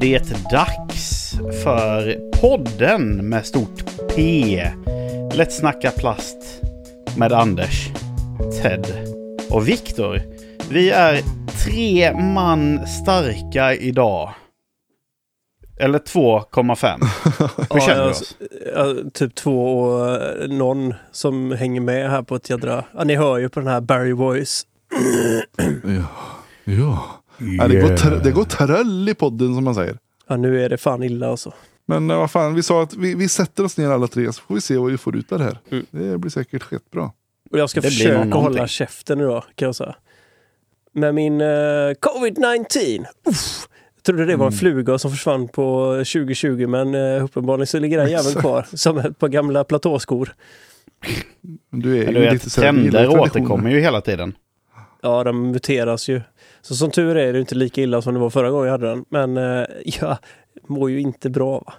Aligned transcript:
Det 0.00 0.50
dags 0.50 1.32
för 1.62 2.14
podden 2.40 3.28
med 3.28 3.46
stort 3.46 3.84
P. 4.16 4.70
Lätt 5.34 5.52
snacka 5.52 5.90
plast 5.90 6.62
med 7.16 7.32
Anders, 7.32 7.88
Ted 8.62 8.86
och 9.50 9.68
Viktor. 9.68 10.20
Vi 10.70 10.90
är 10.90 11.22
tre 11.64 12.14
man 12.14 12.86
starka 12.86 13.74
idag. 13.74 14.34
Eller 15.80 15.98
2,5. 15.98 16.98
Hur 17.74 17.80
känner 17.80 18.04
du 18.04 18.10
oss? 18.10 18.36
Ja, 18.74 18.94
typ 19.14 19.34
två 19.34 19.80
och 19.80 20.10
eh, 20.10 20.48
någon 20.48 20.94
som 21.12 21.52
hänger 21.52 21.80
med 21.80 22.10
här 22.10 22.22
på 22.22 22.36
ett 22.36 22.50
jädra... 22.50 22.84
Ja, 22.96 23.04
ni 23.04 23.16
hör 23.16 23.38
ju 23.38 23.48
på 23.48 23.60
den 23.60 23.68
här 23.68 23.80
Barry 23.80 24.12
Voice. 24.12 24.66
Ja. 25.84 26.02
ja. 26.64 27.17
Ja 27.58 27.68
det, 27.68 27.80
går 27.80 27.88
tr- 27.88 28.20
det 28.22 28.30
går 28.30 28.44
tröll 28.44 29.08
i 29.08 29.14
podden 29.14 29.54
som 29.54 29.64
man 29.64 29.74
säger. 29.74 29.98
Ja, 30.28 30.36
nu 30.36 30.64
är 30.64 30.68
det 30.68 30.76
fan 30.78 31.02
illa 31.02 31.28
alltså. 31.30 31.52
Men 31.86 32.10
eh, 32.10 32.18
vad 32.18 32.30
fan, 32.30 32.54
vi 32.54 32.62
sa 32.62 32.82
att 32.82 32.94
vi, 32.94 33.14
vi 33.14 33.28
sätter 33.28 33.64
oss 33.64 33.76
ner 33.76 33.90
alla 33.90 34.06
tre 34.06 34.32
så 34.32 34.42
får 34.42 34.54
vi 34.54 34.60
se 34.60 34.76
vad 34.76 34.90
vi 34.90 34.98
får 34.98 35.16
ut 35.16 35.32
av 35.32 35.38
det 35.38 35.44
här. 35.44 35.58
Mm. 35.70 35.86
Det 35.90 36.18
blir 36.18 36.30
säkert 36.30 36.62
skitbra. 36.62 37.10
Och 37.50 37.58
jag 37.58 37.70
ska 37.70 37.80
Det 37.80 37.88
försöka 37.88 38.34
hålla 38.38 38.66
käften 38.66 39.20
idag, 39.20 39.44
kan 39.54 39.66
jag 39.66 39.74
säga. 39.76 39.94
Med 40.92 41.14
min 41.14 41.40
eh, 41.40 41.44
covid-19. 42.00 43.04
Uff. 43.28 43.68
Jag 43.96 44.02
trodde 44.02 44.24
det 44.24 44.36
var 44.36 44.46
en 44.46 44.52
Mm. 44.52 44.58
fluga 44.58 44.98
som 44.98 45.10
försvann 45.10 45.48
på 45.48 45.92
2020 45.96 46.66
men 46.66 46.94
uh, 46.94 47.24
uppenbarligen 47.24 47.66
så 47.66 47.78
ligger 47.78 47.98
den 47.98 48.10
jäveln 48.10 48.34
kvar 48.40 48.66
som 48.74 48.98
ett 48.98 49.18
par 49.18 49.28
gamla 49.28 49.64
platåskor. 49.64 50.34
Du 51.70 51.98
är 51.98 52.04
Men 52.04 52.06
ju 52.06 52.12
du 52.12 52.20
vet, 52.20 52.32
lite 52.32 52.50
trender 52.50 53.20
återkommer 53.20 53.70
ju 53.70 53.80
hela 53.80 54.00
tiden. 54.00 54.34
Ja, 55.02 55.24
de 55.24 55.50
muteras 55.50 56.08
ju. 56.08 56.20
Så 56.68 56.74
som 56.74 56.90
tur 56.90 57.16
är 57.16 57.26
är 57.28 57.32
det 57.32 57.40
inte 57.40 57.54
lika 57.54 57.80
illa 57.80 58.02
som 58.02 58.14
det 58.14 58.20
var 58.20 58.30
förra 58.30 58.50
gången 58.50 58.66
jag 58.66 58.72
hade 58.72 58.86
den. 58.88 59.04
Men 59.08 59.36
uh, 59.36 59.66
jag 60.00 60.16
mår 60.66 60.90
ju 60.90 61.00
inte 61.00 61.30
bra. 61.30 61.58
Va? 61.66 61.74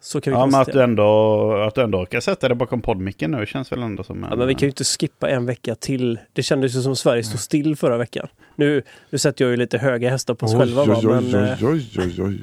Så 0.00 0.20
kan 0.20 0.32
vi 0.32 0.38
Ja, 0.38 0.46
men 0.46 0.60
att 0.60 0.72
du, 0.72 0.82
ändå, 0.82 1.52
att 1.68 1.74
du 1.74 1.80
ändå 1.82 1.98
orkar 1.98 2.20
sätta 2.20 2.48
dig 2.48 2.56
bakom 2.56 2.82
poddmicken 2.82 3.30
nu 3.30 3.46
känns 3.46 3.72
väl 3.72 3.82
ändå 3.82 4.02
som 4.02 4.24
en... 4.24 4.30
Ja, 4.30 4.36
men 4.36 4.48
vi 4.48 4.54
kan 4.54 4.60
ju 4.60 4.68
inte 4.68 4.84
skippa 4.84 5.28
en 5.30 5.46
vecka 5.46 5.74
till. 5.74 6.18
Det 6.32 6.42
kändes 6.42 6.76
ju 6.76 6.80
som 6.80 6.96
Sverige 6.96 7.22
stod 7.24 7.40
still 7.40 7.76
förra 7.76 7.96
veckan. 7.96 8.28
Nu, 8.56 8.82
nu 9.10 9.18
sätter 9.18 9.44
jag 9.44 9.50
ju 9.50 9.56
lite 9.56 9.78
höga 9.78 10.10
hästar 10.10 10.34
på 10.34 10.46
oss 10.46 10.52
Oj, 10.54 10.58
själva. 10.60 10.84
Va? 10.84 10.94
oj, 10.96 11.06
Men, 11.06 11.24
oj, 11.24 11.34
eh, 11.34 11.68
oj, 11.70 11.86
oj, 11.98 12.22
oj. 12.22 12.38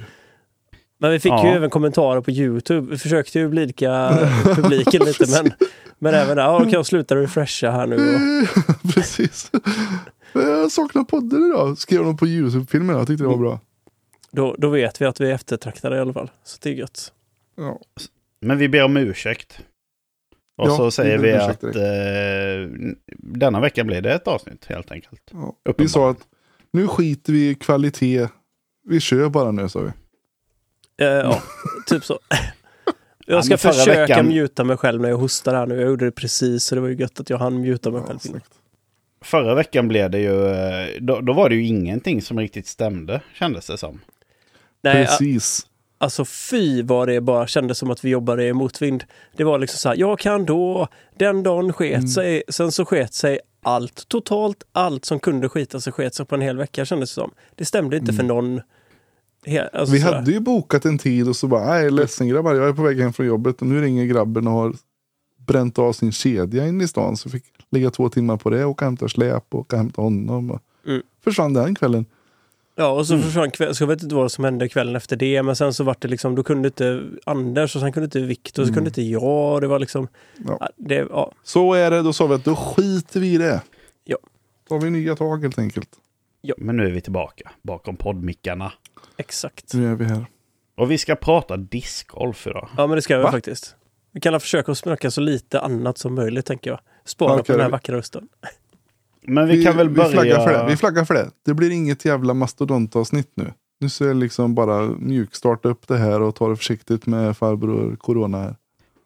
men 0.99 1.11
vi 1.11 1.19
fick 1.19 1.31
Ja. 1.31 1.45
ju 1.47 1.51
även 1.51 1.69
kommentarer 1.69 2.21
på 2.21 2.31
Youtube. 2.31 2.91
Vi 2.91 2.97
försökte 2.97 3.39
ju 3.39 3.47
blidka 3.49 4.17
publiken 4.55 5.05
lite 5.05 5.25
men, 5.43 5.51
men 5.99 6.13
även 6.13 6.37
där, 6.37 6.43
ja, 6.43 6.59
kan 6.59 6.69
jag 6.71 6.85
sluta 6.85 7.15
refresha 7.15 7.71
här 7.71 7.87
nu. 7.87 7.95
Och, 7.95 8.93
Precis. 8.93 9.51
Jag 10.33 10.71
saknar 10.71 11.03
podden 11.03 11.45
idag. 11.49 11.77
Skrev 11.77 12.03
de 12.03 12.17
på 12.17 12.27
Youtube-filmen. 12.27 12.95
Jag 12.97 13.07
tyckte 13.07 13.23
det 13.23 13.27
var 13.27 13.37
bra. 13.37 13.59
då, 14.31 14.55
då 14.57 14.69
vet 14.69 15.01
vi 15.01 15.05
att 15.05 15.21
vi 15.21 15.29
är 15.29 15.33
eftertraktade 15.33 15.95
i 15.95 15.99
alla 15.99 16.13
fall. 16.13 16.31
Så 16.43 16.57
det 16.61 16.69
är 16.69 16.73
gött. 16.73 17.13
Ja. 17.55 17.79
Men 18.41 18.57
vi 18.57 18.69
ber 18.69 18.83
om 18.83 18.97
ursäkt. 18.97 19.59
Och 20.57 20.67
Ja, 20.67 20.77
så 20.77 20.91
säger 20.91 21.17
vi 21.17 21.33
att 21.33 21.63
eh, 21.63 22.91
denna 23.17 23.59
vecka 23.59 23.83
blir 23.83 24.01
det 24.01 24.13
ett 24.13 24.27
avsnitt 24.27 24.65
helt 24.65 24.91
enkelt. 24.91 25.21
Ja. 25.31 25.55
Vi 25.77 25.87
sa 25.89 26.09
att 26.09 26.17
nu 26.71 26.87
skiter 26.87 27.33
vi 27.33 27.49
i 27.49 27.55
kvalitet. 27.55 28.27
Vi 28.89 28.99
kör 28.99 29.29
bara 29.29 29.51
nu 29.51 29.69
sa 29.69 29.79
vi. 29.79 29.87
Eh, 31.05 31.07
ja, 31.07 31.41
typ 31.87 32.05
så. 32.05 32.19
Jag 33.25 33.45
ska 33.45 33.57
förra 33.57 33.73
försöka 33.73 33.99
veckan- 34.01 34.27
muta 34.27 34.63
mig 34.63 34.77
själv 34.77 35.01
när 35.01 35.09
jag 35.09 35.17
hostar 35.17 35.55
här 35.55 35.65
nu. 35.65 35.75
Jag 35.75 35.87
gjorde 35.89 36.05
det 36.05 36.11
precis 36.11 36.63
så 36.63 36.75
det 36.75 36.81
var 36.81 36.87
ju 36.87 36.95
gött 36.95 37.19
att 37.19 37.29
jag 37.29 37.37
hann 37.37 37.61
muta 37.61 37.91
mig 37.91 38.01
Ja, 38.01 38.07
själv. 38.07 38.19
innan. 38.25 38.41
Förra 39.23 39.55
veckan 39.55 39.87
blev 39.87 40.09
det 40.11 40.19
ju, 40.19 40.47
eh, 40.47 40.87
då, 41.01 41.21
då 41.21 41.33
var 41.33 41.49
det 41.49 41.55
ju 41.55 41.65
ingenting 41.65 42.21
som 42.21 42.39
riktigt 42.39 42.67
stämde 42.67 43.21
kändes 43.33 43.67
det 43.67 43.77
som. 43.77 44.01
Nej, 44.83 45.03
a- 45.03 45.05
Precis. 45.09 45.67
Alltså 45.97 46.25
fy 46.25 46.81
vad 46.83 47.07
det 47.07 47.21
bara 47.21 47.47
kändes 47.47 47.77
som 47.77 47.91
att 47.91 48.05
vi 48.05 48.09
jobbade 48.09 48.45
i 48.47 48.53
motvind. 48.53 49.03
Det 49.37 49.43
var 49.43 49.59
liksom 49.59 49.77
så 49.77 49.89
här, 49.89 49.95
jag 49.95 50.19
kan 50.19 50.45
då, 50.45 50.87
den 51.17 51.43
dagen 51.43 51.73
sket 51.73 51.93
Mm. 51.97 52.07
sig, 52.07 52.43
sen 52.49 52.71
så 52.71 52.85
sket 52.85 53.13
sig 53.13 53.39
allt. 53.61 54.07
Totalt 54.07 54.63
allt 54.71 55.05
som 55.05 55.19
kunde 55.19 55.49
skita 55.49 55.79
sig 55.79 55.93
sket 55.93 56.15
sig 56.15 56.25
på 56.25 56.35
en 56.35 56.41
hel 56.41 56.57
vecka 56.57 56.85
kändes 56.85 57.09
det 57.09 57.13
som. 57.13 57.31
Det 57.55 57.65
stämde 57.65 57.97
inte 57.97 58.13
för 58.13 58.23
någon. 58.23 58.61
He, 59.45 59.61
alltså 59.61 59.77
Mm. 59.81 59.91
Vi 59.91 59.99
sådär. 59.99 60.15
hade 60.15 60.31
ju 60.31 60.39
bokat 60.39 60.85
en 60.85 60.97
tid 60.97 61.27
och 61.27 61.35
så 61.35 61.47
bara, 61.47 61.65
nej 61.65 61.91
ledsen 61.91 62.27
grabbar, 62.27 62.53
jag 62.53 62.69
är 62.69 62.73
på 62.73 62.81
väg 62.83 62.99
hem 62.99 63.13
från 63.13 63.25
jobbet 63.25 63.61
och 63.61 63.67
nu 63.67 63.81
ringer 63.81 64.05
grabben 64.05 64.47
och 64.47 64.53
har 64.53 64.73
bränt 65.47 65.79
av 65.79 65.93
sin 65.93 66.11
kedja 66.11 66.67
in 66.67 66.81
i 66.81 66.87
stan. 66.87 67.17
Så 67.17 67.29
fick 67.29 67.43
ligga 67.73 67.91
två 67.91 68.09
timmar 68.09 68.37
på 68.37 68.49
det 68.49 68.65
och 68.65 68.81
hämta 68.81 69.09
släp 69.09 69.43
och 69.49 69.59
åka 69.59 69.75
och 69.75 69.79
hämta 69.81 70.01
honom. 70.01 70.51
Och 70.51 70.59
Mm. 70.87 71.01
Försvann 71.23 71.53
den 71.53 71.75
kvällen. 71.75 72.05
Ja, 72.75 72.87
och 72.91 73.07
så 73.07 73.13
Mm. 73.13 73.25
försvann 73.25 73.51
kväll, 73.51 73.75
så 73.75 73.83
jag 73.83 73.87
vet 73.87 74.03
inte 74.03 74.15
vad 74.15 74.31
som 74.31 74.43
hände 74.43 74.69
kvällen 74.69 74.95
efter 74.95 75.15
det, 75.15 75.43
men 75.43 75.55
sen 75.55 75.73
så 75.73 75.83
var 75.83 75.95
det 75.99 76.07
liksom, 76.07 76.35
då 76.35 76.43
kunde 76.43 76.67
inte 76.67 77.03
Anders 77.25 77.75
och 77.75 77.81
sen 77.81 77.91
kunde 77.93 78.05
inte 78.05 78.19
Viktor, 78.19 78.63
så 78.63 78.67
Mm. 78.67 78.73
kunde 78.75 78.87
inte 78.89 79.01
jag. 79.01 79.61
Det 79.61 79.67
var 79.67 79.79
liksom, 79.79 80.07
Ja. 80.47 80.57
ja, 80.59 80.69
det, 80.77 80.95
ja, 80.95 81.31
Så 81.43 81.73
är 81.73 81.91
det, 81.91 82.01
då 82.01 82.13
sa 82.13 82.27
vi 82.27 82.33
att 82.33 82.45
då 82.45 82.55
skiter 82.55 83.19
vi 83.19 83.33
i 83.33 83.37
det. 83.37 83.61
Ja. 84.03 84.17
Tar 84.69 84.79
vi 84.79 84.89
nya 84.89 85.15
tag 85.15 85.41
helt 85.41 85.59
enkelt. 85.59 85.89
Men 86.57 86.77
nu 86.77 86.87
är 86.87 86.91
vi 86.91 87.01
tillbaka 87.01 87.51
bakom 87.61 87.95
poddmickarna. 87.95 88.73
exakt. 89.17 89.73
Nu 89.73 89.91
är 89.91 89.95
vi 89.95 90.05
här. 90.05 90.25
Och 90.75 90.91
vi 90.91 90.97
ska 90.97 91.15
prata 91.15 91.57
discgolf 91.57 92.47
idag. 92.47 92.69
Ja, 92.77 92.87
men 92.87 92.95
det 92.95 93.01
ska 93.01 93.17
vi 93.17 93.23
Va? 93.23 93.31
faktiskt. 93.31 93.75
Vi 94.11 94.19
kan 94.21 94.39
försöka 94.39 94.71
att 94.71 94.77
snacka 94.77 95.11
så 95.11 95.21
lite 95.21 95.59
annat 95.59 95.97
som 95.97 96.15
möjligt, 96.15 96.45
tänker 96.45 96.69
jag. 96.69 96.79
Spara 97.05 97.33
Okej, 97.33 97.43
på 97.45 97.51
den 97.51 97.61
här 97.61 97.67
vi- 97.67 97.71
vackra 97.71 97.95
rösten. 97.97 98.27
Men 99.21 99.47
vi, 99.47 99.63
kan 99.63 99.77
väl 99.77 99.89
vi 99.89 99.95
börja... 99.95 100.09
flaggar 100.09 100.39
för 100.47 100.53
det. 100.53 100.65
Vi 100.69 100.77
flaggar 100.77 101.05
för 101.05 101.13
det. 101.13 101.29
Det 101.45 101.53
blir 101.53 101.71
inget 101.71 102.05
jävla 102.05 102.33
mastodontavsnitt 102.33 103.31
nu. 103.35 103.53
Nu 103.79 103.89
ska 103.89 104.05
jag 104.05 104.15
liksom 104.15 104.55
bara 104.55 104.81
mjukstarta 104.81 105.69
upp 105.69 105.87
det 105.87 105.97
här 105.97 106.21
och 106.21 106.35
ta 106.35 106.49
det 106.49 106.55
försiktigt 106.55 107.05
med 107.05 107.37
farbror 107.37 107.95
corona 107.95 108.37
här. 108.41 108.55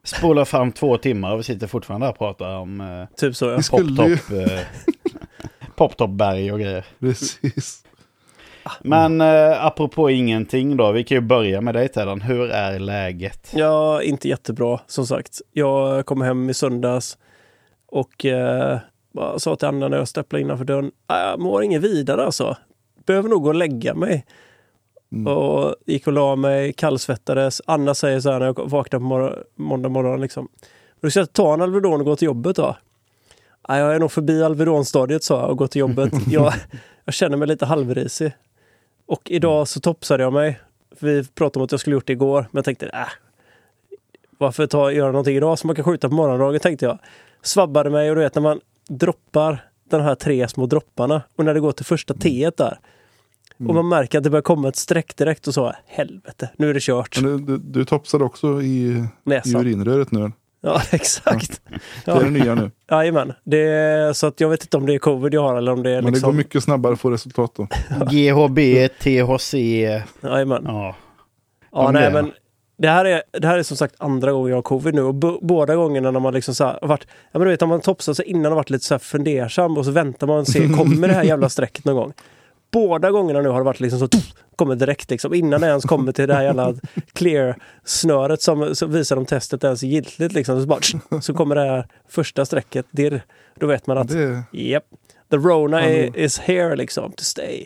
Spola 0.03 0.46
fram 0.46 0.72
två 0.72 0.97
timmar 0.97 1.34
och 1.34 1.40
vi 1.40 1.44
sitter 1.44 1.68
fortfarande 1.68 2.06
här 2.06 2.12
och 2.12 2.18
pratar 2.18 2.57
om 2.57 2.81
eh, 2.81 3.16
Typ 3.18 3.36
så, 3.36 3.46
ja. 3.46 3.57
Vi 3.57 3.63
skulle 3.63 4.03
ju... 4.07 4.18
poptop, 4.18 4.52
eh, 4.52 4.59
poptopberg 5.75 6.52
och 6.52 6.59
grejer. 6.59 6.86
Precis. 7.00 7.84
Men 8.81 9.22
eh, 9.22 9.66
apropå 9.66 10.09
ingenting 10.09 10.78
då, 10.78 10.91
vi 10.91 11.03
kan 11.03 11.16
ju 11.16 11.22
börja 11.22 11.62
med 11.62 11.74
dig 11.75 11.88
Tedan. 11.88 12.22
Hur 12.22 12.50
är 12.50 12.80
läget? 12.80 13.52
Ja, 13.53 14.02
inte 14.02 14.28
jättebra, 14.30 14.80
som 14.88 15.07
sagt. 15.07 15.41
Jag 15.52 16.06
kom 16.06 16.22
hem 16.22 16.50
i 16.50 16.53
söndags 16.53 17.18
och 17.88 18.25
eh, 18.25 18.78
sa 19.38 19.56
till 19.56 19.68
Anna 19.68 19.88
när 19.88 19.98
jag 19.98 20.08
stäpplade 20.08 20.42
innanför 20.42 20.66
dörren, 20.66 20.92
"Ah, 21.08 21.30
jag 21.30 21.40
mår 21.40 21.64
inget 21.64 21.81
vidare 21.81 22.25
alltså. 22.25 22.58
Behöver 23.06 23.30
nog 23.30 23.42
gå 23.44 23.50
och 23.50 23.56
lägga 23.56 23.94
mig. 23.94 24.25
Mm. 25.12 25.28
Och 25.38 25.75
gick 25.86 26.08
och 26.08 26.14
la 26.14 26.36
mig, 26.36 26.74
kallsvettades. 26.74 27.62
Anna 27.66 27.94
säger 27.96 28.20
så 28.20 28.31
här 28.31 28.40
när 28.40 28.46
jag 28.46 28.70
vaknar 28.70 29.00
på 29.00 29.06
mor- 29.06 29.44
måndag 29.56 29.90
morgon 29.90 30.22
liksom. 30.22 30.48
Du 31.02 31.12
ska 31.12 31.25
ta 31.25 31.53
en 31.53 31.62
Alvedon 31.62 32.00
och 32.00 32.06
gå 32.06 32.16
till 32.16 32.25
jobbet 32.25 32.56
då? 32.56 32.75
"Ah, 33.62 33.78
jag 33.78 33.96
är 33.96 34.00
nog 34.00 34.12
förbi 34.12 34.44
Alvedonstadiet 34.44 35.24
sa 35.24 35.40
jag 35.42 35.50
och 35.50 35.58
gå 35.58 35.68
till 35.68 35.80
jobbet. 35.80 36.14
jag, 36.28 36.54
jag 37.06 37.14
känner 37.14 37.38
mig 37.38 37.48
lite 37.48 37.66
halvrisig. 37.66 38.31
Och 39.06 39.22
idag 39.31 39.68
så 39.68 39.80
topsade 39.80 40.24
jag 40.24 40.34
mig. 40.34 40.59
Vi 41.00 41.24
pratade 41.28 41.59
om 41.59 41.66
att 41.66 41.72
jag 41.72 41.80
skulle 41.81 41.94
gjort 41.94 42.08
det 42.08 42.14
igår, 42.14 42.42
men 42.42 42.58
jag 42.58 42.66
tänkte 42.66 42.86
äh, 42.88 43.08
varför 44.38 44.68
ta, 44.68 44.92
göra 44.92 45.12
någonting 45.12 45.36
idag 45.38 45.59
som 45.59 45.68
man 45.68 45.75
kan 45.75 45.86
skjuta 45.86 46.09
på 46.09 46.16
morgondagen 46.16 46.59
tänkte 46.59 46.86
jag. 46.86 46.98
Svabbade 47.42 47.90
mig 47.90 48.09
och 48.09 48.16
du 48.16 48.22
vet 48.22 48.36
när 48.36 48.42
man 48.42 48.59
droppar 48.90 49.66
de 49.90 50.02
här 50.02 50.16
tre 50.16 50.48
små 50.48 50.66
dropparna 50.66 51.22
och 51.36 51.46
när 51.46 51.53
det 51.53 51.60
går 51.60 51.72
till 51.72 51.86
första 51.86 52.13
teet 52.13 52.57
där. 52.57 52.80
Och 53.68 53.75
man 53.75 53.88
märker 53.88 54.18
att 54.18 54.24
det 54.24 54.30
börjar 54.30 54.42
komma 54.42 54.68
ett 54.68 54.75
streck 54.75 55.16
direkt 55.18 55.48
och 55.48 55.54
så, 55.54 55.74
helvete, 55.86 56.50
nu 56.57 56.69
är 56.69 56.74
det 56.74 56.80
kört. 56.84 57.22
Men 57.22 57.38
du, 57.45 57.57
du, 57.57 57.57
du 57.57 57.86
topsade 57.86 58.24
också 58.24 58.62
i, 58.62 59.04
i 59.45 59.56
urinröret 59.56 60.12
nu. 60.12 60.31
Ja, 60.62 60.81
exakt. 60.92 61.62
Det 61.66 62.12
är 62.12 62.16
Ja, 62.16 62.19
det 62.19 62.30
nya 62.30 62.56
nu. 62.56 62.72
jajamän. 62.92 63.34
Det 63.44 64.18
så 64.18 64.28
att 64.28 64.40
jag 64.40 64.50
vet 64.50 64.62
inte 64.63 64.78
om 64.78 64.86
det 64.86 64.94
är 64.94 65.00
covid 65.00 65.33
jag 65.33 65.42
har 65.42 65.56
eller 65.57 65.72
om 65.72 65.83
det 65.83 65.90
är 65.92 65.95
Men 65.95 66.06
det 66.06 66.12
liksom... 66.12 66.30
går 66.31 66.38
mycket 66.38 66.63
snabbare 66.63 66.94
att 66.94 67.00
få 67.00 67.10
resultat 67.12 67.51
då. 67.56 67.68
GHB, 68.12 68.60
THC. 69.00 69.54
Jajamän. 70.24 70.63
Ja. 70.68 70.95
Ja, 71.72 71.92
nej, 71.92 72.04
det. 72.04 72.12
men 72.12 72.31
det 72.77 72.88
här, 72.88 73.06
är, 73.06 73.24
det 73.31 73.47
här 73.47 73.57
är 73.57 73.63
som 73.63 73.77
sagt 73.77 73.95
andra 73.97 74.31
gången 74.31 74.50
jag 74.50 74.57
har 74.57 74.62
covid 74.62 74.95
nu 74.95 75.01
och 75.01 75.15
båda 75.41 75.75
gångerna 75.75 76.12
när 76.12 76.19
man 76.19 76.33
liksom 76.33 76.56
så 76.56 76.63
här, 76.63 76.79
varit, 76.81 77.07
ja 77.31 77.39
men 77.39 77.41
du 77.41 77.50
vet 77.51 77.62
om 77.62 77.69
man 77.69 77.81
topsar 77.81 78.13
sig 78.13 78.25
innan 78.25 78.51
och 78.51 78.56
varit 78.56 78.69
lite 78.69 78.85
så 78.85 78.94
här 78.94 79.00
fundersam 79.00 79.77
och 79.77 79.85
så 79.85 79.91
väntar 79.91 80.27
man 80.27 80.39
och 80.39 80.47
ser, 80.47 80.77
kommer 80.77 81.07
det 81.07 81.13
här 81.13 81.24
jävla 81.24 81.50
strecket 81.50 81.85
någon 81.85 81.95
gång? 81.95 82.13
Båda 82.71 83.12
gångerna 83.12 83.41
nu 83.41 83.50
har 83.50 83.57
det 83.59 83.63
varit 83.65 83.79
liksom 83.79 84.00
så, 84.00 84.07
tuff, 84.07 84.33
kommer 84.56 84.75
direkt 84.75 85.09
liksom 85.12 85.33
innan 85.33 85.62
det 85.62 85.68
ens 85.68 85.83
kommer 85.83 86.12
till 86.12 86.27
det 86.27 86.33
här 86.33 86.44
jävla 86.44 86.74
clear-snöret 87.13 88.41
som, 88.41 88.75
som 88.75 88.91
visar 88.91 89.18
om 89.18 89.25
testet 89.25 89.63
ens 89.63 89.83
är 89.83 89.88
giltigt 89.88 90.33
liksom. 90.33 90.62
Så, 90.62 90.68
bara, 90.68 91.21
så 91.21 91.33
kommer 91.33 91.56
det 91.56 91.62
här 91.62 91.88
första 92.09 92.45
strecket, 92.45 92.85
dirr. 92.91 93.21
Då 93.56 93.68
vet 93.68 93.88
man 93.88 93.97
att, 93.97 94.07
Det 94.07 94.44
yep, 94.53 94.83
the 95.31 95.38
rona 95.38 95.89
i- 95.89 96.12
is 96.15 96.39
here 96.39 96.75
liksom, 96.75 97.12
to 97.12 97.23
stay. 97.23 97.65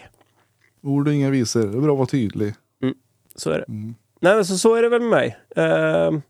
ord 0.83 1.07
och 1.07 1.13
inga 1.13 1.29
visor. 1.29 1.61
Det 1.67 1.77
är 1.77 1.81
bra 1.81 1.91
att 1.91 1.97
vara 1.97 2.07
tydlig. 2.07 2.53
Så 3.35 3.49
är 3.51 3.57
det. 3.57 3.65
Mm. 3.67 3.95
Nej 4.21 4.35
men 4.35 4.45
så, 4.45 4.57
så 4.57 4.75
är 4.75 4.81
det 4.81 4.89
väl 4.89 5.01
med 5.01 5.09
mig. 5.09 5.37
Ehm, 5.55 6.21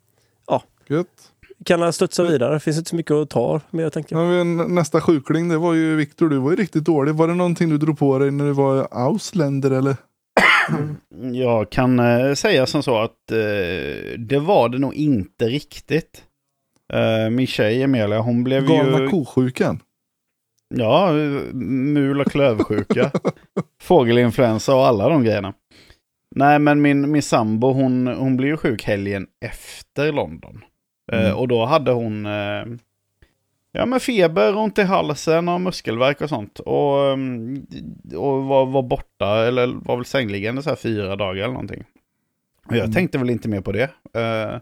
Gött. 0.92 1.32
kan 1.66 1.94
studsa 1.94 2.24
vidare. 2.24 2.54
Det 2.54 2.60
finns 2.60 2.78
inte 2.78 2.90
så 2.90 2.96
mycket 2.96 3.12
att 3.12 3.30
ta 3.30 3.62
med 3.70 3.94
tänker 3.94 4.16
jag. 4.16 4.26
Ja, 4.26 4.44
men 4.44 4.76
nästa 4.76 5.02
sjukling, 5.02 5.50
det 5.50 5.58
var 5.58 5.74
ju 5.74 5.96
Viktor. 5.96 6.30
Du 6.30 6.38
var 6.38 6.52
ju 6.52 6.56
riktigt 6.56 6.84
dålig. 6.84 7.16
Var 7.16 7.28
det 7.28 7.34
någonting 7.34 7.70
du 7.70 7.78
drog 7.78 8.00
på 8.00 8.20
dig 8.20 8.32
när 8.32 8.46
du 8.46 8.52
var 8.52 8.88
Ausländer 8.92 9.72
eller? 9.72 9.96
Jag 11.34 11.70
kan 11.70 12.00
eh, 12.00 12.34
säga 12.34 12.66
som 12.66 12.84
så 12.84 12.98
att 12.98 13.32
eh, 13.32 14.18
det 14.18 14.40
var 14.40 14.70
det 14.70 14.80
nog 14.80 14.94
inte 14.94 15.48
riktigt. 15.48 16.24
Eh, 16.94 17.30
min 17.30 17.48
tjej 17.48 17.84
Emilia, 17.84 18.20
hon 18.20 18.44
blev 18.44 18.68
Galna 18.68 19.00
ju... 19.00 19.08
kosjukan. 19.08 19.80
Ja, 20.76 21.12
mul 21.54 22.22
och 22.22 22.32
klövsjuka. 22.32 23.12
Fågelinfluensa 23.82 24.76
och 24.76 24.86
alla 24.86 25.10
de 25.10 25.24
grejerna. 25.24 25.54
Nej, 26.36 26.60
men 26.60 26.82
min, 26.82 27.12
min 27.12 27.22
sambo, 27.22 27.72
hon, 27.74 28.08
hon 28.08 28.38
blev 28.38 28.50
ju 28.50 28.58
sjuk 28.58 28.84
helgen 28.84 29.28
efter 29.46 30.12
London. 30.12 30.62
Eh, 31.12 31.20
Mm. 31.26 31.38
och 31.38 31.48
då 31.48 31.66
hade 31.66 31.92
hon 31.92 32.26
eh, 32.26 32.64
ja, 33.72 33.86
men 33.86 34.00
feber, 34.00 34.58
ont 34.58 34.78
i 34.80 34.84
halsen 34.84 35.48
och 35.50 35.62
muskelvärk 35.62 36.22
och 36.22 36.30
sånt. 36.30 36.60
Och, 36.60 37.08
mm, 37.14 37.66
och 38.18 38.44
var, 38.44 38.66
var 38.66 38.82
borta, 38.84 39.48
eller 39.48 39.68
var 39.68 39.96
väl 39.96 40.06
sängliggande 40.06 40.64
så 40.64 40.70
här 40.70 40.76
fyra 40.76 41.16
dagar 41.16 41.44
eller 41.44 41.54
någonting. 41.54 41.84
Och 42.66 42.74
jag 42.76 42.80
Mm. 42.84 42.92
tänkte 42.94 43.18
väl 43.18 43.30
inte 43.30 43.50
mer 43.50 43.62
på 43.62 43.72
det. 43.72 43.84
Eh, 44.14 44.58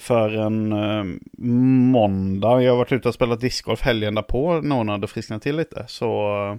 för 0.00 0.30
en 0.36 0.72
eh, 0.72 1.04
måndag, 1.38 2.62
jag 2.62 2.72
har 2.72 2.78
varit 2.78 2.92
ute 2.92 3.08
och 3.08 3.14
spelat 3.14 3.40
discgolf 3.40 3.80
helgen 3.82 4.14
därpå 4.14 4.60
när 4.60 4.76
hon 4.76 4.88
hade 4.88 5.06
frisknat 5.06 5.42
till 5.42 5.56
lite. 5.56 5.84
Så 5.88 6.36
eh, 6.46 6.56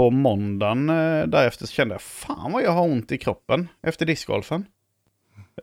på 0.00 0.10
måndagen 0.10 0.90
eh, 0.90 1.26
därefter 1.26 1.66
så 1.66 1.72
kände 1.72 1.94
jag 1.94 2.02
fan 2.02 2.52
vad 2.52 2.62
jag 2.62 2.70
har 2.70 2.82
ont 2.82 3.12
i 3.12 3.18
kroppen 3.18 3.68
efter 3.82 4.06
discgolfen. 4.06 4.64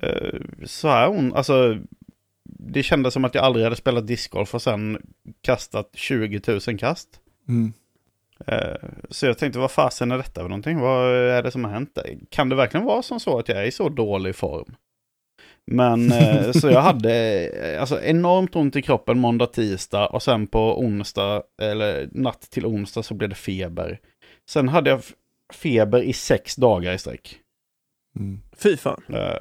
Eh, 0.01 0.39
så 0.65 0.87
här 0.87 1.09
ont, 1.09 1.35
alltså 1.35 1.77
det 2.43 2.83
kändes 2.83 3.13
som 3.13 3.25
att 3.25 3.35
jag 3.35 3.43
aldrig 3.43 3.63
hade 3.63 3.75
spelat 3.75 4.07
discgolf 4.07 4.53
och 4.53 4.61
sen 4.61 5.01
kastat 5.41 5.89
20 5.93 6.41
000 6.67 6.79
kast. 6.79 7.09
Mm. 7.47 7.73
Eh, 8.47 8.89
Så 9.09 9.25
jag 9.25 9.37
tänkte, 9.37 9.59
vad 9.59 9.71
fasen 9.71 10.11
är 10.11 10.17
detta 10.17 10.41
för 10.41 10.49
någonting? 10.49 10.79
Vad 10.79 11.15
är 11.15 11.43
det 11.43 11.51
som 11.51 11.63
har 11.63 11.71
hänt? 11.71 11.97
Kan 12.29 12.49
det 12.49 12.55
verkligen 12.55 12.85
vara 12.85 13.01
som 13.01 13.19
så 13.19 13.39
att 13.39 13.49
jag 13.49 13.57
är 13.57 13.65
i 13.65 13.71
så 13.71 13.89
dålig 13.89 14.35
form? 14.35 14.75
Men 15.71 16.11
så 16.53 16.69
jag 16.69 16.81
hade 16.81 17.77
alltså 17.79 18.01
enormt 18.01 18.55
ont 18.55 18.75
i 18.75 18.81
kroppen 18.81 19.19
måndag, 19.19 19.45
tisdag 19.45 20.07
och 20.07 20.23
sen 20.23 20.47
på 20.47 20.79
onsdag, 20.79 21.43
eller 21.61 22.09
natt 22.11 22.41
till 22.41 22.65
onsdag 22.65 23.03
så 23.03 23.13
blev 23.13 23.29
det 23.29 23.35
feber. 23.35 23.99
Sen 24.49 24.69
hade 24.69 24.89
jag 24.89 25.01
feber 25.53 26.01
i 26.01 26.13
sex 26.13 26.55
dagar 26.55 26.93
i 26.93 26.97
sträck. 26.97 27.39
Mm. 28.19 28.41
Fy 28.57 28.77
fan. 28.77 29.01
Eh, 29.09 29.39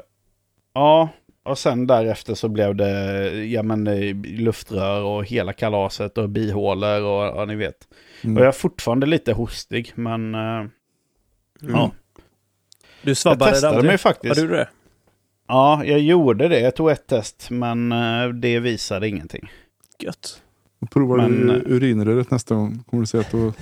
Ja, 0.75 1.09
och 1.43 1.59
sen 1.59 1.87
därefter 1.87 2.35
så 2.35 2.49
blev 2.49 2.75
det 2.77 3.31
ja, 3.45 3.63
men, 3.63 3.87
eh, 3.87 4.15
luftrör 4.25 5.03
och 5.03 5.25
hela 5.25 5.53
kalaset 5.53 6.19
och 6.19 6.29
bihålor 6.29 7.03
och 7.03 7.41
ja, 7.41 7.45
ni 7.45 7.55
vet. 7.57 7.89
Mm. 8.25 8.37
Och 8.37 8.43
jag 8.43 8.49
är 8.49 8.53
fortfarande 8.53 9.07
lite 9.07 9.33
hostig, 9.33 9.93
men 9.95 10.35
eh, 10.35 10.65
ja. 11.61 11.91
Du 13.03 13.11
Jag 13.11 13.17
svabbade 13.17 13.51
testade 13.51 13.69
aldrig? 13.77 13.85
mig 13.89 13.93
Har 13.93 13.99
faktiskt. 13.99 14.37
du 14.37 14.49
det? 14.49 14.69
Ja, 15.49 15.85
jag 15.85 16.01
gjorde 16.01 16.49
det. 16.49 16.61
Jag 16.61 16.75
tog 16.77 16.91
ett 16.91 17.07
test, 17.07 17.51
men 17.51 17.93
eh, 17.93 18.29
det 18.29 18.61
visade 18.61 19.09
ingenting. 19.09 19.51
Gött. 19.99 20.43
Och 20.81 20.91
provar 20.91 21.17
Men, 21.17 21.47
du 21.47 21.55
urinröret 21.55 22.31
nästa 22.31 22.55
gång 22.55 22.83
kommer 22.91 23.01
du 23.03 23.07
se 23.07 23.19
att 23.19 23.31
då... 23.33 23.53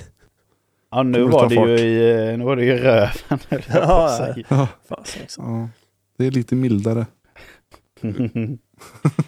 Ja, 0.95 1.03
nu 1.03 1.29
Kommer 1.29 1.49
det 1.49 1.55
var 1.55 1.67
det, 1.67 1.81
ju 1.81 1.87
i, 1.87 2.29
eh, 2.31 2.37
nu 2.37 2.43
var 2.45 2.55
det 2.55 2.65
ju 2.65 2.77
röven, 2.77 3.39
Ja, 3.73 4.35
ja. 4.49 4.67
Fasen 4.89 5.21
också. 5.23 5.41
ja, 5.41 5.69
det 6.17 6.25
är 6.27 6.31
lite 6.31 6.55
mildare. 6.55 7.05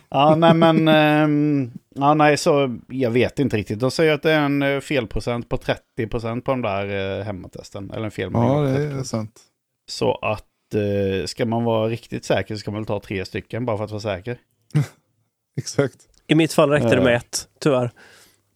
ja, 0.09 0.35
nej 0.35 0.53
men, 0.53 0.87
ehm, 0.87 1.71
ja 1.95 2.13
nej 2.13 2.37
så 2.37 2.77
jag 2.87 3.11
vet 3.11 3.39
inte 3.39 3.57
riktigt. 3.57 3.79
De 3.79 3.91
säger 3.91 4.13
att 4.13 4.21
det 4.23 4.31
är 4.31 4.39
en 4.41 4.61
eh, 4.61 4.79
felprocent 4.79 5.49
på 5.49 5.57
30% 5.97 6.41
på 6.41 6.51
de 6.51 6.61
där 6.61 7.19
eh, 7.19 7.25
hemmatesten. 7.25 7.91
Eller 7.91 8.05
en 8.05 8.11
felmängd 8.11 8.45
Ja, 8.45 8.61
det 8.61 8.77
30%. 8.79 8.99
är 8.99 9.03
sant. 9.03 9.41
Så 9.89 10.15
att 10.15 10.43
eh, 10.75 11.25
ska 11.25 11.45
man 11.45 11.63
vara 11.63 11.87
riktigt 11.89 12.25
säker 12.25 12.55
så 12.55 12.59
ska 12.59 12.71
man 12.71 12.81
väl 12.81 12.85
ta 12.85 12.99
tre 12.99 13.25
stycken 13.25 13.65
bara 13.65 13.77
för 13.77 13.83
att 13.83 13.91
vara 13.91 14.01
säker. 14.01 14.37
Exakt. 15.57 15.97
I 16.27 16.35
mitt 16.35 16.53
fall 16.53 16.69
räckte 16.69 16.95
det 16.95 17.01
med 17.03 17.15
ett, 17.15 17.47
tyvärr. 17.59 17.91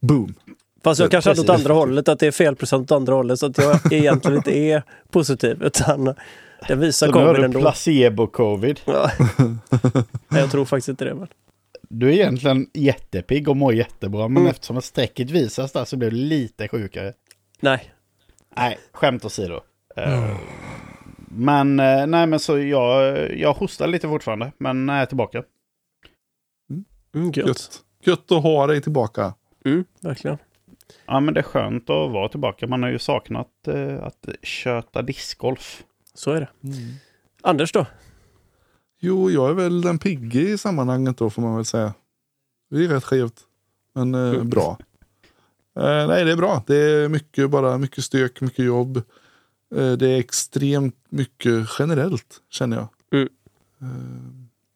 Boom. 0.02 0.34
Fast 0.84 1.00
jag 1.00 1.06
Ja, 1.08 1.10
kanske 1.12 1.30
hade 1.30 1.42
åt 1.42 1.50
andra 1.50 1.74
hållet, 1.74 2.08
att 2.08 2.20
det 2.20 2.28
är 2.28 2.32
felprocent 2.32 2.92
åt 2.92 2.96
andra 2.98 3.14
hållet. 3.14 3.40
Så 3.40 3.46
att 3.46 3.58
jag 3.58 3.80
egentligen 3.94 4.38
inte 4.38 4.58
är 4.58 4.84
positiv, 5.12 5.64
utan 5.64 6.16
den 6.68 6.80
visar 6.80 7.08
Så 7.08 7.14
nu 7.14 7.20
har 7.20 7.28
covid 7.28 7.42
du 7.42 7.46
ändå. 7.46 7.60
placebo-covid. 7.60 8.80
Ja. 8.86 9.12
Nej, 10.28 10.42
jag 10.42 10.52
tror 10.52 10.66
faktiskt 10.66 10.90
inte 10.90 11.06
det. 11.06 11.14
Men. 11.16 11.28
Du 11.90 12.08
är 12.10 12.14
egentligen 12.14 12.68
jättepigg 12.74 13.50
och 13.50 13.58
mår 13.58 13.74
jättebra, 13.74 14.28
men 14.28 14.38
Mm. 14.38 14.50
eftersom 14.52 14.78
att 14.78 14.84
strecket 14.86 15.30
visas 15.30 15.72
där 15.72 15.86
så 15.86 15.98
blir 15.98 16.12
du 16.12 16.18
lite 16.18 16.68
sjukare. 16.68 17.14
Nej, 17.60 17.94
Nej, 18.58 18.80
skämt 18.92 19.26
åsido. 19.26 19.54
Uh, 19.98 20.38
men 21.28 21.80
eh, 21.80 22.08
nej, 22.08 22.28
men 22.28 22.40
så 22.40 22.60
jag, 22.60 23.18
jag 23.38 23.54
hostar 23.54 23.88
lite 23.88 24.08
fortfarande, 24.08 24.52
men 24.58 24.88
jag 24.88 24.98
är 24.98 25.06
tillbaka. 25.06 25.44
mm, 27.16 27.32
gött. 27.36 27.48
Gött. 27.48 27.82
Gött 28.04 28.32
att 28.32 28.44
ha 28.44 28.68
dig 28.68 28.82
tillbaka. 28.82 29.34
Mm, 29.66 29.86
verkligen. 30.02 30.38
Ja, 31.06 31.20
men 31.20 31.34
det 31.34 31.40
är 31.40 31.44
skönt 31.44 31.84
att 31.90 32.12
vara 32.12 32.30
tillbaka. 32.30 32.68
Man 32.68 32.84
har 32.84 32.90
ju 32.90 33.00
saknat 33.00 33.48
eh, 33.68 34.04
att 34.04 34.26
köta 34.42 35.02
discgolf. 35.02 35.84
Så 36.14 36.32
är 36.32 36.40
det. 36.40 36.48
Anders 37.42 37.72
då? 37.72 37.86
Jo, 39.00 39.30
jag 39.32 39.50
är 39.50 39.54
väl 39.54 39.82
den 39.82 40.00
pigge 40.00 40.40
i 40.40 40.58
sammanhanget 40.58 41.18
då 41.18 41.30
får 41.30 41.42
man 41.42 41.56
väl 41.56 41.66
säga. 41.66 41.94
Det 42.70 42.84
är 42.86 42.88
rätt 42.88 43.04
skevt. 43.04 43.40
Men 43.94 44.16
eh, 44.16 44.30
Mm. 44.30 44.50
bra. 44.50 44.78
Eh, 45.76 46.08
nej, 46.08 46.26
det 46.26 46.32
är 46.32 46.36
bra. 46.38 46.64
Det 46.68 46.76
är 46.76 47.10
mycket, 47.10 47.50
bara 47.50 47.78
mycket 47.78 48.04
stök, 48.04 48.42
mycket 48.42 48.66
jobb. 48.66 48.98
Eh, 49.76 49.92
det 49.92 50.08
är 50.10 50.20
extremt 50.20 50.96
mycket 51.10 51.68
generellt, 51.80 52.38
känner 52.50 52.78
jag. 52.78 52.88
Mm. 53.14 53.30
Eh, 53.82 53.88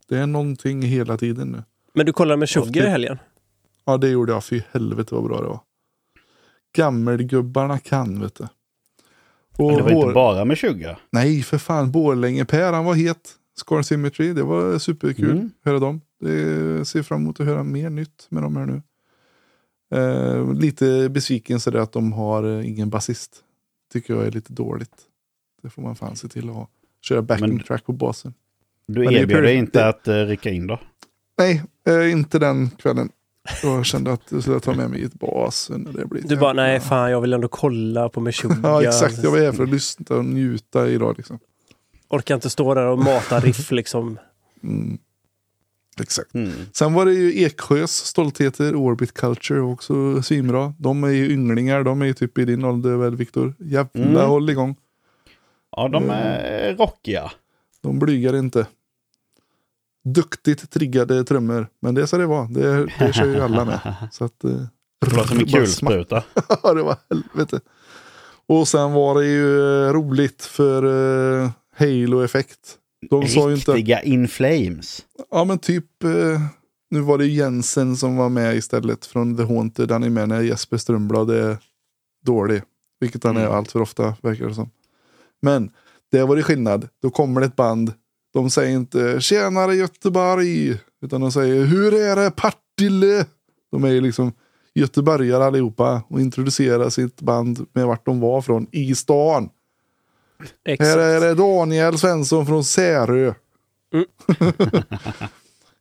det 0.08 0.18
är 0.18 0.28
någonting 0.28 0.82
hela 0.82 1.18
tiden 1.18 1.48
nu. 1.48 1.64
Men 1.94 2.06
du 2.06 2.14
kollade 2.14 2.38
med 2.38 2.50
Tjugge 2.50 2.86
i 2.86 2.90
helgen? 2.90 3.18
Ja, 3.86 3.98
det 3.98 4.10
gjorde 4.10 4.32
jag. 4.32 4.44
Fy 4.44 4.62
helvete 4.72 5.16
vad 5.16 5.24
bra 5.24 5.42
det 5.42 5.48
var. 5.48 5.60
Gammelgubbarna 6.76 7.80
kan, 7.80 8.22
vet 8.22 8.36
du. 8.36 8.44
Och 9.58 9.68
Men 9.68 9.76
det 9.78 9.84
var 9.84 9.92
vår- 9.92 10.04
inte 10.04 10.14
bara 10.14 10.46
med 10.46 10.58
20. 10.58 10.98
Nej, 11.10 11.44
för 11.44 11.58
fan. 11.58 11.92
Borlänge-Per, 11.92 12.74
han 12.74 12.86
var 12.86 12.94
het. 12.96 13.34
Scar 13.58 13.82
Symmetry, 13.82 14.34
det 14.34 14.44
var 14.44 14.78
superkul 14.80 15.32
Mm. 15.32 15.52
höra 15.64 15.80
dem. 15.80 16.02
Det 16.20 16.86
ser 16.88 17.04
fram 17.04 17.22
emot 17.22 17.40
att 17.40 17.46
höra 17.46 17.64
mer 17.64 17.90
nytt 17.90 18.28
med 18.30 18.44
dem 18.44 18.56
här 18.56 18.66
nu. 18.66 18.82
Eh, 19.96 20.54
lite 20.54 21.10
besviken 21.10 21.60
så 21.60 21.78
att 21.78 21.92
de 21.92 22.14
har 22.14 22.44
eh, 22.44 22.68
ingen 22.70 22.90
basist. 22.90 23.32
Tycker 23.94 24.14
jag 24.16 24.26
är 24.28 24.32
lite 24.32 24.54
dåligt. 24.54 24.96
Det 25.64 25.70
får 25.70 25.82
man 25.82 25.96
fan 25.96 26.16
se 26.16 26.28
till 26.28 26.50
att 26.50 26.56
ha. 26.56 26.68
Köra 27.02 27.22
backing 27.22 27.48
Men- 27.56 27.64
track 27.64 27.86
på 27.86 27.92
basen. 27.94 28.34
Du 28.88 29.14
erbjöd 29.16 29.44
dig 29.44 29.56
inte 29.56 29.80
det- 29.80 29.88
att 29.88 30.08
uh, 30.08 30.14
rycka 30.14 30.50
in 30.50 30.68
då? 30.68 30.80
Nej, 31.38 31.64
eh, 31.88 32.12
inte 32.12 32.40
den 32.40 32.70
kvällen. 32.70 33.10
Jag 33.64 33.86
kände 33.86 34.12
att 34.14 34.22
jag 34.30 34.42
skulle 34.42 34.60
ta 34.60 34.74
med 34.74 34.90
mig 34.90 35.04
ett 35.04 35.14
basen. 35.14 35.88
och 35.88 35.94
Det 35.94 36.06
blir 36.06 36.22
Du 36.22 36.38
bara, 36.38 36.54
nej 36.54 36.80
fan 36.80 37.12
jag 37.12 37.22
vill 37.22 37.34
ändå 37.34 37.48
kolla 37.48 38.10
på 38.10 38.20
med 38.20 38.34
Tjugga. 38.34 38.56
Ja, 38.64 38.84
exakt. 38.84 39.24
Jag 39.24 39.32
var 39.32 39.38
här 39.40 39.52
för 39.52 39.64
att 39.64 39.70
lyssna 39.70 40.16
och 40.16 40.26
njuta 40.26 40.88
idag. 40.90 41.14
Liksom. 41.18 41.40
Orkar 42.10 42.36
inte 42.36 42.50
stå 42.50 42.74
där 42.74 42.86
och 42.86 43.00
mata 43.00 43.40
riff 43.40 43.72
liksom. 43.72 44.20
Mm. 44.64 44.98
Exakt. 46.02 46.34
Mm. 46.34 46.52
Sen 46.74 46.94
var 46.94 47.06
det 47.06 47.14
ju 47.14 47.44
Eksjös 47.44 47.92
stoltheter, 47.92 48.76
Orbit 48.76 49.14
Culture 49.14 49.60
också 49.62 50.22
svinbra. 50.22 50.74
De 50.80 51.04
är 51.04 51.08
ju 51.10 51.32
ynglingar, 51.32 51.84
de 51.84 52.02
är 52.02 52.06
ju 52.06 52.14
typ 52.14 52.38
i 52.38 52.46
din 52.46 52.66
ålder 52.66 52.96
väl 52.96 53.16
Viktor? 53.16 53.54
Jävla 53.60 54.04
Mm. 54.04 54.30
håll 54.30 54.50
igång. 54.50 54.76
Ja, 55.78 55.88
de 55.88 56.10
är 56.10 56.76
rockiga. 56.78 57.32
De 57.82 58.00
blygar 58.00 58.36
inte. 58.36 58.66
Duktigt 60.06 60.72
triggade 60.72 61.24
trummor. 61.24 61.68
Men 61.82 61.96
det 61.96 62.02
är 62.02 62.06
så 62.06 62.18
det 62.18 62.26
var. 62.26 62.48
Det, 62.48 62.86
det 63.00 63.14
kör 63.14 63.26
ju 63.26 63.40
alla 63.40 63.66
med. 63.66 63.80
Så 64.12 64.26
att, 64.26 64.44
eh, 64.44 64.52
Det 65.06 65.16
låter 65.16 65.28
som 65.30 65.40
en 65.40 65.46
kulspruta. 65.48 66.24
Ja, 66.64 66.74
det 66.74 66.84
var 66.84 66.98
helvete. 67.10 67.60
Och 68.48 68.68
sen 68.68 68.92
var 68.92 69.16
det 69.22 69.26
ju 69.28 69.60
eh, 69.88 69.94
roligt 69.94 70.42
för 70.44 70.84
eh, 71.44 71.50
Halo-effekt. 71.78 72.78
De 73.10 73.28
sa 73.28 73.50
ju 73.50 73.56
inte... 73.56 73.72
Riktiga 73.72 74.02
In 74.02 74.28
Flames. 74.28 75.06
Ja 75.32 75.44
men 75.44 75.60
typ, 75.60 76.04
eh, 76.04 76.42
nu 76.90 77.00
var 77.00 77.18
det 77.18 77.26
Jensen 77.28 77.98
som 77.98 78.16
var 78.18 78.30
med 78.30 78.56
istället 78.56 79.06
från 79.06 79.38
The 79.38 79.44
Haunted. 79.44 79.92
Han 79.92 80.04
är 80.04 80.10
med 80.10 80.30
när 80.30 80.42
Jesper 80.42 80.78
Strömblad 80.78 81.30
är 81.32 81.58
dålig. 82.26 82.62
Vilket 83.00 83.24
han 83.24 83.38
är 83.38 83.42
Mm. 83.42 83.54
allt 83.54 83.72
för 83.72 83.82
ofta 83.82 84.16
verkar 84.22 84.48
det 84.48 84.54
som. 84.56 84.70
Men 85.42 85.72
det 86.12 86.24
var 86.24 86.36
det 86.36 86.44
skillnad. 86.44 86.88
Då 87.02 87.10
kommer 87.10 87.42
det 87.42 87.48
ett 87.48 87.56
band. 87.56 87.94
De 88.36 88.50
säger 88.50 88.76
inte 88.76 89.22
tjenare 89.22 89.76
Göteborg. 89.76 90.80
Utan 91.02 91.22
de 91.22 91.32
säger 91.32 91.66
hur 91.66 91.94
är 91.94 92.16
det 92.16 92.32
Partille? 92.32 93.26
De 93.72 93.84
är 93.84 93.90
ju 93.90 94.02
liksom 94.02 94.34
göteborgare 94.74 95.44
allihopa. 95.44 96.02
Och 96.08 96.22
introducerar 96.22 96.90
sitt 96.90 97.22
band 97.22 97.66
med 97.74 97.88
vart 97.88 98.06
de 98.06 98.20
var 98.20 98.42
från 98.42 98.68
i 98.72 98.96
stan. 98.96 99.50
Exakt. 100.66 100.90
Här 100.90 100.98
är 100.98 101.20
det 101.22 101.34
Daniel 101.34 101.98
Svensson 101.98 102.46
från 102.46 102.64
Särö. 102.64 103.34
Mm. 103.94 104.06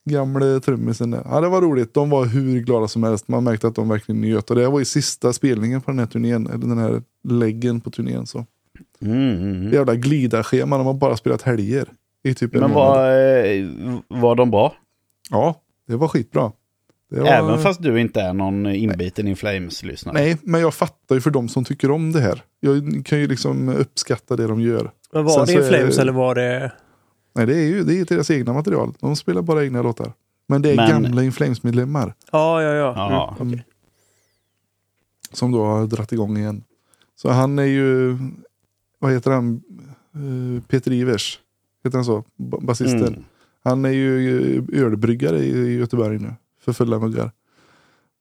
Gamle 0.05 0.61
trummisen 0.61 1.11
där. 1.11 1.23
Ja, 1.25 1.41
det 1.41 1.49
var 1.49 1.63
roligt. 1.63 1.95
De 1.95 2.11
var 2.11 2.27
hur 2.27 2.61
glada 2.61 2.89
som 2.89 3.03
helst. 3.03 3.29
Man 3.29 3.45
märkte 3.45 3.69
att 3.69 3.75
de 3.75 3.89
verkligen 3.89 4.21
njöt. 4.21 4.51
Och 4.51 4.57
det 4.57 4.69
var 4.69 4.79
ju 4.79 4.85
sista 4.85 5.33
spelningen 5.33 5.81
på 5.81 5.91
den 5.91 5.99
här 5.99 6.07
turnén. 6.07 6.47
Eller 6.47 6.67
den 6.67 6.79
här 6.79 7.03
läggen 7.29 7.81
på 7.81 7.91
turnén. 7.91 8.27
Så. 8.27 8.47
Mm, 9.01 9.39
mm. 9.39 9.73
Jävla 9.73 9.95
glidarschema, 9.95 10.79
de 10.79 10.87
har 10.87 10.95
bara 10.95 11.17
spelat 11.17 11.43
helger. 11.43 11.89
I 12.25 12.35
typ 12.35 12.54
en 12.54 12.61
Men 12.61 12.71
månad. 12.71 12.87
var, 12.87 13.45
eh, 13.45 13.66
var 14.09 14.35
de 14.35 14.50
bra? 14.50 14.75
Ja, 15.31 15.61
det 15.88 15.97
var 15.97 16.09
skitbra. 16.09 16.52
Det 17.11 17.21
var... 17.21 17.28
Även 17.28 17.59
fast 17.59 17.83
du 17.83 18.00
inte 18.00 18.21
är 18.21 18.33
någon 18.33 18.66
inbiten 18.66 19.28
In 19.28 19.37
Flames-lyssnare? 19.37 20.14
Nej, 20.14 20.38
men 20.43 20.61
jag 20.61 20.75
fattar 20.75 21.14
ju 21.14 21.21
för 21.21 21.31
de 21.31 21.49
som 21.49 21.64
tycker 21.64 21.90
om 21.90 22.12
det 22.12 22.21
här. 22.21 22.43
Jag 22.61 23.02
kan 23.07 23.19
ju 23.21 23.26
liksom 23.26 23.69
uppskatta 23.69 24.37
det 24.37 24.47
de 24.47 24.61
gör. 24.61 24.90
Men 25.12 25.25
var 25.25 25.33
Sen 25.33 25.47
det 25.47 25.52
In 25.52 25.59
är 25.59 25.69
Flames 25.69 25.97
det- 25.97 26.02
eller 26.02 26.12
var 26.12 26.35
det... 26.35 26.73
Nej, 27.35 27.47
det 27.47 27.54
är 27.57 27.64
ju 27.66 27.85
det 27.85 28.00
är 28.00 28.04
deras 28.04 28.31
egna 28.31 28.52
material. 28.52 28.95
De 29.00 29.16
spelar 29.16 29.43
bara 29.43 29.64
egna 29.64 29.83
låtar. 29.83 30.12
Men 30.49 30.62
det 30.62 30.71
är 30.71 30.76
Men- 30.76 30.90
gamla 30.90 31.23
In 31.23 31.33
Flames-medlemmar 31.33 32.14
Ja, 32.33 32.62
ja, 32.62 32.73
ja. 32.73 32.95
Ja. 32.97 33.37
Mm. 33.40 33.52
Mm. 33.52 33.64
som 35.33 35.52
då 35.52 35.64
har 35.64 35.87
dratt 35.87 36.12
igång 36.12 36.37
igen. 36.38 36.64
Så 37.16 37.28
han 37.31 37.59
är 37.59 37.62
ju, 37.64 38.19
vad 38.99 39.12
heter 39.12 39.31
han, 39.31 39.62
Eh, 40.16 40.62
Peter 40.69 40.93
Ivers, 40.93 41.38
heter 41.85 41.99
han 41.99 42.05
så? 42.05 42.25
Ba- 42.37 42.61
Basisten. 42.61 43.07
Mm. 43.09 43.25
Han 43.64 43.85
är 43.85 43.88
ju 43.91 44.67
ölbryggare 44.73 45.38
i 45.38 45.75
Göteborg 45.76 46.19
nu, 46.19 46.35
för 46.61 46.73
fulla 46.73 46.99
muggar. 46.99 47.31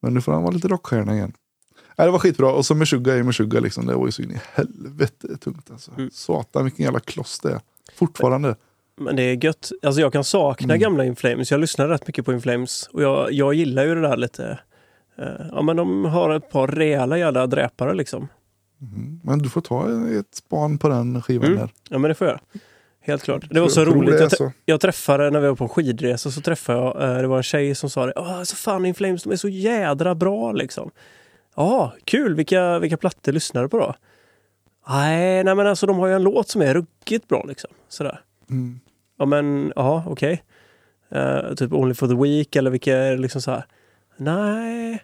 Men 0.01 0.13
nu 0.13 0.21
får 0.21 0.31
han 0.31 0.43
vara 0.43 0.53
lite 0.53 0.67
rockstjärna 0.67 1.13
igen. 1.15 1.33
Nej, 1.97 2.07
det 2.07 2.11
var 2.11 2.19
skitbra. 2.19 2.51
Och 2.53 2.65
så 2.65 2.75
Meshuggah 2.75 3.17
är 3.17 3.23
Meshuggah 3.23 3.61
liksom. 3.61 3.85
Det 3.85 3.95
var 3.95 4.05
ju 4.05 4.11
så 4.11 4.21
in 4.21 4.31
i 4.31 4.39
helvete 4.53 5.37
tungt 5.37 5.71
alltså. 5.71 5.91
Mm. 5.97 6.09
Satan 6.13 6.63
vilken 6.63 6.83
jävla 6.83 6.99
kloss 6.99 7.39
det 7.39 7.51
är. 7.51 7.59
Fortfarande. 7.95 8.55
Men 8.97 9.15
det 9.15 9.23
är 9.23 9.45
gött. 9.45 9.71
Alltså 9.83 10.01
jag 10.01 10.13
kan 10.13 10.23
sakna 10.23 10.73
Mm. 10.73 10.81
gamla 10.81 11.05
In 11.05 11.15
Flames. 11.15 11.51
Jag 11.51 11.59
lyssnar 11.59 11.87
rätt 11.87 12.07
mycket 12.07 12.25
på 12.25 12.33
In 12.33 12.41
Flames. 12.41 12.89
Och 12.93 13.01
jag, 13.03 13.31
jag 13.31 13.53
gillar 13.53 13.85
ju 13.85 13.95
det 13.95 14.01
där 14.01 14.17
lite. 14.17 14.59
eh, 15.17 15.25
ja 15.51 15.61
men 15.61 15.75
de 15.77 16.05
har 16.05 16.29
ett 16.29 16.51
par 16.51 16.67
rejäla 16.67 17.17
jävla 17.17 17.47
dräpare 17.47 17.93
liksom. 17.93 18.27
Mm. 18.81 19.19
Men 19.23 19.39
du 19.39 19.49
får 19.49 19.61
ta 19.61 19.89
ett 20.19 20.35
span 20.35 20.77
på 20.77 20.89
den 20.89 21.21
skivan 21.21 21.45
Mm. 21.47 21.59
där. 21.59 21.69
Ja 21.89 21.97
men 21.97 22.09
det 22.09 22.15
får 22.15 22.27
jag. 22.27 22.39
Helt 23.05 23.23
klart. 23.23 23.43
Det 23.49 23.59
var 23.59 23.67
så 23.67 23.79
Jag 23.79 23.87
roligt. 23.87 24.19
Jag, 24.19 24.31
så. 24.31 24.51
jag 24.65 24.81
träffade, 24.81 25.29
när 25.29 25.39
vi 25.39 25.47
var 25.47 25.55
på 25.55 25.63
en 25.63 25.69
skidresa, 25.69 26.31
så 26.31 26.41
träffade 26.41 26.79
jag, 26.79 27.09
eh, 27.15 27.21
det 27.21 27.27
var 27.27 27.37
en 27.37 27.43
tjej 27.43 27.75
som 27.75 27.89
sa 27.89 28.05
det. 28.05 28.13
Åh, 28.15 28.39
alltså 28.39 28.55
fan 28.55 28.85
In 28.85 28.93
Flames, 28.93 29.23
de 29.23 29.31
är 29.31 29.35
så 29.35 29.49
jädra 29.49 30.15
bra 30.15 30.51
liksom. 30.51 30.91
Ja, 31.55 31.93
kul. 32.05 32.35
Vilka, 32.35 32.79
vilka 32.79 32.97
plattor 32.97 33.31
lyssnar 33.31 33.61
du 33.61 33.69
på 33.69 33.77
då? 33.77 33.95
Nej, 34.87 35.43
nej 35.43 35.55
men 35.55 35.67
alltså 35.67 35.85
de 35.85 35.97
har 35.99 36.07
ju 36.07 36.13
en 36.13 36.23
låt 36.23 36.49
som 36.49 36.61
är 36.61 36.73
ruggigt 36.73 37.27
bra 37.27 37.45
liksom. 37.47 37.69
Sådär. 37.89 38.21
Mm. 38.49 38.79
Ja 39.19 39.25
men, 39.25 39.73
ja 39.75 40.03
okej. 40.07 40.43
Eh, 41.11 41.53
typ 41.53 41.73
Only 41.73 41.93
for 41.93 42.07
the 42.07 42.15
Week 42.15 42.55
eller 42.55 42.71
vilka 42.71 42.97
är 42.97 43.17
liksom 43.17 43.41
så 43.41 43.51
här. 43.51 43.65
Nej. 44.17 45.03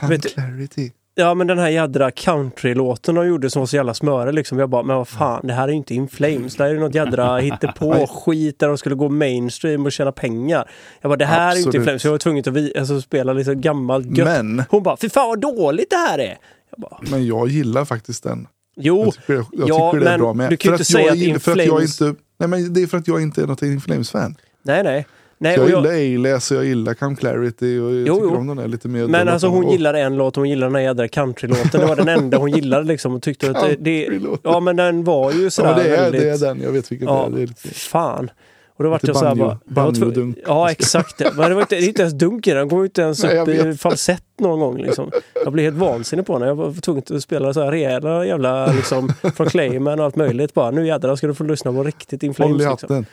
Come 0.00 0.14
Vet 0.14 0.34
clarity. 0.34 0.92
Ja 1.20 1.34
men 1.34 1.46
den 1.46 1.58
här 1.58 1.68
jädra 1.68 2.10
countrylåten 2.10 3.14
de 3.14 3.26
gjorde 3.26 3.50
som 3.50 3.60
var 3.60 3.66
så 3.66 3.76
jävla 3.76 3.94
smörig 3.94 4.34
liksom. 4.34 4.58
Jag 4.58 4.68
bara, 4.70 4.82
men 4.82 4.96
vad 4.96 5.08
fan, 5.08 5.46
det 5.46 5.52
här 5.52 5.64
är 5.64 5.68
ju 5.68 5.74
inte 5.76 5.94
In 5.94 6.08
Flames. 6.08 6.56
Det 6.56 6.62
här 6.62 6.70
är 6.70 6.74
ju 6.74 6.80
något 6.80 6.94
jädra 6.94 7.38
hittepå 7.38 8.06
skit 8.06 8.58
där 8.58 8.68
de 8.68 8.78
skulle 8.78 8.94
gå 8.94 9.08
mainstream 9.08 9.86
och 9.86 9.92
tjäna 9.92 10.12
pengar. 10.12 10.70
Jag 11.00 11.10
bara, 11.10 11.16
det 11.16 11.24
här 11.26 11.50
är 11.52 11.56
ju 11.56 11.62
inte 11.62 11.66
In 11.66 11.68
Absolut. 11.68 11.84
Flames. 11.84 12.04
Jag 12.04 12.10
var 12.10 12.18
tvungen 12.18 12.40
att 12.40 12.54
vi, 12.54 12.72
alltså, 12.78 13.00
spela 13.00 13.32
lite 13.32 13.54
gammalt 13.54 14.18
gött. 14.18 14.26
Men, 14.28 14.64
Hon 14.70 14.82
bara, 14.82 14.96
fy 14.96 15.08
fan 15.08 15.28
vad 15.28 15.40
dåligt 15.40 15.90
det 15.90 15.96
här 15.96 16.18
är. 16.18 16.38
Jag 16.70 16.80
bara, 16.80 16.98
men 17.10 17.26
jag 17.26 17.48
gillar 17.48 17.84
faktiskt 17.84 18.22
den. 18.24 18.46
jo, 18.76 19.04
Jag 19.04 19.14
tycker, 19.14 19.32
jag 19.34 19.46
ja, 19.68 19.92
tycker 19.92 20.04
det 20.04 20.10
är 20.10 20.10
men 20.10 20.20
bra 20.20 20.34
med. 20.34 20.50
du 20.50 20.56
kan 20.56 20.68
ju 20.70 20.74
inte 20.74 20.84
säga 20.84 21.06
jag 21.06 21.12
att 21.12 21.18
In 21.22 21.40
för 21.40 21.52
att 21.52 21.58
jag 21.66 21.80
Flames- 21.82 22.02
inte, 22.04 22.20
nej, 22.38 22.48
men 22.48 22.72
Det 22.72 22.82
är 22.82 22.86
för 22.86 22.98
att 22.98 23.08
jag 23.08 23.22
inte 23.22 23.42
är 23.42 23.46
något 23.46 23.62
In 23.62 23.80
Flames-fan. 23.80 24.36
nej 24.62 24.82
nej. 24.82 25.06
Nej 25.40 25.56
Jag 25.56 25.66
gillar 25.68 25.90
Alias 25.90 26.50
och 26.50 26.56
jag 26.56 26.64
gillar 26.64 26.94
Come 26.94 27.16
Clarity 27.16 27.78
och 27.78 27.90
jag 27.94 28.06
Jo, 28.08 28.14
tycker 28.14 28.28
jo. 28.28 28.36
om 28.36 28.46
den 28.46 28.56
där 28.56 28.68
lite 28.68 28.88
mer. 28.88 29.06
Men 29.06 29.28
alltså 29.28 29.46
hon 29.46 29.64
och- 29.64 29.72
gillade 29.72 30.00
en 30.00 30.16
låt, 30.16 30.36
hon 30.36 30.48
gillade 30.48 30.66
den 30.70 30.74
här 30.74 30.82
jädra 30.82 31.08
countrylåten. 31.08 31.80
Det 31.80 31.86
var 31.86 31.96
den 31.96 32.08
enda 32.08 32.38
hon 32.38 32.50
gillade 32.50 32.84
liksom 32.84 33.14
och 33.14 33.22
tyckte 33.22 33.50
att 33.50 33.60
det, 33.62 33.76
det. 34.08 34.20
Ja 34.42 34.60
men 34.60 34.76
den 34.76 35.04
var 35.04 35.32
ju 35.32 35.44
Ja, 35.44 35.50
sådär 35.50 35.74
men 35.74 35.84
det, 35.84 35.96
är, 35.96 36.02
väldigt... 36.02 36.20
det 36.22 36.30
är 36.30 36.38
den, 36.38 36.60
jag 36.62 36.72
vet 36.72 36.92
vilken 36.92 37.08
Ja, 37.08 37.28
det 37.30 37.32
är. 37.32 37.36
Det 37.36 37.42
är 37.42 37.46
lite, 37.46 37.68
fan. 37.68 38.30
Och 38.76 38.84
då 38.84 38.90
vart 38.90 39.04
jag 39.06 39.16
såhär 39.16 39.34
bara... 39.34 39.58
jag 39.64 39.74
banjo-dunk. 39.74 40.38
Ja 40.46 40.70
exakt. 40.70 41.20
Men 41.36 41.48
det 41.48 41.54
var 41.54 41.60
inte, 41.62 41.76
det 41.76 41.86
inte 41.86 42.02
ens 42.02 42.14
dunk 42.14 42.46
i 42.46 42.50
den. 42.50 42.68
Den 42.68 42.78
ju 42.78 42.84
inte 42.84 43.02
ens 43.02 43.22
Nej, 43.24 43.34
jag 43.36 43.48
upp 43.48 43.66
i 43.66 43.76
falsett 43.76 44.24
någon 44.38 44.60
gång 44.60 44.78
liksom. 44.78 45.10
Jag 45.44 45.52
blev 45.52 45.64
helt 45.64 45.76
vansinnig 45.76 46.26
på 46.26 46.38
den. 46.38 46.48
Jag 46.48 46.54
var 46.54 46.72
tvungen 46.72 47.02
att 47.10 47.22
spela 47.22 47.54
så 47.54 47.62
här 47.64 47.70
rejäla 47.70 48.26
jävla 48.26 48.66
liksom 48.72 49.12
från 49.36 49.46
Clayman 49.46 49.98
och 49.98 50.04
allt 50.04 50.16
möjligt. 50.16 50.54
Bara 50.54 50.70
nu 50.70 50.86
jädrar 50.86 51.16
ska 51.16 51.26
du 51.26 51.34
få 51.34 51.44
lyssna 51.44 51.72
på 51.72 51.82
riktigt 51.82 52.22
In 52.22 52.34
Flames 52.34 52.52
håll 52.52 52.60
i 52.62 52.70
liksom. 52.70 52.88
hatten. 52.96 53.06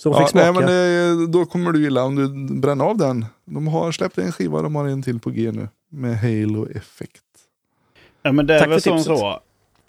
Så 0.00 0.08
hon 0.08 0.16
Ja, 0.20 0.26
fick 0.26 0.30
smaka. 0.30 0.52
nej, 0.52 0.54
men 0.60 0.66
det, 0.70 1.26
då 1.26 1.44
kommer 1.46 1.72
du 1.72 1.82
gilla 1.82 2.04
om 2.04 2.16
du 2.16 2.54
bränner 2.60 2.84
av 2.84 2.96
den. 2.96 3.26
De 3.44 3.68
har 3.68 3.92
släppt 3.92 4.18
en 4.18 4.32
skiva, 4.32 4.62
de 4.62 4.74
har 4.74 4.88
en 4.88 5.02
till 5.02 5.20
på 5.20 5.30
G 5.30 5.52
nu. 5.52 5.68
Med 5.90 6.18
Halo 6.18 6.68
Effect. 6.70 7.22
Ja, 8.22 8.32
men 8.32 8.46
det 8.46 8.54
är 8.54 8.58
Tack 8.58 8.68
väl 8.68 8.82
som 8.82 9.00
så, 9.00 9.40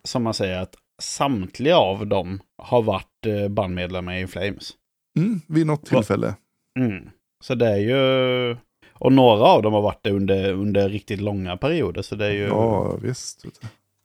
som 0.04 0.24
man 0.24 0.34
säger, 0.34 0.62
att 0.62 0.76
samtliga 1.02 1.78
av 1.78 2.08
dem 2.08 2.40
har 2.58 2.82
varit 2.82 3.26
eh, 3.26 3.48
bandmedlemmar 3.50 4.16
i 4.18 4.28
Flames. 4.28 4.72
Mm, 5.18 5.42
vid 5.48 5.68
något 5.68 5.86
tillfälle. 5.86 6.36
Mm. 6.80 7.10
Så 7.44 7.56
det 7.56 7.68
är 7.68 7.78
ju... 7.78 8.58
Och 8.94 9.14
några 9.14 9.44
av 9.44 9.62
dem 9.62 9.74
har 9.74 9.82
varit 9.82 10.00
det 10.04 10.12
under, 10.12 10.54
under 10.54 10.90
riktigt 10.90 11.22
långa 11.22 11.58
perioder. 11.58 12.02
Så 12.02 12.16
det 12.16 12.26
är 12.26 12.32
ju... 12.32 12.48
Ja, 12.48 12.96
visst. 13.02 13.46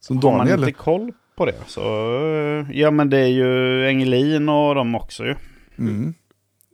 Så 0.00 0.14
har 0.14 0.23
man 0.23 0.38
Daniel, 0.38 0.58
inte 0.61 0.73
koll 0.73 1.12
på 1.37 1.46
det 1.46 1.54
så... 1.66 1.80
eh, 1.80 2.66
Ja 2.73 2.90
men 2.90 3.11
det 3.11 3.18
är 3.18 3.26
ju 3.28 3.84
Engelin 3.88 4.49
och 4.49 4.75
de 4.75 4.94
också 4.94 5.25
ju. 5.25 5.34
Mm. 5.78 6.14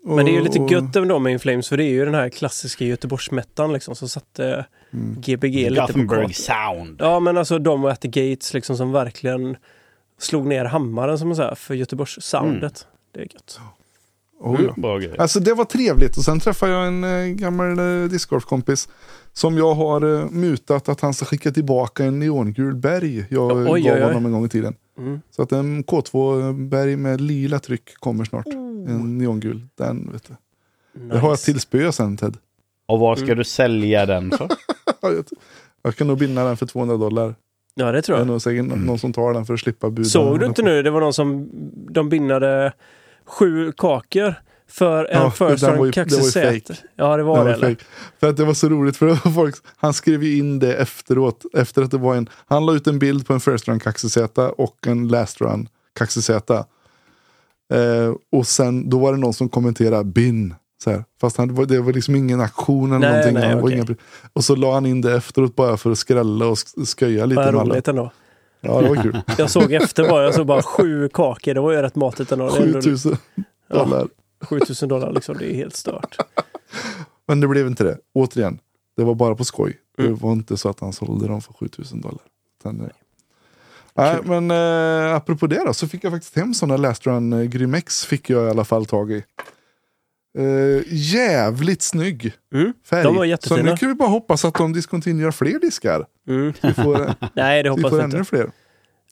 Men 0.05 0.25
det 0.25 0.31
är 0.31 0.35
ju 0.35 0.43
lite 0.43 0.59
Och- 0.59 0.71
gött 0.71 0.97
ändå 0.97 1.19
med 1.19 1.33
In 1.33 1.39
Flames 1.41 1.69
för 1.69 1.77
det 1.77 1.85
är 1.85 1.91
ju 1.91 2.05
den 2.05 2.15
här 2.15 2.29
klassiska 2.29 2.85
Göteborgsmättan 2.85 3.73
liksom 3.73 3.95
som 3.95 4.09
satte 4.09 4.67
Mm. 4.93 5.21
GBG 5.21 5.71
lite 5.71 5.93
på 5.93 6.09
kartan. 6.09 6.33
Sound. 6.33 6.97
Ja 6.99 7.21
men 7.21 7.37
alltså 7.39 7.59
de 7.59 7.85
och 7.85 7.91
At 7.91 8.01
the 8.01 8.09
Gates 8.09 8.55
liksom 8.55 8.77
som 8.77 8.93
verkligen 8.93 9.57
slog 10.19 10.47
ner 10.47 10.65
hammaren 10.65 11.19
som 11.19 11.29
man 11.29 11.37
säger 11.37 11.55
för 11.55 11.75
Göteborgs 11.75 12.19
soundet. 12.21 12.87
Det 13.15 13.21
är 13.21 13.25
gött. 13.25 13.61
Oh, 14.41 14.61
ja. 14.67 14.75
Bra 14.77 14.99
grej. 14.99 15.15
Alltså 15.19 15.41
det 15.41 15.55
var 15.55 15.65
trevligt 15.65 16.17
och 16.17 16.25
sen 16.25 16.41
träffade 16.41 16.73
jag 16.73 16.87
en 16.87 17.05
eh, 17.05 17.27
gammal 17.27 17.79
eh, 17.79 18.09
discgolfkompis 18.09 18.89
som 19.33 19.59
jag 19.59 19.75
har 19.75 20.21
eh, 20.21 20.31
mutat 20.31 20.89
att 20.89 21.01
han 21.01 21.15
ska 21.15 21.25
skicka 21.25 21.51
tillbaka 21.51 22.05
en 22.05 22.19
neongul 22.19 22.75
berg 22.75 23.27
jag 23.31 23.53
Oj, 23.57 23.65
gav 23.65 23.73
oj, 23.73 23.93
oj. 23.93 24.01
honom 24.03 24.27
en 24.27 24.33
gång 24.33 24.45
i 24.45 24.49
tiden. 24.49 24.75
Mm. 25.01 25.21
Så 25.31 25.43
att 25.43 25.53
en 25.53 25.85
K2-berg 25.85 26.97
med 26.97 27.21
lila 27.21 27.59
tryck 27.59 27.95
kommer 27.99 28.25
snart. 28.25 28.47
Oh. 28.47 28.91
En 28.91 29.19
neongul. 29.19 29.67
Den 29.75 30.13
vet 30.13 30.25
du. 30.29 30.35
Nice. 31.01 31.15
Det 31.15 31.19
har 31.21 31.29
jag 31.29 31.39
till 31.39 31.61
spö 31.61 31.93
sen 31.93 32.17
Ted. 32.17 32.37
Och 32.87 32.99
var 33.01 33.17
ska 33.17 33.25
Mm. 33.25 33.39
du 33.39 33.45
sälja 33.45 34.07
den 34.07 34.31
för? 34.31 34.49
jag 35.03 35.25
jag 35.83 35.97
kan 35.97 36.07
nog 36.07 36.19
binda 36.19 36.45
den 36.45 36.57
för 36.57 36.67
200 36.67 36.97
dollar. 36.97 37.35
Ja 37.75 37.93
det 37.93 38.03
tror 38.03 38.17
Det 38.17 38.21
är 38.23 38.25
jag. 38.25 38.27
nog 38.33 38.43
säkert 38.43 38.65
någon 38.65 38.99
som 38.99 39.13
tar 39.13 39.35
den 39.35 39.47
för 39.47 39.55
att 39.55 39.61
slippa 39.61 39.91
buda. 39.91 40.09
Såg 40.09 40.41
du 40.41 40.47
inte 40.47 40.63
nu? 40.63 40.83
Det 40.83 40.91
var 40.91 41.01
någon 41.01 41.13
som 41.13 41.49
de 41.91 42.09
bindade 42.09 42.73
sju 43.25 43.73
kakor 43.73 44.35
för 44.71 45.05
en 45.05 45.23
Ja, 45.23 45.31
First 45.31 45.63
Round 45.65 45.95
fake. 45.95 46.75
Ja 46.97 47.17
det 47.17 47.23
var 47.23 47.45
Det 47.45 47.51
det. 47.53 47.59
var 47.59 47.65
eller? 47.67 47.77
För 48.21 48.29
att 48.31 48.37
det 48.37 48.45
var 48.45 48.55
så 48.55 48.69
roligt 48.69 48.97
för 48.97 49.15
folk, 49.35 49.57
han 49.77 49.93
skrev 49.95 50.23
ju 50.25 50.39
in 50.39 50.59
det 50.59 50.75
efteråt. 50.75 51.45
Efter 51.55 51.83
att 51.83 51.91
det 51.91 51.99
var 51.99 52.15
en, 52.17 52.29
han 52.47 52.67
la 52.67 52.75
ut 52.75 52.87
en 52.87 52.99
bild 52.99 53.27
på 53.27 53.33
en 53.33 53.41
first 53.41 53.69
run 53.69 53.81
kaxesäta 53.81 54.51
och 54.51 54.87
en 54.87 55.09
last 55.09 55.41
run 55.41 55.69
kaxesäta. 55.99 56.65
Eh, 57.73 58.15
och 58.33 58.47
sen 58.47 58.91
då 58.91 58.99
var 58.99 59.13
det 59.13 59.19
någon 59.19 59.35
som 59.35 59.49
kommenterade 59.49 60.05
bin. 60.05 60.55
Så 60.85 60.91
här. 60.91 61.05
Fast 61.21 61.37
han, 61.37 61.67
det 61.67 61.81
var- 61.81 61.93
liksom 61.93 62.15
ingen 62.17 62.41
aktion 62.41 62.93
eller 62.93 62.99
Nej, 62.99 63.11
någonting. 63.11 63.35
nej, 63.35 63.63
okej. 63.63 63.77
inga, 63.77 63.97
och 64.33 64.45
så 64.45 64.57
la 64.57 64.75
han 64.75 64.87
in 64.87 65.01
det 65.01 65.15
efteråt 65.17 65.57
bara 65.57 65.77
för 65.77 65.91
att 65.91 65.99
skrälla 65.99 66.47
och 66.47 66.55
sk- 66.55 66.99
sköja 67.01 67.27
lite 67.27 67.37
Vad 67.41 67.49
alla. 67.49 67.63
roligt 67.75 67.89
ändå. 67.89 68.13
Ja, 68.61 68.81
det 68.83 68.89
var 68.89 68.97
kul. 69.03 69.21
Jag 69.39 69.51
såg 69.51 69.73
efter 69.73 70.09
bara, 70.09 70.25
jag 70.25 70.35
såg 70.35 70.47
bara 70.47 70.63
sju 70.63 71.09
kakor. 71.09 71.55
Det 71.55 71.61
var 71.61 71.73
ju 71.73 71.83
rätt 71.83 71.97
matigt 71.97 72.33
ändå. 72.33 72.51
Det 72.51 72.57
är 72.59 72.63
ändå 72.63 72.81
7000 72.81 73.17
dollar. 73.73 74.09
7000 74.41 74.89
dollar 74.89 75.13
liksom. 75.13 75.37
Det 75.39 75.51
är 75.53 75.55
helt 75.55 75.77
stört. 75.77 76.17
Men 77.27 77.41
det 77.41 77.49
blev 77.49 77.67
inte 77.67 77.85
det. 77.85 77.99
Återigen, 78.15 78.59
det 78.97 79.05
var 79.05 79.15
bara 79.15 79.35
på 79.35 79.45
skoj. 79.45 79.77
Mm. 79.99 80.13
Det 80.15 80.21
var 80.23 80.33
inte 80.33 80.57
så 80.57 80.69
att 80.69 80.81
han 80.81 80.93
sålde 80.93 81.27
dem 81.29 81.41
för 81.41 81.53
7000 81.53 82.01
dollar. 82.01 82.23
Eh, 82.65 82.73
Nej, 83.95 84.19
men 84.25 84.51
eh, 84.51 85.15
apropå 85.15 85.47
det 85.47 85.65
då, 85.67 85.75
så 85.75 85.89
fick 85.89 86.05
jag 86.05 86.13
faktiskt 86.13 86.37
hem 86.37 86.55
sådana 86.55 86.77
Last 86.77 87.07
Run 87.07 87.33
eh, 87.33 87.43
Grymex 87.43 88.05
fick 88.05 88.31
jag 88.31 88.47
i 88.47 88.51
alla 88.51 88.65
fall 88.65 88.87
tag 88.87 89.13
i. 89.13 89.25
Eh, 90.39 90.83
jävligt 90.89 91.83
snygg 91.83 92.33
Mm. 92.55 92.73
färg. 92.85 93.03
De 93.03 93.15
var 93.15 93.23
så 93.23 93.25
jättefina. 93.27 93.63
nu 93.71 93.77
kan 93.77 93.89
vi 93.89 93.95
bara 93.95 94.09
hoppas 94.09 94.45
att 94.45 94.55
de 94.55 94.73
diskontinuerar 94.73 95.31
fler 95.31 95.59
diskar. 95.59 96.07
Mm. 96.29 96.53
Vi 96.63 96.75
får, 96.75 97.15
Nej, 97.35 97.63
det 97.63 97.69
vi 97.69 97.69
hoppas 97.69 97.91
får 97.91 97.97
vi 97.97 98.03
ännu 98.05 98.19
inte. 98.19 98.29
fler. 98.29 98.51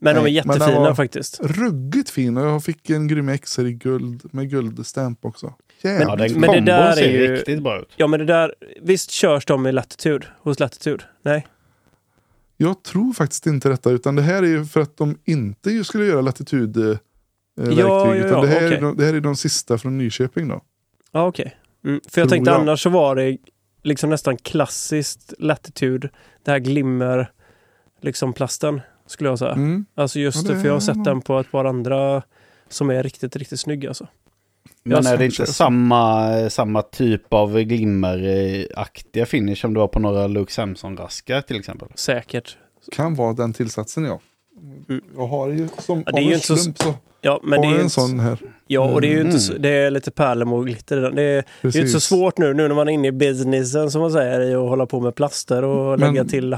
Men 0.01 0.15
de 0.15 0.21
är 0.21 0.23
Nej, 0.23 0.33
men 0.45 0.49
den 0.59 0.59
jättefina 0.59 0.81
var- 0.81 0.95
faktiskt. 0.95 1.41
Ruggigt 1.41 2.11
fin 2.11 2.37
och 2.37 2.47
jag 2.47 2.65
fick 2.65 2.91
en 2.91 3.09
Grymex 3.09 3.59
i 3.59 3.73
guld 3.73 4.35
med 4.35 4.51
guldstämp 4.51 5.25
också. 5.25 5.55
Jävligt 5.83 6.09
Ja, 6.09 6.17
den 6.17 6.41
men 6.41 6.51
det 6.51 6.61
där 6.73 6.91
är 6.91 6.93
ser 6.93 7.11
ju- 7.11 7.37
riktigt 7.37 7.63
bra 7.63 7.81
ut. 7.81 7.89
Ja, 7.97 8.07
men 8.07 8.21
det 8.21 8.27
där... 8.27 8.55
Visst 8.83 9.11
körs 9.11 9.45
de 9.47 9.67
i 9.67 9.73
Latitude? 9.73 10.27
Hos 10.39 10.61
Latitude? 10.61 11.05
Nej? 11.23 11.47
Jag 12.57 12.83
tror 12.83 13.13
faktiskt 13.13 13.47
inte 13.47 13.69
detta, 13.69 13.91
utan 13.91 14.17
det 14.17 14.23
här 14.23 14.43
är 14.43 14.47
ju 14.47 14.65
för 14.65 14.81
att 14.81 14.97
de 14.97 15.19
inte 15.25 15.85
skulle 15.85 16.05
göra 16.05 16.21
latitud 16.21 16.77
eh, 16.77 16.85
ja, 17.57 18.15
utan 18.15 18.31
ja, 18.31 18.41
det, 18.41 18.47
här 18.49 18.57
okej. 18.67 18.77
är 18.77 18.81
de, 18.81 18.97
det 18.97 19.05
här 19.05 19.15
är 19.15 19.21
de 19.21 19.37
sista 19.37 19.79
från 19.79 19.99
Nyköping 19.99 20.49
då. 20.49 20.61
Ja, 21.13 21.27
okej. 21.27 21.57
Mm. 21.85 22.01
För 22.09 22.21
jag 22.21 22.29
tänkte 22.31 22.51
jag. 22.51 22.61
annars 22.61 22.83
så 22.83 22.91
var 22.91 23.17
det 23.17 23.37
liksom 23.83 24.11
nästan 24.11 24.37
klassiskt 24.37 25.33
Latitude. 25.39 26.09
Det 26.45 26.51
här 26.51 26.59
glimmer, 26.59 27.31
liksom 28.01 28.33
plasten. 28.33 28.81
Skulle 29.09 29.29
jag 29.31 29.39
säga. 29.39 29.53
Mm. 29.53 29.85
Alltså 29.95 30.19
just 30.19 30.49
Ja, 30.49 30.55
det, 30.55 30.61
för 30.61 30.67
jag 30.67 30.73
har 30.75 30.81
sett 30.81 31.05
den 31.05 31.21
på 31.21 31.39
ett 31.41 31.51
par 31.51 31.65
andra 31.65 32.23
som 32.69 32.91
är 32.91 33.03
riktigt, 33.03 33.37
riktigt 33.37 33.61
snygga 33.61 33.89
alltså. 33.89 34.07
Men 34.83 35.07
är 35.07 35.17
det 35.17 35.25
inte 35.25 35.47
så. 35.47 35.53
samma, 35.53 36.31
samma 36.51 36.83
typ 36.83 37.33
av 37.33 37.61
glimmeraktiga 37.63 39.27
finish 39.27 39.57
som 39.57 39.75
det 39.75 39.81
var 39.81 39.89
på 39.89 40.01
några 40.01 40.27
Luke 40.27 40.53
Samson-raskar 40.53 41.41
till 41.41 41.59
exempel? 41.59 41.89
Säkert. 41.95 42.57
Kan 42.93 43.15
vara 43.15 43.33
den 43.33 43.53
tillsatsen 43.53 44.05
ja. 44.05 44.21
Mm. 44.89 45.03
Jag 45.17 45.27
har 45.27 45.49
ju 45.49 45.69
som 45.79 46.03
Ja, 46.07 46.13
det 46.13 46.19
är 46.19 46.23
ju 46.25 46.35
inte 46.35 46.47
så- 46.47 46.57
slump 46.57 46.79
så 46.83 46.95
Ja, 47.21 47.41
men 47.45 47.59
har 47.59 47.67
det 47.67 47.69
är 47.73 47.75
en 47.75 47.81
inte, 47.81 47.91
sån 47.91 48.21
här. 48.21 48.39
ja, 48.67 48.81
och 48.81 49.01
det 49.01 49.07
är 49.07 49.11
ju 49.11 49.17
inte 49.17 49.29
Mm. 49.29 49.41
så, 49.41 49.53
det 49.59 49.69
är 49.69 49.91
lite 49.91 50.11
pärlem 50.11 50.53
och 50.53 50.67
glitter 50.67 50.97
i 50.99 51.01
den. 51.01 51.15
Det 51.15 51.23
är, 51.23 51.33
det 51.33 51.39
är 51.39 51.45
Precis. 51.63 51.77
ju 51.77 51.81
inte 51.81 51.93
så 51.93 52.01
svårt 52.01 52.39
nu, 52.39 52.55
nu 52.55 52.69
när 52.69 52.75
man 52.75 52.89
är 52.89 52.93
inne 52.93 53.09
i 53.09 53.13
businessen 53.13 53.91
som 53.91 54.01
man 54.01 54.11
säger, 54.13 54.41
i 54.41 54.55
att 54.55 54.69
hålla 54.69 54.87
på 54.87 55.01
med 55.01 55.15
plaster 55.15 55.65
och 55.65 55.99
Men- 56.01 56.13
lägga 56.15 56.25
till 56.25 56.55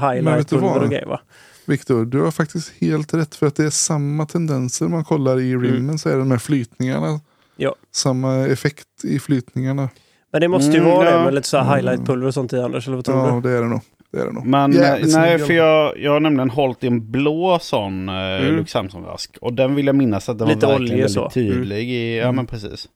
du 0.55 0.57
vad? 0.61 0.83
och 0.83 0.89
grejer 0.89 1.05
va? 1.05 1.19
Viktor, 1.65 2.05
du 2.05 2.21
har 2.21 2.31
faktiskt 2.31 2.73
helt 2.81 3.13
rätt 3.13 3.35
för 3.35 3.47
att 3.47 3.55
det 3.55 3.65
är 3.65 3.69
samma 3.69 4.25
tendenser 4.25 4.87
man 4.87 5.03
kollar 5.03 5.39
i 5.39 5.55
rimmen 5.55 5.99
så 5.99 6.09
är 6.09 6.13
det 6.13 6.19
de 6.19 6.31
här 6.31 6.37
flytningarna. 6.37 7.07
Mm. 7.07 7.19
Ja. 7.57 7.75
Samma 7.91 8.35
effekt 8.47 8.87
i 9.03 9.19
flytningarna. 9.19 9.89
Men 10.31 10.41
det 10.41 10.47
måste 10.47 10.71
ju 10.71 10.77
Mm, 10.77 10.89
vara 10.91 11.11
ja. 11.11 11.17
det 11.17 11.23
med 11.25 11.33
lite 11.33 11.47
så 11.47 11.57
här 11.57 11.63
Mm. 11.63 11.75
highlight-pulver 11.77 12.27
och 12.27 12.33
sånt 12.33 12.53
i 12.53 12.59
Anders, 12.59 12.87
eller 12.87 12.95
vad 12.95 13.05
tror 13.05 13.17
Ja, 13.27 13.35
du? 13.35 13.41
det 13.49 13.57
är 13.57 13.61
det 13.61 13.67
nog. 13.67 13.81
Det 14.11 14.19
är 14.19 14.25
det 14.25 14.31
nog. 14.31 14.45
Men 14.45 14.71
Jävligt 14.71 15.13
nej, 15.15 15.37
snygg 15.37 15.47
för 15.47 15.53
jag, 15.53 15.97
jag 15.99 16.11
har 16.11 16.19
nämligen 16.19 16.49
hållit 16.49 16.83
i 16.83 16.87
en 16.87 17.11
blå 17.11 17.59
sån 17.61 18.09
eh, 18.09 18.15
Mm. 18.15 18.55
Luke 18.55 18.71
Samson-rask. 18.71 19.37
Och 19.41 19.53
den 19.53 19.75
vill 19.75 19.85
jag 19.85 19.95
minnas 19.95 20.29
att 20.29 20.39
den 20.39 20.47
Lite 20.47 20.65
var 20.65 20.73
verkligen 20.73 20.95
väldigt 20.97 21.11
så. 21.13 21.29
tydlig. 21.29 21.89
I, 21.89 22.17
ja 22.17 22.23
Mm. 22.23 22.35
men 22.35 22.45
precis. 22.45 22.89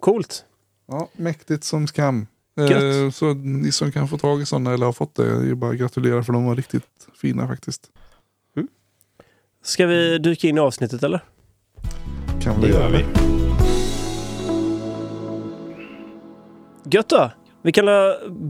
Coolt. 0.00 0.44
Ja, 0.88 1.08
mäktigt 1.16 1.64
som 1.64 1.86
skam. 1.86 2.26
Gött. 2.68 3.04
Eh, 3.04 3.10
så 3.10 3.34
ni 3.34 3.72
som 3.72 3.92
kan 3.92 4.08
få 4.08 4.18
tag 4.18 4.42
i 4.42 4.46
sådana 4.46 4.74
eller 4.74 4.86
har 4.86 4.92
fått 4.92 5.14
det, 5.14 5.46
ju 5.46 5.54
bara 5.54 5.70
att 5.70 5.76
gratulera 5.78 6.22
för 6.22 6.32
de 6.32 6.44
var 6.44 6.56
riktigt 6.56 6.84
fina 7.20 7.48
faktiskt. 7.48 7.82
Ska 9.62 9.86
vi 9.86 10.18
dyka 10.18 10.48
in 10.48 10.56
i 10.56 10.60
avsnittet 10.60 11.02
eller? 11.02 11.20
Kan 12.42 12.60
Det 12.60 12.66
vi 12.66 12.72
gör 12.72 12.80
göra. 12.80 12.90
vi. 12.90 13.04
Gött 16.90 17.08
då! 17.08 17.30
Vi 17.62 17.72
kan 17.72 17.86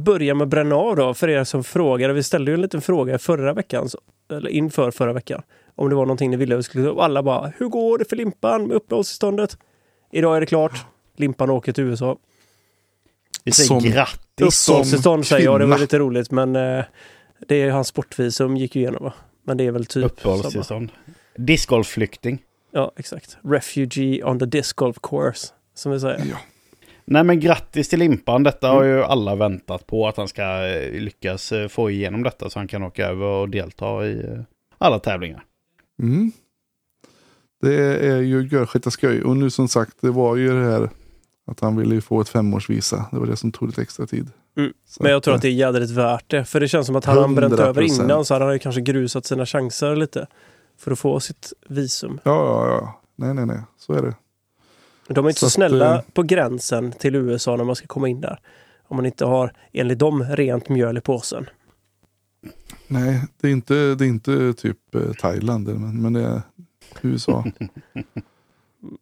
börja 0.05 0.35
med 0.35 0.49
bränna 0.49 0.75
av 0.77 0.97
då, 0.97 1.15
för 1.15 1.29
er 1.29 1.45
som 1.45 1.65
frågar. 1.65 2.11
Vi 2.11 2.23
ställde 2.23 2.51
ju 2.51 2.55
en 2.55 2.61
liten 2.61 2.81
fråga 2.81 3.19
förra 3.19 3.53
veckan, 3.53 3.89
eller 4.33 4.51
inför 4.51 4.91
förra 4.91 5.13
veckan. 5.13 5.43
Om 5.75 5.89
det 5.89 5.95
var 5.95 6.07
någonting 6.07 6.31
ni 6.31 6.37
ville 6.37 6.57
vi 6.57 6.63
skulle 6.63 6.85
ta. 6.85 7.03
Alla 7.03 7.23
bara, 7.23 7.53
hur 7.57 7.69
går 7.69 7.99
det 7.99 8.05
för 8.09 8.17
Limpan 8.17 8.67
med 8.67 8.77
uppehållstillståndet? 8.77 9.59
Idag 10.13 10.37
är 10.37 10.41
det 10.41 10.47
klart. 10.47 10.85
Limpan 11.17 11.51
åker 11.51 11.73
till 11.73 11.85
USA. 11.85 12.17
Vi 13.45 13.53
säger 13.53 13.69
Som- 13.69 13.79
grattis. 13.83 14.69
Uppehållstillstånd 14.69 15.27
säger 15.27 15.45
jag, 15.45 15.61
det 15.61 15.67
var 15.67 15.79
lite 15.79 15.99
roligt 15.99 16.31
men 16.31 16.57
eh, 16.57 16.85
det 17.49 17.63
är 17.63 17.71
hans 17.71 17.89
sportvisum 17.89 18.57
gick 18.57 18.77
ju 18.77 18.83
igenom 18.83 19.05
va? 19.05 19.13
Men 19.43 19.57
det 19.57 19.67
är 19.67 19.71
väl 19.71 19.87
typ. 19.87 20.05
Uppehållstillstånd. 20.05 20.93
Discgolfflykting. 21.37 22.43
Ja, 22.73 22.93
exakt. 22.97 23.37
Refugee 23.45 24.25
on 24.25 24.39
the 24.39 24.47
disc 24.47 24.73
golf 24.73 24.97
course, 25.03 25.47
som 25.75 25.93
vi 25.93 26.01
säger. 26.01 26.19
Ja. 26.31 26.37
Nej 27.05 27.25
men 27.25 27.41
grattis 27.41 27.89
till 27.89 27.99
Limpan. 27.99 28.43
Detta 28.43 28.69
har 28.69 28.83
Mm. 28.85 28.97
ju 28.97 29.03
alla 29.05 29.35
väntat 29.37 29.87
på 29.87 30.09
att 30.09 30.17
han 30.17 30.29
ska 30.29 30.67
eh, 30.69 30.93
lyckas 30.93 31.53
eh, 31.53 31.69
få 31.69 31.91
igenom 31.91 32.23
detta 32.23 32.51
så 32.51 32.59
han 32.59 32.69
kan 32.69 32.83
åka 32.83 33.07
över 33.07 33.25
och 33.27 33.49
delta 33.49 34.07
i 34.07 34.21
eh, 34.21 34.41
alla 34.79 34.99
tävlingar. 34.99 35.45
Mm. 36.03 36.33
Det 37.63 37.75
är 38.07 38.21
ju 38.21 38.49
görskita 38.49 38.91
skoj. 38.91 39.23
Och 39.23 39.37
nu 39.37 39.51
som 39.51 39.69
sagt, 39.69 39.97
det 40.01 40.11
var 40.11 40.37
ju 40.37 40.49
det 40.61 40.71
här 40.71 40.91
att 41.51 41.61
han 41.61 41.77
ville 41.77 41.95
ju 41.95 42.01
få 42.01 42.21
ett 42.21 42.29
femårsvisa. 42.29 43.07
Det 43.13 43.19
var 43.19 43.27
det 43.27 43.37
som 43.37 43.53
tog 43.53 43.69
lite 43.69 43.83
extra 43.83 44.07
tid. 44.07 44.31
Mm. 44.57 44.73
Men 45.01 45.13
jag 45.13 45.23
tror 45.23 45.35
att 45.35 45.39
eh, 45.39 45.43
det 45.43 45.49
är 45.49 45.53
jädrigt 45.53 45.91
värt 45.91 46.31
det. 46.31 46.45
För 46.45 46.61
det 46.61 46.69
känns 46.69 46.87
som 46.87 46.97
att 46.97 47.05
han 47.05 47.19
har 47.19 47.29
bränt 47.29 47.55
100%. 47.55 47.61
över 47.61 47.83
innan 47.83 48.25
så 48.25 48.35
hade 48.35 48.45
han 48.45 48.55
ju 48.55 48.59
kanske 48.59 48.81
grusat 48.81 49.27
sina 49.27 49.47
chanser 49.47 49.97
lite. 49.97 50.27
För 50.79 50.91
att 50.91 50.99
få 50.99 51.21
sitt 51.21 51.53
visum. 51.69 52.21
Ja, 52.23 52.45
ja, 52.45 52.67
ja. 52.67 53.01
Nej, 53.17 53.35
nej, 53.35 53.47
nej. 53.47 53.61
Så 53.79 53.93
är 53.93 54.03
det. 54.03 54.15
De 55.09 55.25
är 55.25 55.29
inte 55.29 55.41
så, 55.41 55.45
Så 55.45 55.47
att, 55.47 55.53
snälla 55.53 55.95
eh, 55.95 56.03
på 56.13 56.23
gränsen 56.23 56.93
till 56.93 57.15
USA 57.15 57.57
när 57.57 57.65
man 57.65 57.77
ska 57.77 57.87
komma 57.87 58.09
in 58.09 58.21
där. 58.21 58.41
Om 58.89 58.97
man 58.97 59.07
inte 59.07 59.25
har, 59.25 59.53
enligt 59.73 59.99
dem, 59.99 60.23
rent 60.23 60.69
mjöl 60.69 60.99
i 60.99 61.01
påsen. 61.01 61.47
Nej, 62.87 63.23
det 63.41 63.49
är 63.49 63.53
inte, 63.53 63.75
det 63.75 64.05
är 64.05 64.09
inte 64.09 64.53
typ 64.53 64.95
eh, 64.95 65.13
Thailand, 65.13 65.69
men, 65.69 66.03
men 66.03 66.13
det 66.13 66.23
är 66.23 66.43
USA. 67.03 67.45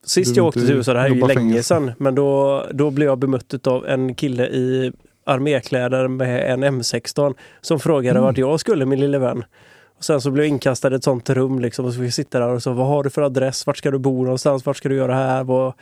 Sist 0.09 0.37
jag 0.37 0.47
åkte 0.47 0.61
till 0.61 0.71
USA, 0.77 0.93
det 0.93 1.01
här 1.01 1.07
är 1.11 1.15
ju 1.15 1.21
länge 1.21 1.35
fängelse. 1.35 1.63
sedan, 1.63 1.93
men 1.99 2.15
då, 2.15 2.65
då 2.71 2.91
blev 2.91 3.09
jag 3.09 3.19
bemött 3.19 3.67
av 3.67 3.87
en 3.87 4.15
kille 4.15 4.47
i 4.47 4.93
armékläder 5.27 6.09
med 6.09 6.53
en 6.53 6.65
M16 6.65 7.35
som 7.61 7.81
frågade 7.81 8.11
Mm. 8.19 8.23
vart 8.23 8.39
jag 8.39 8.61
skulle, 8.61 8.87
min 8.87 9.01
lille 9.01 9.19
vän. 9.19 9.45
Och 9.99 10.05
sen 10.05 10.21
så 10.21 10.31
blev 10.31 10.45
jag 10.45 10.49
inkastad 10.49 10.93
i 10.93 10.95
ett 10.95 11.05
sånt 11.05 11.31
rum 11.31 11.59
liksom, 11.59 11.85
och 11.85 11.93
så 11.93 11.97
fick 11.99 12.07
jag 12.07 12.15
sitta 12.15 12.39
där 12.41 12.49
och 12.49 12.63
så, 12.63 12.73
vad 12.73 12.87
har 12.87 13.03
du 13.03 13.11
för 13.11 13.23
adress? 13.23 13.67
Vart 13.67 13.77
ska 13.77 13.91
du 13.91 13.99
bo 13.99 14.23
någonstans? 14.23 14.67
Vart 14.67 14.77
ska 14.77 14.89
du 14.89 14.97
göra 14.97 15.15
här? 15.15 15.45
Vad... 15.45 15.73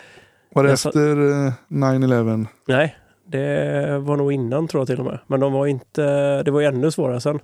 Var 0.55 0.65
det 0.65 0.77
sa- 0.77 0.89
efter 0.89 1.47
eh, 1.47 1.53
9-11? 1.69 2.47
Nej, 2.69 2.97
det 3.27 3.99
var 3.99 4.17
nog 4.17 4.33
innan 4.33 4.69
tror 4.69 4.81
jag 4.81 4.87
till 4.89 4.99
och 4.99 5.05
med. 5.07 5.19
Men 5.27 5.41
de 5.41 5.53
var 5.53 5.67
inte, 5.67 6.03
det 6.43 6.51
var 6.51 6.61
ju 6.61 6.67
ännu 6.67 6.91
svårare 6.91 7.21
sen. 7.21 7.41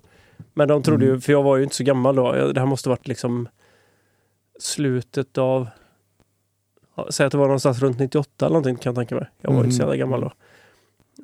Men 0.55 0.69
de 0.69 0.83
trodde 0.83 1.05
Mm. 1.05 1.15
ju, 1.15 1.21
för 1.21 1.33
jag 1.33 1.43
var 1.43 1.57
ju 1.57 1.63
inte 1.63 1.75
så 1.75 1.85
gammal 1.85 2.17
då. 2.17 2.33
Det 2.33 2.61
här 2.61 2.67
måste 2.67 2.89
varit 2.89 3.09
liksom 3.09 3.49
slutet 4.61 5.39
av, 5.39 5.67
säg 7.11 7.27
att 7.27 7.33
det 7.33 7.39
var 7.39 7.47
någonstans 7.47 7.81
runt 7.83 7.99
98 7.99 8.47
eller 8.47 8.49
någonting 8.49 8.77
kan 8.77 8.91
jag 8.91 8.97
tänka 8.97 9.15
mig. 9.15 9.31
Jag 9.41 9.53
var 9.53 9.65
inte 9.65 9.71
så 9.77 9.83
Mm. 9.83 9.89
jävla 9.91 9.97
gammal 10.05 10.21
då. 10.21 10.33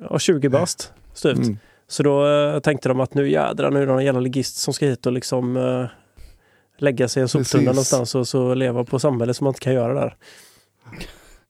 Ja, 0.09 0.19
20 0.19 0.49
bast, 0.49 0.93
styvt. 1.13 1.37
Mm. 1.37 1.57
Så 1.87 2.03
då 2.03 2.27
eh, 2.27 2.59
tänkte 2.59 2.89
de 2.89 2.99
att 2.99 3.13
nu 3.13 3.29
jädrar, 3.29 3.71
nu 3.71 3.81
är 3.81 3.85
det 3.85 3.91
någon 3.93 4.05
jävla 4.05 4.19
ligist 4.19 4.57
som 4.57 4.73
ska 4.73 4.85
hit 4.85 5.05
och 5.05 5.11
liksom 5.11 5.57
eh, 5.57 5.85
lägga 6.77 7.07
sig 7.07 7.19
i 7.19 7.21
en 7.21 7.27
soptunna 7.29 7.71
någonstans 7.71 8.15
och 8.15 8.27
så 8.27 8.53
leva 8.53 8.83
på 8.83 8.99
samhället 8.99 9.35
som 9.37 9.45
man 9.45 9.49
inte 9.51 9.59
kan 9.59 9.73
göra 9.73 9.93
där. 9.93 10.15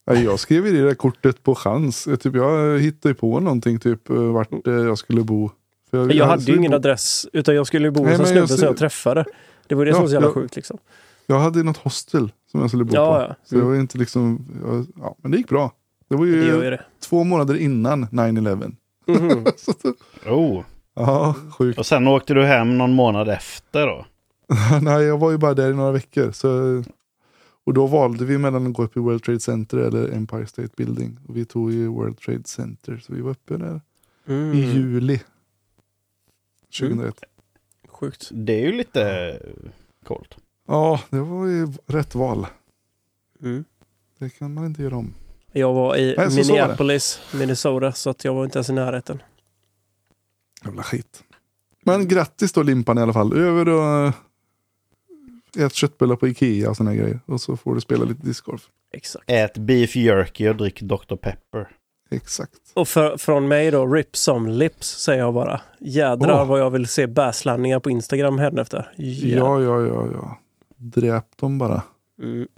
Ja, 0.04 0.14
jag 0.14 0.40
skrev 0.40 0.66
i 0.66 0.70
det 0.70 0.82
där 0.82 0.94
kortet 0.94 1.42
på 1.42 1.54
chans. 1.54 2.06
Eh, 2.06 2.16
Typ, 2.16 2.34
jag 2.34 2.78
hittade 2.78 3.14
på 3.14 3.40
någonting, 3.40 3.78
typ 3.78 4.10
eh, 4.10 4.16
vart 4.16 4.52
eh, 4.52 4.72
jag 4.72 4.98
skulle 4.98 5.22
bo. 5.22 5.50
För 5.90 6.14
Jag 6.14 6.26
hade 6.26 6.42
ju 6.42 6.56
ingen 6.56 6.70
bo- 6.70 6.76
adress, 6.76 7.26
utan 7.32 7.54
jag 7.54 7.66
skulle 7.66 7.90
bo 7.90 8.00
hos 8.04 8.10
en 8.20 8.26
snubbe 8.26 8.38
jag 8.40 8.48
som 8.50 8.66
jag 8.66 8.76
träffade. 8.76 9.24
Det 9.66 9.74
var 9.74 9.84
det 9.84 9.92
som 9.92 9.96
Ja, 9.98 10.00
var 10.02 10.08
så 10.08 10.12
jävla 10.14 10.26
jag- 10.28 10.34
sjukt 10.34 10.56
liksom. 10.56 10.78
Jag 11.26 11.38
hade 11.38 11.62
något 11.62 11.76
hostel 11.76 12.32
som 12.50 12.60
jag 12.60 12.70
skulle 12.70 12.84
bo 12.84 12.94
Ja, 12.94 13.14
på. 13.14 13.20
ja. 13.22 13.34
Så 13.44 13.54
Mm. 13.54 13.66
var 13.68 13.76
inte 13.76 13.98
liksom, 13.98 14.46
jag, 14.64 14.86
ja, 15.04 15.16
men 15.22 15.30
det 15.30 15.36
gick 15.36 15.48
bra. 15.48 15.72
Det 16.08 16.16
var 16.16 16.26
Det 16.26 16.32
ju 16.32 16.44
gör 16.46 16.64
ju 16.64 16.70
det. 16.70 16.84
två 17.00 17.24
månader 17.24 17.54
innan 17.56 18.04
9-11. 18.10 18.72
Mhm. 19.06 19.44
Så 19.56 19.70
att- 19.70 20.26
Oh. 20.26 20.62
ja, 20.94 21.34
sjukt. 21.58 21.78
Och 21.78 21.86
sen 21.86 22.08
åkte 22.08 22.34
du 22.34 22.44
hem 22.44 22.78
någon 22.78 22.92
månad 22.94 23.28
efter 23.28 23.86
då? 23.86 24.06
Nej, 24.82 25.02
jag 25.04 25.18
var 25.18 25.30
ju 25.30 25.38
bara 25.38 25.54
där 25.54 25.70
i 25.70 25.74
några 25.74 25.92
veckor. 25.92 26.30
Så, 26.32 26.82
och 27.64 27.74
då 27.74 27.86
valde 27.86 28.24
vi 28.24 28.38
mellan 28.38 28.66
att 28.66 28.72
gå 28.72 28.82
upp 28.82 28.96
i 28.96 29.00
World 29.00 29.22
Trade 29.22 29.40
Center 29.40 29.78
eller 29.78 30.12
Empire 30.12 30.46
State 30.46 30.68
Building. 30.76 31.18
Och 31.28 31.36
vi 31.36 31.44
tog 31.44 31.72
ju 31.72 31.86
World 31.86 32.18
Trade 32.18 32.44
Center. 32.44 32.98
Så 33.06 33.12
vi 33.14 33.20
var 33.20 33.30
uppe 33.30 33.56
där 33.56 33.80
Mm. 34.28 34.52
i 34.54 34.60
juli 34.60 35.20
2001. 36.78 37.14
Sjukt. 37.88 38.28
Det 38.32 38.52
är 38.52 38.60
ju 38.66 38.72
lite 38.72 39.36
coolt. 40.06 40.36
Ja, 40.66 41.00
det 41.10 41.20
var 41.20 41.46
ju 41.46 41.68
rätt 41.86 42.14
val. 42.14 42.46
Mm. 43.42 43.64
Det 44.18 44.30
kan 44.30 44.54
man 44.54 44.66
inte 44.66 44.82
göra 44.82 44.96
om. 44.96 45.14
Jag 45.52 45.74
var 45.74 45.96
i 45.96 46.14
Nej, 46.16 46.30
så 46.30 46.30
så 46.30 46.36
var. 46.36 46.60
Minneapolis, 46.60 47.20
Minnesota, 47.34 47.92
så 47.92 48.10
att 48.10 48.24
jag 48.24 48.34
var 48.34 48.44
inte 48.44 48.58
ens 48.58 48.70
i 48.70 48.72
närheten. 48.72 49.22
Jävla 50.64 50.82
skit. 50.82 51.24
Men 51.84 52.08
grattis 52.08 52.52
då 52.52 52.62
Limpan 52.62 52.98
i 52.98 53.00
alla 53.00 53.12
fall. 53.12 53.38
Över 53.38 53.68
och 53.68 54.12
ät 55.58 55.74
köttbullar 55.74 56.16
på 56.16 56.28
Ikea 56.28 56.70
och 56.70 56.76
såna 56.76 56.90
här 56.90 56.98
grejer. 56.98 57.20
Och 57.26 57.40
så 57.40 57.56
får 57.56 57.74
du 57.74 57.80
spela 57.80 58.04
lite 58.04 58.26
discgolf. 58.26 58.68
Exakt. 58.92 59.24
Ät 59.30 59.58
beef 59.58 59.96
jerky 59.96 60.48
och 60.48 60.56
drick 60.56 60.80
Dr. 60.82 61.16
Pepper. 61.16 61.68
Exakt. 62.10 62.58
Och 62.74 62.88
för, 62.88 63.16
från 63.16 63.48
mig 63.48 63.70
då, 63.70 63.86
rip 63.86 64.16
some 64.16 64.50
lips, 64.50 64.88
säger 64.88 65.20
jag 65.20 65.34
bara. 65.34 65.60
Jädrar 65.78 66.40
Åh. 66.42 66.48
vad 66.48 66.60
jag 66.60 66.70
vill 66.70 66.86
se 66.86 67.06
bäslandningar 67.06 67.80
på 67.80 67.90
Instagram 67.90 68.38
efter. 68.38 68.92
Ja. 68.96 69.04
Ja, 69.28 69.62
ja, 69.62 69.86
ja, 69.86 70.08
ja. 70.12 70.38
Dräp 70.82 71.36
dem 71.36 71.58
bara. 71.58 71.82
Mm. 72.22 72.48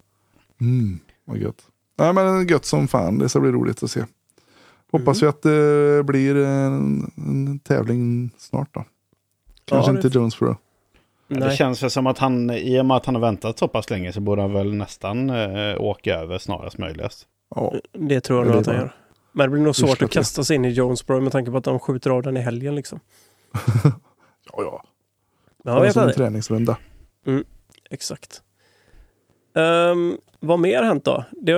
Mm, 0.61 0.99
vad 1.25 1.39
gött. 1.39 1.67
Nej, 1.99 2.13
men 2.13 2.47
gött 2.47 2.65
som 2.65 2.89
fan. 2.89 3.19
Det 3.19 3.29
ska 3.29 3.41
bli 3.41 3.51
roligt 3.51 3.83
att 3.83 3.91
se. 3.91 4.05
Hoppas 4.93 5.23
Mm. 5.23 5.27
vi 5.27 5.27
att 5.29 5.43
det 5.43 6.05
blir 6.05 6.37
en, 6.37 7.11
en 7.17 7.59
tävling 7.59 8.31
snart 8.39 8.75
då. 8.75 8.85
Kanske 9.65 9.91
Ja, 9.93 9.97
inte 9.97 10.09
det- 10.09 10.15
Jonesboro. 10.15 10.57
Ja, 11.29 11.39
Det 11.39 11.47
Nej. 11.47 11.57
känns 11.57 11.83
väl 11.83 11.91
som 11.91 12.07
att 12.07 12.19
han, 12.19 12.51
i 12.51 12.81
och 12.81 12.87
med 12.87 12.97
att 12.97 13.07
han 13.07 13.15
har 13.15 13.23
väntat 13.23 13.59
så 13.59 13.69
pass 13.69 13.91
länge 13.91 14.13
så 14.13 14.21
borde 14.21 14.43
han 14.43 14.53
väl 14.53 14.75
nästan 14.75 15.31
eh, 15.31 15.81
åka 15.81 16.15
över 16.15 16.39
snarast 16.39 16.79
möjligt. 16.79 17.27
Ja, 17.55 17.75
Det 17.93 18.21
tror 18.21 18.39
jag 18.39 18.47
Det 18.47 18.51
nog 18.53 18.61
att 18.61 18.67
han 18.67 18.77
gör. 18.77 18.95
Men 19.33 19.47
det 19.47 19.51
blir 19.51 19.63
nog 19.63 19.77
svårt 19.77 20.03
att 20.03 20.11
kasta 20.11 20.45
sig 20.45 20.57
in 20.57 20.65
i 20.65 20.69
Jonesboro 20.71 21.21
med 21.21 21.33
tanke 21.33 21.51
på 21.51 21.57
att 21.57 21.65
de 21.65 21.79
skjuter 21.79 22.11
av 22.11 22.23
den 22.23 22.37
i 22.37 22.41
helgen 22.41 22.75
liksom. 22.75 23.01
ja. 23.85 23.93
ja. 24.57 24.85
Ja, 25.65 25.81
det 25.81 25.87
är 25.87 26.21
en 26.21 26.43
jag 26.49 26.67
det. 26.67 27.45
Exakt. 27.93 28.43
Um, 29.55 30.19
vad 30.41 30.59
mer 30.59 30.77
har 30.77 30.85
hänt 30.85 31.05
då? 31.05 31.25
Det, 31.31 31.53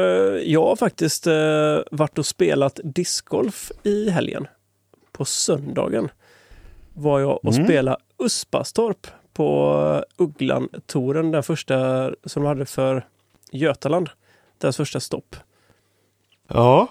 jag 0.44 0.66
har 0.66 0.76
faktiskt 0.76 1.26
uh, 1.26 1.78
varit 1.90 2.18
och 2.18 2.26
spelat 2.26 2.80
discgolf 2.84 3.72
i 3.82 4.10
helgen. 4.10 4.46
På 5.12 5.24
söndagen 5.24 6.08
var 6.94 7.20
jag 7.20 7.44
och 7.44 7.52
Mm. 7.54 7.64
spelade 7.66 7.96
Uspastorp 8.18 9.06
på 9.32 10.04
Ugglan-touren, 10.16 11.30
den 11.30 11.42
första 11.42 11.76
som 12.24 12.42
de 12.42 12.48
hade 12.48 12.66
för 12.66 13.06
Götaland. 13.52 14.08
Deras 14.58 14.76
första 14.76 15.00
stopp. 15.00 15.36
Ja. 16.48 16.88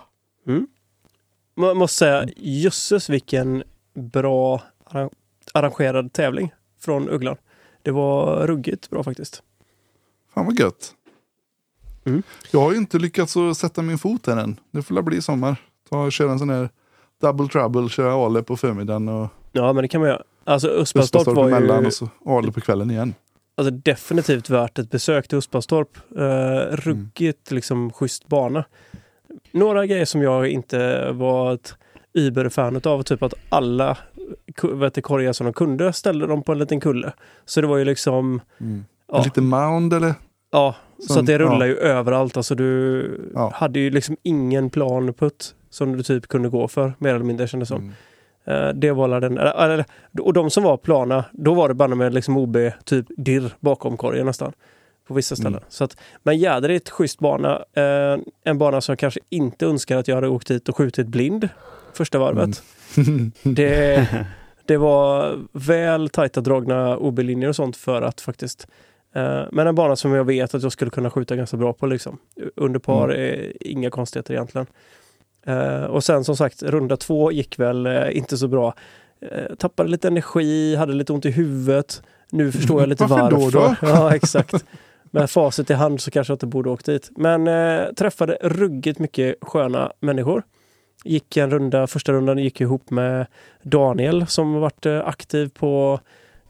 Man 1.56 1.78
måste 1.78 1.98
säga, 1.98 2.28
jösses 2.36 3.10
vilken 3.10 3.64
bra 3.94 4.62
arra- 4.86 5.10
arrangerad 5.54 6.14
tävling 6.14 6.54
från 6.80 7.10
Ugglan. 7.10 7.38
Det 7.84 7.92
var 7.92 8.48
ruggigt 8.48 8.90
bra 8.90 9.04
faktiskt. 9.04 9.44
Fan 10.34 10.46
vad 10.46 10.60
gött. 10.60 10.94
Mm. 12.06 12.24
Jag 12.52 12.60
har 12.60 12.72
ju 12.72 12.78
inte 12.78 13.00
lyckats 13.00 13.38
att 13.38 13.58
sätta 13.58 13.82
min 13.82 13.98
fot 13.98 14.28
här 14.28 14.38
än. 14.38 14.60
Det 14.72 14.82
får 14.82 14.96
väl 14.96 15.04
bli 15.04 15.22
sommar. 15.22 15.56
Ta, 15.90 16.12
köra 16.12 16.32
en 16.32 16.40
sån 16.40 16.50
här 16.50 16.70
double 17.22 17.48
trouble, 17.48 17.90
köra 17.90 18.14
Ale 18.14 18.44
på 18.44 18.58
förmiddagen 18.58 19.10
och 19.10 19.30
Ja, 19.52 19.74
men 19.74 19.82
det 19.82 19.88
kan 19.88 20.02
man 20.02 20.10
göra. 20.10 20.24
Alltså 20.44 20.68
Österstorp 20.68 21.28
var 21.36 21.50
ju 21.50 21.86
och 21.86 21.94
så 21.94 22.10
Ale 22.26 22.52
på 22.52 22.62
kvällen 22.62 22.92
igen. 22.92 23.14
alltså, 23.56 23.72
definitivt 23.72 24.50
värt 24.50 24.80
ett 24.80 24.90
besök 24.90 25.28
till 25.28 25.38
Uspastorp. 25.38 25.98
Uh, 26.18 26.76
ruggigt 26.76 27.52
liksom 27.52 27.92
schysst 27.92 28.28
bana. 28.28 28.66
Några 29.52 29.86
grejer 29.86 30.06
som 30.06 30.22
jag 30.22 30.48
inte 30.48 31.12
var 31.12 31.54
ett 31.54 31.76
Uber-fan 32.14 32.82
av, 32.84 33.04
typ 33.04 33.24
att 33.24 33.34
alla 33.50 33.98
korgar 35.02 35.34
som 35.34 35.46
de 35.46 35.54
kunde 35.54 35.94
ställde 35.94 36.28
dem 36.28 36.44
på 36.44 36.52
en 36.52 36.60
liten 36.60 36.80
kulle. 36.80 37.14
Så 37.46 37.62
det 37.62 37.68
var 37.68 37.78
ju 37.78 37.86
liksom, 37.86 38.42
Mm. 38.60 38.86
Ja. 39.12 39.18
En 39.18 39.24
liten 39.24 39.46
mound 39.46 39.94
eller? 39.94 40.14
ja, 40.52 40.76
så 41.00 41.14
Som- 41.14 41.20
att 41.20 41.26
det 41.26 41.38
rullar 41.38 41.60
ja. 41.60 41.66
ju 41.66 41.76
överallt. 41.78 42.38
Alltså 42.38 42.56
du 42.56 43.32
Ja. 43.34 43.52
hade 43.56 43.80
ju 43.80 43.90
liksom 43.90 44.18
ingen 44.24 44.70
plan 44.70 45.14
putt 45.14 45.56
som 45.70 45.98
du 45.98 46.04
typ 46.04 46.28
kunde 46.28 46.50
gå 46.50 46.68
för, 46.68 46.94
mer 46.98 47.16
eller 47.16 47.26
mindre 47.26 47.48
kändes 47.48 47.70
det 47.70 47.76
som. 47.76 47.84
Mm. 48.46 48.68
Eh, 48.68 48.74
det 48.74 48.92
var 48.92 49.20
den, 49.22 49.38
eller, 49.38 49.86
och 50.20 50.34
de 50.34 50.50
som 50.50 50.64
var 50.64 50.78
plana, 50.78 51.26
då 51.32 51.54
var 51.54 51.68
det 51.68 51.74
bara 51.74 51.96
med 51.96 52.14
liksom 52.14 52.38
OB 52.38 52.58
typ 52.86 53.06
dirr 53.18 53.54
bakom 53.60 53.98
korgen 53.98 54.26
nästan. 54.26 54.54
På 55.08 55.14
vissa 55.14 55.36
ställen. 55.36 55.54
Mm. 55.54 55.64
Så 55.70 55.84
att, 55.84 55.98
men 56.24 56.38
jädrigt 56.38 56.90
schysst 56.90 57.20
bana. 57.20 57.56
Eh, 57.74 58.18
en 58.44 58.58
bana 58.58 58.82
som 58.82 58.92
jag 58.94 59.00
kanske 59.00 59.20
inte 59.30 59.66
önskar 59.66 59.98
att 59.98 60.08
jag 60.08 60.16
hade 60.16 60.28
åkt 60.28 60.48
dit 60.48 60.70
och 60.70 60.78
skjutit 60.78 61.08
blind 61.08 61.50
första 61.94 62.20
varvet. 62.20 62.64
Det, 63.44 64.08
det 64.66 64.78
var 64.78 65.40
väl 65.52 66.10
tajta 66.10 66.42
dragna 66.42 66.98
OB-linjer 66.98 67.50
och 67.50 67.56
sånt 67.56 67.78
för 67.78 68.02
att 68.02 68.22
faktiskt 68.22 68.68
eh, 69.16 69.42
men 69.52 69.68
en 69.68 69.76
bana 69.76 69.96
som 69.96 70.14
jag 70.14 70.24
vet 70.26 70.56
att 70.56 70.64
jag 70.64 70.72
skulle 70.72 70.92
kunna 70.92 71.10
skjuta 71.10 71.36
ganska 71.36 71.58
bra 71.58 71.74
på. 71.74 71.86
Liksom. 71.86 72.18
Under 72.56 72.80
par 72.80 73.10
Mm. 73.10 73.20
är 73.22 73.54
inga 73.68 73.90
konstigheter 73.90 74.34
egentligen. 74.34 74.68
Eh, 75.46 75.84
och 75.84 76.04
sen 76.04 76.24
som 76.24 76.38
sagt, 76.38 76.64
runda 76.64 76.98
två 76.98 77.32
gick 77.32 77.60
väl 77.60 77.86
eh, 77.86 78.18
inte 78.18 78.38
så 78.38 78.48
bra. 78.48 78.74
Tappade 79.58 79.90
lite 79.90 80.08
energi, 80.08 80.76
hade 80.76 80.94
lite 80.94 81.14
ont 81.14 81.26
i 81.26 81.32
huvudet. 81.32 82.02
Nu 82.32 82.52
förstår 82.52 82.80
jag 82.82 82.90
lite 82.90 83.06
Varför 83.06 83.32
varför. 83.40 83.52
då 83.52 83.60
då? 83.60 83.76
Ja, 83.88 84.16
exakt. 84.16 84.66
Med 85.12 85.30
facit 85.30 85.70
i 85.70 85.74
hand 85.74 86.02
så 86.02 86.12
kanske 86.12 86.32
jag 86.32 86.36
inte 86.36 86.46
borde 86.46 86.70
åkt 86.70 86.86
dit. 86.86 87.10
Men 87.18 87.48
eh, 87.48 87.94
träffade 87.94 88.38
ruggigt 88.42 89.00
mycket 89.00 89.36
sköna 89.42 89.92
människor. 90.00 90.44
Gick 91.06 91.38
en 91.38 91.52
runda, 91.52 91.88
första 91.88 92.12
rundan 92.14 92.38
gick 92.38 92.62
ihop 92.62 92.90
med 92.90 93.26
Daniel 93.62 94.28
som 94.28 94.54
varit 94.54 94.86
eh, 94.86 95.08
aktiv 95.08 95.50
på 95.50 96.00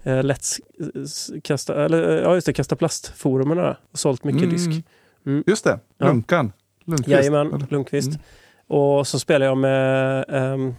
eh, 0.03 0.09
Let's 0.23 0.59
s- 1.03 1.31
kasta, 1.43 1.85
eller, 1.85 2.21
ja, 2.21 2.33
just 2.35 2.45
det, 2.47 2.53
kasta 2.53 2.75
plastforumen 2.75 3.57
där, 3.57 3.77
och 3.91 3.99
sålt 3.99 4.23
mycket 4.23 4.43
Mm. 4.43 4.53
disk. 4.55 4.69
Just 5.47 5.63
det, 5.63 5.79
Ja. 5.97 6.05
Lunkan. 6.07 6.51
Lundqvist, 6.85 7.09
Jajamän? 7.09 7.67
Lundqvist. 7.69 8.07
Mm. 8.07 8.19
Och 8.67 9.07
så 9.07 9.19
spelar 9.19 9.45
jag 9.45 9.57
med 9.57 10.25
um, 10.53 10.75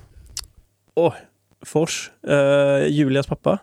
oh, 0.94 1.14
Fors, 1.62 2.10
eh, 2.28 2.86
Julias 2.86 3.26
pappa. 3.26 3.58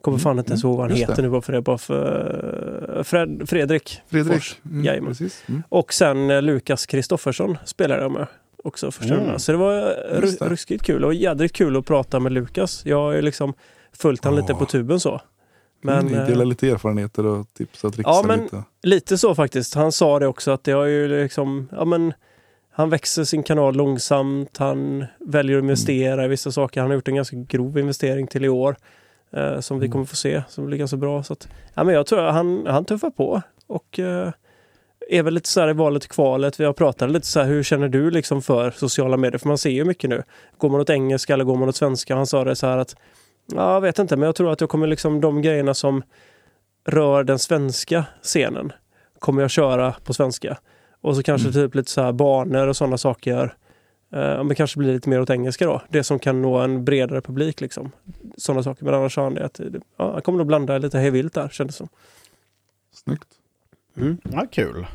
Kommer 0.00 0.16
Mm, 0.18 0.22
fan 0.22 0.38
inte 0.38 0.50
ens 0.50 0.64
ihåg 0.64 0.76
vad 0.76 0.88
han 0.90 0.96
heter 0.98 1.16
det. 1.16 1.22
nu 1.22 1.28
bara 1.30 1.40
för 1.42 1.52
det. 1.52 1.60
Bara 1.62 1.78
för, 1.78 3.02
Fred, 3.04 3.42
Fredrik. 3.48 4.00
Fredrik. 4.08 4.32
Fors. 4.34 4.56
Mm, 4.64 4.84
Jajamän. 4.84 5.14
Mm. 5.48 5.62
Och 5.68 5.92
sen 5.92 6.30
eh, 6.30 6.42
Lukas 6.42 6.86
Kristoffersson 6.86 7.58
spelade 7.64 8.02
jag 8.02 8.10
med 8.10 8.26
också 8.66 8.90
första 8.90 9.14
Mm. 9.14 9.38
Så 9.38 9.52
det 9.52 9.58
var 9.58 9.94
Just 10.22 10.38
det. 10.38 10.48
ruskigt 10.48 10.82
kul 10.84 11.04
och 11.04 11.14
jädrigt 11.14 11.54
kul 11.54 11.76
att 11.76 11.86
prata 11.86 12.20
med 12.20 12.32
Lukas. 12.32 12.86
Jag 12.86 12.96
har 12.96 13.12
ju 13.12 13.22
liksom 13.22 13.54
följt 13.92 14.24
han 14.24 14.36
lite 14.36 14.54
på 14.54 14.66
tuben 14.66 15.00
så. 15.00 15.20
Men, 15.82 16.04
Men, 16.06 16.14
eh, 16.20 16.26
Dela 16.26 16.44
lite 16.44 16.68
erfarenheter 16.70 17.26
och 17.26 17.46
tips 17.54 17.84
och 17.84 17.94
tricks. 17.94 18.06
Ja, 18.08 18.24
men- 18.26 18.40
lite. 18.42 18.62
Lite 18.82 19.18
så 19.18 19.34
faktiskt. 19.34 19.74
Han 19.74 19.92
sa 19.92 20.18
det 20.18 20.26
också 20.26 20.50
att 20.50 20.64
det 20.64 20.72
har 20.72 20.84
ju 20.84 21.22
liksom, 21.22 21.68
ja 21.72 21.84
men 21.84 22.12
han 22.72 22.90
växer 22.90 23.24
sin 23.24 23.42
kanal 23.42 23.74
långsamt, 23.76 24.56
han 24.58 25.04
väljer 25.20 25.56
att 25.58 25.62
investera 25.62 26.24
i 26.24 26.28
vissa 26.28 26.52
saker. 26.52 26.80
Han 26.80 26.90
har 26.90 26.94
gjort 26.94 27.08
en 27.08 27.14
ganska 27.14 27.36
grov 27.36 27.78
investering 27.78 28.26
till 28.26 28.44
i 28.44 28.48
år 28.48 28.76
eh, 29.32 29.60
som 29.60 29.78
vi 29.78 29.86
Mm. 29.86 29.92
kommer 29.92 30.04
få 30.04 30.16
se, 30.16 30.42
som 30.48 30.66
blir 30.66 30.78
ganska 30.78 30.96
bra. 30.96 31.22
Så 31.22 31.32
att, 31.32 31.48
ja, 31.74 31.84
men 31.84 31.94
jag 31.94 32.06
tror 32.06 32.20
att 32.26 32.34
han, 32.34 32.66
han 32.66 32.84
tuffar 32.84 33.10
på 33.10 33.42
och 33.66 33.98
eh, 33.98 34.30
är 35.08 35.22
väl 35.22 35.34
lite 35.34 35.48
så 35.48 35.60
här 35.60 35.68
i 35.68 35.72
valet 35.72 36.04
och 36.04 36.10
kvalet. 36.10 36.60
Vi 36.60 36.64
har 36.64 36.72
pratat 36.72 37.10
lite 37.10 37.26
så 37.26 37.40
här, 37.40 37.46
hur 37.46 37.62
känner 37.62 37.88
du 37.88 38.10
liksom 38.10 38.42
för 38.42 38.70
sociala 38.70 39.16
medier? 39.16 39.38
För 39.38 39.48
man 39.48 39.58
ser 39.58 39.70
ju 39.70 39.84
mycket 39.84 40.10
nu. 40.10 40.22
Går 40.58 40.68
man 40.68 40.80
åt 40.80 40.90
engelska 40.90 41.34
eller 41.34 41.44
går 41.44 41.56
man 41.56 41.68
åt 41.68 41.76
svenska? 41.76 42.16
Han 42.16 42.26
sa 42.26 42.44
det 42.44 42.56
så 42.56 42.66
här 42.66 42.78
att, 42.78 42.96
ja, 43.52 43.72
jag 43.72 43.80
vet 43.80 43.98
inte, 43.98 44.16
men 44.16 44.26
jag 44.26 44.34
tror 44.34 44.52
att 44.52 44.60
jag 44.60 44.70
kommer 44.70 44.86
liksom 44.86 45.20
de 45.20 45.42
grejerna 45.42 45.74
som 45.74 46.02
rör 46.86 47.24
den 47.24 47.38
svenska 47.38 48.04
scenen 48.22 48.72
kommer 49.18 49.42
jag 49.42 49.50
köra 49.50 49.94
på 50.04 50.14
svenska. 50.14 50.58
Och 51.00 51.16
så 51.16 51.22
kanske 51.22 51.52
typ 51.52 51.74
lite 51.74 51.90
så 51.90 52.02
här 52.02 52.12
banor 52.12 52.66
och 52.66 52.76
sådana 52.76 52.98
saker. 52.98 53.54
Uh, 54.14 54.44
men 54.44 54.54
kanske 54.54 54.78
blir 54.78 54.92
lite 54.92 55.08
mer 55.08 55.20
åt 55.20 55.30
engelska 55.30 55.66
då. 55.66 55.82
Det 55.88 56.04
som 56.04 56.18
kan 56.18 56.42
nå 56.42 56.58
en 56.58 56.84
bredare 56.84 57.20
publik 57.20 57.60
liksom. 57.60 57.92
Sådana 58.36 58.62
saker. 58.62 58.84
Men 58.84 58.94
annars 58.94 59.14
sa 59.14 59.22
han 59.22 59.34
det 59.34 59.44
att 59.44 59.60
ja, 59.96 60.14
jag 60.14 60.24
kommer 60.24 60.38
nog 60.38 60.46
blanda 60.46 60.78
lite 60.78 60.98
hej 60.98 61.10
vilt 61.10 61.34
där 61.34 61.48
kändes 61.48 61.76
som. 61.76 61.88
Snyggt. 62.92 63.28
Ja, 64.32 64.46
kul. 64.52 64.86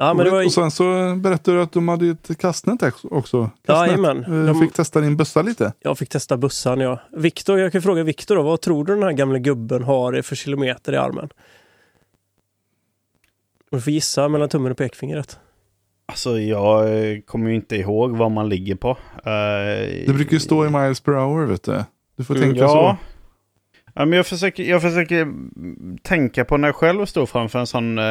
Ja 0.00 0.14
men 0.14 0.24
det 0.24 0.30
var 0.30 0.44
Och 0.46 0.52
sen 0.52 0.70
så 0.70 1.14
berättade 1.16 1.56
du 1.56 1.62
att 1.62 1.72
de 1.72 1.88
hade 1.88 2.06
ett 2.10 2.38
kastnät 2.38 2.82
också. 3.02 3.50
Kastnät. 3.66 3.88
Jajamän. 3.88 4.24
Eh, 4.24 4.46
De- 4.54 4.60
fick 4.60 4.72
testa 4.72 5.00
din 5.00 5.16
bössa 5.16 5.42
lite. 5.42 5.72
Jag 5.80 5.98
fick 5.98 6.08
testa 6.08 6.36
bussan 6.36 6.80
ja. 6.80 7.00
Viktor, 7.16 7.58
jag 7.58 7.72
kan 7.72 7.82
fråga 7.82 8.02
Viktor 8.02 8.36
då. 8.36 8.42
Vad 8.42 8.60
tror 8.60 8.84
du 8.84 8.94
den 8.94 9.02
här 9.02 9.12
gamla 9.12 9.38
gubben 9.38 9.82
har 9.82 10.22
för 10.22 10.36
kilometer 10.36 10.92
i 10.92 10.96
armen? 10.96 11.28
Du 13.70 13.80
får 13.80 13.92
gissa 13.92 14.28
mellan 14.28 14.48
tummen 14.48 14.72
och 14.72 14.78
pekfingret. 14.78 15.38
Alltså 16.06 16.38
jag 16.40 17.10
eh, 17.12 17.20
kommer 17.20 17.50
ju 17.50 17.56
inte 17.56 17.76
ihåg 17.76 18.16
vad 18.16 18.30
man 18.30 18.48
ligger 18.48 18.74
på. 18.74 18.88
Eh, 19.14 20.06
Det 20.06 20.14
brukar 20.14 20.32
ju 20.32 20.40
stå 20.40 20.66
i 20.66 20.70
miles 20.70 21.00
per 21.00 21.12
hour 21.12 21.46
vet 21.46 21.62
du. 21.62 21.84
Du 22.16 22.24
får 22.24 22.36
Mm, 22.36 22.48
tänka 22.48 22.60
ja. 22.64 22.68
så. 22.68 22.96
Ja, 23.98 24.04
men 24.04 24.16
jag 24.16 24.26
försöker, 24.26 24.62
jag 24.62 24.82
försöker 24.82 25.28
tänka 26.02 26.44
på 26.44 26.56
när 26.56 26.68
jag 26.68 26.74
själv 26.74 27.06
stod 27.06 27.28
framför 27.28 27.58
en 27.58 27.66
sån 27.66 27.98
eh, 27.98 28.04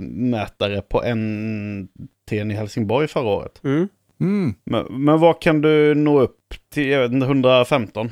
mätare 0.00 0.82
på 0.82 1.02
en 1.02 1.88
i 2.30 2.52
Helsingborg 2.52 3.08
förra 3.08 3.28
året. 3.28 3.60
Mm. 3.64 3.88
Mm. 4.20 4.54
Men, 4.64 5.04
men 5.04 5.20
vad 5.20 5.40
kan 5.40 5.60
du 5.60 5.94
nå 5.94 6.20
upp 6.20 6.38
till? 6.74 6.88
Jag 6.88 7.00
vet 7.00 7.12
inte, 7.12 7.26
115? 7.26 8.10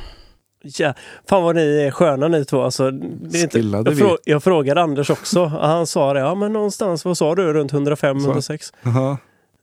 Ja, 0.62 0.94
fan 1.28 1.42
vad 1.42 1.56
ni 1.56 1.80
är 1.80 1.90
sköna 1.90 2.28
ni 2.28 2.44
två. 2.44 2.62
Alltså, 2.62 2.90
det 2.90 3.38
är 3.38 3.42
inte, 3.42 3.58
Skillade 3.58 3.90
jag, 3.90 3.98
frå, 3.98 4.18
jag 4.24 4.44
frågade 4.44 4.82
Anders 4.82 5.10
också. 5.10 5.44
Han 5.44 5.86
sa 5.86 6.12
det. 6.12 6.20
Ja, 6.20 6.34
men 6.34 6.52
någonstans, 6.52 7.04
vad 7.04 7.18
sa 7.18 7.34
du? 7.34 7.52
Runt 7.52 7.72
105-106? 7.72 8.74
Jaha. 8.82 9.18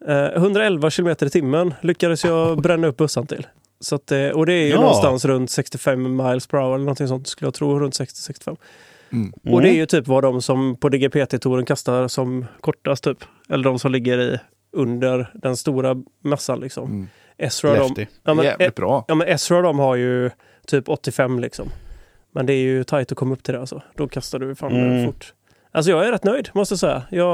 Eh, 0.07 0.41
111 0.41 0.89
kilometer 0.89 1.25
i 1.25 1.29
timmen 1.29 1.73
lyckades 1.81 2.25
jag 2.25 2.61
bränna 2.61 2.87
upp 2.87 2.97
bussen 2.97 3.27
till. 3.27 3.47
Så 3.79 3.95
att, 3.95 4.11
eh, 4.11 4.27
och 4.29 4.45
det 4.45 4.53
är 4.53 4.63
ju 4.65 4.69
Ja. 4.69 4.81
någonstans 4.81 5.25
runt 5.25 5.51
65 5.51 6.15
miles 6.15 6.47
per 6.47 6.57
hour 6.57 6.67
eller 6.75 6.77
någonting 6.85 7.07
sånt 7.07 7.27
skulle 7.27 7.47
jag 7.47 7.53
tro. 7.53 7.79
Runt 7.79 7.93
60-65. 7.95 8.55
Mm. 9.11 9.33
Och 9.53 9.61
det 9.61 9.69
är 9.69 9.73
ju 9.73 9.85
typ 9.85 10.07
vad 10.07 10.23
de 10.23 10.41
som 10.41 10.75
på 10.75 10.89
DGPT-touren 10.89 11.65
kastar 11.65 12.07
som 12.07 12.45
kortast 12.61 13.03
typ. 13.03 13.17
Eller 13.49 13.63
de 13.63 13.79
som 13.79 13.91
ligger 13.91 14.17
i 14.19 14.39
under 14.71 15.31
den 15.33 15.57
stora 15.57 15.95
massan 16.23 16.59
liksom. 16.59 16.89
Mm. 16.91 17.07
Ezra 17.37 17.75
de, 17.75 18.05
ja, 18.23 18.33
men, 18.33 18.45
Jävligt 18.45 18.75
bra. 18.75 19.05
Ja 19.07 19.15
men 19.15 19.27
Ezra 19.27 19.61
de 19.61 19.79
har 19.79 19.95
ju 19.95 20.29
typ 20.67 20.89
85 20.89 21.39
liksom. 21.39 21.69
Men 22.31 22.45
det 22.45 22.53
är 22.53 22.61
ju 22.61 22.83
tajt 22.83 23.11
att 23.11 23.17
komma 23.17 23.33
upp 23.33 23.43
till 23.43 23.53
det 23.53 23.59
alltså. 23.59 23.81
Då 23.95 24.07
kastar 24.07 24.39
du 24.39 24.55
fan 24.55 24.71
Mm. 24.75 25.05
fort. 25.05 25.33
Alltså 25.71 25.91
jag 25.91 26.07
är 26.07 26.11
rätt 26.11 26.23
nöjd 26.23 26.49
måste 26.53 26.73
jag 26.73 26.79
säga. 26.79 27.03
Jag 27.11 27.27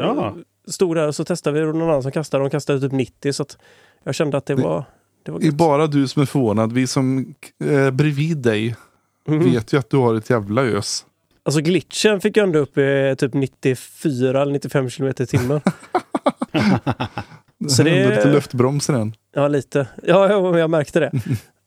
Ja. 0.00 0.34
stod 0.68 0.96
där 0.96 1.06
och 1.08 1.14
så 1.14 1.24
testade 1.24 1.60
vi 1.60 1.66
och 1.70 1.74
någon 1.76 1.88
annan 1.90 2.02
som 2.02 2.12
kastade. 2.12 2.44
De 2.44 2.50
kastade 2.50 2.80
typ 2.80 2.92
90 2.92 3.32
så 3.32 3.42
att 3.42 3.58
jag 4.04 4.14
kände 4.14 4.36
att 4.36 4.46
det 4.46 4.54
Det- 4.54 4.62
var, 4.62 4.84
det 5.26 5.32
var 5.32 5.40
Det 5.40 5.46
är 5.46 5.52
bara 5.52 5.86
du 5.86 6.08
som 6.08 6.22
är 6.22 6.26
förvånad. 6.26 6.72
Vi 6.72 6.86
som 6.86 7.34
eh, 7.64 7.90
bredvid 7.90 8.36
dig 8.38 8.76
Mhm. 9.28 9.50
vet 9.52 9.72
ju 9.72 9.78
att 9.78 9.90
du 9.90 9.96
har 9.96 10.14
ett 10.14 10.30
jävla 10.30 10.62
ös. 10.62 11.04
Alltså 11.42 11.60
glitchen 11.60 12.20
fick 12.20 12.36
jag 12.36 12.44
ändå 12.44 12.58
upp 12.58 12.78
i 12.78 13.14
typ 13.18 13.34
94 13.34 14.42
eller 14.42 14.52
95 14.52 14.90
kilometer 14.90 15.24
i 15.24 15.26
timmen. 15.26 15.60
Så 17.68 17.82
är 17.82 17.84
det- 17.84 17.90
ändå 18.02 18.14
lite 18.16 18.32
luftbroms 18.32 18.88
i 18.88 18.92
den. 18.92 19.14
Ja, 19.34 19.48
lite. 19.48 19.86
Ja, 20.02 20.28
ja, 20.30 20.58
jag 20.58 20.70
märkte 20.70 21.00
det. 21.00 21.10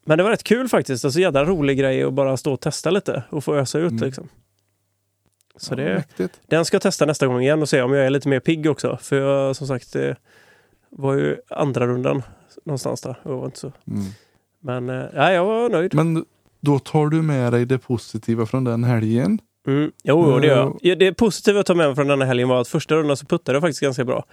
Men 0.05 0.17
det 0.17 0.23
var 0.23 0.31
rätt 0.31 0.43
kul 0.43 0.67
faktiskt. 0.69 1.05
Alltså 1.05 1.19
jädra 1.19 1.45
rolig 1.45 1.77
grej 1.79 2.03
att 2.03 2.13
bara 2.13 2.37
stå 2.37 2.53
och 2.53 2.59
testa 2.59 2.91
lite 2.91 3.23
och 3.29 3.43
få 3.43 3.55
ösa 3.55 3.79
ut 3.79 3.91
Mm. 3.91 4.03
liksom. 4.03 4.29
Så 5.57 5.73
Ja, 5.73 5.75
det, 5.77 5.93
mäktigt. 5.95 6.39
den 6.47 6.65
ska 6.65 6.75
jag 6.75 6.81
testa 6.81 7.05
nästa 7.05 7.27
gång 7.27 7.41
igen 7.41 7.61
och 7.61 7.69
se 7.69 7.81
om 7.81 7.93
jag 7.93 8.05
är 8.05 8.09
lite 8.09 8.29
mer 8.29 8.39
pigg 8.39 8.65
också. 8.69 8.97
För 9.01 9.15
jag 9.21 9.55
som 9.55 9.67
sagt 9.67 9.93
det 9.93 10.15
var 10.89 11.13
ju 11.13 11.37
andra 11.49 11.87
rundan 11.87 12.21
någonstans 12.65 13.01
där. 13.01 13.15
Jag 13.23 13.31
var 13.37 13.45
inte 13.45 13.59
så. 13.59 13.71
Mm. 13.87 14.03
Men 14.61 14.89
eh, 14.89 15.05
ja, 15.15 15.31
jag 15.31 15.45
var 15.45 15.69
nöjd. 15.69 15.93
Men 15.93 16.25
då 16.61 16.79
tar 16.79 17.07
du 17.07 17.21
med 17.21 17.53
dig 17.53 17.65
det 17.65 17.77
positiva 17.77 18.45
från 18.45 18.63
den 18.63 18.83
helgen. 18.83 19.39
Mm. 19.67 19.91
Jo, 20.03 20.31
jo, 20.31 20.39
det 20.39 20.47
gör 20.47 20.53
Eh, 20.57 20.59
jag. 20.59 20.77
Ja, 20.81 20.95
Det 20.95 21.13
positiva 21.13 21.59
att 21.59 21.65
ta 21.65 21.75
med 21.75 21.87
mig 21.87 21.95
från 21.95 22.07
denna 22.07 22.25
helgen 22.25 22.49
var 22.49 22.61
att 22.61 22.67
första 22.67 22.95
rundan 22.95 23.17
så 23.17 23.25
puttade 23.25 23.55
jag 23.55 23.61
faktiskt 23.63 23.79
ganska 23.81 24.05
bra. 24.05 24.25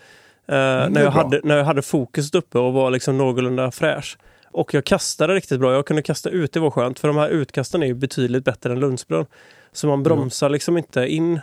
Eh, 0.49 0.55
är 0.57 0.89
när, 0.91 1.03
jag 1.03 1.13
bra. 1.13 1.23
hade, 1.23 1.41
när 1.45 1.57
jag 1.57 1.65
hade 1.65 1.83
fokuset 1.83 2.35
uppe 2.35 2.59
och 2.59 2.73
var 2.73 2.91
liksom 2.91 3.19
någorlunda 3.19 3.71
fräsch. 3.71 4.19
Och 4.53 4.75
jag 4.75 4.85
kastade 4.85 5.35
riktigt 5.35 5.61
bra. 5.61 5.73
Jag 5.73 5.87
kunde 5.87 6.03
kasta 6.03 6.31
ut, 6.31 6.53
det 6.53 6.61
var 6.61 6.71
skönt. 6.71 6.99
För 6.99 7.09
de 7.09 7.17
här 7.17 7.29
utkasten 7.29 7.83
är 7.83 7.87
ju 7.87 7.95
betydligt 7.95 8.45
bättre 8.45 8.73
än 8.73 8.81
Lundsbrunn. 8.81 9.27
Så 9.73 9.87
man 9.87 10.03
bromsar 10.03 10.49
liksom 10.49 10.77
inte 10.79 11.07
in 11.07 11.41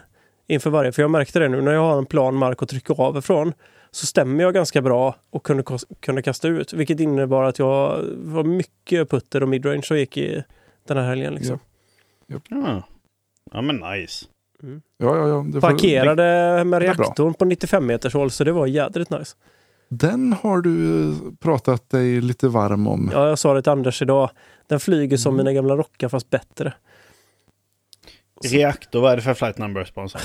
inför 0.48 0.69
varje. 0.69 0.91
För 0.91 1.02
jag 1.02 1.12
märkte 1.12 1.39
det 1.39 1.50
nu 1.50 1.62
när 1.62 1.72
jag 1.74 1.82
har 1.82 1.98
en 1.98 2.06
plan 2.06 2.36
mark 2.36 2.63
att 2.63 2.69
trycka 2.69 2.93
av 2.93 3.17
ifrån. 3.17 3.54
Så 3.95 4.06
stämmer 4.06 4.43
jag 4.43 4.53
ganska 4.53 4.82
bra 4.82 5.15
och 5.29 5.43
kunde, 5.45 5.63
kunde 5.99 6.21
kasta 6.21 6.47
ut. 6.47 6.73
Vilket 6.73 6.99
innebar 6.99 7.43
att 7.43 7.60
jag 7.60 8.03
var 8.15 8.43
mycket 8.43 9.10
putter 9.10 9.43
och 9.43 9.49
midrange 9.49 9.82
som 9.84 9.97
gick 9.97 10.17
i 10.17 10.43
den 10.88 10.97
här 10.97 11.03
helgen. 11.03 11.36
Liksom. 11.36 11.60
Ja. 12.27 12.84
ja, 13.51 13.62
men 13.62 13.75
nice. 13.75 14.25
Ja, 14.97 15.17
ja, 15.17 15.27
ja. 15.27 15.45
Det 15.47 15.62
får- 15.62 15.69
Parkerade 15.69 16.63
med 16.63 16.82
reaktorn 16.82 17.34
på 17.34 17.45
95 17.45 17.86
meters 17.86 18.13
håll 18.13 18.32
så 18.32 18.43
det 18.43 18.51
var 18.51 18.67
jädrigt 18.67 19.10
nice. 19.10 19.36
Den 19.89 20.34
har 20.34 20.62
du 20.62 21.03
eh, 21.10 21.15
pratat 21.39 21.89
dig 21.89 22.21
lite 22.21 22.47
varm 22.47 22.88
om. 22.88 23.10
Ja, 23.13 23.27
jag 23.27 23.39
sa 23.39 23.53
det 23.53 23.62
till 23.62 23.71
Anders 23.71 24.01
idag. 24.01 24.29
Den 24.67 24.79
flyger 24.79 25.17
som 25.17 25.34
Mm. 25.34 25.45
mina 25.45 25.53
gamla 25.56 25.75
rockar 25.75 26.10
fast 26.10 26.29
bättre. 26.29 26.73
Reaktor, 28.45 29.01
vad 29.01 29.12
är 29.12 29.15
det 29.15 29.21
för 29.21 29.34
flight 29.34 29.58
number 29.58 29.84
sponsor? 29.86 30.21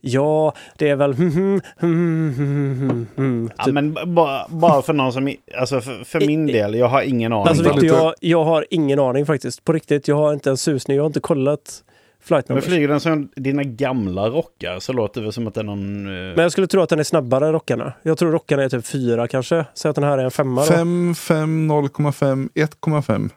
Ja, 0.00 0.54
det 0.76 0.88
är 0.88 0.96
väl... 0.96 1.14
hmm, 1.14 1.30
hmm, 1.30 1.60
hmm, 1.80 2.32
hmm, 2.34 2.78
hmm, 2.80 3.06
hmm, 3.16 3.50
Ja, 3.58 3.64
typ. 3.64 3.74
men 3.74 3.96
bara, 4.14 4.46
bara 4.48 4.82
för 4.82 4.92
någon 4.92 5.12
som... 5.12 5.34
Alltså 5.58 5.80
för, 5.80 6.04
för 6.04 6.20
min 6.20 6.46
del, 6.46 6.74
jag 6.74 6.86
har 6.88 7.02
ingen 7.02 7.32
aning. 7.32 7.46
Alltså 7.48 7.62
Victor, 7.64 7.84
jag, 7.84 8.14
jag 8.20 8.44
har 8.44 8.66
ingen 8.70 8.98
aning 8.98 9.26
faktiskt. 9.26 9.64
På 9.64 9.72
riktigt, 9.72 10.08
jag 10.08 10.16
har 10.16 10.32
inte 10.32 10.50
en 10.50 10.56
susning. 10.56 10.96
Jag 10.96 11.02
har 11.04 11.06
inte 11.06 11.20
kollat 11.20 11.84
flight 12.22 12.48
Men 12.48 12.54
numbers. 12.54 12.68
flyger 12.68 12.88
den 12.88 13.00
som 13.00 13.28
dina 13.36 13.62
gamla 13.64 14.28
rockar 14.28 14.78
så 14.78 14.92
låter 14.92 15.20
det 15.20 15.24
väl 15.24 15.32
som 15.32 15.46
att 15.46 15.54
det 15.54 15.60
är 15.60 15.64
någon... 15.64 16.06
eh, 16.06 16.12
Men 16.12 16.38
jag 16.38 16.52
skulle 16.52 16.66
tro 16.66 16.80
att 16.82 16.88
den 16.88 16.98
är 16.98 17.02
snabbare 17.04 17.46
än 17.46 17.52
rockarna. 17.52 17.92
Jag 18.02 18.18
tror 18.18 18.32
rockarna 18.32 18.62
är 18.62 18.68
typ 18.68 18.86
fyra 18.86 19.28
kanske. 19.28 19.66
Säg 19.74 19.88
att 19.88 19.94
den 19.94 20.04
här 20.04 20.18
är 20.18 20.24
en 20.24 20.30
femma 20.30 20.60
då. 20.60 20.66
5, 20.66 21.14
5, 21.14 21.70
0,5, 21.72 22.48
1,5. 22.54 23.30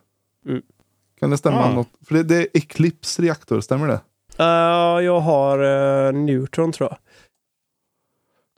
Mm. 0.48 0.62
Kan 1.20 1.30
det 1.30 1.38
stämma? 1.38 1.58
Ja. 1.58 1.74
Något? 1.74 1.88
För 2.08 2.16
det, 2.16 2.24
det 2.24 2.36
är 2.36 2.48
Eclipse 2.54 3.22
reaktor, 3.22 3.62
stämmer 3.62 3.88
det? 3.88 4.00
Uh, 4.40 5.06
jag 5.06 5.20
har 5.20 5.64
uh, 5.64 6.14
Neutron 6.14 6.72
tror 6.72 6.90
jag. 6.90 6.98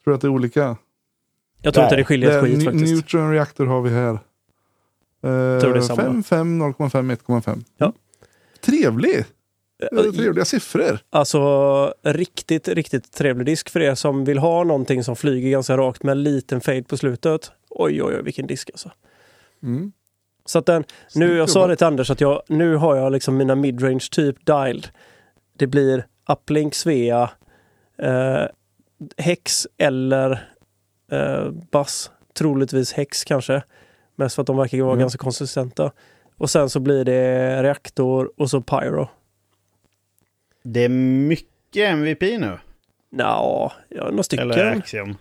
Tror 0.04 0.12
du 0.12 0.16
att 0.16 0.22
det 0.22 0.28
är 0.28 0.30
olika? 0.30 0.78
Jag 1.62 1.74
tror 1.74 1.82
Nej, 1.82 1.88
inte 1.88 1.96
det 1.96 2.04
skiljer 2.04 2.30
ett 2.30 2.36
är 2.36 2.42
skit 2.42 2.64
faktiskt. 2.66 2.94
Neutron 2.94 3.32
reaktor 3.32 3.66
har 3.66 3.82
vi 3.82 3.90
här. 3.90 4.20
Tror 5.60 5.74
det 5.74 5.80
är 5.80 5.82
samma. 5.82 6.02
5, 6.02 6.24
5, 6.24 6.62
0,5, 6.62 7.18
1,5. 7.28 7.64
Ja. 7.78 7.94
Trevlig! 8.62 9.26
Eh, 9.84 10.12
Trevliga 10.12 10.46
siffror. 10.46 11.00
Alltså 11.10 11.94
riktigt, 12.04 12.68
riktigt 12.68 13.12
trevlig 13.12 13.46
disk 13.46 13.70
för 13.70 13.80
er 13.80 13.96
som 13.96 14.26
vill 14.26 14.38
ha 14.38 14.64
någonting 14.64 15.04
som 15.04 15.16
flyger 15.16 15.50
ganska 15.50 15.78
rakt 15.78 16.04
med 16.04 16.12
en 16.12 16.24
liten 16.24 16.62
fade 16.62 16.84
på 16.84 16.98
slutet. 16.98 17.52
Oj, 17.70 18.04
oj, 18.04 18.16
oj, 18.16 18.24
vilken 18.24 18.48
disk 18.48 18.70
alltså. 18.70 18.92
Mm. 19.64 19.92
Så 20.46 20.60
att 20.60 20.66
den, 20.66 20.84
nu, 21.16 21.38
jag 21.38 21.50
sa 21.50 21.68
det 21.68 21.76
till 21.76 21.88
Anders 21.88 22.10
att 22.10 22.22
jag, 22.22 22.42
nu 22.48 22.76
har 22.76 22.96
jag 22.96 23.12
liksom 23.12 23.38
mina 23.38 23.56
midrange 23.56 24.08
typ 24.12 24.46
dialed. 24.46 24.88
Det 25.58 25.68
blir 25.68 26.06
uplink, 26.30 26.76
Svea, 26.76 27.30
eh, 27.98 28.44
Hex 29.18 29.68
eller 29.78 30.50
eh, 31.12 31.50
Bass. 31.72 32.12
Troligtvis 32.34 32.94
Hex 32.94 33.24
kanske. 33.24 33.64
Mest 34.16 34.36
för 34.36 34.42
att 34.42 34.48
de 34.48 34.58
verkar 34.58 34.78
vara 34.82 34.92
Mm. 34.92 35.00
ganska 35.00 35.18
konsistenta. 35.18 35.92
Och 36.38 36.50
sen 36.50 36.70
så 36.70 36.80
blir 36.80 37.06
det 37.06 37.64
reaktor 37.64 38.32
och 38.38 38.50
så 38.50 38.62
pyro. 38.62 39.08
Det 40.64 40.84
är 40.84 40.90
mycket 40.90 41.90
MVP 41.90 42.22
nu. 42.38 42.58
Nja, 43.12 43.72
ja, 43.90 44.10
några 44.10 44.24
stycken. 44.24 44.52
Eller 44.52 44.78
Axiom. 44.78 45.16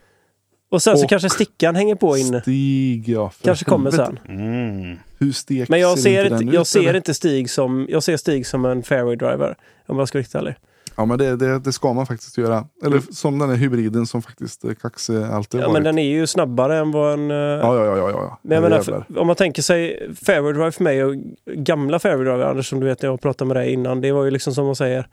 Och 0.74 0.82
sen 0.82 0.96
så 0.98 1.04
Och 1.04 1.10
kanske 1.10 1.30
stickan 1.30 1.76
hänger 1.76 1.94
på 1.94 2.16
in. 2.16 2.40
Stig, 2.40 3.08
ja. 3.08 3.30
för 3.30 3.44
Kanske 3.44 3.64
kommer 3.64 3.90
sen. 3.90 4.18
Mm. 4.28 4.98
Hur 5.18 5.32
stek 5.32 5.68
Men 5.68 5.80
jag 5.80 5.98
ser, 5.98 6.24
inte, 6.32 6.44
ut, 6.44 6.52
jag 6.52 6.66
ser 6.66 6.80
eller? 6.80 6.94
inte 6.96 7.14
Stig 7.14 7.50
som, 7.50 7.86
jag 7.90 8.02
ser 8.02 8.16
Stig 8.16 8.46
som 8.46 8.64
en 8.64 8.82
fairway 8.82 9.16
driver. 9.16 9.56
Om 9.86 9.98
jag 9.98 10.08
ska 10.08 10.18
vara 10.18 10.20
riktigt 10.20 10.34
ärlig. 10.34 10.54
Ja, 10.96 11.04
men 11.04 11.18
det, 11.18 11.36
det, 11.36 11.58
det 11.58 11.72
ska 11.72 11.92
man 11.92 12.06
faktiskt 12.06 12.38
göra. 12.38 12.64
Eller 12.84 13.00
som 13.10 13.38
den 13.38 13.48
här 13.50 13.56
hybriden 13.56 14.06
som 14.06 14.22
faktiskt 14.22 14.64
eh, 14.64 14.70
Kaxe 14.82 15.26
alltid 15.26 15.60
Ja, 15.60 15.64
varit. 15.66 15.72
men 15.72 15.82
den 15.82 15.98
är 15.98 16.08
ju 16.10 16.26
snabbare 16.26 16.78
än 16.78 16.90
vad 16.90 17.12
en... 17.12 17.30
eh, 17.30 17.36
Ja, 17.36 17.76
ja, 17.76 17.84
ja, 17.84 17.96
ja, 17.96 18.10
ja. 18.10 18.38
Men 18.42 18.54
jag 18.54 18.62
menar, 18.62 18.82
för, 18.82 19.04
om 19.18 19.26
man 19.26 19.36
tänker 19.36 19.62
sig 19.62 20.10
fairway 20.26 20.52
drive 20.52 20.72
för 20.72 20.84
mig 20.84 21.04
och 21.04 21.14
gamla 21.46 21.98
fairway 21.98 22.24
drive, 22.24 22.44
Anders 22.46 22.68
som 22.68 22.80
du 22.80 22.86
vet 22.86 23.02
när 23.02 23.08
jag 23.08 23.20
pratade 23.20 23.48
med 23.48 23.56
dig 23.56 23.72
innan, 23.72 24.00
det 24.00 24.12
var 24.12 24.24
ju 24.24 24.30
liksom 24.30 24.54
som 24.54 24.66
man 24.66 24.76
säger, 24.76 25.06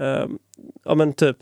eh, 0.00 0.24
ja 0.84 0.94
men 0.94 1.12
typ, 1.12 1.36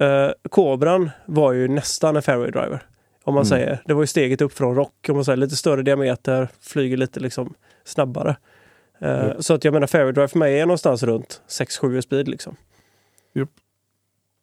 uh, 0.00 0.30
Cobran 0.50 1.10
var 1.26 1.52
ju 1.52 1.68
nästan 1.68 2.16
en 2.16 2.22
fairway 2.22 2.50
driver. 2.50 2.82
Om 3.24 3.34
man 3.34 3.40
Mm. 3.42 3.48
säger, 3.48 3.82
det 3.86 3.94
var 3.94 4.02
ju 4.02 4.06
steget 4.06 4.40
upp 4.40 4.52
från 4.52 4.74
rock, 4.74 5.06
om 5.08 5.14
man 5.14 5.24
säger 5.24 5.36
lite 5.36 5.56
större 5.56 5.82
diameter, 5.82 6.48
flyger 6.60 6.96
lite 6.96 7.20
liksom 7.20 7.54
snabbare. 7.84 8.36
Eh, 9.00 9.08
Ja. 9.10 9.34
Så 9.42 9.54
att 9.54 9.64
jag 9.64 9.74
menar 9.74 9.86
fairway 9.86 10.12
drive 10.12 10.28
för 10.28 10.38
mig 10.38 10.60
är 10.60 10.66
någonstans 10.66 11.02
runt 11.02 11.42
6-7 11.48 11.98
i 11.98 12.02
speed 12.02 12.28
liksom. 12.28 12.56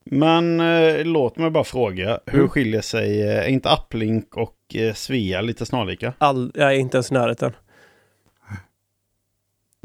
Men 0.10 0.60
eh, 0.60 1.06
låt 1.06 1.38
mig 1.38 1.50
bara 1.50 1.64
fråga. 1.64 2.20
Hur 2.26 2.38
Mm. 2.40 2.50
skiljer 2.50 2.82
sig, 2.82 3.22
eh, 3.22 3.38
är 3.44 3.48
inte 3.48 3.70
Uplink 3.70 4.38
och 4.38 4.56
eh, 4.76 4.94
Svea 4.94 5.42
lite 5.42 5.66
snarlika? 5.66 6.14
All, 6.18 6.52
jag 6.56 6.68
är 6.74 6.78
inte 6.78 6.98
ens 6.98 7.12
i 7.12 7.14
närheten. 7.14 7.52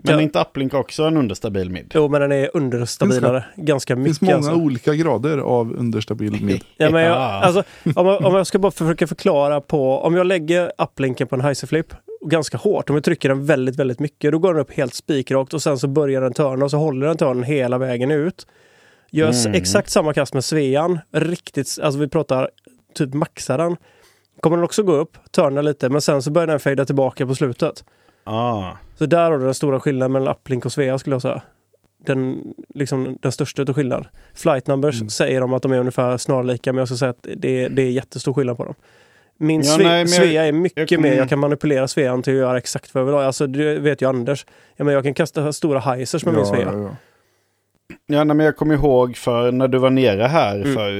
Men 0.04 0.14
Ja. 0.14 0.20
inte 0.20 0.40
Uplink 0.40 0.74
också 0.74 1.02
en 1.02 1.16
understabil 1.16 1.70
mid? 1.70 1.92
Jo, 1.94 2.08
men 2.08 2.20
den 2.20 2.32
är 2.32 2.50
understabilare. 2.54 3.44
Ganska 3.56 3.94
Det 3.94 4.00
mycket. 4.00 4.18
finns 4.18 4.20
många 4.20 4.36
alltså. 4.36 4.52
olika 4.54 4.94
grader 4.94 5.38
av 5.38 5.72
understabil 5.78 6.44
mid. 6.44 6.64
Ja, 6.76 6.90
men 6.90 7.02
jag, 7.02 7.12
Ja. 7.12 7.16
alltså, 7.42 7.62
om, 7.96 8.06
jag, 8.06 8.24
om 8.24 8.34
jag 8.34 8.46
ska 8.46 8.58
bara 8.58 8.72
försöka 8.72 9.06
förklara 9.06 9.60
på, 9.60 9.98
om 9.98 10.14
jag 10.16 10.26
lägger 10.26 10.72
upplinken 10.78 11.26
på 11.26 11.34
en 11.34 11.40
heiserflip 11.40 11.86
ganska 12.26 12.56
hårt, 12.58 12.90
om 12.90 12.96
jag 12.96 13.04
trycker 13.04 13.28
den 13.28 13.46
väldigt, 13.46 13.76
väldigt 13.76 13.98
mycket, 14.00 14.32
då 14.32 14.38
går 14.38 14.52
den 14.54 14.62
upp 14.62 14.72
helt 14.72 14.94
spikrakt 14.94 15.54
och 15.54 15.62
sen 15.62 15.78
så 15.78 15.88
börjar 15.88 16.20
den 16.20 16.32
törna 16.32 16.64
och 16.64 16.70
så 16.70 16.76
håller 16.76 17.06
den 17.06 17.16
törnen 17.16 17.42
hela 17.42 17.78
vägen 17.78 18.10
ut. 18.10 18.46
Gör 19.10 19.32
Mm. 19.46 19.54
exakt 19.54 19.90
samma 19.90 20.12
kast 20.14 20.34
med 20.34 20.44
Svean, 20.44 20.98
riktigt, 21.12 21.78
alltså 21.82 22.00
vi 22.00 22.08
pratar 22.08 22.50
typ 22.94 23.14
maxar 23.14 23.58
den. 23.58 23.76
Kommer 24.40 24.56
den 24.56 24.64
också 24.64 24.82
gå 24.82 24.92
upp, 24.92 25.16
törna 25.30 25.62
lite, 25.62 25.88
men 25.88 26.00
sen 26.00 26.22
så 26.22 26.30
börjar 26.30 26.46
den 26.46 26.60
fejda 26.60 26.84
tillbaka 26.84 27.26
på 27.26 27.34
slutet. 27.34 27.84
Ah. 28.24 28.70
Så 28.98 29.06
där 29.06 29.30
har 29.30 29.38
du 29.38 29.44
den 29.44 29.54
stora 29.54 29.80
skillnaden 29.80 30.12
mellan 30.12 30.34
uplink 30.34 30.66
och 30.66 30.72
Svea 30.72 30.98
skulle 30.98 31.14
jag 31.14 31.22
säga. 31.22 31.42
Den, 32.06 32.42
liksom, 32.74 33.18
den 33.22 33.32
största 33.32 33.62
utav 33.62 33.74
skillnad. 33.74 34.06
Flight 34.34 34.66
numbers 34.66 34.94
Mm. 35.00 35.08
säger 35.08 35.40
de 35.40 35.52
att 35.52 35.62
de 35.62 35.72
är 35.72 35.78
ungefär 35.78 36.16
snarlika 36.16 36.72
men 36.72 36.78
jag 36.78 36.88
skulle 36.88 36.98
säga 36.98 37.10
att 37.10 37.26
det, 37.36 37.64
är- 37.64 37.68
det 37.68 37.82
är 37.82 37.90
jättestor 37.90 38.34
skillnad 38.34 38.56
på 38.56 38.64
dem. 38.64 38.74
Min 39.38 39.60
Ja, 39.60 39.66
Sve, 39.76 39.84
nej, 39.84 40.08
Svea 40.08 40.44
är 40.44 40.52
mycket 40.52 40.90
jag 40.90 41.00
mer, 41.00 41.16
jag 41.16 41.28
kan 41.28 41.38
manipulera 41.38 41.88
Svean 41.88 42.22
till 42.22 42.32
att 42.32 42.38
göra 42.38 42.58
exakt 42.58 42.94
vad 42.94 43.00
jag 43.00 43.06
vill 43.06 43.14
ha. 43.14 43.24
Alltså 43.24 43.46
det 43.46 43.78
vet 43.78 44.02
ju 44.02 44.08
Anders. 44.08 44.46
Ja, 44.76 44.84
men 44.84 44.94
jag 44.94 45.04
kan 45.04 45.14
kasta 45.14 45.52
stora 45.52 45.78
heisers 45.78 46.24
med 46.24 46.34
min 46.34 46.46
Svea. 46.46 46.60
ja, 46.72 46.78
ja. 46.82 46.96
Ja, 48.06 48.24
nej, 48.24 48.36
men 48.36 48.46
jag 48.46 48.56
kommer 48.56 48.74
ihåg 48.74 49.16
för 49.16 49.52
när 49.52 49.68
du 49.68 49.78
var 49.78 49.90
nere 49.90 50.22
här 50.22 50.54
Mm. 50.56 50.74
för 50.74 50.92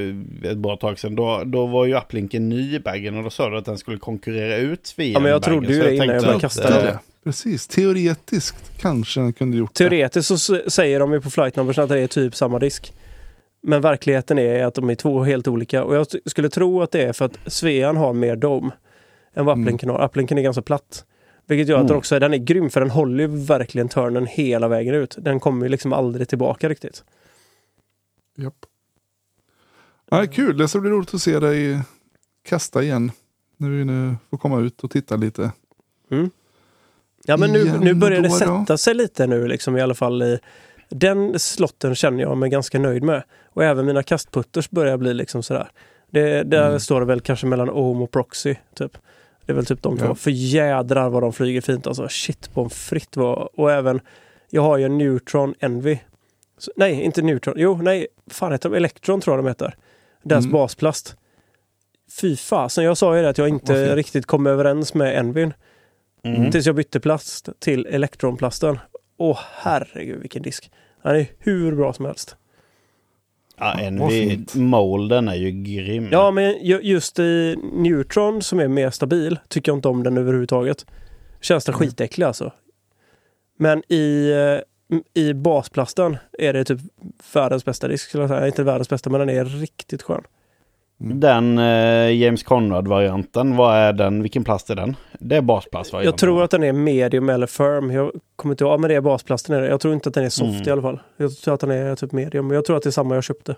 ett 0.51 0.59
bra 0.59 0.77
tag 0.77 0.99
sedan. 0.99 1.15
Då, 1.17 1.43
då 1.45 1.67
var 1.67 1.87
ju 1.87 1.95
Uplinken 1.97 2.49
ny 2.49 2.75
i 2.75 2.81
baggen 2.81 3.17
och 3.19 3.25
då 3.25 3.31
sa 3.31 3.51
du 3.51 3.57
att 3.59 3.65
den 3.65 3.79
skulle 3.79 3.99
konkurrera 3.99 4.57
ut 4.57 4.87
Svea 4.87 5.07
Ja, 5.13 5.21
men 5.21 5.31
jag 5.31 5.43
trodde 5.43 5.73
ju 5.73 5.83
det 5.83 5.95
innan 5.95 6.09
jag 6.09 6.23
började 6.23 6.41
kasta 6.41 6.71
det. 6.71 6.99
Precis, 7.25 7.67
teoretiskt 7.69 8.79
kanske 8.79 9.21
den 9.21 9.33
kunde 9.33 9.57
gjort 9.57 9.75
Teoretiskt 9.75 10.29
så 10.29 10.35
s- 10.35 10.75
säger 10.75 11.01
de 11.01 11.13
ju 11.13 11.21
på 11.21 11.31
flight 11.31 11.57
numbers 11.57 11.79
att 11.79 11.89
det 11.89 11.99
är 12.01 12.07
typ 12.07 12.35
samma 12.37 12.59
disk. 12.59 12.93
Men 13.63 13.81
verkligheten 13.81 14.39
är 14.39 14.65
att 14.65 14.75
de 14.75 14.91
är 14.91 14.95
två 14.95 15.23
helt 15.23 15.49
olika. 15.49 15.85
Och 15.85 15.95
jag 15.97 16.07
skulle 16.27 16.49
tro 16.49 16.83
att 16.83 16.91
det 16.91 17.03
är 17.03 17.13
för 17.13 17.25
att 17.25 17.39
Svean 17.47 17.97
har 17.97 18.13
mer 18.13 18.37
dome 18.37 18.71
än 19.35 19.45
vad 19.45 19.53
Mm. 19.57 19.65
Uplinken 19.65 19.89
har. 19.89 20.05
Uplinken 20.05 20.39
är 20.39 20.43
ganska 20.43 20.63
platt. 20.63 21.05
Vilket 21.47 21.69
gör 21.69 21.77
att 21.77 21.83
den 21.83 21.91
Mm. 21.91 21.99
också 21.99 22.15
är, 22.17 22.21
den 22.21 22.35
är 22.35 22.39
grym 22.39 22.71
för 22.71 22.81
den 22.81 22.91
håller 22.91 23.29
ju 23.29 23.45
verkligen 23.45 23.89
turnen 23.89 24.27
hela 24.27 24.69
vägen 24.69 24.95
ut. 24.95 25.17
Den 25.19 25.41
kommer 25.41 25.67
ju 25.67 25.69
liksom 25.69 25.93
aldrig 25.93 26.29
tillbaka 26.29 26.69
riktigt. 26.69 27.05
det. 28.37 28.43
Japp. 28.43 28.55
Ja, 30.11 30.27
kul, 30.27 30.57
det 30.59 30.69
ska 30.69 30.81
bli 30.81 30.91
roligt 30.91 31.15
att 31.15 31.23
se 31.23 31.39
dig 31.39 31.81
kasta 32.45 32.83
igen. 32.83 33.11
När 33.57 33.71
vi 33.71 33.85
nu 33.85 34.17
får 34.31 34.39
komma 34.39 34.61
ut 34.61 34.85
och 34.85 34.91
titta 34.91 35.17
lite. 35.17 35.53
Ja 37.25 37.37
men 37.37 37.53
nu, 37.53 37.79
nu 37.79 37.95
börjar 37.95 38.21
det 38.21 38.31
sätta 38.31 38.77
sig 38.77 38.95
lite 38.95 39.27
nu 39.27 39.49
liksom 39.49 39.77
i 39.77 39.81
alla 39.81 39.95
fall 39.95 40.23
i 40.23 40.39
den 40.89 41.39
slotten 41.39 41.95
känner 41.95 42.23
jag 42.23 42.37
mig 42.37 42.51
ganska 42.51 42.79
nöjd 42.79 43.03
med. 43.03 43.23
Och 43.53 43.65
även 43.65 43.87
mina 43.87 44.03
kastputters 44.03 44.71
börjar 44.71 44.97
bli 44.97 45.15
liksom 45.15 45.43
sådär. 45.43 45.69
Det, 46.11 46.43
där 46.43 46.67
Mm. 46.69 46.81
står 46.81 47.01
det 47.01 47.07
väl 47.07 47.21
kanske 47.21 47.47
mellan 47.47 47.71
Ohm 47.71 48.03
och 48.03 48.11
Proxy. 48.11 48.55
Typ. 48.75 48.99
Det 49.47 49.53
är 49.53 49.57
väl 49.57 49.67
typ 49.67 49.83
de 49.83 49.97
Ja. 50.01 50.07
två. 50.07 50.15
För 50.15 50.31
jädrar 50.31 51.09
vad 51.11 51.23
de 51.23 51.33
flyger 51.33 51.61
fint 51.61 51.87
alltså. 51.87 52.09
Shit 52.09 52.55
på 52.55 52.69
fritt 52.69 53.17
var. 53.17 53.49
Och 53.61 53.73
även, 53.73 54.01
jag 54.51 54.63
har 54.63 54.79
ju 54.79 54.85
en 54.85 54.99
Neutron 54.99 55.55
Envy. 55.61 55.99
Så, 56.59 56.73
nej, 56.77 57.03
inte 57.03 57.23
Neutron. 57.23 57.55
Jo, 57.57 57.79
nej, 57.83 58.07
fan 58.31 58.53
heter 58.53 58.69
de? 58.71 58.77
Electron 58.77 59.21
tror 59.21 59.37
jag 59.37 59.45
de 59.45 59.49
heter. 59.49 59.75
Deras 60.23 60.45
Mm. 60.45 60.53
basplast. 60.53 61.17
Fy 62.21 62.37
fasen, 62.37 62.85
jag 62.85 62.97
sa 62.97 63.17
ju 63.17 63.23
det 63.23 63.29
att 63.29 63.39
jag 63.39 63.45
Vad 63.45 63.53
inte 63.53 63.97
riktigt 63.97 64.27
kom 64.27 64.47
överens 64.47 64.95
med 64.95 65.19
Envyn. 65.19 65.53
Mm. 66.25 66.51
Tills 66.51 66.67
jag 66.67 66.75
bytte 66.77 67.01
plast 67.01 67.49
till 67.59 67.87
elektronplasten. 67.87 68.79
Åh 69.17 69.39
herregud 69.55 70.21
vilken 70.21 70.43
disk. 70.43 70.71
Den 71.03 71.17
är 71.17 71.27
hur 71.39 71.77
bra 71.77 71.93
som 71.93 72.05
helst. 72.05 72.37
Ja, 73.59 73.77
fint. 74.11 74.55
molden 74.55 75.29
är 75.29 75.35
ju 75.35 75.51
grym. 75.51 76.09
Ja, 76.13 76.31
men 76.31 76.65
ju- 76.65 76.81
just 76.83 77.19
i 77.19 77.57
Neutron 77.73 78.43
som 78.43 78.61
är 78.61 78.69
mer 78.69 78.91
stabil 78.91 79.39
tycker 79.49 79.73
jag 79.73 79.79
inte 79.79 79.89
om 79.89 80.03
den 80.03 80.19
överhuvudtaget. 80.19 80.87
Känns 81.41 81.65
den 81.65 81.75
Mm. 81.75 81.87
skitäcklig 81.89 82.27
alltså. 82.27 82.53
Men 83.59 83.83
i, 83.93 84.31
eh, 84.33 84.93
i 85.23 85.35
basplasten 85.35 86.17
är 86.39 86.53
det 86.53 86.65
typ 86.65 86.81
världens 87.35 87.65
bästa 87.65 87.89
disk. 87.89 88.15
Inte 88.15 88.63
världens 88.63 88.89
bästa, 88.89 89.11
men 89.11 89.21
den 89.21 89.29
är 89.31 89.45
riktigt 89.45 90.03
skön. 90.03 90.23
Den 91.05 91.59
eh, 91.59 92.11
James 92.15 92.43
Conrad-varianten, 92.43 93.57
vad 93.57 93.77
är 93.77 93.93
den? 93.93 94.23
Vilken 94.23 94.45
plast 94.45 94.71
är 94.71 94.75
den? 94.75 94.97
Det 95.19 95.37
är 95.37 95.41
basplast 95.43 95.93
Jag 95.93 96.19
tror 96.19 96.43
att 96.45 96.51
den 96.51 96.63
är 96.63 96.73
medium 96.73 97.29
eller 97.29 97.47
firm. 97.47 97.91
Jag 97.91 98.13
kommer 98.37 98.53
inte 98.53 98.65
ihåg. 98.65 98.73
Ja, 98.73 98.77
men 98.79 98.89
det 98.91 98.95
är 98.97 99.01
basplasten. 99.01 99.57
Är 99.57 99.61
det. 99.61 99.69
Jag 99.69 99.81
tror 99.81 99.95
inte 99.95 100.09
att 100.09 100.15
den 100.15 100.25
är 100.25 100.29
soft 100.29 100.51
Mm. 100.51 100.69
i 100.69 100.71
alla 100.71 100.83
fall. 100.83 101.01
Jag 101.17 101.37
tror 101.37 101.55
att 101.55 101.61
den 101.61 101.71
är 101.71 101.97
typ 101.97 102.13
medium. 102.13 102.47
Men 102.47 102.55
jag 102.55 102.65
tror 102.65 102.77
att 102.77 102.83
det 102.83 102.89
är 102.89 102.91
samma 102.91 103.15
jag 103.15 103.25
köpte. 103.25 103.57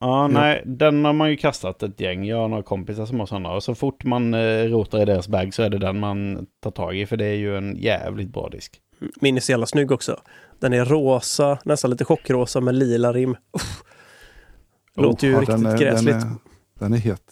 Ja, 0.00 0.26
nej, 0.28 0.62
den 0.66 1.04
har 1.04 1.12
man 1.12 1.30
ju 1.30 1.36
kastat 1.36 1.82
ett 1.82 2.00
gäng. 2.00 2.24
Jag 2.24 2.36
har 2.36 2.48
några 2.48 2.62
kompisar 2.62 3.06
som 3.06 3.20
har 3.20 3.26
sådana. 3.26 3.50
Och 3.52 3.62
så 3.62 3.74
fort 3.74 4.04
man 4.04 4.34
eh, 4.34 4.64
rotar 4.64 5.02
i 5.02 5.04
deras 5.04 5.28
bag 5.28 5.54
så 5.54 5.62
är 5.62 5.70
det 5.70 5.78
den 5.78 6.00
man 6.00 6.46
tar 6.62 6.70
tag 6.70 6.96
i. 6.96 7.06
För 7.06 7.16
det 7.16 7.24
är 7.26 7.34
ju 7.34 7.56
en 7.56 7.76
jävligt 7.76 8.28
bra 8.32 8.48
disk. 8.48 8.72
Min 9.20 9.36
är 9.36 9.40
så 9.40 9.52
jävla 9.52 9.66
snygg 9.66 9.92
också. 9.92 10.20
Den 10.58 10.72
är 10.72 10.84
rosa, 10.84 11.58
nästan 11.64 11.90
lite 11.90 12.04
chockrosa 12.04 12.60
med 12.60 12.74
lila 12.74 13.12
rim. 13.12 13.30
Uff. 13.30 13.82
Låter 14.96 15.26
ju 15.26 15.32
Ja, 15.32 15.40
riktigt 15.40 15.56
den 15.56 15.66
är, 15.66 15.78
gräsligt. 15.78 16.16
Den 16.78 16.92
är, 16.92 16.96
het. 16.98 17.22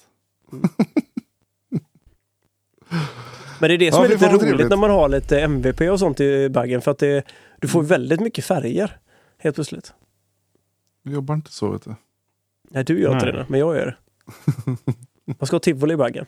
Men 3.60 3.68
det 3.68 3.74
är 3.74 3.78
det 3.78 3.92
som 3.92 4.00
Ja, 4.02 4.06
är 4.08 4.12
lite 4.12 4.28
roligt 4.28 4.40
trevligt. 4.40 4.68
när 4.70 4.76
man 4.76 4.90
har 4.90 5.08
lite 5.08 5.40
MVP 5.40 5.80
och 5.80 5.98
sånt 5.98 6.20
i 6.20 6.48
baggen. 6.48 6.80
För 6.80 6.90
att 6.90 6.98
det, 6.98 7.24
du 7.60 7.68
får 7.68 7.82
väldigt 7.82 8.20
mycket 8.20 8.44
färger 8.44 8.96
helt 9.38 9.54
plötsligt. 9.54 9.92
Vi 11.02 11.12
jobbar 11.12 11.34
inte 11.34 11.52
så 11.52 11.68
vet 11.72 11.84
du. 11.84 11.94
Nej, 12.70 12.84
du 12.84 13.00
gör 13.00 13.12
inte 13.12 13.24
Nej. 13.26 13.34
det, 13.34 13.46
men 13.48 13.60
jag 13.60 13.76
gör 13.76 13.86
det. 13.86 13.96
Man 15.38 15.46
ska 15.46 15.54
ha 15.56 15.60
tivoli 15.60 15.94
i 15.94 15.96
baggen. 15.96 16.26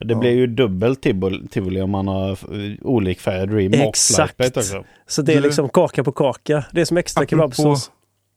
Det 0.00 0.12
Ja. 0.14 0.18
blir 0.18 0.30
ju 0.30 0.46
dubbelt 0.46 1.02
tivoli, 1.02 1.48
tivoli 1.48 1.80
om 1.80 1.90
man 1.90 2.08
har 2.08 2.38
olikfärgad 2.86 3.52
rim 3.52 3.72
Exakt. 3.74 4.56
och. 4.56 4.64
Så 5.06 5.22
det 5.22 5.32
är 5.32 5.36
Du- 5.36 5.42
liksom 5.42 5.68
kaka 5.68 6.04
på 6.04 6.12
kaka. 6.12 6.64
Det 6.72 6.80
är 6.80 6.84
som 6.84 6.96
extra 6.96 7.22
Apropå, 7.22 7.30
kebabsås. 7.30 7.90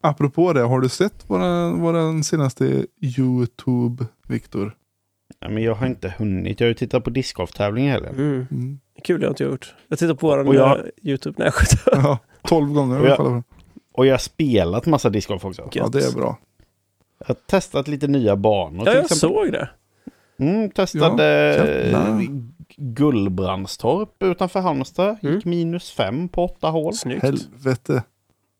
Apropå 0.10 0.54
det, 0.54 0.62
har 0.62 0.80
du 0.80 0.89
sett 0.89 1.30
våran, 1.30 1.82
våran 1.82 2.24
senaste 2.24 2.86
YouTube, 3.02 4.06
Viktor? 4.28 4.76
Ja, 5.39 5.50
men 5.50 5.63
jag 5.63 5.76
har 5.76 5.88
inte 5.88 6.13
hunnit. 6.18 6.60
Jag 6.60 6.65
har 6.65 6.70
ju 6.70 6.74
tittat 6.74 7.04
på 7.04 7.10
discgolf-tävling 7.10 7.86
i 7.86 7.89
helgen. 7.89 8.15
Mm. 8.15 8.48
Mm. 8.52 8.80
Kul, 9.04 9.20
det 9.20 9.26
har 9.26 9.32
inte 9.32 9.44
jag 9.44 9.52
gjort. 9.52 9.76
Jag 9.88 10.00
tittar 10.00 10.13
på 10.13 10.28
våran 10.28 10.52
jag- 10.52 10.80
eh, 10.80 10.86
YouTube. 11.04 11.36
Nej, 11.38 11.46
jag 11.46 11.54
skämtar. 11.54 12.10
Ja, 12.10 12.18
12 12.44 12.74
gånger 12.74 12.96
Och 12.96 13.02
kollat 13.02 13.18
på 13.18 13.24
den. 13.24 13.44
Och 13.94 14.06
jag 14.06 14.13
har 14.13 14.18
spelat 14.18 14.86
massa 14.86 15.10
discgolf 15.10 15.46
också. 15.46 15.70
Ja, 15.74 15.88
det 15.88 16.06
är 16.06 16.12
bra. 16.15 16.38
Jag 17.20 17.28
har 17.28 17.36
testat 17.48 17.88
lite 17.88 18.08
nya 18.08 18.36
banor. 18.36 18.84
Ja, 18.88 18.94
jag 18.94 19.04
exempel. 19.04 19.18
såg 19.30 19.52
det. 19.52 19.70
Mm, 20.39 20.70
testade 20.70 21.56
eh, 21.91 22.20
Gullbrandstorp 22.78 24.24
utanför 24.24 24.60
Halmstad. 24.60 25.18
Mm. 25.24 25.36
Gick 25.36 25.46
minus 25.46 25.91
fem 25.91 26.30
på 26.30 26.46
åtta 26.46 26.70
hål. 26.70 26.94
Snyggt. 26.94 27.24
Helvete. 27.24 28.04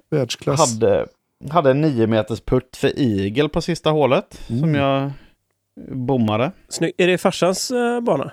Världsklass. 0.10 0.74
Hade, 0.74 1.08
hade 1.50 1.72
en 1.72 1.82
nio 1.82 2.08
meters 2.08 2.42
putt 2.42 2.78
för 2.78 3.00
igel 3.00 3.50
på 3.50 3.62
sista 3.62 3.90
hålet. 3.90 4.50
Mm. 4.50 4.62
Som 4.62 4.76
jag 4.76 5.12
bommade. 5.92 6.52
Snyggt. 6.70 7.02
Är 7.02 7.08
det 7.08 7.18
farsans 7.18 7.72
eh, 7.72 8.02
bana? 8.02 8.32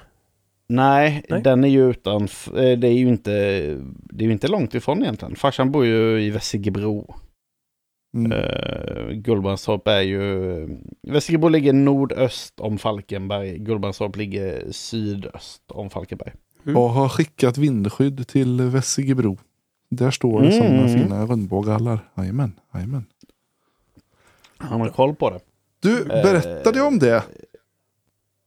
Nej, 0.68 1.24
Nej. 1.28 1.42
den 1.42 1.64
är 1.64 1.68
ju 1.68 1.90
utan, 1.90 2.28
det 2.52 2.86
är 2.86 2.92
ju 2.92 3.08
inte, 3.08 3.30
det 3.88 4.24
är 4.24 4.26
ju 4.26 4.32
inte 4.32 4.48
långt 4.48 4.74
ifrån 4.74 5.02
egentligen. 5.02 5.36
Farsan 5.36 5.72
bor 5.72 5.86
ju 5.86 6.22
i 6.22 6.30
Vessigebro. 6.30 7.14
Mm. 8.16 8.32
Uh, 8.32 9.12
Gullbrandstorp 9.12 9.88
är 9.88 10.00
ju, 10.00 10.68
Vessigebro 11.02 11.48
ligger 11.48 11.72
nordöst 11.72 12.60
om 12.60 12.78
Falkenberg. 12.78 13.58
Gullbrandstorp 13.58 14.16
ligger 14.16 14.72
sydöst 14.72 15.62
om 15.68 15.90
Falkenberg. 15.90 16.32
Mm. 16.64 16.80
Jag 16.80 16.88
har 16.88 17.08
skickat 17.08 17.58
vindskydd 17.58 18.28
till 18.28 18.62
Vessigebro. 18.62 19.38
Där 19.94 20.10
står 20.10 20.42
det 20.42 20.58
Mm. 20.58 20.88
fina 20.88 21.26
rundbågallar. 21.26 22.10
Jajamän, 22.16 22.52
jajamän. 22.74 23.04
Han 24.58 24.80
har 24.80 24.88
koll 24.88 25.14
på 25.14 25.30
det. 25.30 25.40
Du, 25.80 26.04
berättade 26.04 26.78
jag 26.78 26.86
om 26.86 26.98
det? 26.98 27.24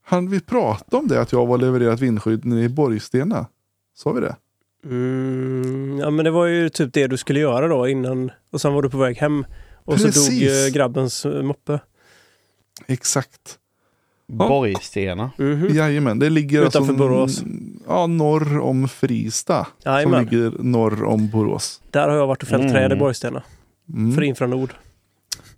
Han, 0.03 0.29
vi 0.29 0.39
pratade 0.39 0.97
om 0.97 1.08
det, 1.08 1.21
att 1.21 1.31
jag 1.31 1.45
var 1.45 1.58
levererat 1.58 1.99
vindskydd 1.99 2.45
nere 2.45 2.60
i 2.63 2.69
Borgstena. 2.69 3.47
Sa 3.95 4.12
vi 4.12 4.21
det? 4.21 4.36
Mm, 4.86 5.97
ja, 5.99 6.10
men 6.10 6.25
det 6.25 6.31
var 6.31 6.45
ju 6.45 6.69
typ 6.69 6.93
det 6.93 7.08
du 7.08 7.17
skulle 7.17 7.39
göra 7.39 7.67
då 7.67 7.88
innan. 7.88 8.31
Och 8.51 8.62
sen 8.62 8.73
var 8.73 8.81
du 8.81 8.89
på 8.89 8.97
väg 8.97 9.17
hem. 9.17 9.45
Och 9.84 9.99
så 9.99 10.05
Precis. 10.05 10.39
dog 10.39 10.65
eh, 10.67 10.73
grabbens 10.73 11.25
eh, 11.25 11.41
moppe. 11.43 11.79
Exakt. 12.88 13.60
Borgstena. 14.27 15.31
Mhm. 15.38 15.67
Jajamän, 15.75 16.19
det 16.19 16.29
ligger 16.29 16.61
Utanför 16.61 16.79
alltså, 16.79 16.93
Borås. 16.93 17.43
Ja, 17.88 18.07
norr 18.07 18.59
om 18.59 18.88
Frista. 18.88 19.67
Som 19.83 19.91
Jajamän. 19.91 20.23
ligger 20.25 20.53
norr 20.59 21.03
om 21.03 21.29
Borås. 21.29 21.81
Där 21.91 22.09
har 22.09 22.15
jag 22.15 22.27
varit 22.27 22.41
och 22.43 22.47
fällt 22.49 22.61
Mm. 22.61 22.73
träd 22.73 22.91
i 22.91 22.95
Borgstena. 22.95 23.43
Mm. 23.93 24.15
För 24.15 24.21
Infranord. 24.21 24.73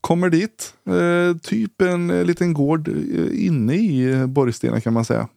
Kommer 0.02 0.30
dit, 0.30 0.74
eh, 0.90 1.38
typ 1.38 1.82
en 1.82 2.10
eh, 2.10 2.24
liten 2.26 2.54
gård 2.54 2.88
eh, 2.88 3.46
inne 3.46 3.74
i 3.76 4.12
eh, 4.14 4.26
Borgstena 4.26 4.82
kan 4.82 4.94
man 4.94 5.06
säga. 5.06 5.28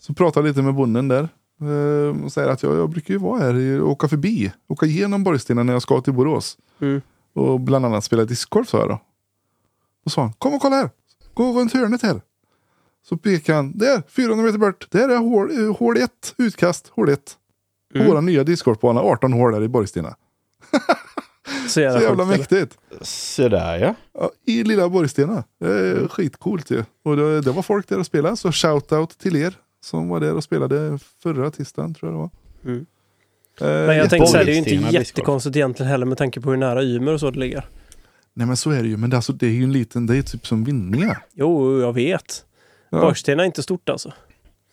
Så 0.00 0.14
pratar 0.14 0.42
lite 0.42 0.62
med 0.62 0.74
bonden 0.74 1.08
där. 1.08 1.28
Eh, 1.60 2.24
och 2.24 2.32
säger 2.32 2.48
att 2.48 2.62
jag, 2.62 2.76
jag 2.76 2.90
brukar 2.90 3.14
ju 3.14 3.18
vara 3.20 3.40
här 3.40 3.80
och 3.80 3.90
åka 3.90 4.08
förbi. 4.08 4.52
Åka 4.68 4.86
igenom 4.86 5.24
Borgstena 5.24 5.62
när 5.62 5.72
jag 5.72 5.82
ska 5.82 6.00
till 6.00 6.12
Borås. 6.12 6.58
Mm. 6.80 7.00
Och 7.34 7.60
bland 7.60 7.86
annat 7.86 8.04
spela 8.04 8.24
discgolf 8.24 8.68
sa 8.68 8.78
jag 8.78 8.88
då. 8.88 9.00
Då 10.04 10.10
sa 10.10 10.22
han, 10.22 10.32
kom 10.32 10.54
och 10.54 10.60
kolla 10.60 10.76
här. 10.76 10.90
Gå 11.34 11.52
runt 11.60 11.72
hörnet 11.74 12.02
här. 12.02 12.20
Så 13.08 13.16
pekade 13.16 13.56
han, 13.56 13.78
där, 13.78 14.02
400 14.08 14.44
meter 14.46 14.58
bort. 14.58 14.86
Där 14.90 15.08
är 15.08 15.16
hål, 15.16 15.50
eh, 15.66 15.76
hål 15.76 15.96
1, 15.96 16.34
utkast, 16.38 16.88
hål 16.88 17.08
1. 17.08 17.36
På 17.92 17.98
Mm. 17.98 18.10
våra 18.10 18.20
nya 18.20 18.44
discgolfbana, 18.44 19.00
18 19.00 19.32
hål 19.32 19.52
där 19.52 19.62
i 19.62 19.68
Borgstena. 19.68 20.14
Så 21.68 21.80
jävla, 21.80 22.00
Så 22.00 22.04
jävla 22.06 22.24
mäktigt. 22.24 22.78
Så 23.00 23.48
där 23.48 23.78
ja. 23.78 23.94
Ja, 24.14 24.30
I 24.46 24.64
lilla 24.64 24.88
Borgstena. 24.88 25.44
Är 25.64 26.08
skitcoolt 26.08 26.70
ju. 26.70 26.84
Och 27.04 27.16
det, 27.16 27.40
det 27.40 27.50
var 27.50 27.62
folk 27.62 27.88
där 27.88 27.98
och 27.98 28.06
spelade. 28.06 28.36
Så 28.36 28.50
shout-out 28.50 29.18
till 29.18 29.36
er 29.36 29.54
som 29.84 30.08
var 30.08 30.20
där 30.20 30.34
och 30.34 30.44
spelade 30.44 30.98
förra 31.22 31.50
tisdagen 31.50 31.94
tror 31.94 32.12
jag 32.12 32.14
det 32.14 32.18
var. 32.18 32.30
Mm. 32.72 32.86
Eh, 33.60 33.86
Men 33.86 33.96
jag 33.96 34.10
tänkte 34.10 34.30
säga, 34.32 34.44
det 34.44 34.50
är 34.50 34.64
ju 34.64 34.76
inte 34.76 34.96
jättekonstigt 34.96 35.56
egentligen 35.56 35.90
heller 35.90 36.06
med 36.06 36.18
tanke 36.18 36.40
på 36.40 36.50
hur 36.50 36.56
nära 36.56 36.82
Ymer 36.82 37.12
och 37.12 37.20
så 37.20 37.30
det 37.30 37.38
ligger. 37.38 37.64
Nej 38.34 38.46
men 38.46 38.56
så 38.56 38.70
är 38.70 38.82
det 38.82 38.88
ju. 38.88 38.96
Men 38.96 39.10
det, 39.10 39.16
alltså, 39.16 39.32
det 39.32 39.46
är 39.46 39.50
ju 39.50 39.64
en 39.64 39.72
liten, 39.72 40.06
det 40.06 40.16
är 40.16 40.22
typ 40.22 40.46
som 40.46 40.64
Vinninga. 40.64 41.16
Jo, 41.34 41.80
jag 41.80 41.92
vet. 41.92 42.44
Ja. 42.90 43.00
Borgstena 43.00 43.42
är 43.42 43.46
inte 43.46 43.62
stort 43.62 43.88
alltså. 43.88 44.12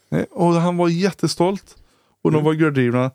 Nej, 0.09 0.25
Och 0.31 0.53
han 0.53 0.77
var 0.77 0.89
jättestolt. 0.89 1.75
Och 2.21 2.31
de 2.31 2.35
Mm. 2.37 2.45
var 2.45 2.53
gördrivna. 2.53 3.11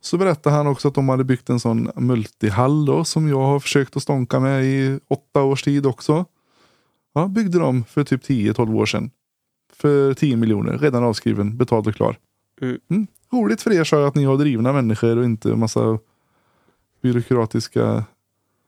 Så 0.00 0.18
berättade 0.18 0.56
han 0.56 0.66
också 0.66 0.88
att 0.88 0.94
de 0.94 1.08
hade 1.08 1.24
byggt 1.24 1.50
en 1.50 1.60
sån 1.60 1.90
multihall 1.96 2.86
då, 2.86 3.04
som 3.04 3.28
jag 3.28 3.40
har 3.40 3.60
försökt 3.60 3.96
att 3.96 4.02
stånka 4.02 4.40
med 4.40 4.64
i 4.64 5.00
åtta 5.08 5.42
års 5.42 5.62
tid 5.62 5.86
också. 5.86 6.24
Ja, 7.14 7.26
byggde 7.26 7.58
de 7.58 7.84
för 7.84 8.04
typ 8.04 8.22
10-12 8.24 8.76
år 8.76 8.86
sedan. 8.86 9.10
För 9.72 10.14
10 10.14 10.36
miljoner, 10.36 10.78
redan 10.78 11.04
avskriven, 11.04 11.56
betald 11.56 11.86
och 11.86 11.94
klar. 11.94 12.16
Mm. 12.60 12.78
Mm. 12.90 13.06
Roligt 13.32 13.62
för 13.62 13.72
er 13.72 13.84
sa 13.84 13.96
jag 13.96 14.06
att 14.06 14.14
ni 14.14 14.24
har 14.24 14.36
drivna 14.38 14.72
människor 14.72 15.16
och 15.18 15.24
inte 15.24 15.48
massa 15.48 15.98
byråkratiska 17.02 18.04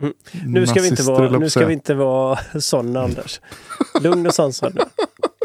Mm. 0.01 0.15
Nu 0.47 0.67
ska, 0.67 0.81
vi 0.81 0.89
inte 0.89 1.03
vara, 1.03 1.39
nu 1.39 1.51
ska 1.51 1.67
vi 1.67 1.73
inte 1.73 1.95
vara 1.95 2.39
sådana 2.61 3.01
Anders. 3.03 3.41
Lugn 4.03 4.27
och 4.27 4.35
sansad. 4.35 4.79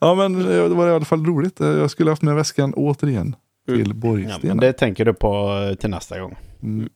Ja 0.00 0.14
men 0.14 0.38
det 0.42 0.68
var 0.68 0.88
i 0.88 0.90
alla 0.90 1.04
fall 1.04 1.24
roligt. 1.26 1.60
Jag 1.60 1.90
skulle 1.90 2.10
haft 2.10 2.22
med 2.22 2.34
väskan 2.34 2.74
återigen 2.74 3.36
Mm. 3.68 3.80
till 3.84 3.88
ja 3.88 3.94
Borgstena. 3.94 4.38
men 4.42 4.56
det 4.56 4.72
tänker 4.72 5.04
du 5.04 5.14
på 5.14 5.48
eh, 5.70 5.74
till 5.74 5.90
nästa 5.90 6.20
gång. 6.20 6.36
Mm. 6.62 6.88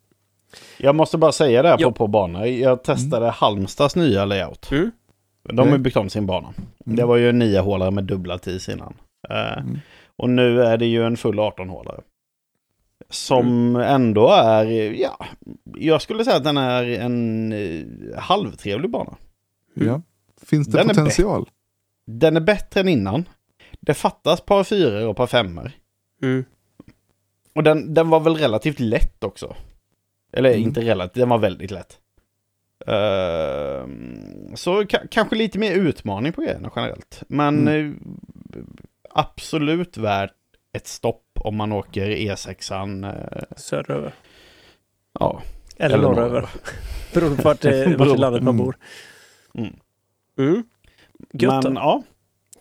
Jag 0.78 0.94
måste 0.94 1.18
bara 1.18 1.32
säga 1.32 1.62
det 1.62 1.68
här 1.68 1.76
Ja. 1.80 1.86
på, 1.88 1.92
på 1.94 2.06
bana. 2.06 2.46
Jag 2.46 2.82
testade 2.84 3.30
Halmstads 3.30 3.96
nya 3.96 4.24
layout. 4.24 4.70
Mm. 4.72 4.90
De 5.48 5.58
har 5.58 5.66
Okej. 5.66 5.78
byggt 5.78 5.96
om 5.96 6.10
sin 6.10 6.26
bana. 6.26 6.48
Mm. 6.86 6.96
Det 6.96 7.04
var 7.04 7.16
ju 7.16 7.28
en 7.28 7.42
9-hålare 7.42 7.90
med 7.90 8.04
dubbla 8.04 8.38
tis 8.38 8.68
innan. 8.68 8.94
Mm. 9.30 9.78
Och 10.16 10.30
nu 10.30 10.62
är 10.62 10.76
det 10.76 10.86
ju 10.86 11.06
en 11.06 11.16
full 11.16 11.38
18-hålare. 11.38 12.00
Som 13.10 13.76
ändå 13.76 14.28
är, 14.30 14.64
ja, 15.00 15.26
jag 15.76 16.02
skulle 16.02 16.24
säga 16.24 16.36
att 16.36 16.44
den 16.44 16.56
är 16.56 16.84
en 16.84 17.52
eh, 17.52 18.18
halvtrevlig 18.18 18.90
bana. 18.90 19.14
Ja. 19.74 20.02
Finns 20.46 20.66
det 20.68 20.78
Den 20.78 20.90
är 20.90 20.94
potential? 20.94 21.48
Den 22.04 22.36
är 22.36 22.40
bättre 22.40 22.80
än 22.80 22.88
innan. 22.88 23.28
Det 23.80 23.94
fattas 23.94 24.40
par 24.40 24.64
fyror 24.64 25.08
och 25.08 25.16
par 25.16 25.26
femmor. 25.26 25.70
Mm. 26.22 26.44
Och 27.54 27.62
den, 27.62 27.94
den 27.94 28.10
var 28.10 28.20
väl 28.20 28.36
relativt 28.36 28.80
lätt 28.80 29.24
också. 29.24 29.56
Eller 30.32 30.50
Mm. 30.50 30.62
inte 30.62 30.80
relativt, 30.80 31.14
den 31.20 31.28
var 31.28 31.38
väldigt 31.38 31.70
lätt. 31.70 31.98
Ehm, 32.86 34.56
så 34.56 34.82
ka- 34.82 35.06
kanske 35.10 35.36
lite 35.36 35.58
mer 35.58 35.72
utmaning 35.72 36.32
på 36.32 36.40
grejerna 36.42 36.70
generellt. 36.76 37.22
Men 37.28 37.68
Mm. 37.68 37.98
eh, 38.54 38.60
absolut 39.10 39.96
värt 39.96 40.32
ett 40.72 40.86
stopp 40.86 41.24
om 41.34 41.56
man 41.56 41.72
åker 41.72 42.10
E6an. 42.10 43.04
Eh, 43.04 43.42
Söderöver. 43.56 44.14
ja, 45.20 45.42
Eller, 45.76 45.94
Eller 45.98 46.08
norröver. 46.08 46.48
Beroende 47.14 47.36
på 47.36 47.48
vart, 47.48 47.64
eh, 47.64 47.96
vart 47.96 48.08
i 48.14 48.16
landet 48.20 48.42
man 48.42 48.56
bor. 48.56 48.76
Mm. 49.54 49.76
Mm. 50.38 50.62
Gött 51.32 51.64
men 51.64 51.74
ja. 51.74 52.02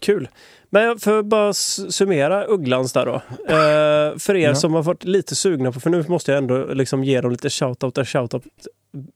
Kul. 0.02 0.30
Men 0.70 1.00
för 1.00 1.20
att 1.20 1.26
bara 1.26 1.54
summera 1.54 2.46
Ugglans 2.48 2.94
där 2.94 3.06
då. 3.06 3.16
Eh, 3.16 4.18
för 4.18 4.36
er 4.36 4.48
Ja. 4.50 4.56
som 4.56 4.74
har 4.74 4.84
varit 4.84 5.04
lite 5.04 5.36
sugna 5.36 5.72
på, 5.72 5.80
för 5.80 5.90
nu 5.90 6.06
måste 6.08 6.32
jag 6.32 6.38
ändå 6.38 6.66
liksom 6.74 7.04
ge 7.04 7.22
dem 7.22 7.32
lite 7.32 7.50
shoutout 7.50 7.96
där 7.96 8.06
shoutout 8.06 8.44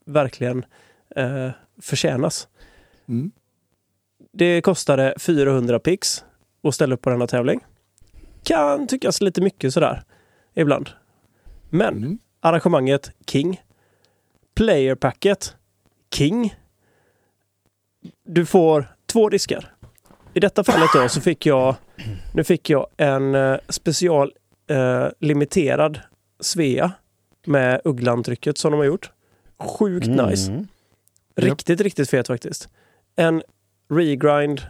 verkligen 0.06 0.66
eh, 1.16 1.50
förtjänas. 1.82 2.48
Mm. 3.08 3.32
Det 4.32 4.62
kostade 4.62 5.14
400 5.20 5.80
pix 5.80 6.24
att 6.64 6.76
ställa 6.76 6.96
upp 6.96 7.02
på 7.02 7.10
denna 7.10 7.28
tävling. 7.28 7.60
Kan 8.44 8.88
tyckas 8.88 9.22
lite 9.22 9.42
mycket 9.42 9.74
sådär 9.74 10.04
ibland. 10.54 10.90
Men 11.70 11.98
Mm. 11.98 12.18
arrangemanget 12.40 13.12
King. 13.28 13.62
Playerpacket 14.56 15.56
King. 16.14 16.56
Du 18.26 18.46
får 18.46 18.86
två 19.18 19.30
diskar. 19.30 19.74
I 20.34 20.40
detta 20.40 20.64
fallet 20.64 20.90
då 20.94 21.10
så 21.10 21.22
fick 21.22 21.46
jag, 21.46 21.76
nu 22.34 22.44
fick 22.44 22.70
jag 22.70 22.88
en 22.98 23.36
eh, 23.36 23.58
special 23.70 24.34
eh, 24.70 25.08
limiterad 25.20 26.00
Svea 26.40 26.92
med 27.46 27.82
Ugglan-trycket 27.84 28.58
som 28.58 28.72
de 28.72 28.78
har 28.78 28.86
gjort. 28.86 29.12
Sjukt 29.60 30.08
nice. 30.08 30.52
Mm. 30.52 30.68
Riktigt, 31.36 31.82
riktigt 31.82 32.10
fet 32.10 32.28
faktiskt. 32.28 32.70
En 33.16 33.44
regrind, 33.90 34.62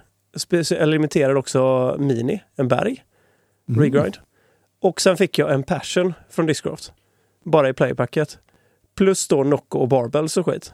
eller 0.51 0.85
limiterad 0.85 1.37
också 1.37 1.95
mini, 1.99 2.43
en 2.55 2.67
berg. 2.67 3.03
Mm. 3.69 3.81
Regrind. 3.81 4.17
Och 4.81 5.01
sen 5.01 5.17
fick 5.17 5.39
jag 5.39 5.53
en 5.53 5.63
passion 5.63 6.13
från 6.29 6.45
Discraft. 6.45 6.93
Bara 7.43 7.69
i 7.69 7.73
playpacket. 7.73 8.39
Plus 8.95 9.27
då 9.27 9.43
Nocco 9.43 9.79
och 9.79 9.87
barbells 9.87 10.37
och 10.37 10.45
skit. 10.45 10.73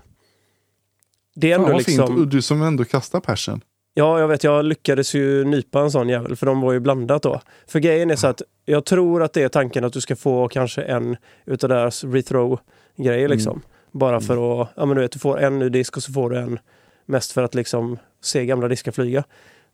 Det 1.36 1.51
är 1.51 1.57
Fan, 1.57 1.65
ändå 1.65 1.77
fint. 1.79 1.88
liksom... 1.88 2.21
Och 2.21 2.27
Du 2.27 2.41
som 2.41 2.61
ändå 2.61 2.86
kastar 2.86 3.19
passion. 3.19 3.61
Ja, 3.93 4.19
jag 4.19 4.27
vet. 4.27 4.43
Jag 4.43 4.65
lyckades 4.65 5.13
ju 5.13 5.43
nypa 5.43 5.81
en 5.81 5.91
sån 5.91 6.09
jävel, 6.09 6.36
för 6.36 6.45
de 6.45 6.61
var 6.61 6.73
ju 6.73 6.79
blandat 6.79 7.23
då. 7.23 7.41
För 7.67 7.79
grejen 7.79 8.11
är 8.11 8.15
så 8.15 8.27
att 8.27 8.41
jag 8.65 8.86
tror 8.86 9.23
att 9.23 9.34
det 9.34 9.43
är 9.43 9.49
tanken 9.49 9.84
att 9.84 9.93
du 9.93 10.01
ska 10.01 10.15
få 10.15 10.47
kanske 10.47 10.81
en 10.81 11.17
utav 11.45 11.69
deras 11.69 12.03
rethrow-grejer 12.03 13.27
liksom. 13.27 13.61
Bara 13.91 14.21
för 14.21 14.61
att, 14.61 14.69
ja 14.75 14.86
men 14.86 14.95
du 14.95 15.01
vet, 15.01 15.11
du 15.11 15.19
får 15.19 15.39
en 15.39 15.59
ny 15.59 15.69
disk 15.69 15.97
och 15.97 16.03
så 16.03 16.13
får 16.13 16.29
du 16.29 16.38
en 16.38 16.59
mest 17.05 17.31
för 17.31 17.43
att 17.43 17.55
liksom 17.55 17.97
se 18.21 18.45
gamla 18.45 18.67
diskar 18.67 18.91
flyga. 18.91 19.23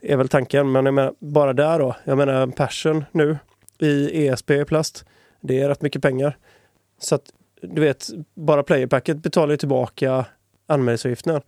Är 0.01 0.17
väl 0.17 0.27
tanken, 0.27 0.71
men 0.71 0.85
jag 0.85 0.93
menar, 0.93 1.13
bara 1.19 1.53
där 1.53 1.79
då. 1.79 1.95
Jag 2.03 2.17
menar 2.17 2.47
Passion 2.47 3.05
nu 3.11 3.37
i 3.79 4.27
ESP 4.27 4.51
i 4.51 4.65
plast. 4.65 5.05
Det 5.41 5.61
är 5.61 5.69
rätt 5.69 5.81
mycket 5.81 6.01
pengar. 6.01 6.37
Så 7.01 7.15
att 7.15 7.23
du 7.61 7.81
vet, 7.81 8.07
bara 8.35 8.63
playerpacket 8.63 9.17
betalar 9.17 9.51
ju 9.51 9.57
tillbaka 9.57 10.25
anmälningsavgiften. 10.69 11.41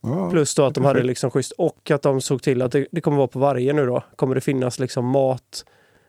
Ja. 0.00 0.30
Plus 0.30 0.54
då 0.54 0.64
att 0.64 0.74
de 0.74 0.84
hade 0.84 1.02
liksom 1.02 1.30
schysst 1.30 1.52
och 1.52 1.90
att 1.90 2.02
de 2.02 2.20
såg 2.20 2.42
till 2.42 2.62
att 2.62 2.72
det, 2.72 2.86
det 2.90 3.00
kommer 3.00 3.16
vara 3.16 3.28
på 3.28 3.38
varje 3.38 3.72
nu 3.72 3.86
då. 3.86 4.02
Kommer 4.16 4.34
det 4.34 4.40
finnas 4.40 4.78
liksom 4.78 5.06
mat, 5.06 5.64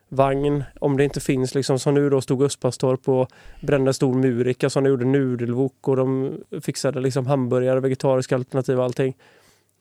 vagn, 0.10 0.64
om 0.80 0.98
det 0.98 1.04
inte 1.04 1.20
finns 1.20 1.56
liksom 1.56 1.80
som 1.80 1.94
nu 1.94 2.10
då 2.10 2.22
stod 2.22 2.44
Öspastorp 2.44 3.10
och 3.10 3.30
brände 3.62 3.94
stor 3.94 4.14
murika 4.14 4.70
som 4.70 4.84
de 4.84 4.90
gjorde 4.90 5.06
nudelwok 5.06 5.88
och 5.88 5.96
de 5.96 6.38
fixade 6.62 7.00
liksom 7.00 7.28
hamburgare, 7.28 7.80
vegetariska 7.80 8.36
alternativ 8.36 8.78
och 8.80 8.86
allting. 8.86 9.18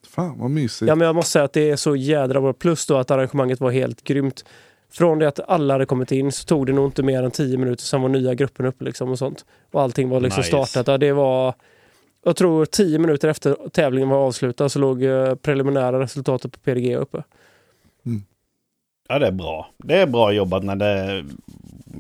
Fan 0.09 0.39
vad 0.39 0.51
mysigt. 0.51 0.89
Ja 0.89 0.95
men 0.95 1.07
jag 1.07 1.15
måste 1.15 1.31
säga 1.31 1.45
att 1.45 1.53
det 1.53 1.71
är 1.71 1.77
så 1.77 1.97
jädra 1.97 2.41
bra. 2.41 2.53
Plus 2.53 2.87
då 2.87 2.97
att 2.97 3.11
arrangemanget 3.11 3.61
var 3.61 3.71
helt 3.71 4.05
grymt. 4.05 4.45
Från 4.91 5.19
det 5.19 5.29
att 5.29 5.41
alla 5.49 5.75
hade 5.75 5.87
kommit 5.87 6.13
in 6.13 6.33
så 6.33 6.45
tog 6.45 6.67
det 6.67 6.73
nog 6.73 6.85
inte 6.87 7.03
mer 7.03 7.23
än 7.23 7.31
tio 7.31 7.59
minuter 7.59 7.83
sen 7.85 8.03
var 8.03 8.09
nya 8.09 8.35
gruppen 8.35 8.67
uppe 8.67 8.85
liksom 8.85 9.11
och 9.11 9.19
sånt. 9.19 9.45
Och 9.71 9.83
allting 9.83 10.09
var 10.09 10.21
liksom 10.21 10.41
Nice. 10.41 10.49
startat. 10.49 10.87
Ja, 10.87 10.99
det 10.99 11.13
var, 11.13 11.55
jag 12.25 12.37
tror 12.37 12.65
tio 12.65 12.99
minuter 12.99 13.29
efter 13.29 13.57
tävlingen 13.73 14.09
var 14.09 14.19
avslutad 14.19 14.69
så 14.69 14.79
låg 14.79 15.03
eh, 15.03 15.35
preliminära 15.35 16.01
resultatet 16.01 16.53
på 16.53 16.59
PDG 16.59 16.97
uppe. 16.97 17.23
Ja, 19.09 19.19
det 19.19 19.27
är 19.27 19.33
bra. 19.33 19.71
Det 19.79 19.95
är 19.95 20.07
bra 20.07 20.33
jobbat 20.33 20.65
när 20.65 20.77
det, 20.77 21.25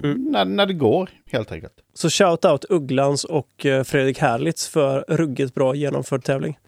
Mm. 0.02 0.24
när, 0.30 0.44
när 0.44 0.66
det 0.66 0.72
går, 0.72 1.10
helt 1.32 1.52
enkelt. 1.52 1.72
Så 1.94 2.10
shout 2.10 2.44
out 2.44 2.64
Ugglans 2.70 3.24
och 3.24 3.66
eh, 3.66 3.82
Fredrik 3.84 4.18
Herlitz 4.18 4.68
för 4.68 5.04
ruggigt 5.08 5.54
bra 5.54 5.74
genomförd 5.74 6.24
tävling. 6.24 6.58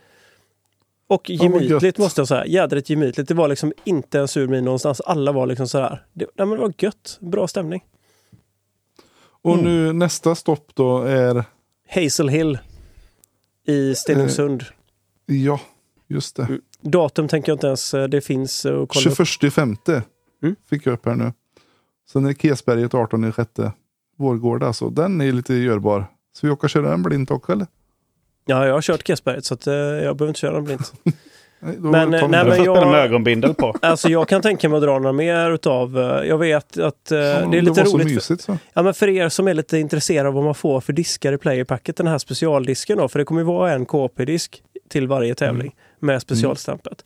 Och 1.07 1.31
gemytligt 1.31 1.83
gött. 1.83 1.99
måste 1.99 2.21
jag 2.21 2.29
säga. 2.29 2.47
Jädrigt 2.47 2.91
gemytligt. 2.91 3.29
Det 3.29 3.35
var 3.35 3.49
liksom 3.49 3.73
inte 3.85 4.19
en 4.21 4.29
sur 4.29 4.49
min 4.49 4.65
någonstans. 4.65 5.01
Alla 5.01 5.33
var 5.33 5.47
liksom 5.47 5.69
sådär. 5.69 6.05
Det, 6.13 6.27
nej, 6.35 6.47
men 6.47 6.51
det 6.57 6.63
var 6.63 6.73
gött. 6.79 7.19
Bra 7.21 7.49
stämning. 7.49 7.85
Och 9.43 9.55
Mm. 9.55 9.65
nu 9.65 9.93
nästa 9.93 10.35
stopp 10.35 10.71
då 10.75 11.03
är, 11.03 11.45
Hazel 11.89 12.29
Hill 12.29 12.59
i 13.67 13.95
Stenungsund. 13.95 14.65
ja, 15.27 15.61
just 16.09 16.37
det. 16.37 16.43
Mm. 16.43 16.61
Datum 16.81 17.29
tänker 17.29 17.51
jag 17.53 17.57
inte 17.57 17.67
ens, 17.67 17.95
eh, 17.95 18.09
det 18.09 18.21
finns 18.21 18.65
eh, 18.67 18.83
att 18.83 18.89
kolla 18.89 19.11
upp. 19.11 19.27
21 19.27 19.53
femte 19.53 20.03
Mm. 20.43 20.57
fick 20.71 20.87
jag 20.87 20.93
upp 20.93 21.07
här 21.07 21.15
nu. 21.15 21.33
Sen 22.13 22.27
är 22.27 22.33
Kesberget 22.33 22.95
18 22.95 23.25
i 23.25 23.33
sjätte. 23.33 23.73
Vårgårda 24.17 24.67
alltså. 24.67 24.91
Den 24.91 25.21
är 25.21 25.33
lite 25.33 25.55
görbar. 25.55 26.07
Så 26.33 26.47
vi 26.47 26.53
åker 26.53 26.69
köra 26.69 26.91
den 26.91 27.03
blint 27.03 27.31
också 27.31 27.53
eller? 27.53 27.67
Ja, 28.47 28.67
jag 28.67 28.75
har 28.75 28.83
kört 28.83 29.07
Kesberget 29.07 29.45
så 29.45 29.55
att, 29.55 29.67
eh, 29.67 29.75
jag 29.75 30.17
behöver 30.17 30.29
inte 30.29 30.41
köra 30.41 30.55
den 30.55 30.65
blint. 30.65 30.93
Då 31.79 31.91
Men, 31.91 32.15
eh, 32.15 32.29
nej, 32.29 32.45
det. 32.45 32.51
Men 32.51 32.65
jag- 32.65 32.77
spela 32.77 32.91
med 32.91 33.01
ögonbindel 33.01 33.55
på. 33.55 33.77
Alltså 33.83 34.09
jag 34.09 34.29
kan 34.29 34.43
tänka 34.43 34.69
mig 34.69 34.77
att 34.77 34.83
dra 34.83 34.99
några 34.99 35.13
mer 35.13 35.51
utav, 35.51 35.99
eh, 35.99 36.29
jag 36.29 36.39
vet 36.39 36.79
att 36.79 37.11
eh, 37.13 37.19
Ja, 37.19 37.47
det 37.47 37.59
är 37.59 37.63
lite 37.63 37.87
så 37.87 37.97
roligt. 37.97 38.15
Mysigt 38.15 38.43
så. 38.43 38.59
ja, 38.73 38.83
men 38.83 38.95
för 38.95 39.09
er 39.09 39.29
som 39.29 39.49
är 39.49 39.55
lite 39.55 39.79
intresserade 39.79 40.29
av 40.29 40.35
vad 40.35 40.45
man 40.45 40.55
får 40.55 40.81
för 40.81 40.93
diskar 40.93 41.33
i 41.33 41.39
playerpacket, 41.39 41.97
den 41.97 42.07
här 42.07 42.19
specialdisken 42.19 42.99
då, 42.99 43.09
för 43.09 43.19
det 43.19 43.25
kommer 43.25 43.41
ju 43.41 43.47
vara 43.47 43.73
en 43.73 43.87
KP-disk 43.87 44.63
till 44.89 45.09
varje 45.09 45.35
tävling 45.35 45.75
med 46.01 46.23
specialstämpet. 46.23 47.05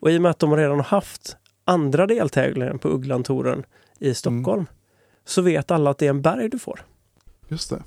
Och 0.00 0.10
i 0.10 0.18
och 0.18 0.22
med 0.22 0.30
att 0.30 0.38
de 0.38 0.56
redan 0.56 0.76
har 0.76 0.84
haft 0.84 1.36
andra 1.64 2.06
deltävlingar 2.06 2.74
på 2.74 2.88
Ugglan-touren 2.88 3.62
i 3.98 4.14
Stockholm 4.14 4.66
så 5.24 5.42
vet 5.42 5.70
alla 5.70 5.90
att 5.90 5.98
det 5.98 6.06
är 6.06 6.10
en 6.10 6.22
berg 6.22 6.48
du 6.48 6.58
får. 6.58 6.80
Just 7.48 7.70
det. 7.70 7.82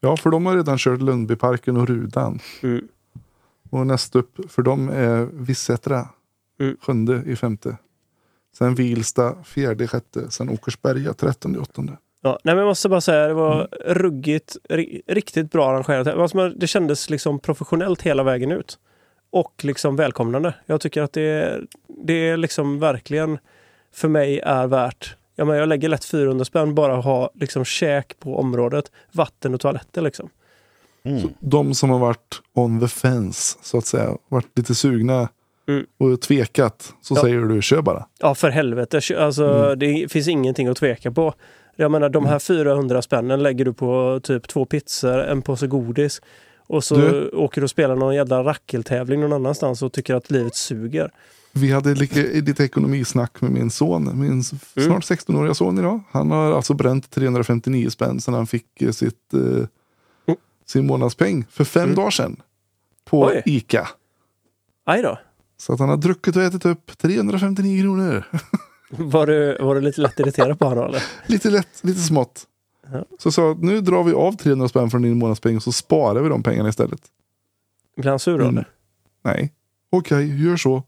Ja, 0.00 0.16
för 0.16 0.30
de 0.30 0.46
har 0.46 0.56
redan 0.56 0.78
kört 0.78 1.00
Lundbyparken 1.00 1.76
och 1.76 1.88
Rudan. 1.88 2.40
Mm. 2.62 2.88
Och 3.70 3.86
näst 3.86 4.16
upp 4.16 4.50
för 4.52 4.62
dem 4.62 4.88
är 4.88 5.28
Vissätra. 5.32 6.08
Mm. 6.60 6.76
Sjunde 6.80 7.22
i 7.26 7.36
femte. 7.36 7.76
Sen 8.58 8.74
Vilsta 8.74 9.34
fjärde 9.44 9.84
i 9.84 9.86
sjätte. 9.86 10.30
Sen 10.30 10.48
Åkersberga 10.48 11.14
trettonde 11.14 11.58
i 11.58 11.62
åttonde. 11.62 11.96
Ja, 12.22 12.38
nej, 12.44 12.54
men 12.54 12.58
jag 12.58 12.68
måste 12.68 12.88
bara 12.88 13.00
säga 13.00 13.26
det 13.26 13.34
var 13.34 13.68
ruggigt, 13.86 14.56
ri, 14.68 15.02
riktigt 15.06 15.50
bra 15.50 15.70
arrangerat. 15.70 16.60
Det 16.60 16.66
kändes 16.66 17.10
liksom 17.10 17.38
professionellt 17.38 18.02
hela 18.02 18.22
vägen 18.22 18.52
ut. 18.52 18.78
Och 19.30 19.64
liksom 19.64 19.96
välkomnande. 19.96 20.54
Jag 20.66 20.80
tycker 20.80 21.02
att 21.02 21.12
det, 21.12 21.60
det 22.06 22.28
är 22.28 22.36
liksom 22.36 22.78
verkligen 22.78 23.38
för 23.92 24.08
mig 24.08 24.38
är 24.38 24.66
värt 24.66 25.16
Ja, 25.40 25.44
men 25.44 25.56
jag 25.56 25.68
lägger 25.68 25.88
lätt 25.88 26.04
400 26.04 26.44
spänn 26.44 26.74
bara 26.74 26.98
att 26.98 27.04
ha 27.04 27.30
liksom 27.34 27.64
käk 27.64 28.18
på 28.18 28.38
området, 28.38 28.92
vatten 29.12 29.54
och 29.54 29.60
toaletter 29.60 30.02
liksom. 30.02 30.30
Mm. 31.04 31.28
De 31.40 31.74
som 31.74 31.90
har 31.90 31.98
varit 31.98 32.40
on 32.54 32.80
the 32.80 32.88
fence 32.88 33.58
så 33.62 33.78
att 33.78 33.86
säga. 33.86 34.16
Varit 34.28 34.58
lite 34.58 34.74
sugna 34.74 35.28
Mm. 35.68 35.84
och 35.98 36.20
tvekat. 36.20 36.94
Så 37.00 37.14
Ja. 37.14 37.20
säger 37.22 37.40
du 37.40 37.62
kör 37.62 37.82
bara. 37.82 38.06
Ja, 38.20 38.34
för 38.34 38.48
helvete. 38.50 39.00
Alltså, 39.18 39.74
Det 39.74 40.12
finns 40.12 40.28
ingenting 40.28 40.68
att 40.68 40.76
tveka 40.76 41.10
på. 41.10 41.34
Jag 41.76 41.90
menar, 41.90 42.08
de 42.08 42.26
här 42.26 42.38
400 42.38 43.02
spännen 43.02 43.42
lägger 43.42 43.64
du 43.64 43.72
på 43.72 44.20
typ 44.22 44.48
två 44.48 44.64
pizzor, 44.64 45.18
en 45.18 45.42
påse 45.42 45.66
godis. 45.66 46.20
Och 46.66 46.84
så 46.84 46.94
Du- 46.94 47.28
åker 47.30 47.60
du 47.60 47.64
och 47.64 47.70
spelar 47.70 47.96
någon 47.96 48.14
jävla 48.14 48.42
rackeltävling 48.44 49.20
någon 49.20 49.32
annanstans 49.32 49.82
och 49.82 49.92
tycker 49.92 50.14
att 50.14 50.30
livet 50.30 50.54
suger. 50.56 51.10
Vi 51.52 51.72
hade 51.72 51.94
lite, 51.94 52.22
lite 52.40 52.64
ekonomisnack 52.64 53.40
med 53.40 53.50
min 53.50 53.70
son. 53.70 54.10
Min 54.20 54.30
Mm. 54.30 54.42
snart 54.86 55.04
16-åriga 55.04 55.54
son 55.54 55.78
idag. 55.78 56.00
Han 56.10 56.30
har 56.30 56.52
alltså 56.52 56.74
bränt 56.74 57.10
359 57.10 57.90
spänn 57.90 58.20
sedan 58.20 58.34
han 58.34 58.46
fick 58.46 58.82
eh, 58.82 58.90
sitt, 58.90 59.34
eh, 59.34 59.66
sin 60.70 60.86
månadspeng 60.86 61.44
för 61.50 61.64
fem 61.64 61.82
Mm. 61.82 61.94
dagar 61.94 62.10
sedan. 62.10 62.42
På 63.04 63.20
Oj. 63.26 63.42
Ica. 63.46 63.88
Aj 64.86 65.02
då. 65.02 65.18
Så 65.56 65.72
att 65.72 65.80
han 65.80 65.88
har 65.88 65.96
druckit 65.96 66.36
och 66.36 66.42
ätit 66.42 66.66
upp 66.66 66.98
359 66.98 67.82
kronor. 67.82 68.24
Var 68.92 69.26
du, 69.26 69.58
var 69.60 69.74
du 69.74 69.80
lite 69.80 70.00
lätt 70.00 70.20
irriterad 70.20 70.58
på 70.58 70.64
honom 70.68 70.84
eller? 70.84 71.02
lite 71.26 71.50
lätt, 71.50 71.84
lite 71.84 72.00
smått. 72.00 72.46
Ja. 72.92 73.04
Så 73.18 73.32
sa 73.32 73.56
nu 73.60 73.80
drar 73.80 74.04
vi 74.04 74.12
av 74.12 74.32
300 74.36 74.68
spänn 74.68 74.90
från 74.90 75.02
din 75.02 75.18
månadspeng 75.18 75.56
och 75.56 75.62
så 75.62 75.72
sparar 75.72 76.20
vi 76.22 76.28
de 76.28 76.42
pengarna 76.42 76.68
istället. 76.68 77.00
Blir 77.96 78.10
han 78.10 78.18
sur 78.18 78.38
då, 78.38 78.44
Mm. 78.44 78.64
Nej, 79.24 79.52
okej, 79.90 80.44
gör 80.44 80.56
så. 80.56 80.82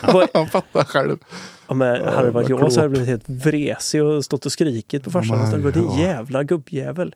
Han 0.34 0.46
fattar 0.48 0.84
själv. 0.84 1.18
Ja, 1.68 1.74
men 1.74 1.96
Ja, 2.00 2.10
hade 2.10 2.26
det 2.26 2.30
varit 2.30 2.48
jag 2.48 2.72
så 2.72 2.80
hade 2.80 2.82
jag 2.82 2.90
blivit 2.90 3.08
helt 3.08 3.28
vresig 3.28 4.04
och 4.04 4.24
stått 4.24 4.46
och 4.46 4.52
skrikit 4.52 5.04
på 5.04 5.10
farsan. 5.10 5.40
Och 5.40 5.48
stått, 5.48 5.74
Din 5.74 5.84
ja. 5.84 6.00
jävla 6.00 6.42
gubbjävel. 6.42 7.14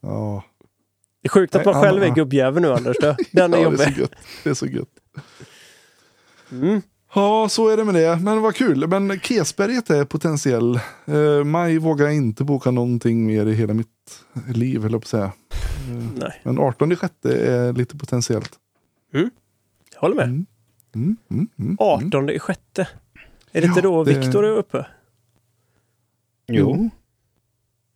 Ja, 0.00 0.44
Det 1.22 1.26
är 1.26 1.30
sjukt 1.30 1.54
att 1.54 1.64
Nej, 1.64 1.74
man 1.74 1.82
själv 1.84 2.02
han- 2.02 2.10
är 2.10 2.14
gubbjävel 2.14 2.62
nu 2.62 2.72
Anders. 2.72 2.96
Det- 3.00 3.16
Den 3.32 3.54
är 3.54 3.58
ja 3.58 3.70
det 3.70 3.82
är 3.84 3.86
jobbig. 3.88 3.94
så 3.94 4.00
gött. 4.00 4.12
Det 4.44 4.50
är 4.50 4.54
så 4.54 4.66
gött. 4.66 4.88
Mm. 6.50 6.82
Ja, 7.14 7.48
så 7.48 7.68
är 7.68 7.76
det 7.76 7.84
med 7.84 7.94
det. 7.94 8.16
Men 8.16 8.42
vad 8.42 8.54
kul. 8.54 8.86
Men 8.88 9.20
Kesberget 9.20 9.90
är 9.90 10.04
potentiell. 10.04 10.80
Eh, 11.04 11.44
maj 11.44 11.78
vågar 11.78 12.04
jag 12.06 12.14
inte 12.14 12.44
boka 12.44 12.70
någonting 12.70 13.26
mer 13.26 13.46
i 13.46 13.54
hela 13.54 13.74
mitt 13.74 14.24
liv, 14.54 14.82
höll 14.82 14.92
jag 14.92 15.00
på 15.00 15.04
att 15.04 15.08
säga. 15.08 15.32
Nej, 16.16 16.40
Men 16.44 16.58
18 16.58 16.96
sjätte 16.96 17.36
är 17.46 17.72
lite 17.72 17.96
potentiellt. 17.96 18.52
jag 19.12 20.00
håller 20.00 20.14
med. 20.16 20.24
Mm. 20.24 20.46
Mm, 20.94 21.16
mm, 21.30 21.48
mm. 21.58 21.76
18 21.80 22.30
i 22.30 22.38
sjätte. 22.38 22.88
Är 23.52 23.60
det 23.60 23.66
Ja, 23.66 23.68
inte 23.68 23.80
då 23.80 24.04
det- 24.04 24.18
Viktor 24.18 24.44
är 24.46 24.50
uppe? 24.56 24.86
Jo. 26.46 26.90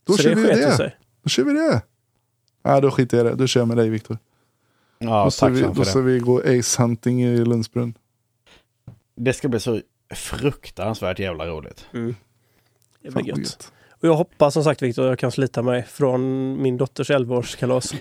Då 0.06 0.12
Så 0.12 0.22
kör 0.22 0.30
det 0.34 0.36
vi 0.36 0.46
det. 0.48 0.72
sig. 0.76 0.96
Då 1.22 1.28
kör 1.28 1.44
vi 1.44 1.52
det. 1.52 1.82
Nej, 2.64 2.80
då 2.80 2.90
skiter 2.90 3.16
jag 3.16 3.26
i 3.26 3.30
det. 3.30 3.36
Då 3.36 3.46
kör 3.46 3.60
jag 3.60 3.68
med 3.68 3.76
dig, 3.76 3.88
Viktor. 3.88 4.18
Ja, 4.98 5.24
då 5.24 5.30
ska, 5.30 5.48
vi, 5.48 5.62
då 5.74 5.84
ska 5.84 6.00
vi 6.00 6.18
gå 6.18 6.40
ace-hunting 6.40 7.24
i 7.24 7.44
Lundsbrunn. 7.44 7.94
Det 9.14 9.32
ska 9.32 9.48
bli 9.48 9.60
så 9.60 9.80
fruktansvärt 10.14 11.18
jävla 11.18 11.46
roligt. 11.46 11.86
Mm. 11.92 12.14
Det 13.02 13.10
Fan, 13.12 13.22
blir 13.22 13.32
vad 13.32 13.38
gött. 13.40 13.46
gött. 13.50 13.72
Och 13.90 14.08
jag 14.08 14.14
hoppas 14.14 14.54
som 14.54 14.64
sagt 14.64 14.82
Viktor, 14.82 15.06
jag 15.06 15.18
kan 15.18 15.32
slita 15.32 15.62
mig 15.62 15.82
från 15.82 16.22
min 16.62 16.76
dotters 16.76 17.10
11-årskalas. 17.10 17.94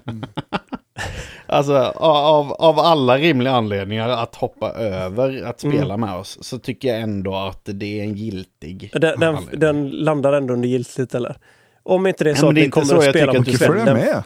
Alltså 1.48 1.74
av, 1.96 2.52
av 2.52 2.78
alla 2.78 3.18
rimliga 3.18 3.52
anledningar 3.54 4.08
att 4.08 4.34
hoppa 4.34 4.70
över 4.72 5.42
att 5.44 5.64
Mm. 5.64 5.76
spela 5.76 5.96
med 5.96 6.14
oss 6.14 6.38
så 6.40 6.58
tycker 6.58 6.88
jag 6.88 7.00
ändå 7.00 7.34
att 7.36 7.60
det 7.64 8.00
är 8.00 8.04
en 8.04 8.14
giltig 8.14 8.90
Den, 8.94 9.20
den, 9.20 9.36
den 9.52 9.90
landar 9.90 10.32
ändå 10.32 10.54
under 10.54 10.68
giltigt 10.68 11.14
eller? 11.14 11.36
Om 11.82 12.06
inte 12.06 12.24
det 12.24 12.30
är 12.30 12.32
Nej, 12.34 12.40
så 12.40 12.46
men 12.46 12.50
att 12.50 12.54
det 12.54 12.60
vi 12.60 12.70
kommer 12.70 12.86
så 12.86 12.96
att 12.96 13.04
spela 13.04 13.34
på 13.34 13.44
kvällen. 13.44 13.84
med. 13.96 14.22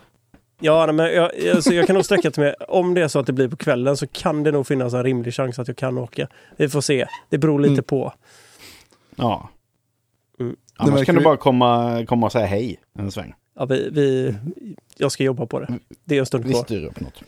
Ja, 0.60 0.86
nej, 0.86 0.94
men 0.94 1.14
jag, 1.14 1.30
alltså, 1.54 1.72
jag 1.74 1.86
kan 1.86 1.94
nog 1.94 2.04
sträcka 2.04 2.30
till 2.30 2.42
mig. 2.42 2.54
Om 2.68 2.94
det 2.94 3.02
är 3.02 3.08
så 3.08 3.18
att 3.18 3.26
det 3.26 3.32
blir 3.32 3.48
på 3.48 3.56
kvällen 3.56 3.96
så 3.96 4.06
kan 4.06 4.42
det 4.42 4.52
nog 4.52 4.66
finnas 4.66 4.94
en 4.94 5.02
rimlig 5.04 5.34
chans 5.34 5.58
att 5.58 5.68
jag 5.68 5.76
kan 5.76 5.98
åka. 5.98 6.28
Vi 6.56 6.68
får 6.68 6.80
se. 6.80 7.06
Det 7.28 7.38
beror 7.38 7.58
lite 7.60 7.72
Mm. 7.72 7.84
på. 7.84 8.12
Ja. 9.16 9.48
Mm. 10.40 10.52
Det 10.52 10.56
Annars 10.76 11.06
kan 11.06 11.14
du 11.14 11.20
bara 11.24 11.36
komma, 11.36 12.04
komma 12.08 12.26
och 12.26 12.32
säga 12.32 12.46
hej 12.46 12.80
en 12.98 13.10
sväng. 13.10 13.34
Ja, 13.56 13.64
vi, 13.64 13.88
vi, 13.92 14.34
jag 14.96 15.12
ska 15.12 15.24
jobba 15.24 15.46
på 15.46 15.60
det. 15.60 15.78
Det 16.04 16.14
är 16.14 16.20
en 16.20 16.26
stund 16.26 16.44
Vi 16.44 16.52
kvar. 16.52 16.62
styr 16.62 16.84
upp 16.84 17.00
något. 17.00 17.22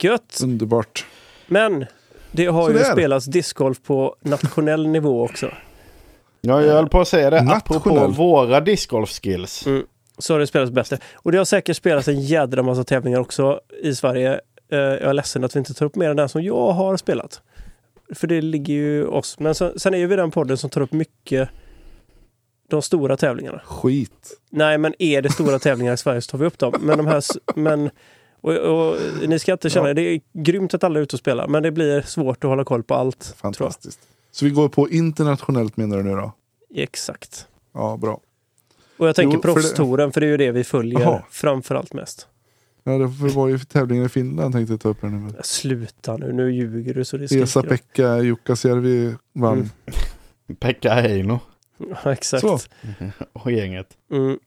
Gött! 0.00 0.40
Underbart. 0.42 1.06
Men 1.46 1.84
det 2.32 2.46
har 2.46 2.70
ju 2.70 2.78
Sådär. 2.78 2.92
spelats 2.92 3.26
discgolf 3.26 3.82
på 3.82 4.16
nationell 4.20 4.86
nivå 4.88 5.24
också. 5.24 5.50
Ja, 6.40 6.62
jag 6.62 6.72
höll 6.74 6.88
på 6.88 7.00
att 7.00 7.08
säga 7.08 7.30
det. 7.30 7.42
Nationell. 7.42 7.78
Apropå 7.98 8.06
våra 8.12 8.60
discgolf-skills. 8.60 9.66
Mm. 9.66 9.86
Så 10.18 10.34
har 10.34 10.38
det 10.40 10.46
spelats 10.46 10.72
bättre. 10.72 10.98
Och 11.14 11.32
det 11.32 11.38
har 11.38 11.44
säkert 11.44 11.76
spelats 11.76 12.08
en 12.08 12.20
jädra 12.20 12.62
massa 12.62 12.84
tävlingar 12.84 13.20
också 13.20 13.60
i 13.82 13.94
Sverige. 13.94 14.40
Eh, 14.72 14.78
jag 14.78 15.02
är 15.02 15.12
ledsen 15.12 15.44
att 15.44 15.56
vi 15.56 15.58
inte 15.58 15.74
tar 15.74 15.86
upp 15.86 15.96
mer 15.96 16.10
än 16.10 16.16
den 16.16 16.28
som 16.28 16.42
jag 16.42 16.72
har 16.72 16.96
spelat. 16.96 17.40
För 18.14 18.26
det 18.26 18.40
ligger 18.40 18.74
ju 18.74 19.06
oss. 19.06 19.38
Men 19.38 19.54
sen, 19.54 19.78
sen 19.78 19.94
är 19.94 19.98
ju 19.98 20.06
vi 20.06 20.16
den 20.16 20.30
podden 20.30 20.56
som 20.56 20.70
tar 20.70 20.80
upp 20.80 20.92
mycket 20.92 21.48
de 22.68 22.82
stora 22.82 23.16
tävlingarna. 23.16 23.60
Skit. 23.64 24.40
Nej, 24.50 24.78
men 24.78 24.94
är 24.98 25.22
det 25.22 25.30
stora 25.32 25.58
tävlingar 25.58 25.92
i 25.92 25.96
Sverige 25.96 26.20
så 26.20 26.30
tar 26.30 26.38
vi 26.38 26.46
upp 26.46 26.58
dem. 26.58 26.74
Men 26.80 26.98
de 26.98 27.06
här... 27.06 27.22
Men, 27.56 27.90
och, 28.40 28.52
och, 28.56 28.96
ni 29.28 29.38
ska 29.38 29.52
inte 29.52 29.70
känna, 29.70 29.88
Ja. 29.88 29.94
det 29.94 30.02
är 30.02 30.20
grymt 30.32 30.74
att 30.74 30.84
alla 30.84 30.98
är 30.98 31.02
ute 31.02 31.16
och 31.16 31.20
spelar, 31.20 31.48
men 31.48 31.62
det 31.62 31.70
blir 31.70 32.02
svårt 32.02 32.44
att 32.44 32.48
hålla 32.50 32.64
koll 32.64 32.82
på 32.82 32.94
allt. 32.94 33.34
Fantastiskt. 33.36 34.00
Så 34.30 34.44
vi 34.44 34.50
går 34.50 34.68
på 34.68 34.90
internationellt 34.90 35.76
menar 35.76 35.96
du 35.96 36.02
nu 36.02 36.10
då? 36.10 36.32
Exakt. 36.74 37.46
Ja, 37.74 37.96
bra. 37.96 38.20
Och 38.98 39.08
jag 39.08 39.16
tänker 39.16 39.38
för 39.38 39.48
det- 39.48 39.54
proffstouren, 39.54 40.12
för 40.12 40.20
det 40.20 40.26
är 40.26 40.30
ju 40.30 40.36
det 40.36 40.52
vi 40.52 40.64
följer 40.64 41.00
Jaha. 41.00 41.22
framför 41.30 41.74
allt 41.74 41.92
mest. 41.92 42.28
Ja, 42.84 42.92
det 42.92 43.06
var 43.34 43.48
ju 43.48 43.58
tävlingen 43.58 44.04
i 44.04 44.08
Finland 44.08 44.54
tänkte 44.54 44.72
jag 44.72 44.80
ta 44.80 44.88
upp 44.88 45.02
nu. 45.02 45.32
Sluta 45.42 46.16
nu, 46.16 46.32
nu 46.32 46.52
ljuger 46.52 46.94
du 46.94 47.04
så 47.04 47.16
det 47.16 47.24
Esa 47.24 47.46
skriker. 47.46 47.68
Pekka 47.68 48.18
Jukkasjärvi 48.18 49.14
vann. 49.32 49.52
Mm. 49.52 49.68
Pekka 50.60 50.94
Heino 50.94 51.32
Ja, 51.32 51.40
exakt. 52.04 52.40
Så. 52.40 52.58
och 53.32 53.52
gänget. 53.52 53.88
Mm. 54.10 54.38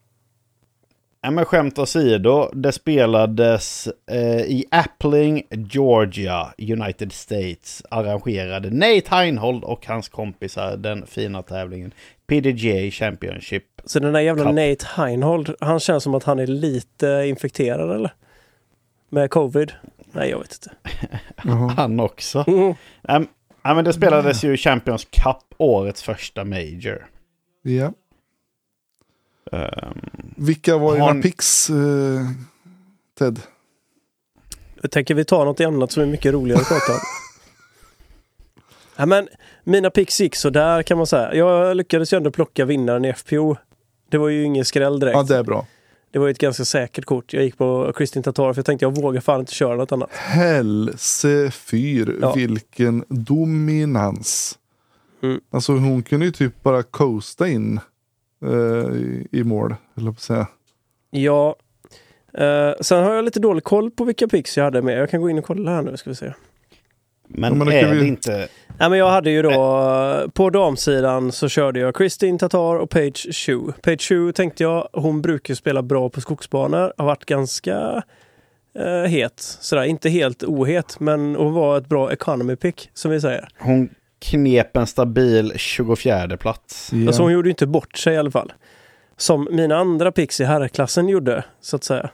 Ja, 1.20 1.30
men 1.30 1.44
skämt 1.44 1.78
åsido, 1.78 2.50
det 2.52 2.72
spelades 2.72 3.88
eh, 4.10 4.40
i 4.40 4.64
Appling, 4.70 5.42
Georgia, 5.50 6.54
United 6.58 7.12
States, 7.12 7.82
arrangerade 7.90 8.70
Nate 8.70 9.16
Heinhold 9.16 9.64
och 9.64 9.86
hans 9.86 10.08
kompisar 10.08 10.76
den 10.76 11.06
fina 11.06 11.42
tävlingen 11.42 11.92
PDGA 12.26 12.90
Championship. 12.90 13.64
Så 13.84 14.00
den 14.00 14.12
där 14.12 14.20
jävla 14.20 14.44
Cup. 14.44 14.54
Nate 14.54 14.86
Heinhold, 15.02 15.54
han 15.60 15.80
känns 15.80 16.04
som 16.04 16.14
att 16.14 16.24
han 16.24 16.38
är 16.38 16.46
lite 16.46 17.24
infekterad 17.26 17.94
eller? 17.94 18.12
Med 19.08 19.30
covid? 19.30 19.72
Nej, 20.12 20.30
jag 20.30 20.38
vet 20.38 20.58
inte. 20.62 20.70
Han 21.76 22.00
också. 22.00 22.44
Mm. 22.46 22.74
Um, 23.02 23.28
ja, 23.62 23.74
men 23.74 23.84
det 23.84 23.92
spelades 23.92 24.44
ju 24.44 24.56
Champions 24.56 25.04
Cup, 25.04 25.54
årets 25.58 26.02
första 26.02 26.44
major. 26.44 27.06
Ja. 27.68 27.92
Ehm, 29.52 29.98
Vilka 30.36 30.78
var 30.78 30.92
dina 30.94 31.12
ni- 31.12 31.22
picks, 31.22 31.70
eh, 31.70 31.76
Ted? 33.18 33.40
Jag 34.82 34.90
tänker 34.90 35.14
vi 35.14 35.24
tar 35.24 35.44
något 35.44 35.60
annat 35.60 35.92
som 35.92 36.02
är 36.02 36.06
mycket 36.06 36.32
roligare 36.32 36.60
att 36.60 36.68
prata 36.68 36.92
om. 36.92 36.98
Ja, 38.96 39.06
men 39.06 39.28
mina 39.64 39.90
picks 39.90 40.20
gick 40.20 40.36
så 40.36 40.50
där 40.50 40.82
kan 40.82 40.96
man 40.98 41.06
säga. 41.06 41.34
Jag 41.34 41.76
lyckades 41.76 42.12
ju 42.12 42.16
ändå 42.16 42.30
plocka 42.30 42.64
vinnaren 42.64 43.04
i 43.04 43.12
FPO. 43.12 43.56
Det 44.10 44.18
var 44.18 44.28
ju 44.28 44.42
ingen 44.44 44.64
skräll 44.64 45.00
direkt. 45.00 45.16
Ja, 45.16 45.22
det 45.22 45.36
är 45.36 45.42
bra. 45.42 45.66
Det 46.10 46.18
var 46.18 46.26
ju 46.26 46.30
ett 46.30 46.38
ganska 46.38 46.64
säkert 46.64 47.04
kort. 47.04 47.32
Jag 47.32 47.44
gick 47.44 47.58
på 47.58 47.92
Kristin 47.96 48.22
Tatar 48.22 48.52
för 48.52 48.58
jag 48.58 48.66
tänkte 48.66 48.84
jag 48.84 48.96
vågar 48.96 49.20
fan 49.20 49.40
inte 49.40 49.52
köra 49.54 49.76
något 49.76 49.92
annat. 49.92 50.10
Helsefyr, 50.12 52.18
Ja. 52.20 52.32
vilken 52.32 53.04
dominans. 53.08 54.58
Mm. 55.22 55.40
Alltså 55.50 55.72
hon 55.72 56.02
kunde 56.02 56.26
ju 56.26 56.32
typ 56.32 56.62
bara 56.62 56.82
coasta 56.82 57.48
in 57.48 57.80
eh, 58.44 58.96
i, 58.96 59.28
i 59.32 59.44
mål, 59.44 59.74
eller 59.96 60.12
på 60.12 60.20
säga. 60.20 60.46
Ja. 61.10 61.56
Eh, 62.34 62.72
sen 62.80 63.04
har 63.04 63.14
jag 63.14 63.24
lite 63.24 63.40
dålig 63.40 63.64
koll 63.64 63.90
på 63.90 64.04
vilka 64.04 64.28
picks 64.28 64.56
jag 64.56 64.64
hade 64.64 64.82
med. 64.82 64.98
Jag 64.98 65.10
kan 65.10 65.20
gå 65.20 65.30
in 65.30 65.38
och 65.38 65.44
kolla 65.44 65.70
här 65.70 65.82
nu 65.82 65.96
ska 65.96 66.10
vi 66.10 66.16
se. 66.16 66.32
men 67.28 67.52
Ja, 67.52 67.64
men 67.64 67.68
är 67.68 67.94
vi- 67.94 68.00
det 68.00 68.06
inte... 68.06 68.48
Nej, 68.80 68.90
men 68.90 68.98
jag 68.98 69.10
hade 69.10 69.30
ju 69.30 69.42
då, 69.42 69.50
på 70.34 70.50
damsidan 70.50 71.32
så 71.32 71.48
körde 71.48 71.80
jag 71.80 71.94
Kristin 71.94 72.38
Tatar 72.38 72.76
och 72.76 72.90
Page 72.90 73.28
Chu. 73.32 73.72
Page 73.82 74.00
Chu 74.00 74.32
tänkte 74.32 74.62
jag, 74.62 74.88
hon 74.92 75.22
brukar 75.22 75.54
spela 75.54 75.82
bra 75.82 76.08
på 76.08 76.20
skogsbanor, 76.20 76.92
har 76.96 77.06
varit 77.06 77.24
ganska 77.24 78.02
eh, 78.74 79.02
het. 79.10 79.40
Sådär, 79.40 79.82
inte 79.84 80.08
helt 80.08 80.42
ohet, 80.44 81.00
men 81.00 81.34
hon 81.36 81.52
var 81.52 81.78
ett 81.78 81.86
bra 81.88 82.12
economy 82.12 82.56
pick 82.56 82.90
som 82.94 83.10
vi 83.10 83.20
säger. 83.20 83.48
Hon 83.58 83.88
knep 84.18 84.76
en 84.76 84.86
stabil 84.86 85.52
24 85.56 86.36
plats. 86.36 86.92
Ja. 86.92 87.06
Alltså 87.06 87.22
hon 87.22 87.32
gjorde 87.32 87.50
inte 87.50 87.66
bort 87.66 87.98
sig 87.98 88.14
i 88.14 88.16
alla 88.16 88.30
fall. 88.30 88.52
Som 89.16 89.48
mina 89.50 89.76
andra 89.76 90.12
picks 90.12 90.40
i 90.40 90.44
herrklassen 90.44 91.08
gjorde, 91.08 91.44
så 91.60 91.76
att 91.76 91.84
säga. 91.84 92.10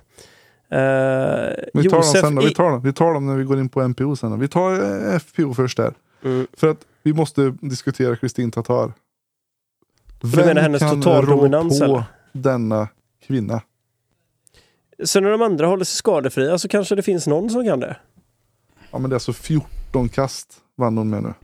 Eh, 0.69 0.79
vi, 1.75 1.83
tar 1.83 1.91
dem 1.91 1.99
Josef 1.99 2.21
sen, 2.21 2.35
då. 2.35 2.43
vi, 2.43 2.55
tar 2.55 2.71
dem, 2.71 2.83
vi 2.83 2.93
tar 2.93 3.15
dem 3.15 3.27
när 3.27 3.37
vi 3.37 3.45
går 3.45 3.61
in 3.61 3.69
på 3.69 3.89
MPO 3.89 4.17
sen. 4.17 4.31
då. 4.31 4.37
Vi 4.37 4.49
tar 4.49 4.73
eh, 5.13 5.19
FPO 5.19 5.55
först 5.55 5.77
där. 5.77 5.95
Mm. 6.25 6.47
För 6.53 6.71
att 6.71 6.79
vi 7.03 7.13
måste 7.13 7.55
diskutera 7.61 8.17
Kristin 8.17 8.51
Tatar. 8.51 8.93
du 10.21 10.37
menar 10.37 10.63
hennes 10.63 10.81
kan 10.81 11.03
total 11.03 11.27
rå 11.27 11.37
dominans, 11.37 11.79
på 11.79 11.85
eller? 11.85 12.05
denna 12.33 12.89
kvinna? 13.27 13.63
Så 15.05 15.21
när 15.21 15.31
de 15.31 15.43
andra 15.43 15.67
håller 15.67 15.85
sig 15.85 15.97
skadefria 15.97 16.59
så 16.59 16.69
kanske 16.69 16.95
det 16.95 17.03
finns 17.03 17.27
någon 17.27 17.51
som 17.51 17.65
kan 17.65 17.81
det. 17.81 17.97
Ja 18.91 18.99
men 18.99 19.11
det 19.11 19.15
är 19.15 19.17
alltså 19.17 19.33
14 19.33 20.09
kast 20.09 20.57
vann 20.77 20.99
hon 20.99 21.11
med 21.11 21.23
nu. 21.23 21.35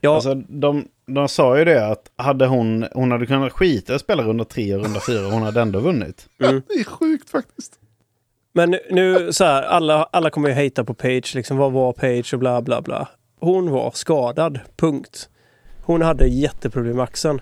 Ja, 0.00 0.14
Alltså, 0.14 0.34
de, 0.34 0.88
de 1.06 1.28
sa 1.28 1.58
ju 1.58 1.64
det 1.64 1.86
att 1.88 2.10
hade 2.16 2.46
hon, 2.46 2.86
hon 2.94 3.10
hade 3.10 3.26
kunnat 3.26 3.52
skita 3.52 3.92
i 3.92 3.96
att 3.96 4.00
spela 4.02 4.22
runda 4.22 4.44
3 4.44 4.74
och 4.74 4.84
runda 4.84 5.00
4 5.00 5.26
och 5.26 5.32
hon 5.32 5.42
hade 5.42 5.60
ändå 5.60 5.78
vunnit. 5.80 6.26
Mm. 6.40 6.62
Det 6.68 6.74
är 6.74 6.84
sjukt 6.84 7.30
faktiskt. 7.30 7.72
Men 8.52 8.70
nu- 8.70 8.80
nu 8.90 9.32
så 9.32 9.44
här, 9.44 9.62
alla, 9.62 10.08
alla 10.12 10.30
kommer 10.30 10.48
ju 10.48 10.54
hejta 10.54 10.84
på 10.84 10.94
Page, 10.94 11.32
liksom 11.34 11.56
vad 11.56 11.72
var 11.72 11.92
Page 11.92 12.34
och 12.34 12.38
bla 12.40 12.62
bla 12.62 12.80
bla. 12.82 13.08
Hon 13.40 13.70
var 13.70 13.90
skadad, 13.94 14.60
punkt. 14.76 15.28
Hon 15.82 16.02
hade 16.02 16.26
jätteproblem 16.26 16.96
med 16.96 17.04
axeln. 17.04 17.40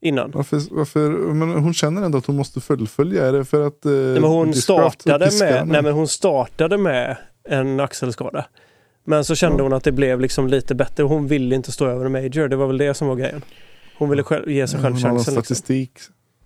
Innan. 0.00 0.30
Varför, 0.30 0.60
varför, 0.70 1.10
men 1.10 1.50
hon 1.50 1.74
känner 1.74 2.02
ändå 2.02 2.18
att 2.18 2.26
hon 2.26 2.36
måste 2.36 2.60
fullfölja. 2.60 3.26
Är 3.26 3.32
det 3.32 3.44
för 3.44 3.66
att... 3.66 3.84
Eh, 3.86 3.92
Nej, 3.92 4.20
men 4.20 4.24
hon 4.30 4.54
startade 4.54 5.30
med, 5.40 5.68
nej, 5.68 5.82
men 5.82 5.92
hon 5.92 6.08
startade 6.08 6.78
med 6.78 7.16
en 7.48 7.80
axelskada. 7.80 8.44
Men 9.04 9.24
så 9.24 9.34
kände 9.34 9.62
hon 9.62 9.72
att 9.72 9.84
det 9.84 9.92
blev 9.92 10.20
liksom 10.20 10.48
lite 10.48 10.74
bättre. 10.74 11.02
Hon 11.02 11.26
ville 11.26 11.54
inte 11.54 11.72
stå 11.72 11.86
över 11.86 12.04
en 12.06 12.12
major. 12.12 12.48
Det 12.48 12.56
var 12.56 12.66
väl 12.66 12.78
det 12.78 12.94
som 12.94 13.08
var 13.08 13.16
grejen. 13.16 13.42
Hon 13.98 14.10
ville 14.10 14.22
själv, 14.22 14.50
ge 14.50 14.66
sig 14.66 14.80
själv 14.80 14.94
hon 14.94 15.02
har 15.02 15.10
chansen. 15.10 15.34
Liksom. 15.34 15.44
statistik 15.44 15.90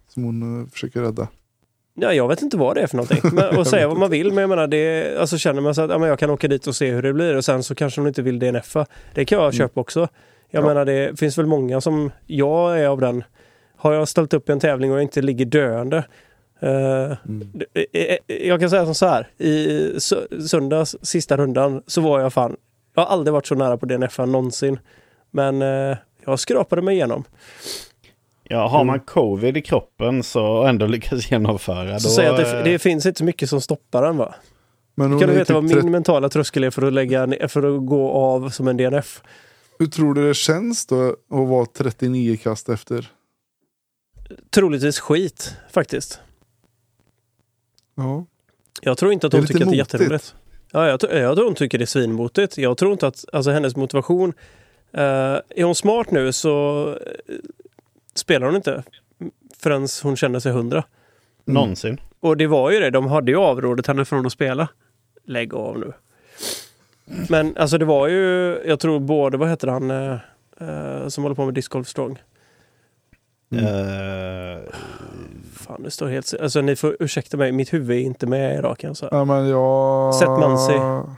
som 0.09 0.25
hon 0.25 0.63
eh, 0.63 0.69
försöker 0.69 1.01
rädda. 1.01 1.29
Ja, 1.95 2.13
jag 2.13 2.29
vet 2.29 2.43
inte 2.43 2.57
vad 2.57 2.75
det 2.77 2.81
är 2.81 2.87
för 2.87 2.97
någonting. 2.97 3.21
Men, 3.33 3.57
och 3.59 3.67
säga 3.67 3.89
vad 3.89 3.99
man 3.99 4.11
vill, 4.11 4.29
men 4.33 4.39
jag 4.39 4.49
menar, 4.49 4.67
det, 4.67 5.17
alltså 5.21 5.39
känner 5.39 5.61
man 5.61 5.75
sig 5.75 5.85
att 5.85 5.91
ja, 5.91 5.99
men 5.99 6.09
jag 6.09 6.19
kan 6.19 6.31
åka 6.31 6.49
dit 6.49 6.67
och 6.67 6.77
se 6.77 6.91
hur 6.91 7.03
det 7.03 7.13
blir 7.13 7.37
och 7.37 7.45
sen 7.45 7.63
så 7.63 7.75
kanske 7.75 8.01
de 8.01 8.07
inte 8.09 8.23
vill 8.23 8.39
DNFa. 8.39 8.87
Det 9.15 9.25
kan 9.25 9.37
jag 9.39 9.45
Mm. 9.45 9.53
köpa 9.53 9.81
också. 9.81 10.09
Jag 10.51 10.63
Ja. 10.63 10.67
menar, 10.69 10.85
det 10.85 11.19
finns 11.19 11.39
väl 11.39 11.47
många 11.47 11.81
som, 11.81 12.11
jag 12.27 12.81
är 12.81 12.89
av 12.89 13.01
den, 13.01 13.25
har 13.77 13.93
jag 13.93 14.09
ställt 14.09 14.35
upp 14.35 14.49
i 14.49 14.53
en 14.53 14.61
tävling 14.61 14.91
och 14.91 14.97
jag 14.97 15.03
inte 15.03 15.23
ligger 15.23 15.45
döende. 15.45 16.05
Mm. 16.61 17.49
jag 18.27 18.61
kan 18.61 18.71
säga 18.71 18.85
som 18.85 18.95
så 18.95 19.07
här, 19.07 19.29
i 19.39 20.01
söndags 20.49 20.97
sista 21.03 21.37
rundan 21.37 21.83
så 21.87 22.01
var 22.01 22.21
jag 22.21 22.33
fan 22.33 22.57
Jag 22.95 23.03
har 23.03 23.13
aldrig 23.13 23.33
varit 23.33 23.47
så 23.47 23.55
nära 23.55 23.77
på 23.77 23.87
DNF 23.87 24.19
någonsin. 24.19 24.79
Men 25.31 25.61
jag 26.25 26.39
skrapade 26.39 26.83
mig 26.83 26.95
igenom. 26.95 27.25
Ja, 28.49 28.69
har 28.69 28.85
man 28.85 29.01
covid 29.01 29.57
i 29.57 29.63
kroppen 29.63 30.23
så 30.23 30.63
ändå 30.65 30.87
lyckas 30.87 31.31
genomföra. 31.31 32.01
Så 32.01 32.09
då, 32.09 32.15
säg 32.15 32.27
att 32.27 32.37
det, 32.37 32.63
det 32.63 32.79
finns 32.79 33.07
inte 33.07 33.19
så 33.19 33.25
mycket 33.25 33.49
som 33.49 33.61
stoppar 33.61 34.03
den 34.03 34.17
va? 34.17 34.35
Men 34.95 35.19
Kan 35.19 35.29
du 35.29 35.35
veta 35.35 35.55
vad 35.55 35.65
min 35.65 35.91
mentala 35.91 36.29
tröskel 36.29 36.65
är 36.65 36.71
för 36.71 36.83
att, 36.83 36.93
lägga, 36.93 37.49
för 37.49 37.77
att 37.77 37.87
gå 37.87 38.11
av 38.11 38.51
som 38.51 38.69
en 38.69 38.77
DNF? 38.77 39.23
Hur 39.79 39.87
tror 39.87 40.15
du 40.15 40.29
det 40.29 40.35
känns 40.35 40.87
då 40.87 41.09
att 41.09 41.49
vara 41.49 41.67
39 41.67 42.37
kast 42.43 42.69
efter? 42.69 43.11
Troligtvis 44.51 45.01
skit 45.01 45.57
faktiskt. 45.71 46.21
Ja. 47.97 48.25
Jag 48.83 48.99
tror 48.99 49.13
inte 49.13 49.27
att 49.27 49.33
hon 49.33 49.47
tycker 49.47 49.55
att 49.55 49.71
det 49.71 49.77
är 49.77 49.79
motigt. 49.79 49.95
jätteroligt. 49.95 50.35
Ja, 50.73 50.89
jag, 50.89 51.01
tror- 51.01 51.13
jag 51.13 51.37
tror 51.37 51.45
hon 51.47 51.55
tycker 51.55 51.79
det 51.79 51.85
är 51.85 51.87
svinmotigt. 51.87 52.59
Jag 52.59 52.77
tror 52.79 52.93
inte 52.93 53.07
att 53.07 53.25
alltså, 53.33 53.51
hennes 53.51 53.77
motivation... 53.77 54.33
Eh, 54.93 55.03
är 55.03 55.65
hon 55.65 55.75
smart 55.75 56.11
nu 56.11 56.33
så 56.33 56.89
eh, 56.91 57.35
spelar 58.15 58.47
hon 58.47 58.57
inte 58.57 58.83
förrän 59.59 59.89
hon 60.03 60.17
känner 60.17 60.41
sig 60.41 60.53
hundra. 60.53 60.85
Någonsin. 61.45 62.01
Och 62.21 62.37
det 62.37 62.47
var 62.47 62.71
ju 62.71 62.81
det, 62.81 62.91
de 62.91 63.07
hade 63.07 63.31
ju 63.31 63.37
avrådet 63.37 63.87
henne 63.87 64.05
från 64.05 64.27
att 64.27 64.33
spela. 64.33 64.69
Lägg 65.25 65.55
av 65.55 65.79
nu. 65.79 65.93
Men 67.29 67.57
alltså 67.57 67.79
det 67.79 67.85
var 67.85 68.09
ju, 68.09 68.57
jag 68.67 68.81
tror 68.81 69.01
både, 69.01 69.37
vad 69.37 69.49
heter 69.49 69.69
han, 69.69 69.91
eh, 69.91 70.19
eh, 70.61 71.09
som 71.09 71.25
håller 71.25 71.37
på 71.37 71.45
med 71.45 71.55
discgolf 71.55 71.89
strong? 71.89 72.19
Mm. 73.51 73.65
Eh, 73.65 74.59
Fan, 75.53 75.83
det 75.83 75.91
står 75.91 76.09
helt... 76.09 76.35
Alltså 76.41 76.61
ni 76.61 76.77
får 76.77 76.97
ursäkta 77.01 77.37
mig, 77.37 77.53
mitt 77.53 77.73
huvud 77.73 77.97
är 77.97 78.01
inte 78.01 78.27
med 78.27 78.59
idag 78.59 78.79
kan 78.79 78.89
jag 78.89 78.97
säga. 78.97 79.09
ja 79.13 79.25
men 79.25 79.49
jag... 79.49 80.15
Seth 80.15 80.31
Mansi. 80.41 80.73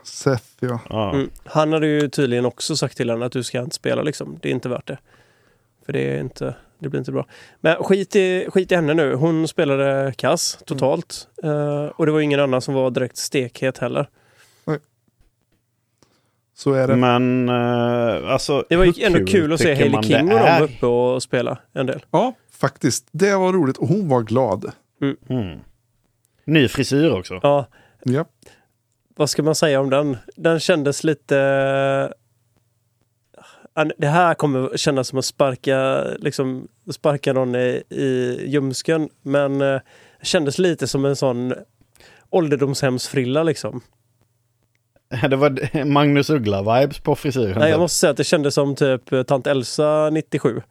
Seth 0.05 0.45
ja. 0.61 0.81
ja. 0.89 1.13
Mm. 1.15 1.31
Han 1.45 1.73
hade 1.73 1.87
ju 1.87 2.09
tydligen 2.09 2.47
också 2.47 2.77
sagt 2.77 2.97
till 2.97 3.11
henne 3.11 3.27
att 3.27 3.33
du 3.33 3.43
ska 3.43 3.59
inte 3.61 3.77
spela 3.77 4.03
liksom. 4.03 4.39
Det 4.43 4.49
är 4.49 4.53
inte 4.53 4.69
värt 4.69 4.87
det. 4.87 4.99
För 5.87 5.93
det 5.93 6.17
är 6.17 6.21
inte, 6.21 6.55
det 6.79 6.89
blir 6.89 6.99
inte 6.99 7.13
bra. 7.13 7.27
Men 7.61 7.77
skit 7.85 8.17
i, 8.17 8.47
skit 8.51 8.73
i 8.73 8.75
henne 8.75 8.95
nu. 8.95 9.15
Hon 9.15 9.49
spelade 9.49 10.13
kass 10.17 10.59
totalt. 10.67 11.29
Eh, 11.43 11.85
och 11.87 12.07
det 12.07 12.13
var 12.13 12.21
ingen 12.21 12.41
annan 12.41 12.61
som 12.61 12.75
var 12.75 12.91
direkt 12.91 13.17
stekhet 13.17 13.79
heller. 13.79 14.09
Så 16.59 16.73
är 16.73 16.89
det. 16.89 16.97
Men 16.97 17.49
eh, 17.49 18.33
alltså. 18.33 18.65
Det 18.69 18.77
var 18.77 18.85
ju 18.85 19.05
ändå 19.05 19.25
kul 19.27 19.53
att 19.53 19.61
se 19.61 19.75
Hailey 19.75 20.03
King 20.03 20.33
och 20.33 20.39
de 20.39 20.63
uppe 20.63 20.87
och 20.87 21.23
spela 21.23 21.59
en 21.73 21.87
del. 21.87 22.05
Ja, 22.11 22.35
faktiskt. 22.53 23.09
Det 23.13 23.35
var 23.37 23.53
roligt. 23.53 23.77
Och 23.77 23.89
hon 23.89 24.09
var 24.09 24.23
glad. 24.23 24.73
Mm. 25.31 25.59
Ny 26.45 26.69
frisyr 26.69 27.11
också. 27.11 27.41
Ja, 27.43 27.67
Ja. 28.03 28.25
vad 29.17 29.31
ska 29.31 29.43
man 29.43 29.55
säga 29.55 29.81
om 29.81 29.91
den? 29.91 30.17
Den 30.37 30.61
kändes 30.61 31.05
lite... 31.05 31.35
Ja, 33.75 33.85
Det 33.99 34.07
här 34.07 34.35
kommer 34.35 34.77
kännas 34.77 35.09
som 35.09 35.19
att 35.19 35.25
sparka, 35.25 36.05
liksom, 36.19 36.69
sparka 36.91 37.33
någon 37.33 37.55
i, 37.55 37.83
i 37.89 38.37
ljumsken. 38.47 39.09
Men 39.23 39.61
eh, 39.61 39.81
kändes 40.23 40.59
lite 40.59 40.87
som 40.87 41.05
en 41.05 41.17
sån 41.17 41.55
ålderdomshemsfrilla 42.31 43.43
liksom. 43.43 43.81
Det 45.31 45.37
var 45.37 45.85
Magnus 45.85 46.31
Uggla-vibes 46.31 47.03
på 47.03 47.15
frisyren. 47.17 47.59
Nej, 47.59 47.71
jag 47.71 47.81
måste 47.81 47.99
säga 47.99 48.11
att 48.11 48.17
det 48.17 48.25
kändes 48.25 48.55
som 48.55 48.75
typ 48.77 49.13
eh, 49.13 49.23
tant 49.23 49.47
Elsa 49.47 50.11
97. 50.11 50.63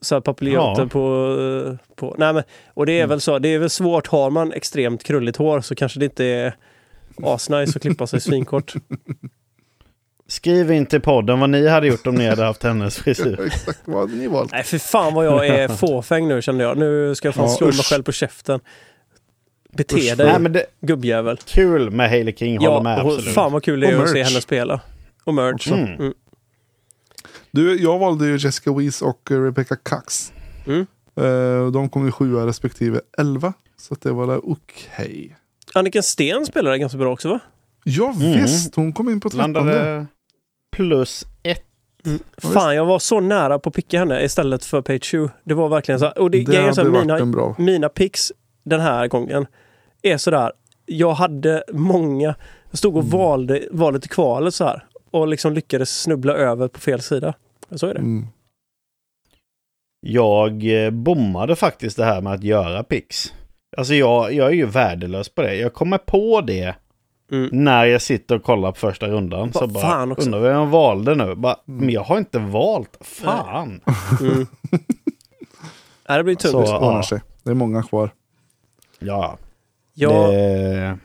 Så 0.00 0.14
här 0.14 0.20
papiljotter 0.20 0.82
Ja. 0.82 0.88
på, 0.88 1.36
eh, 1.68 1.94
på... 1.96 2.14
Nej 2.18 2.32
men, 2.32 2.42
och 2.74 2.86
det 2.86 3.00
är 3.00 3.06
väl 3.06 3.20
så, 3.20 3.38
det 3.38 3.48
är 3.48 3.58
väl 3.58 3.70
svårt, 3.70 4.06
har 4.06 4.30
man 4.30 4.52
extremt 4.52 5.04
krulligt 5.04 5.36
hår 5.36 5.60
så 5.60 5.74
kanske 5.74 5.98
det 5.98 6.04
inte 6.04 6.24
är 6.24 6.54
asnice 7.22 7.72
att 7.76 7.82
klippa 7.82 8.06
sig 8.06 8.20
svinkort. 8.20 8.74
Skriv 10.26 10.72
in 10.72 10.86
till 10.86 11.00
podden 11.00 11.40
vad 11.40 11.50
ni 11.50 11.68
hade 11.68 11.86
gjort 11.86 12.06
om 12.06 12.14
ni 12.14 12.26
hade 12.28 12.44
haft 12.44 12.62
hennes 12.62 12.96
frisyr. 12.98 13.40
Exakt 13.46 13.80
vad 13.84 14.00
hade 14.00 14.14
ni 14.14 14.28
valt? 14.28 14.52
Nej 14.52 14.62
för 14.62 14.78
fan 14.78 15.14
vad 15.14 15.26
jag 15.26 15.46
är 15.46 15.68
fåfäng 15.68 16.28
nu 16.28 16.42
kände 16.42 16.64
jag. 16.64 16.78
Nu 16.78 17.14
ska 17.14 17.28
jag 17.28 17.34
fan 17.34 17.44
Ja, 17.44 17.50
slå 17.56 17.66
mig 17.66 17.74
usch. 17.78 17.88
själv 17.90 18.02
på 18.02 18.12
käften. 18.12 18.60
Bete 19.76 19.96
Usch. 19.96 20.16
dig 20.16 20.26
Nej 20.26 20.38
men 20.38 20.52
det 20.52 20.66
gubbjävel. 20.80 21.36
kul 21.46 21.90
med 21.90 22.08
Hailey 22.10 22.34
King, 22.36 22.58
håller 22.58 22.82
med 22.82 22.98
Ja, 22.98 23.02
och 23.02 23.12
absolut. 23.12 23.34
fan 23.34 23.52
vad 23.52 23.62
kul 23.62 23.80
det 23.80 23.86
är 23.86 24.02
att 24.02 24.10
se 24.10 24.22
henne 24.22 24.40
spela. 24.40 24.80
Och 25.24 25.34
merch. 25.34 25.68
Mm. 25.68 25.84
Mm. 25.94 26.14
Du, 27.50 27.82
jag 27.82 27.98
valde 27.98 28.26
ju 28.26 28.36
Jessica 28.36 28.72
Weiss 28.72 29.02
och 29.02 29.30
eh, 29.30 29.40
Rebecca 29.42 29.76
Cox. 29.76 30.32
Mm. 30.66 30.86
Eh, 31.16 31.70
de 31.72 31.88
kom 31.88 32.04
ju 32.06 32.12
sjua 32.12 32.46
respektive 32.46 33.00
elva. 33.18 33.52
Så 33.76 33.94
att 33.94 34.00
det 34.00 34.12
var 34.12 34.50
okej. 34.50 35.36
Anniken 35.74 36.02
Sten 36.02 36.46
spelade 36.46 36.78
ganska 36.78 36.98
bra 36.98 37.12
också 37.12 37.28
va? 37.28 37.40
Ja 37.84 38.12
Mm. 38.20 38.42
visst, 38.42 38.74
hon 38.74 38.92
kom 38.92 39.08
in 39.08 39.20
på 39.20 39.30
trettonde. 39.30 39.60
Landade 39.60 40.06
plus 40.76 41.26
ett. 41.42 41.62
Fan, 42.38 42.76
jag 42.76 42.84
var 42.86 42.98
så 42.98 43.20
nära 43.20 43.58
på 43.58 43.68
att 43.68 43.74
picka 43.74 43.98
henne 43.98 44.24
istället 44.24 44.64
för 44.64 44.82
Page 44.82 45.04
20. 45.04 45.30
Det 45.44 45.54
var 45.54 45.68
verkligen 45.68 45.98
så. 45.98 46.04
här- 46.04 46.18
Och 46.18 46.30
det, 46.30 46.44
Det 46.44 46.56
är 46.56 46.72
så 46.72 46.80
hade 46.80 46.90
här, 46.90 46.96
varit 46.96 47.06
mina, 47.06 47.18
en 47.18 47.30
bra. 47.32 47.54
mina 47.58 47.88
picks 47.88 48.32
den 48.64 48.80
här 48.80 49.06
gången 49.08 49.46
är 50.04 50.16
sådär. 50.18 50.52
Jag 50.86 51.12
hade 51.14 51.64
många, 51.72 52.34
jag 52.70 52.78
stod 52.78 52.96
och 52.96 53.02
Mm. 53.04 53.18
valde 53.18 53.62
valet 53.70 54.04
i 54.04 54.08
kvalet 54.08 54.54
så 54.54 54.64
här. 54.64 54.86
Och 55.10 55.28
liksom 55.28 55.52
lyckades 55.52 56.00
snubbla 56.00 56.32
över 56.34 56.68
på 56.68 56.80
fel 56.80 57.00
sida. 57.00 57.34
Så 57.74 57.86
är 57.86 57.94
det. 57.94 58.00
Mm. 58.00 58.26
Jag 60.00 60.84
eh, 60.84 60.90
bommade 60.90 61.56
faktiskt 61.56 61.96
det 61.96 62.04
här 62.04 62.20
med 62.20 62.32
att 62.32 62.42
göra 62.44 62.82
pix. 62.82 63.32
Alltså 63.76 63.94
jag, 63.94 64.32
jag 64.32 64.46
är 64.46 64.52
ju 64.52 64.66
värdelös 64.66 65.28
på 65.28 65.42
det. 65.42 65.54
Jag 65.54 65.74
kommer 65.74 65.98
på 65.98 66.40
det 66.40 66.74
Mm. 67.32 67.48
när 67.52 67.84
jag 67.84 68.02
sitter 68.02 68.34
och 68.36 68.42
kollar 68.42 68.72
på 68.72 68.78
första 68.78 69.06
rundan. 69.08 69.50
Vad 69.50 69.62
så 69.62 69.66
bara, 69.66 69.82
fan 69.84 70.12
också. 70.12 70.24
undrar 70.24 70.40
vad 70.40 70.50
jag 70.52 70.66
valde 70.66 71.14
nu. 71.14 71.34
Bara, 71.34 71.56
Men 71.64 71.90
jag 71.90 72.00
har 72.02 72.18
inte 72.18 72.38
valt. 72.38 72.98
Fan. 73.00 73.80
Mm. 74.20 74.46
Nej, 76.08 76.16
det 76.18 76.24
blir 76.24 76.34
tungt. 76.34 76.52
Så- 76.68 76.72
ja. 76.72 77.02
sig. 77.02 77.20
Det 77.42 77.50
är 77.50 77.54
många 77.54 77.82
kvar. 77.82 78.10
Ja, 78.98 79.38
Jag, 79.94 80.32
det, 80.34 80.98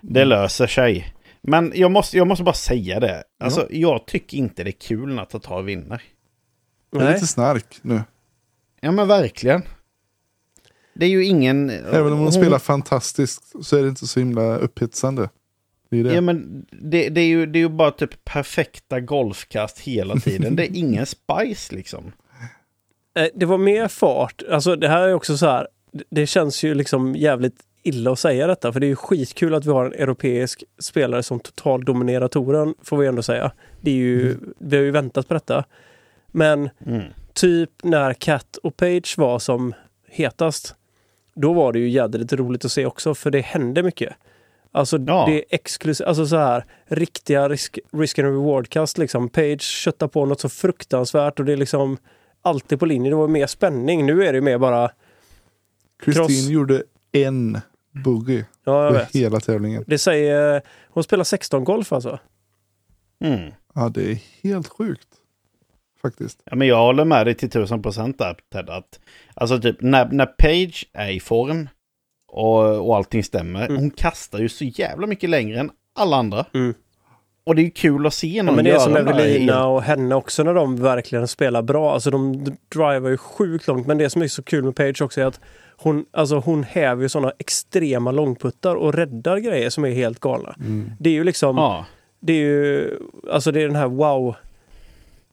det 0.00 0.24
löser 0.24 0.66
sig. 0.66 1.14
Men 1.42 1.72
jag 1.74 1.90
måste, 1.90 2.16
jag 2.16 2.26
måste 2.26 2.44
bara 2.44 2.54
säga 2.54 3.00
det. 3.00 3.24
Alltså, 3.40 3.66
jag 3.70 4.06
tycker 4.06 4.36
inte 4.36 4.64
det 4.64 4.70
är 4.70 4.80
kul 4.80 5.14
när 5.14 5.24
Tatar 5.24 5.62
vinner. 5.62 6.02
Det 6.92 6.98
är 6.98 7.14
lite 7.14 7.26
snark 7.26 7.78
nu. 7.82 8.00
Ja 8.80 8.92
men 8.92 9.08
verkligen. 9.08 9.62
Det 10.94 11.06
är 11.06 11.10
ju 11.10 11.24
ingen... 11.24 11.70
Även 11.70 12.12
om 12.12 12.18
hon 12.18 12.32
spelar 12.32 12.58
fantastiskt 12.58 13.64
så 13.64 13.76
är 13.76 13.82
det 13.82 13.88
inte 13.88 14.06
så 14.06 14.20
himla 14.20 14.56
upphetsande. 14.56 15.28
Det 15.90 15.98
är 16.00 16.04
det. 16.04 16.14
Ja 16.14 16.20
men 16.20 16.66
det, 16.70 17.08
det, 17.08 17.20
är 17.20 17.26
ju, 17.26 17.46
det 17.46 17.58
är 17.58 17.60
ju 17.60 17.68
bara 17.68 17.90
typ 17.90 18.24
perfekta 18.24 19.00
golfkast 19.00 19.78
hela 19.78 20.16
tiden. 20.16 20.56
Det 20.56 20.66
är 20.66 20.70
ingen 20.76 21.06
spice 21.06 21.74
liksom. 21.74 22.12
Eh, 23.16 23.26
Det 23.34 23.46
var 23.46 23.58
mer 23.58 23.88
fart. 23.88 24.42
Alltså 24.50 24.76
det 24.76 24.88
här 24.88 25.08
är 25.08 25.14
också 25.14 25.36
så 25.36 25.46
här. 25.46 25.68
Det- 26.10 26.26
känns 26.26 26.62
ju 26.62 26.74
liksom 26.74 27.14
jävligt 27.16 27.54
illa 27.82 28.10
att 28.12 28.18
säga 28.18 28.46
detta. 28.46 28.72
För 28.72 28.80
det 28.80 28.86
är 28.86 28.88
ju 28.88 28.96
skitkul 28.96 29.54
att 29.54 29.66
vi 29.66 29.70
har 29.70 29.84
en 29.86 29.92
europeisk 29.92 30.64
spelare 30.78 31.22
som 31.22 31.40
totaldominerar 31.40 32.28
touren. 32.28 32.74
Får 32.82 32.96
vi 32.96 33.06
ändå 33.06 33.22
säga. 33.22 33.52
Det 33.80 33.90
är 33.90 33.94
ju, 33.94 34.36
Vi 34.58 34.76
har 34.76 34.84
ju 34.84 34.90
väntat 34.90 35.28
på 35.28 35.34
detta. 35.34 35.64
Men 36.26 36.70
Mm. 36.86 37.02
typ 37.32 37.70
när 37.82 38.12
Cat 38.14 38.56
och 38.62 38.76
Page 38.76 39.14
var 39.18 39.38
som 39.38 39.74
hetast. 40.08 40.74
Då 41.34 41.52
var 41.52 41.72
det 41.72 41.78
ju 41.78 41.88
jädrigt 41.88 42.32
roligt 42.32 42.64
att 42.64 42.72
se 42.72 42.86
också. 42.86 43.14
För 43.14 43.30
det 43.30 43.40
hände 43.40 43.82
mycket. 43.82 44.14
Alltså 44.72 44.98
Ja. 45.06 45.24
det 45.28 45.34
är 45.38 45.44
exklusivt. 45.50 46.06
Alltså 46.08 46.26
så 46.26 46.36
här 46.36 46.64
riktiga 46.86 47.48
risk, 47.48 47.78
risk 47.92 48.18
and 48.18 48.28
reward-kast 48.28 48.98
liksom. 48.98 49.28
Page 49.28 49.62
köttar 49.62 50.08
på 50.08 50.26
något 50.26 50.40
så 50.40 50.48
fruktansvärt 50.48 51.38
och 51.38 51.44
det 51.44 51.52
är 51.52 51.56
liksom 51.56 51.96
alltid 52.42 52.80
på 52.80 52.86
linje. 52.86 53.10
Det 53.10 53.16
var 53.16 53.28
mer 53.28 53.46
spänning. 53.46 54.06
Nu 54.06 54.24
är 54.24 54.32
det 54.32 54.40
mer 54.40 54.58
bara, 54.58 54.90
Kristin 56.02 56.52
gjorde 56.52 56.82
en 57.12 57.60
boogie 58.04 58.46
ja 58.64 58.84
jag 58.84 58.92
på 58.92 58.98
vet. 58.98 59.16
hela 59.16 59.40
tävlingen. 59.40 59.84
Det 59.86 59.98
säger, 59.98 60.62
hon 60.88 61.04
spelar 61.04 61.24
16 61.24 61.64
golf 61.64 61.92
alltså. 61.92 62.18
Mm. 63.24 63.52
Ja, 63.74 63.88
det 63.88 64.10
är 64.10 64.18
helt 64.42 64.68
sjukt. 64.68 65.08
Faktiskt. 66.02 66.42
Ja, 66.44 66.56
men 66.56 66.68
jag 66.68 66.76
håller 66.78 67.04
med 67.04 67.26
dig 67.26 67.34
till 67.34 67.50
tusen 67.50 67.82
procent 67.82 68.18
där 68.18 68.36
Ted. 68.52 68.70
Att, 68.70 69.00
alltså 69.34 69.60
typ 69.60 69.76
när, 69.80 70.10
när 70.12 70.26
Page 70.26 70.90
är 70.92 71.10
i 71.10 71.20
form 71.20 71.68
och, 72.28 72.88
och 72.88 72.96
allting 72.96 73.24
stämmer. 73.24 73.66
Mm. 73.66 73.76
Hon 73.76 73.90
kastar 73.90 74.38
ju 74.38 74.48
så 74.48 74.64
jävla 74.64 75.06
mycket 75.06 75.30
längre 75.30 75.60
än 75.60 75.70
alla 75.94 76.16
andra. 76.16 76.46
Mm. 76.54 76.74
Och 77.44 77.54
det 77.54 77.62
är 77.62 77.64
ju 77.64 77.70
kul 77.70 78.06
att 78.06 78.14
se 78.14 78.26
Ja, 78.28 78.42
någon 78.42 78.56
men 78.56 78.64
det 78.64 78.70
är 78.70 78.78
som 78.78 78.96
Evelina 78.96 79.66
och 79.66 79.82
henne 79.82 80.14
också 80.14 80.42
när 80.42 80.54
de 80.54 80.76
verkligen 80.82 81.28
spelar 81.28 81.62
bra. 81.62 81.94
Alltså 81.94 82.10
de 82.10 82.44
driver 82.74 83.10
ju 83.10 83.16
sjukt 83.16 83.66
långt. 83.66 83.86
Men 83.86 83.98
det 83.98 84.10
som 84.10 84.22
är 84.22 84.28
så 84.28 84.42
kul 84.42 84.64
med 84.64 84.76
Page 84.76 85.02
också 85.02 85.20
är 85.20 85.24
att 85.24 85.40
hon, 85.76 86.04
alltså 86.10 86.36
hon 86.36 86.62
häver 86.64 87.02
ju 87.02 87.08
sådana 87.08 87.32
extrema 87.38 88.10
långputtar 88.10 88.74
och 88.74 88.94
räddar 88.94 89.38
grejer 89.38 89.70
som 89.70 89.84
är 89.84 89.90
helt 89.90 90.20
galna. 90.20 90.54
Det 91.00 91.10
är 91.10 91.14
ju 91.14 91.24
liksom, 91.24 91.56
Ja. 91.56 91.86
det 92.20 92.32
är 92.32 92.36
ju, 92.36 92.98
alltså 93.30 93.52
det 93.52 93.62
är 93.62 93.66
den 93.66 93.76
här 93.76 93.88
wow. 93.88 94.34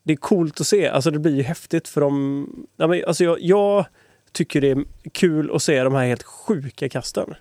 Det 0.03 0.13
är 0.13 0.17
coolt 0.17 0.61
att 0.61 0.67
se, 0.67 0.87
alltså 0.87 1.11
det 1.11 1.19
blir 1.19 1.35
ju 1.35 1.43
häftigt 1.43 1.87
för 1.87 2.01
de, 2.01 2.47
ja, 2.77 2.87
men, 2.87 3.03
alltså 3.07 3.23
jag, 3.23 3.37
jag 3.41 3.85
tycker 4.31 4.61
det 4.61 4.69
är 4.71 4.83
kul 5.13 5.51
att 5.55 5.61
se 5.63 5.83
de 5.83 5.95
här 5.95 6.05
helt 6.05 6.23
sjuka 6.23 6.89
kasten. 6.89 7.33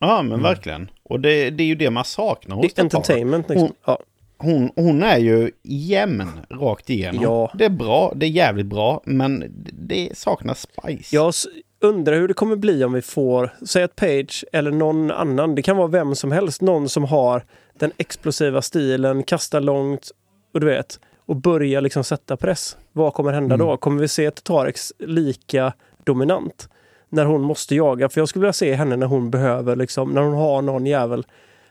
Ja, 0.00 0.22
men 0.22 0.42
verkligen. 0.42 0.90
Och 1.02 1.20
det, 1.20 1.50
det 1.50 1.62
är 1.62 1.66
ju 1.66 1.74
det 1.74 1.90
man 1.90 2.04
saknar 2.04 2.56
Det 2.56 2.62
hos 2.62 2.72
är 2.72 2.76
Tatar. 2.82 2.82
entertainment 2.98 3.48
liksom. 3.48 3.66
Hon- 3.68 3.76
Ja. 3.86 3.98
hon, 4.38 4.70
hon 4.76 5.02
är 5.02 5.18
ju 5.18 5.50
jämn 5.62 6.28
rakt 6.50 6.90
igenom. 6.90 7.22
Ja. 7.22 7.50
Det 7.54 7.64
är 7.64 7.68
bra, 7.70 8.12
det 8.16 8.26
är 8.26 8.30
jävligt 8.30 8.66
bra, 8.66 9.02
men 9.04 9.44
det 9.72 10.10
saknas 10.14 10.60
spice. 10.60 11.16
Jag 11.16 11.34
undrar 11.80 12.16
hur 12.16 12.28
det 12.28 12.34
kommer 12.34 12.56
bli 12.56 12.84
om 12.84 12.92
vi 12.92 13.02
får, 13.02 13.54
säg 13.66 13.82
att 13.82 13.96
Page 13.96 14.44
eller 14.52 14.70
någon 14.70 15.10
annan, 15.10 15.54
det 15.54 15.62
kan 15.62 15.76
vara 15.76 15.88
vem 15.88 16.14
som 16.14 16.32
helst, 16.32 16.62
någon 16.62 16.88
som 16.88 17.04
har 17.04 17.44
den 17.78 17.92
explosiva 17.96 18.62
stilen, 18.62 19.22
kastar 19.22 19.60
långt 19.60 20.10
och 20.54 20.60
du 20.60 20.66
vet, 20.66 21.00
och 21.26 21.36
börjar 21.36 21.80
liksom 21.80 22.04
sätta 22.04 22.36
press. 22.36 22.76
Vad 22.92 23.14
kommer 23.14 23.32
hända 23.32 23.54
Mm. 23.54 23.66
då? 23.66 23.76
Kommer 23.76 24.00
vi 24.00 24.08
se 24.08 24.30
Tarex 24.30 24.92
lika 24.98 25.72
dominant? 26.04 26.68
När 27.10 27.24
hon 27.24 27.42
måste 27.42 27.74
jaga, 27.74 28.08
för 28.08 28.20
jag 28.20 28.28
skulle 28.28 28.40
vilja 28.42 28.52
se 28.52 28.74
henne 28.74 28.96
när 28.96 29.06
hon 29.06 29.30
behöver 29.30 29.76
liksom, 29.76 30.10
när 30.10 30.20
hon 30.22 30.34
har 30.34 30.62
någon 30.62 30.86
jävel. 30.86 31.26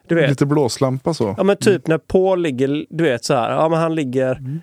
Du 0.08 0.16
vet, 0.16 0.30
Lite 0.30 0.46
blåslampa 0.46 1.14
så. 1.14 1.36
Ja 1.38 1.44
men 1.44 1.58
typ 1.58 1.88
när 1.88 1.98
Paul 1.98 2.42
ligger, 2.42 2.86
du 2.90 3.04
vet 3.04 3.24
så 3.26 3.34
här, 3.34 3.52
ja 3.52 3.70
men 3.70 3.80
han 3.80 3.96
ligger 3.96 4.36
Mm. 4.36 4.62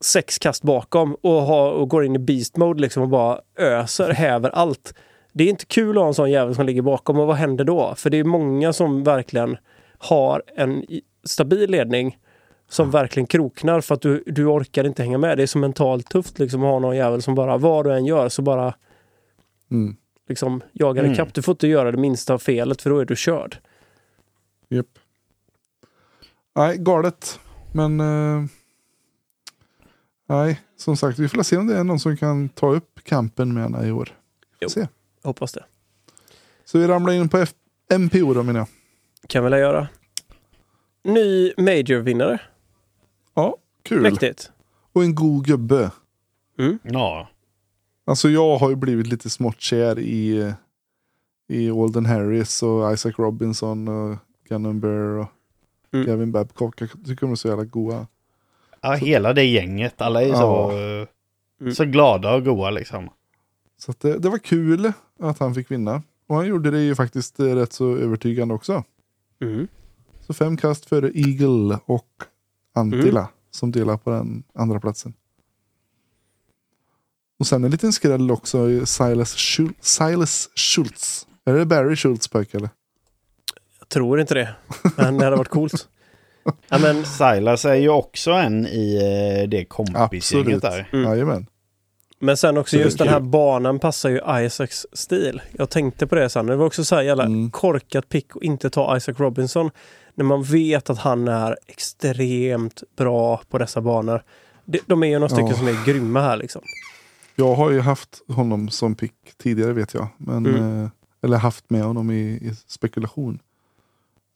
sex 0.00 0.38
kast 0.38 0.62
bakom 0.62 1.14
och, 1.14 1.42
har, 1.42 1.70
och 1.72 1.88
går 1.88 2.04
in 2.04 2.16
i 2.16 2.18
beast 2.18 2.56
mode 2.56 2.80
liksom 2.80 3.02
och 3.02 3.08
bara 3.08 3.40
öser, 3.58 4.10
häver 4.10 4.50
allt. 4.50 4.94
Det 5.32 5.44
är 5.44 5.48
inte 5.48 5.66
kul 5.66 5.96
att 5.98 6.02
ha 6.02 6.08
en 6.08 6.14
sån 6.14 6.30
jävel 6.30 6.54
som 6.54 6.66
ligger 6.66 6.82
bakom 6.82 7.18
och 7.18 7.26
vad 7.26 7.36
händer 7.36 7.64
då? 7.64 7.94
För 7.96 8.10
det 8.10 8.16
är 8.18 8.24
många 8.24 8.72
som 8.72 9.04
verkligen 9.04 9.56
har 9.98 10.42
en 10.56 10.84
stabil 11.24 11.70
ledning 11.70 12.18
som 12.68 12.90
verkligen 12.90 13.26
kroknar 13.26 13.80
för 13.80 13.94
att 13.94 14.00
du, 14.02 14.22
du 14.26 14.46
orkar 14.46 14.84
inte 14.84 15.02
hänga 15.02 15.18
med. 15.18 15.36
Det 15.36 15.42
är 15.42 15.46
så 15.46 15.58
mentalt 15.58 16.08
tufft 16.08 16.38
liksom 16.38 16.64
att 16.64 16.70
ha 16.70 16.78
någon 16.78 16.96
jävel 16.96 17.22
som 17.22 17.34
bara, 17.34 17.56
vad 17.58 17.84
du 17.84 17.92
än 17.94 18.04
gör 18.06 18.28
så 18.28 18.42
bara 18.42 18.74
Mm. 19.70 19.96
Liksom 20.28 20.62
jagar 20.72 21.02
Mm. 21.02 21.12
ikapp. 21.14 21.34
Du 21.34 21.42
får 21.42 21.52
inte 21.52 21.66
göra 21.68 21.90
det 21.92 21.98
minsta 21.98 22.34
av 22.34 22.38
felet 22.38 22.82
för 22.82 22.90
då 22.90 22.98
är 22.98 23.04
du 23.04 23.16
körd. 23.16 23.58
Japp. 24.68 24.98
Nej, 26.54 26.76
galet. 26.78 27.40
Men... 27.72 28.00
eh, 28.00 28.44
nej, 30.28 30.60
som 30.76 30.96
sagt, 30.96 31.18
vi 31.18 31.28
får 31.28 31.42
se 31.42 31.56
om 31.56 31.66
det 31.66 31.76
är 31.78 31.84
någon 31.84 32.00
som 32.00 32.16
kan 32.16 32.48
ta 32.48 32.72
upp 32.74 33.00
kampen 33.04 33.54
med 33.54 33.62
henne 33.62 33.86
i 33.88 33.92
år. 33.92 34.16
Jo. 34.60 34.68
Se. 34.68 34.80
Jag 35.22 35.28
hoppas 35.28 35.52
det. 35.52 35.64
Så 36.64 36.78
vi 36.78 36.86
ramlar 36.86 37.12
in 37.12 37.28
på 37.28 37.38
F- 37.38 37.54
MPO 37.98 38.34
då 38.34 38.42
menar 38.42 38.60
jag. 38.60 38.68
Kan 39.28 39.44
väl 39.44 39.52
göra. 39.52 39.88
Ny 41.04 41.52
Major-vinnare. 41.56 42.40
Ja, 43.34 43.56
kul. 43.82 44.02
Mäktigt. 44.02 44.50
Och 44.92 45.02
en 45.02 45.14
god 45.14 45.46
gubbe. 45.46 45.90
Ja. 46.82 47.28
Alltså 48.08 48.28
jag 48.28 48.56
har 48.58 48.70
ju 48.70 48.76
blivit 48.76 49.06
lite 49.06 49.30
smått 49.30 49.60
kär 49.60 49.98
i, 49.98 50.52
i 51.48 51.70
Alden 51.70 52.06
Harris 52.06 52.62
och 52.62 52.92
Isaac 52.92 53.12
Robinson 53.18 53.88
och 53.88 54.16
Gannon 54.48 54.80
Burr 54.80 55.18
och 55.18 55.26
Mm. 55.92 56.06
Gavin 56.06 56.32
Babcock. 56.32 56.80
Jag 56.80 56.90
tycker 56.90 57.20
de 57.26 57.30
är 57.32 57.34
så 57.36 57.48
jävla 57.48 57.64
goa. 57.64 58.06
ja, 58.80 58.92
hela 58.92 59.32
det 59.32 59.44
gänget. 59.44 60.00
Alla 60.00 60.22
är 60.22 60.34
så, 60.34 60.70
eh, 60.70 61.06
Mm. 61.60 61.74
så 61.74 61.84
glada 61.84 62.34
och 62.34 62.44
goa 62.44 62.70
liksom. 62.70 63.08
Så 63.78 63.92
det, 64.00 64.18
det 64.18 64.28
var 64.28 64.38
kul 64.38 64.92
att 65.20 65.38
han 65.38 65.54
fick 65.54 65.70
vinna. 65.70 66.02
Och 66.26 66.36
han 66.36 66.46
gjorde 66.46 66.70
det 66.70 66.80
ju 66.80 66.94
faktiskt 66.94 67.40
eh, 67.40 67.44
rätt 67.44 67.72
så 67.72 67.96
övertygande 67.96 68.54
också. 68.54 68.84
Mm. 69.40 69.68
Så 70.26 70.34
fem 70.34 70.56
kast 70.56 70.84
före 70.86 71.10
Eagle 71.14 71.78
och 71.86 72.08
Antila 72.74 73.20
Mm. 73.20 73.32
som 73.50 73.72
delar 73.72 73.96
på 73.96 74.10
den 74.10 74.42
andra 74.54 74.80
platsen. 74.80 75.14
Och 77.38 77.46
sen 77.46 77.64
en 77.64 77.70
liten 77.70 77.92
skräll 77.92 78.30
också, 78.30 78.86
Silas, 78.86 79.36
Schul- 79.36 79.74
Silas 79.80 80.48
Schultz. 80.54 81.26
Är 81.44 81.52
det 81.54 81.66
Barry 81.66 81.96
Schultz 81.96 82.28
pojke 82.28 82.56
eller? 82.56 82.70
Jag 83.78 83.88
tror 83.88 84.20
inte 84.20 84.34
det. 84.34 84.48
Men 84.96 85.18
det 85.18 85.24
hade 85.24 85.36
varit 85.36 85.48
coolt. 85.48 85.88
Ja, 86.68 86.78
men, 86.78 87.04
Silas 87.04 87.64
är 87.64 87.74
ju 87.74 87.88
också 87.88 88.30
en 88.30 88.66
i 88.66 88.96
eh, 89.42 89.48
det 89.48 89.64
kompisgänget 89.64 90.62
där. 90.62 90.88
Mm. 90.92 91.04
Jajamän. 91.10 91.46
men 92.18 92.36
sen 92.36 92.56
också 92.58 92.76
Så 92.76 92.82
just 92.82 92.98
den 92.98 93.08
här 93.08 93.20
banan 93.20 93.78
passar 93.78 94.08
ju 94.10 94.44
Isaacs 94.46 94.86
stil. 94.92 95.42
Jag 95.52 95.70
tänkte 95.70 96.06
på 96.06 96.14
det 96.14 96.28
sen. 96.28 96.46
Det 96.46 96.56
var 96.56 96.66
också 96.66 96.84
så 96.84 96.94
här 96.94 97.02
jävla 97.02 97.24
Mm. 97.24 97.50
korkat 97.50 98.08
pick 98.08 98.36
att 98.36 98.42
inte 98.42 98.70
ta 98.70 98.96
Isaac 98.96 99.14
Robinson. 99.18 99.70
När 100.14 100.24
man 100.24 100.42
vet 100.42 100.90
att 100.90 100.98
han 100.98 101.28
är 101.28 101.56
extremt 101.66 102.82
bra 102.96 103.40
på 103.50 103.58
dessa 103.58 103.80
banor. 103.80 104.22
De, 104.64 104.78
de 104.86 105.02
är 105.02 105.06
ju 105.06 105.14
några 105.18 105.28
stycken 105.28 105.48
Ja. 105.48 105.56
som 105.56 105.68
är 105.68 105.84
grymma 105.86 106.20
här 106.20 106.36
liksom. 106.36 106.62
Jag 107.36 107.54
har 107.54 107.70
ju 107.70 107.80
haft 107.80 108.22
honom 108.28 108.68
som 108.68 108.94
pick 108.94 109.14
tidigare 109.36 109.72
vet 109.72 109.94
jag. 109.94 110.06
Men, 110.16 110.46
Mm. 110.46 110.82
eh, 110.84 110.88
eller 111.22 111.36
haft 111.36 111.70
med 111.70 111.82
honom 111.82 112.10
i, 112.10 112.20
i 112.24 112.52
spekulation. 112.66 113.38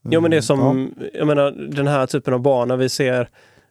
Ja 0.03 0.21
men 0.21 0.31
det 0.31 0.37
är 0.37 0.39
Eh, 0.39 0.43
som, 0.43 0.95
jag 1.15 1.27
menar 1.27 1.51
den 1.51 1.87
här 1.87 2.07
typen 2.07 2.35
av 2.35 2.41
bana 2.41 2.77
vi 2.77 2.89
ser 2.89 3.21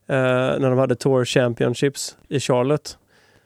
eh, 0.08 0.16
när 0.60 0.70
de 0.70 0.78
hade 0.80 0.96
Tour 0.96 1.26
Championships 1.26 2.18
i 2.28 2.40
Charlotte. 2.40 2.98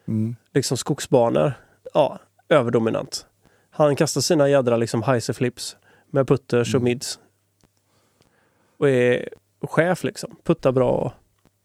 Ja. 0.06 0.12
Mm. 0.14 0.36
liksom 0.54 0.78
skogsbanor. 0.78 1.54
Ja, 1.94 2.20
överdominant. 2.50 3.26
Han 3.70 3.96
kastar 3.96 4.22
flips 4.22 4.48
jädra 4.48 4.78
liksom 4.78 5.04
flips 5.34 5.76
med 6.10 6.28
putters 6.28 6.76
och 6.76 6.82
Mm. 6.82 6.84
mids. 6.84 7.20
Och 8.78 8.90
är 8.90 9.30
chef 9.62 10.04
liksom. 10.04 10.36
Puttar 10.44 10.72
bra. 10.72 11.14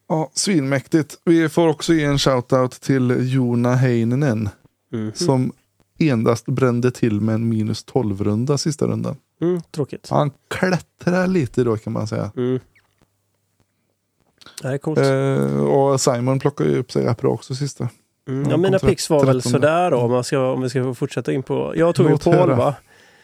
Ja, 0.09 0.31
svinmäktigt. 0.35 1.19
Vi 1.25 1.49
får 1.49 1.69
också 1.69 1.95
ge 1.95 2.05
en 2.05 2.19
shoutout 2.19 2.71
till 2.81 3.33
Jona 3.33 3.75
Heininen. 3.75 4.49
Mm. 4.93 5.13
Som 5.15 5.53
endast 5.99 6.47
brände 6.47 6.91
till 6.91 7.21
med 7.21 7.35
en 7.35 7.49
minus 7.49 7.87
12-runda 7.87 8.59
sista 8.59 8.87
rundan. 8.87 9.17
Mm, 9.41 9.61
tråkigt. 9.71 10.09
Han 10.11 10.31
klättrar 10.49 11.27
lite 11.27 11.65
då 11.65 11.77
kan 11.77 11.93
man 11.93 12.07
säga. 12.07 12.31
Mm. 12.37 12.61
Det 14.63 14.69
är 14.69 14.79
coolt. 14.79 14.99
Eh, 14.99 15.67
och 15.67 16.01
Simon 16.01 16.39
plockar 16.39 16.65
ju 16.65 16.79
upp 16.79 16.93
sig 16.93 17.15
bra 17.21 17.31
också 17.31 17.55
sista. 17.55 17.89
Mm. 18.29 18.51
ja, 18.51 18.57
mina 18.57 18.79
picks 18.79 19.11
var 19.11 19.25
väl 19.25 19.43
13. 19.43 19.53
sådär 19.53 19.91
då 19.91 19.97
om, 19.97 20.11
man 20.11 20.25
ska, 20.25 20.53
om 20.53 20.63
vi 20.63 20.71
ska 20.71 20.95
fortsätta 20.95 21.33
in 21.33 21.43
på... 21.43 21.73
Jag 21.77 21.95
tog 21.95 22.11
ju 22.11 22.19
Paul 22.19 22.51
va? 22.51 22.75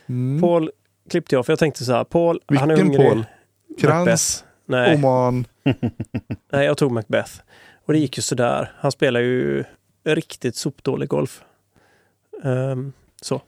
Mm. 0.07 0.41
Paul 0.41 0.70
klippte 1.11 1.35
jag 1.35 1.47
för 1.47 1.53
jag 1.53 1.59
tänkte 1.59 1.85
så 1.85 1.93
här, 1.93 2.05
Paul, 2.05 2.41
han 2.47 2.70
är 2.70 2.76
Vilken 2.76 2.87
hungrig. 2.87 3.09
Paul? 3.09 3.24
Krantz, 3.80 4.45
Nej, 4.66 4.94
Oman. 4.96 5.46
nej, 6.52 6.66
jag 6.66 6.78
tog 6.78 6.92
Macbeth. 6.92 7.32
Och 7.86 7.92
det 7.92 7.98
gick 7.98 8.16
ju 8.16 8.22
sådär. 8.22 8.72
Han 8.78 8.92
spelar 8.92 9.20
ju 9.20 9.64
riktigt 10.04 10.56
sopdålig 10.56 11.08
golf. 11.08 11.42
Ehm, 12.44 12.92
så. 13.22 13.40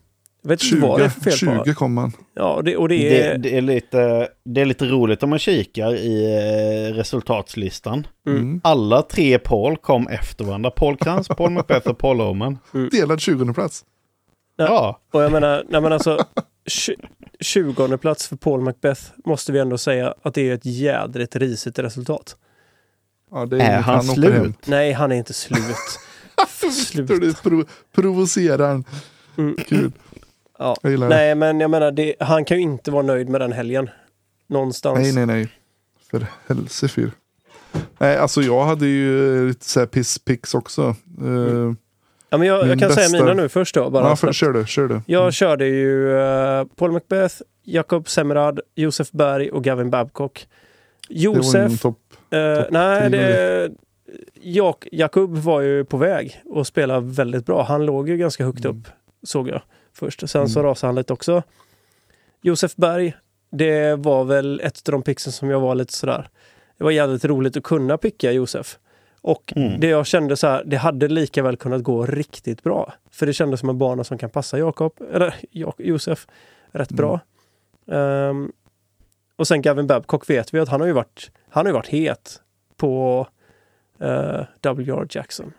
Jag 0.43 0.49
vet 0.49 0.63
inte 0.65 0.87
vad 0.87 1.01
det 1.01 1.05
är 1.05 1.09
20, 1.09 1.21
för 1.21 1.31
fel 1.31 1.59
på. 1.59 1.65
20 1.65 1.75
kom 1.75 1.97
han. 1.97 2.13
Ja, 2.35 2.63
det, 2.65 2.77
och 2.77 2.89
det 2.89 2.97
Det, 2.97 3.23
är... 3.23 3.39
det, 3.39 3.57
är 3.57 3.61
lite, 3.61 4.29
det 4.45 4.61
är 4.61 4.65
lite 4.65 4.85
roligt 4.85 5.23
om 5.23 5.31
man 5.31 5.39
kikar 5.39 5.95
i 5.95 6.25
eh, 6.25 6.95
resultatslistan. 6.95 8.07
Mm. 8.27 8.39
Mm. 8.39 8.61
Alla 8.65 9.03
tre 9.03 9.39
Paul 9.39 9.77
kom 9.77 10.09
efter 10.09 10.45
varandra. 10.45 10.71
Paul 10.71 10.97
Krantz, 10.97 11.29
Paul 11.29 11.51
Macbeth 11.51 11.89
och 11.89 11.99
Paul 11.99 12.21
Oman. 12.21 12.59
Delad 12.91 13.21
20 13.21 13.55
plats. 13.55 13.85
Ja, 14.57 15.01
Och 15.13 15.23
jag 15.23 15.33
menar, 15.33 15.65
nej 15.69 15.81
men 15.81 15.93
alltså... 15.93 16.25
20 17.41 17.97
plats 17.97 18.29
för 18.29 18.37
Paul 18.37 18.61
Macbeth 18.61 19.03
måste 19.25 19.53
vi 19.53 19.59
ändå 19.59 19.79
säga 19.79 20.15
att 20.23 20.35
det 20.35 20.51
är 20.51 20.55
ett 20.55 20.65
jädrigt 20.67 21.37
risigt 21.37 21.79
resultat. 21.79 22.37
Ja, 23.31 23.47
det 23.47 23.57
är 23.57 23.61
inget 23.61 23.85
han 23.85 24.11
åker 24.11 24.15
slut? 24.15 24.67
Nej, 24.67 24.93
han 24.93 25.13
är 25.13 25.17
inte 25.17 25.33
slut. 25.33 25.61
Slut. 26.73 27.09
du 27.09 27.35
prov 27.35 27.65
provocerar 27.95 28.69
han. 28.69 28.85
Mm. 29.39 29.57
Kul. 29.69 29.93
Ja. 30.59 30.77
Nej, 30.83 31.35
men 31.35 31.61
jag 31.61 31.71
menar, 31.71 31.91
det, 31.93 32.15
han 32.21 32.45
kan 32.45 32.57
ju 32.57 32.63
inte 32.63 32.91
vara 32.91 33.03
nöjd 33.03 33.29
med 33.29 33.41
den 33.41 33.53
helgen. 33.53 33.91
Någonstans. 34.47 34.99
Nej, 34.99 35.13
nej, 35.13 35.27
nej. 35.27 35.49
För 36.11 36.27
helsefyr. 36.47 37.11
Nej, 37.99 38.17
alltså 38.17 38.43
jag 38.43 38.65
hade 38.65 38.87
ju 38.87 39.49
lite 39.49 39.65
så 39.65 39.81
här 39.81 39.87
pisspicks 39.87 40.55
också. 40.55 40.83
Eh, 41.21 41.73
Ja, 42.31 42.39
men 42.39 42.49
jag, 42.49 42.69
jag 42.69 42.79
kan 42.79 42.91
säga 42.91 43.05
bästa- 43.09 43.19
mina 43.25 43.35
nu 43.35 43.49
först 43.49 43.75
då. 43.75 43.91
Bara 43.91 44.09
ja, 44.09 44.17
för, 44.17 44.33
kör 44.33 44.53
du, 44.53 44.67
kör 44.67 44.89
du. 44.89 45.01
Jag 45.07 45.21
Mm. 45.21 45.33
körde 45.33 45.67
ju 45.67 46.19
eh, 46.19 46.65
Paul 46.77 46.93
Macbeth, 46.93 47.35
Jakob 47.63 48.09
Semrad, 48.09 48.61
Josef 48.75 49.11
Berg 49.11 49.51
och 49.51 49.65
Gavin 49.65 49.91
Babcock. 49.91 50.49
Josef, 51.09 51.81
topp. 51.83 51.99
eh, 52.31 52.57
topp 52.63 52.67
nej, 52.71 53.11
det, 53.11 53.71
Jak, 54.41 54.87
Jakub 54.93 55.37
var 55.37 55.61
ju 55.61 55.85
på 55.85 55.97
väg 55.97 56.43
och 56.45 56.67
spelade 56.67 57.07
väldigt 57.07 57.47
bra. 57.47 57.63
Han 57.63 57.87
låg 57.87 58.09
ju 58.09 58.17
ganska 58.17 58.45
högt 58.45 58.65
Mm. 58.65 58.77
upp, 58.79 58.89
såg 59.23 59.49
jag 59.49 59.63
först. 59.95 60.29
Sen 60.31 60.49
så 60.49 60.59
Mm. 60.61 60.69
rasade 60.71 60.89
han 60.89 60.95
lite 60.95 61.13
också. 61.13 61.43
Josef 62.43 62.77
Berg, 62.77 63.15
det 63.53 63.97
var 63.97 64.25
väl 64.25 64.61
ett 64.61 64.89
av 64.89 64.93
de 64.93 65.03
picksen 65.03 65.33
som 65.33 65.51
jag 65.51 65.61
var 65.61 65.75
lite 65.75 65.93
sådär. 65.93 66.29
Det 66.79 66.85
var 66.85 66.91
jävligt 66.91 67.25
roligt 67.25 67.57
att 67.57 67.63
kunna 67.63 67.99
picka 67.99 68.33
Josef. 68.33 68.79
Och 69.27 69.53
Mm. 69.57 69.81
det 69.81 69.87
jag 69.87 70.07
kände 70.07 70.37
så 70.37 70.47
här, 70.47 70.63
det 70.67 70.77
hade 70.77 71.09
lika 71.09 71.43
väl 71.43 71.57
kunnat 71.57 71.83
gå 71.83 72.07
riktigt 72.07 72.63
bra. 72.63 72.93
För 73.11 73.27
det 73.27 73.33
kändes 73.33 73.61
som 73.61 73.69
en 73.69 73.79
bana 73.79 74.05
som 74.05 74.19
kan 74.19 74.31
passa 74.31 74.59
Jakob, 74.59 74.93
eller 75.13 75.35
Jak 75.51 75.75
Josef, 75.79 76.27
rätt 76.73 76.91
Mm. 76.91 76.97
bra. 76.97 77.21
Ehm, 77.97 78.53
och 79.37 79.49
sen 79.49 79.63
Gavin 79.63 79.87
Babcock 79.87 80.31
vet 80.31 80.55
vi 80.55 80.59
att 80.61 80.69
han 80.69 80.81
har 80.81 80.87
ju 80.87 80.93
varit, 80.93 81.31
han 81.49 81.67
har 81.67 81.71
ju 81.71 81.75
varit 81.75 81.89
het 81.89 82.41
på 82.77 83.27
uh, 84.03 84.43
WR 84.75 85.07
Jackson. 85.11 85.53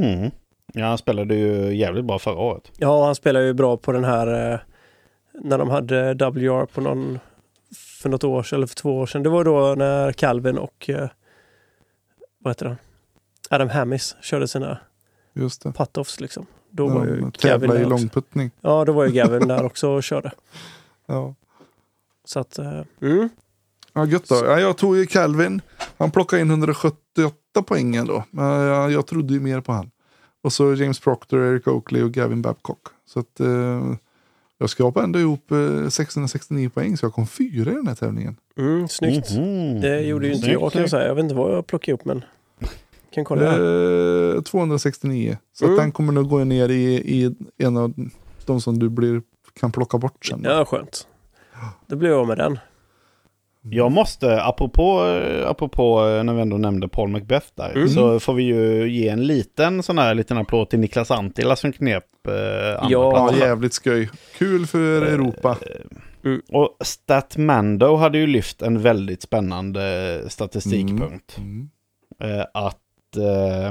mm. 0.00 0.30
ja 0.74 0.86
han 0.86 0.98
spelade 0.98 1.34
ju 1.34 1.74
jävligt 1.76 2.04
bra 2.04 2.18
förra 2.18 2.38
året. 2.38 2.72
Ja, 2.78 3.04
han 3.06 3.14
spelar 3.14 3.40
ju 3.40 3.52
bra 3.54 3.76
på 3.76 3.92
den 3.92 4.04
här 4.04 4.52
eh, 4.52 4.58
när 5.34 5.58
de 5.58 5.70
hade 5.70 6.14
WR 6.14 6.66
på 6.66 6.80
någon 6.80 7.18
för 8.02 8.08
något 8.08 8.24
år 8.24 8.42
sedan, 8.42 8.56
eller 8.56 8.66
för 8.66 8.74
två 8.74 8.96
år 8.98 9.06
sedan. 9.06 9.22
Det 9.22 9.28
var 9.28 9.44
då 9.44 9.74
när 9.74 10.12
Calvin 10.12 10.58
och 10.58 10.90
eh, 10.90 11.08
vad 12.46 12.50
heter 12.50 12.66
han? 12.66 12.76
Adam 13.50 13.68
Hammis 13.68 14.16
körde 14.22 14.48
sina 14.48 14.78
Just 15.32 15.62
det. 15.62 15.70
putt-offs 15.70 16.20
liksom. 16.20 16.46
Då 16.70 16.88
var 16.88 17.06
ju 17.06 17.30
Gavin 17.40 17.70
i 17.70 17.74
där 17.74 17.80
också. 17.82 17.88
långputtning. 17.88 18.50
Ja, 18.60 18.84
då 18.84 18.92
var 18.92 19.04
ju 19.06 19.12
Gavin 19.14 19.48
där 19.48 19.64
också 19.64 19.88
och 19.88 20.02
körde. 20.02 20.32
Ja. 21.06 21.34
Så 22.24 22.40
att, 22.40 22.58
eh, 22.58 22.82
mm. 23.00 23.28
Ja, 23.92 24.06
gött 24.06 24.28
då. 24.28 24.34
Ja, 24.34 24.60
jag 24.60 24.76
tog 24.76 24.96
ju 24.96 25.06
Calvin. 25.06 25.60
Han 25.98 26.10
plockade 26.10 26.42
in 26.42 26.50
178 26.50 27.62
poäng 27.66 28.06
då. 28.06 28.24
Men 28.30 28.44
jag, 28.46 28.92
jag 28.92 29.06
trodde 29.06 29.34
ju 29.34 29.40
mer 29.40 29.60
på 29.60 29.72
han. 29.72 29.90
Och 30.42 30.52
så 30.52 30.74
James 30.74 31.00
Proctor, 31.00 31.44
Eric 31.44 31.66
Oakley 31.68 32.02
och 32.02 32.12
Gavin 32.12 32.42
Babcock. 32.42 32.80
Så 33.06 33.20
att 33.20 33.40
eh, 33.40 33.94
jag 34.58 34.70
skrapade 34.70 35.04
ändå 35.04 35.18
ihop 35.18 35.50
eh, 35.50 35.88
669 35.88 36.68
poäng. 36.68 36.96
Så 36.96 37.06
jag 37.06 37.12
kom 37.12 37.26
fyra 37.26 37.70
i 37.70 37.74
den 37.74 37.86
här 37.86 37.94
tävlingen. 37.94 38.36
Mm, 38.56 38.88
snyggt. 38.88 39.30
Mhm. 39.30 39.80
Det 39.80 40.00
gjorde 40.00 40.26
ju 40.26 40.32
inte 40.32 40.46
Snyggt, 40.46 40.60
jag 40.60 40.72
kan 40.72 40.80
jag 40.80 40.90
säga. 40.90 41.06
Jag 41.06 41.14
vet 41.14 41.22
inte 41.22 41.34
vad 41.34 41.56
jag 41.56 41.66
plockade 41.66 41.90
ihop 41.90 42.04
men 42.04 42.24
kan 43.14 43.24
kolla. 43.24 43.44
Eh, 44.36 44.42
269. 44.42 45.36
Så 45.52 45.64
Mm. 45.64 45.74
att 45.76 45.82
den 45.82 45.92
kommer 45.92 46.12
nog 46.12 46.28
gå 46.28 46.44
ner 46.44 46.68
i, 46.68 46.94
i 46.94 47.34
en 47.58 47.76
av 47.76 47.92
de 48.46 48.60
som 48.60 48.78
du 48.78 48.88
blir, 48.88 49.22
kan 49.60 49.72
plocka 49.72 49.98
bort 49.98 50.26
sen. 50.26 50.40
Ja, 50.44 50.64
skönt. 50.64 51.06
Då 51.86 51.96
blir 51.96 52.10
jag 52.10 52.18
av 52.20 52.26
med 52.28 52.38
den. 52.38 52.58
Jag 53.70 53.92
måste, 53.92 54.42
apropå, 54.42 55.00
apropå 55.46 56.06
eh, 56.06 56.24
när 56.24 56.34
vi 56.34 56.40
ändå 56.40 56.56
nämnde 56.58 56.88
Paul 56.88 57.08
Macbeth 57.08 57.46
där, 57.54 57.72
Mm. 57.76 57.88
så 57.88 58.20
får 58.20 58.34
vi 58.34 58.42
ju 58.42 58.88
ge 58.90 59.08
en 59.08 59.26
liten 59.26 59.82
sån 59.82 59.98
här 59.98 60.14
liten 60.14 60.38
applåd 60.38 60.70
till 60.70 60.78
Niklas 60.78 61.10
Antila 61.10 61.56
som 61.56 61.72
knep 61.72 62.04
eh, 62.28 62.32
andra 62.32 62.78
Ja. 62.80 62.88
Ja, 62.90 63.10
platsen. 63.12 63.38
jävligt 63.40 63.72
skoj. 63.72 64.10
Kul 64.38 64.66
för 64.66 65.02
Europa. 65.02 65.56
Och 66.52 66.76
Statmando 66.80 67.96
hade 67.96 68.18
ju 68.18 68.26
lyft 68.26 68.62
en 68.62 68.82
väldigt 68.82 69.22
spännande 69.22 70.22
statistikpunkt. 70.28 71.38
Mm. 71.38 71.68
Eh, 72.22 72.44
att 72.54 72.78
eh, 73.16 73.66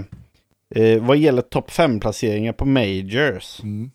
eh, 0.75 1.03
vad 1.03 1.17
gäller 1.17 1.41
topp 1.41 1.71
5-placeringar 1.71 2.53
på 2.53 2.65
Majors, 2.65 3.59
Mm. 3.63 3.91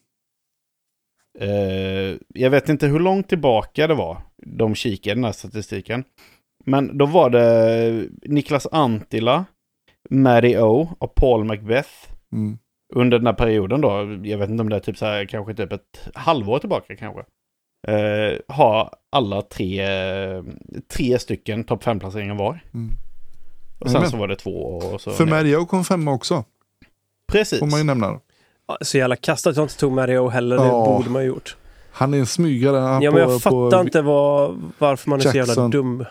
eh, 1.39 2.19
jag 2.29 2.51
vet 2.51 2.69
inte 2.69 2.87
hur 2.87 2.99
långt 3.01 3.29
tillbaka 3.29 3.87
det 3.87 3.95
var 3.95 4.19
de 4.37 4.75
kikade 4.75 5.15
den 5.15 5.25
här 5.25 5.33
statistiken. 5.33 6.05
Men 6.65 6.99
då 6.99 7.07
var 7.07 7.31
det 7.31 8.07
Niklas 8.23 8.67
Antila, 8.73 9.45
Matty 10.11 10.57
O 10.59 10.89
och 10.99 11.15
Paul 11.15 11.45
Macbeth 11.45 11.91
Mm. 12.33 12.59
under 12.95 13.19
den 13.19 13.27
här 13.27 13.35
perioden 13.35 13.81
då, 13.81 14.19
jag 14.25 14.39
vet 14.39 14.51
inte 14.51 14.61
om 14.63 14.69
det 14.69 14.77
är 14.77 14.81
typ 14.81 14.97
så 14.99 15.07
här, 15.07 15.25
kanske 15.25 15.55
typ 15.55 15.73
ett 15.73 16.09
halvår 16.15 16.59
tillbaka 16.59 16.97
kanske. 16.97 17.21
Eh, 17.89 18.39
har 18.49 18.91
alla 19.13 19.43
tre, 19.43 19.87
tre 20.97 21.19
stycken 21.19 21.65
topp 21.65 21.85
5-placeringar 21.85 22.35
var. 22.39 22.61
Mm. 22.75 22.91
Och 23.81 23.91
sen 23.91 24.11
så 24.11 24.17
var 24.17 24.29
det 24.29 24.37
två 24.37 24.51
och 24.93 25.01
så... 25.01 25.11
För. 25.11 25.27
Mario 25.27 25.67
kom 25.67 25.85
femma 25.85 26.13
också. 26.13 26.45
Precis. 27.33 27.59
Får 27.59 27.67
man 27.67 27.79
ju 27.81 27.85
nämna. 27.85 28.21
Ja, 28.69 28.79
Så 28.81 28.99
jävla 28.99 29.17
kast 29.17 29.47
att 29.47 29.57
jag 29.57 29.65
inte 29.65 29.77
tog 29.79 29.93
Mario 29.93 30.29
heller. 30.29 30.57
Det 30.57 30.65
Ja. 30.65 30.85
borde 30.85 31.11
man 31.11 31.23
ju 31.23 31.29
gjort. 31.29 31.57
Han 31.93 32.15
är 32.15 32.19
en 32.19 32.27
smygare. 32.27 32.77
Han 32.77 33.03
Ja, 33.03 33.11
på, 33.11 33.17
men 33.17 33.31
jag 33.31 33.43
fattar 33.43 33.71
på, 33.71 33.81
inte 33.81 34.03
vad, 34.03 34.57
varför 34.79 35.11
man 35.11 35.19
är 35.19 35.23
så 35.23 35.29
jävla 35.37 35.51
Jackson. 35.51 35.71
dum. 35.71 36.05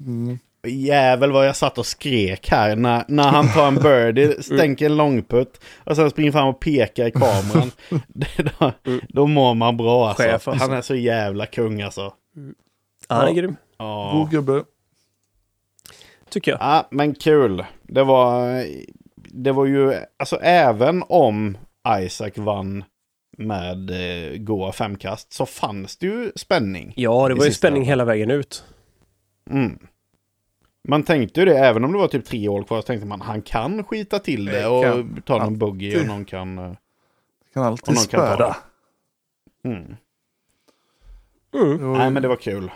Mm. 0.00 0.38
Jävel 0.66 1.32
vad 1.32 1.46
jag 1.48 1.56
satt 1.56 1.78
och 1.78 1.86
skrek 1.86 2.48
här 2.50 2.76
när, 2.76 3.04
när 3.08 3.22
han 3.28 3.48
tar 3.48 3.68
en 3.68 3.74
birdie, 3.74 4.34
stänker 4.42 4.86
en 4.86 4.96
långputt 4.96 5.60
och 5.84 5.96
sen 5.96 6.10
springer 6.10 6.32
fram 6.32 6.48
och 6.48 6.60
pekar 6.60 7.06
i 7.06 7.10
kameran. 7.10 7.70
Det- 8.08 8.26
då, 8.58 8.72
då 9.08 9.26
mår 9.26 9.54
man 9.54 9.76
bra 9.76 10.08
alltså. 10.08 10.22
Chef, 10.22 10.48
alltså. 10.48 10.64
Han 10.64 10.76
är 10.76 10.82
så 10.82 10.94
jävla 10.94 11.46
kung 11.46 11.82
alltså. 11.82 12.12
Ja, 13.08 13.14
han 13.14 13.28
är 13.28 13.32
grym. 13.32 13.56
Ja. 13.78 14.10
God 14.14 14.30
gubbe. 14.30 14.62
Tycker 16.30 16.50
jag. 16.50 16.60
Ja, 16.60 16.88
men 16.90 17.14
kul. 17.14 17.64
Det 17.82 18.04
var, 18.04 18.64
det 19.16 19.52
var 19.52 19.66
ju, 19.66 19.94
alltså 20.16 20.36
även 20.42 21.02
om 21.08 21.58
Isaac 22.00 22.30
vann 22.34 22.84
med 23.38 23.90
eh, 23.90 24.36
goa 24.38 24.72
femkast 24.72 25.32
så 25.32 25.46
fanns 25.46 25.96
det 25.96 26.06
ju 26.06 26.32
spänning. 26.36 26.92
Ja, 26.96 27.28
det 27.28 27.34
var 27.34 27.44
ju 27.44 27.52
spänning 27.52 27.84
hela 27.84 28.04
vägen 28.04 28.30
ut. 28.30 28.64
Mm. 29.50 29.78
Man 30.88 31.02
tänkte 31.02 31.40
ju 31.40 31.46
det, 31.46 31.58
även 31.58 31.84
om 31.84 31.92
det 31.92 31.98
var 31.98 32.08
typ 32.08 32.24
tre 32.24 32.48
år 32.48 32.62
kvar, 32.62 32.80
så 32.80 32.86
tänkte 32.86 33.06
man 33.06 33.20
han 33.20 33.42
kan 33.42 33.84
skita 33.84 34.18
till 34.18 34.44
det 34.44 34.52
Det 34.52 34.66
och 34.66 34.84
kan 34.84 35.22
ta 35.26 35.38
någon 35.38 35.58
buggy 35.58 36.00
och 36.00 36.06
någon 36.06 36.24
kan... 36.24 36.58
eh, 36.58 36.72
Kan 37.54 37.62
Och 37.62 37.68
alltid 37.68 37.94
någon 37.94 38.04
kan 38.06 38.20
ta 38.20 38.34
spöra. 38.36 38.56
Mm. 39.64 39.76
Mm. 41.54 41.78
Det 41.78 41.98
Nej 41.98 42.10
men 42.10 42.22
det 42.22 42.28
var 42.28 42.36
kul. 42.36 42.70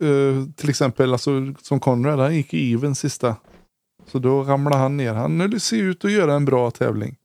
Eh, 0.00 0.44
till 0.56 0.70
exempel 0.70 1.12
alltså, 1.12 1.30
som 1.62 1.80
Conrad, 1.80 2.18
han 2.20 2.34
gick 2.34 2.54
i 2.54 2.72
even 2.72 2.94
sista. 2.94 3.36
Så 4.06 4.18
då 4.18 4.42
ramlade 4.42 4.76
han 4.76 4.96
ner. 4.96 5.14
Han 5.14 5.38
sig 5.58 5.78
ut 5.78 6.04
att 6.04 6.12
göra 6.12 6.34
en 6.34 6.44
bra 6.44 6.70
tävling. 6.70 7.16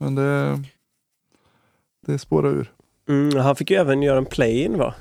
Men 0.00 0.14
det, 0.14 0.62
det 2.06 2.18
spårade 2.18 2.54
ur. 2.54 2.72
Mm, 3.08 3.36
han 3.36 3.56
fick 3.56 3.70
ju 3.70 3.76
även 3.76 4.02
göra 4.02 4.18
en 4.18 4.24
play-in 4.26 4.78
va? 4.78 4.94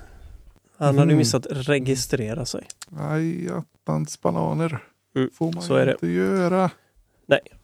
Han 0.78 0.88
hade 0.88 1.00
ju 1.00 1.04
Mm. 1.04 1.18
missat 1.18 1.48
registrera 1.50 2.46
sig. 2.46 2.68
Aj, 3.00 3.50
attans 3.50 4.22
bananer. 4.22 4.84
Mm, 5.16 5.30
Får 5.34 5.52
man 5.54 5.64
så 5.64 5.76
är 5.76 5.86
det. 5.86 5.92
inte 5.92 6.08
göra. 6.08 6.72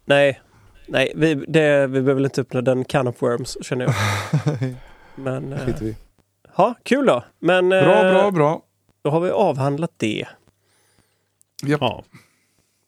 Nej, 0.06 0.42
nej 0.88 1.12
vi, 1.16 1.36
det, 1.36 1.88
vi 1.88 2.02
behöver 2.02 2.24
inte 2.24 2.42
öppna 2.42 2.62
den 2.62 2.86
can 2.86 3.08
of 3.08 3.22
worms 3.22 3.58
känner 3.62 3.86
jag. 3.86 3.94
Men, 5.16 5.54
eh, 5.54 5.66
Skiter 5.66 5.86
vi. 5.86 5.96
ja, 6.58 6.76
kul 6.84 7.06
då. 7.06 7.24
Men 7.40 7.70
Bra, 7.70 8.06
eh, 8.06 8.14
bra, 8.14 8.32
bra. 8.32 8.62
Då 9.08 9.12
har 9.12 9.20
vi 9.20 9.30
avhandlat 9.32 9.92
det. 9.98 10.26
Japp. 11.66 11.82
Ja. 11.82 12.04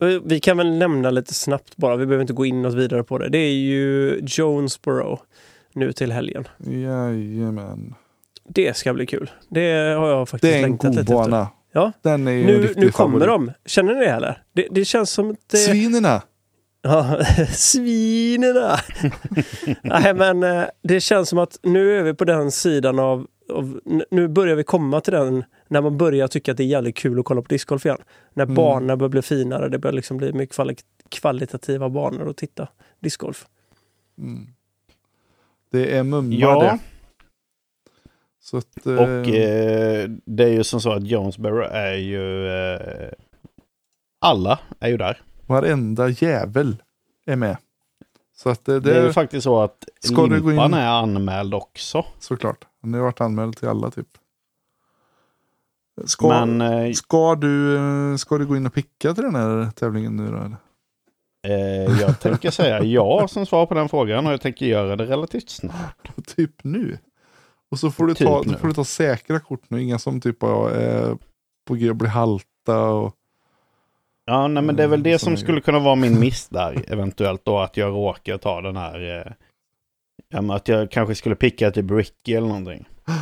Eh, 0.08 0.22
Vi 0.26 0.40
kan 0.40 0.58
väl 0.58 0.78
nämna 0.78 1.10
lite 1.10 1.34
snabbt 1.34 1.78
bara, 1.78 1.96
vi 1.96 2.06
behöver 2.06 2.22
inte 2.22 2.34
gå 2.34 2.46
in 2.46 2.62
något 2.62 2.74
vidare 2.74 3.04
på 3.04 3.18
det. 3.18 3.30
Det 3.30 3.38
är 3.38 3.52
ju 3.54 4.20
Jonesboro 4.28 5.20
nu 5.74 5.92
till 5.94 6.12
helgen. 6.12 6.48
Jajamän. 6.58 7.96
Det 8.50 8.78
ska 8.78 8.94
bli 8.94 9.06
kul. 9.06 9.32
Det 9.50 9.96
har 9.98 10.10
jag 10.10 10.30
faktiskt 10.30 10.42
Det 10.52 10.54
är 10.54 10.58
en 10.58 10.62
längtat 10.62 10.82
god 10.88 10.92
lite 11.00 11.02
efter. 11.02 11.16
bana. 11.16 11.48
Ja. 11.72 11.92
Den 12.02 12.28
är 12.28 12.32
Nu, 12.46 12.74
nu 12.78 12.92
kommer 12.92 13.20
favorit. 13.20 13.28
de. 13.28 13.52
Känner 13.70 13.94
ni 13.96 14.00
det 14.00 14.12
eller? 14.12 14.44
Det, 14.54 14.68
det 14.72 14.86
känns 14.86 15.10
som 15.12 15.32
att 15.32 15.38
det... 15.52 15.58
Svinerna. 15.58 16.22
Ja, 16.82 17.20
svinerna! 17.52 18.78
Nej 19.84 20.14
men 20.14 20.44
eh, 20.44 20.64
det 20.84 21.02
känns 21.02 21.30
som 21.30 21.40
att 21.40 21.60
nu 21.64 21.98
är 22.00 22.04
vi 22.04 22.14
på 22.14 22.26
den 22.26 22.52
sidan 22.52 23.00
av, 23.00 23.28
av... 23.52 23.82
Nu 24.12 24.28
börjar 24.28 24.56
vi 24.56 24.64
komma 24.64 25.02
till 25.02 25.14
den 25.14 25.44
när 25.68 25.82
man 25.82 25.98
börjar 25.98 26.28
tycka 26.28 26.52
att 26.52 26.58
det 26.58 26.64
är 26.64 26.68
jävligt 26.68 26.98
kul 26.98 27.20
att 27.20 27.26
kolla 27.26 27.42
på 27.42 27.48
discgolf 27.48 27.86
igen. 27.86 27.98
När 28.34 28.44
Mm. 28.44 28.56
banorna 28.56 28.98
börjar 28.98 29.10
bli 29.10 29.22
finare, 29.22 29.70
det 29.70 29.80
börjar 29.80 29.94
liksom 29.94 30.18
bli 30.18 30.34
mycket 30.34 30.56
kvali- 30.56 30.84
kvalitativa 31.10 31.90
banor 31.90 32.30
att 32.30 32.38
titta 32.38 32.68
discgolf. 33.00 33.48
Mm. 34.18 34.48
Det 35.72 35.98
är 35.98 36.04
mumma 36.04 36.34
Ja, 36.34 36.60
det. 36.62 36.80
Så 38.42 38.58
att, 38.58 38.86
eh, 38.86 38.94
och 38.94 39.28
eh, 39.30 40.10
det 40.26 40.44
är 40.44 40.50
ju 40.50 40.64
som 40.64 40.82
så 40.82 40.92
att 40.92 41.08
Jonesboro 41.08 41.62
är 41.72 41.94
ju... 41.96 42.48
Eh, 42.48 43.12
alla 44.22 44.60
är 44.80 44.90
ju 44.90 44.98
där. 44.98 45.22
varenda 45.48 46.10
jävel 46.10 46.76
är 47.26 47.36
med. 47.36 47.58
Så 48.44 48.50
att 48.50 48.66
det, 48.66 48.80
Det 48.80 48.92
är 48.96 49.02
ju 49.02 49.08
det 49.08 49.14
faktiskt 49.14 49.44
så 49.44 49.62
att 49.62 49.86
Ska 50.00 50.26
Limpan 50.26 50.74
är 50.74 50.88
anmäld 50.88 51.54
också. 51.54 52.06
såklart. 52.20 52.66
Han 52.82 52.94
har 52.94 53.02
varit 53.02 53.22
anmäld 53.22 53.58
till 53.58 53.68
alla 53.68 53.92
typ. 53.92 54.08
Ska, 56.06 56.28
Men 56.46 56.62
eh, 56.62 56.94
ska, 56.94 57.36
du, 57.36 57.76
eh, 57.78 58.16
ska 58.16 58.38
du 58.38 58.46
gå 58.46 58.58
in 58.58 58.66
och 58.66 58.74
picka 58.74 59.14
till 59.14 59.24
den 59.24 59.36
här 59.36 59.72
tävlingen 59.72 60.16
nu 60.16 60.32
då? 60.32 60.38
eller? 60.38 60.58
eh, 61.48 62.00
jag 62.02 62.20
tänker 62.20 62.52
säga 62.52 62.84
ja 62.84 63.28
som 63.28 63.46
svar 63.46 63.66
på 63.66 63.74
den 63.74 63.90
frågan 63.90 64.28
och 64.28 64.34
jag 64.34 64.42
tänker 64.42 64.66
göra 64.66 64.96
det 64.96 65.06
relativt 65.06 65.50
snart. 65.50 66.12
Typ 66.36 66.64
nu. 66.64 66.98
Och 67.72 67.80
så 67.80 67.92
får 67.92 68.08
du, 68.08 68.14
Typ 68.14 68.28
ta, 68.28 68.44
nu. 68.46 68.58
får 68.58 68.68
du 68.68 68.74
ta 68.74 68.84
säkra 68.84 69.40
kort 69.40 69.70
nu. 69.70 69.82
Inga 69.82 70.00
som 70.00 70.22
typ 70.22 70.44
är 70.44 71.18
på 71.68 71.74
g 71.76 71.90
att 71.90 71.96
bli 71.96 72.08
halta 72.08 72.80
och 72.90 73.16
Ja, 74.30 74.48
nej 74.48 74.64
men 74.64 74.76
det 74.76 74.84
är 74.84 74.88
väl 74.88 75.04
det 75.04 75.10
Mm, 75.10 75.20
som 75.20 75.38
skulle 75.38 75.62
kunna 75.62 75.80
vara 75.80 75.96
min 75.96 76.20
miss 76.20 76.48
där 76.50 76.84
eventuellt 76.88 77.46
då 77.46 77.60
att 77.60 77.78
jag 77.78 77.94
råkar 77.94 78.38
ta 78.38 78.62
den 78.62 78.76
här... 78.78 79.18
Eh, 79.28 79.32
ja, 80.30 80.56
att 80.56 80.68
jag 80.68 80.92
kanske 80.92 81.16
skulle 81.16 81.36
picka 81.36 81.72
typ 81.72 81.92
Ricky 81.92 82.34
eller 82.34 82.48
någonting. 82.48 82.86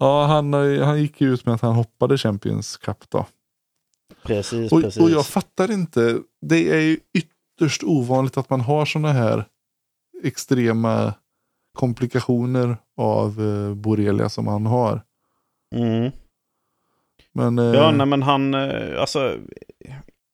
Ja, 0.00 0.26
han, 0.26 0.52
har- 0.52 0.82
han 0.84 1.00
gick 1.00 1.20
ju 1.20 1.34
ut 1.34 1.46
med 1.46 1.54
att 1.54 1.60
han 1.60 1.74
hoppade 1.74 2.18
Champions 2.18 2.76
Cup 2.76 3.10
då. 3.10 3.26
Precis, 4.22 4.72
Och, 4.72 4.82
precis. 4.82 5.02
och 5.02 5.10
jag 5.10 5.26
fattar 5.26 5.70
inte. 5.70 6.18
Det 6.46 6.70
är 6.70 6.80
ju 6.80 6.98
ytterst 7.18 7.82
ovanligt 7.84 8.36
att 8.36 8.50
man 8.50 8.60
har 8.60 8.84
sådana 8.84 9.12
här 9.12 9.44
extrema 10.24 11.14
komplikationer 11.78 12.76
av 12.96 13.40
eh, 13.40 13.74
borrelia 13.74 14.28
som 14.28 14.46
han 14.46 14.66
har. 14.66 15.00
Mm. 15.74 16.10
Men, 17.32 17.58
eh, 17.58 17.64
Ja, 17.64 17.90
nej 17.90 18.06
men 18.06 18.22
han, 18.22 18.54
eh, 18.54 19.00
alltså 19.00 19.36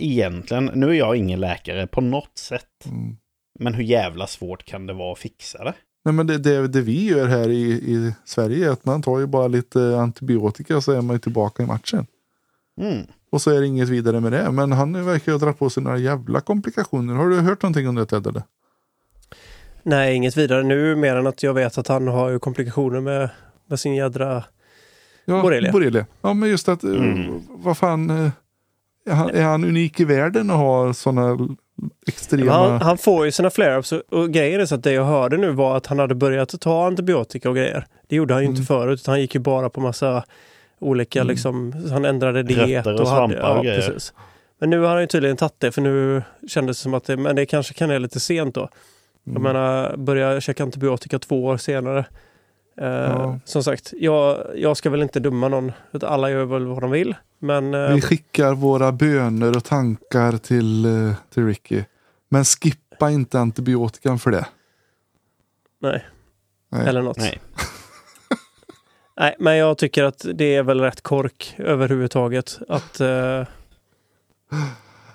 egentligen, 0.05 0.70
nu 0.74 0.88
är 0.90 0.94
jag 0.94 1.16
ingen 1.16 1.40
läkare 1.40 1.86
på 1.86 2.00
något 2.00 2.38
sätt. 2.38 2.86
mm, 2.86 3.16
Men 3.59 3.74
hur 3.74 3.84
jävla 3.84 4.26
svårt 4.26 4.64
kan 4.64 4.86
det 4.86 4.92
vara 4.92 5.12
att 5.12 5.18
fixa 5.18 5.64
det? 5.64 5.74
Nej, 6.05 6.14
men 6.14 6.26
det, 6.26 6.38
det, 6.38 6.68
det 6.68 6.80
vi 6.80 7.05
gör 7.09 7.26
här 7.26 7.48
i, 7.48 7.62
i 7.72 8.12
Sverige 8.24 8.66
är 8.66 8.70
att 8.70 8.84
man 8.84 9.02
tar 9.02 9.18
ju 9.18 9.26
bara 9.26 9.48
lite 9.48 9.96
antibiotika 9.98 10.80
så 10.80 10.92
är 10.92 11.00
man 11.00 11.16
ju 11.16 11.20
tillbaka 11.20 11.62
i 11.62 11.66
matchen. 11.66 12.07
Mm. 12.80 13.07
Och 13.30 13.42
så 13.42 13.50
är 13.50 13.61
det 13.61 13.66
inget 13.66 13.88
vidare 13.88 14.20
med 14.20 14.32
det. 14.32 14.50
Men 14.50 14.72
han 14.72 15.07
verkar 15.07 15.32
ju 15.32 15.38
ha 15.38 15.38
dragit 15.44 15.59
på 15.59 15.70
sig 15.70 15.82
några 15.82 15.98
jävla 15.98 16.40
komplikationer. 16.40 17.14
Har 17.14 17.28
du 17.28 17.40
hört 17.40 17.62
någonting 17.62 17.88
om 17.88 17.94
det 17.94 18.07
Ted? 18.07 18.26
Eller? 18.26 18.42
Nej, 19.82 20.14
inget 20.14 20.36
vidare 20.36 20.62
nu 20.62 20.96
mer 20.96 21.16
än 21.16 21.26
att 21.26 21.42
jag 21.42 21.55
vet 21.55 21.78
att 21.78 21.88
han 21.88 22.09
har 22.09 22.30
ju 22.30 22.38
komplikationer 22.38 23.00
med, 23.00 23.30
med 23.66 23.80
sin 23.80 23.94
jädra... 23.94 24.44
Ja, 25.24 25.42
Borrelia. 25.42 26.07
Ja, 26.20 26.34
men 26.34 26.48
just 26.48 26.68
att, 26.68 26.84
eh, 26.84 26.90
Mm. 26.90 27.40
vad 27.48 27.78
fan. 27.78 28.30
Är 29.07 29.14
han, 29.14 29.30
är 29.30 29.42
han 29.42 29.64
unik 29.64 30.00
i 30.00 30.05
världen 30.05 30.50
att 30.50 30.57
ha 30.57 30.94
sådana 30.94 31.38
extrema... 32.07 32.52
Han, 32.52 32.80
han 32.82 32.98
får 32.98 33.24
ju 33.24 33.32
sina 33.32 33.48
flare-ups 33.50 33.92
och, 33.92 34.18
och 34.18 34.30
grejen 34.30 34.61
är 34.61 34.66
så 34.66 34.74
att 34.74 34.82
det 34.82 34.92
jag 34.92 35.05
hörde 35.05 35.36
nu 35.36 35.50
var 35.50 35.76
att 35.76 35.86
han 35.86 35.98
hade 35.98 36.14
börjat 36.14 36.61
ta 36.61 36.86
antibiotika 36.86 37.48
och 37.50 37.57
grejer. 37.57 37.86
Det 38.09 38.16
gjorde 38.16 38.34
han 38.34 38.42
ju 38.42 38.48
inte 38.48 38.59
Mm. 38.59 38.66
förut, 38.66 39.00
utan 39.00 39.12
han 39.12 39.20
gick 39.20 39.34
ju 39.34 39.40
bara 39.40 39.70
på 39.70 39.80
massa 39.80 40.24
olika 40.78 41.20
Mm. 41.20 41.28
liksom, 41.30 41.72
han 41.90 42.05
ändrade 42.05 42.42
diet. 42.42 42.86
Rötter 42.86 43.02
och 43.02 43.09
hade, 43.09 43.34
svampar 43.34 43.57
och 43.57 43.64
grejer. 43.64 43.80
precis. 43.80 44.12
Men 44.59 44.70
nu 44.70 44.80
har 44.80 44.88
han 44.88 45.00
ju 45.00 45.07
tydligen 45.07 45.36
tagit 45.36 45.55
det, 45.61 45.72
för 45.72 45.80
nu 45.82 46.22
kändes 46.48 46.78
det 46.78 46.82
som 46.82 46.94
att 46.94 47.05
det, 47.05 47.16
men 47.16 47.36
det 47.36 47.46
kanske 47.46 47.74
kan 47.74 47.90
är 47.90 47.98
lite 47.98 48.20
sent 48.20 48.55
då. 48.55 48.68
Jag 49.24 49.30
Mm. 49.30 49.42
menar, 49.42 49.96
börja 49.96 50.40
käka 50.40 50.62
antibiotika 50.62 51.18
två 51.18 51.44
år 51.44 51.57
senare. 51.57 52.05
Eh, 52.77 52.87
Ja. 52.89 53.39
Som 53.45 53.64
sagt, 53.64 53.93
jag, 53.97 54.47
jag 54.55 54.77
ska 54.77 54.91
väl 54.91 55.03
inte 55.03 55.20
döma 55.20 55.49
någon. 55.49 55.72
utan 55.93 56.12
Alla 56.12 56.31
gör 56.31 56.45
väl 56.45 56.66
vad 56.66 56.81
de 56.83 56.91
vill. 56.91 57.14
Men 57.39 57.75
eh, 57.75 57.95
Vi 57.95 58.01
skickar 58.01 58.55
våra 58.55 58.93
böner 58.93 59.57
och 59.57 59.64
tankar 59.64 60.33
till, 60.37 60.85
eh, 60.85 61.14
till 61.35 61.47
Ricky. 61.47 61.83
Men 62.29 62.45
skippa 62.45 63.11
inte 63.11 63.41
antibiotikan 63.41 64.18
för 64.18 64.31
det. 64.31 64.47
nej, 65.83 66.05
Nej. 66.68 66.87
eller 66.89 67.03
något. 67.03 67.16
Nej. 67.18 67.41
Nej, 69.16 69.37
men 69.39 69.57
jag 69.57 69.79
tycker 69.79 70.05
att 70.05 70.27
det 70.35 70.55
är 70.55 70.62
väl 70.62 70.81
rätt 70.81 71.01
kork 71.01 71.55
överhuvudtaget. 71.59 72.59
Att... 72.68 73.01
eh, 73.01 73.07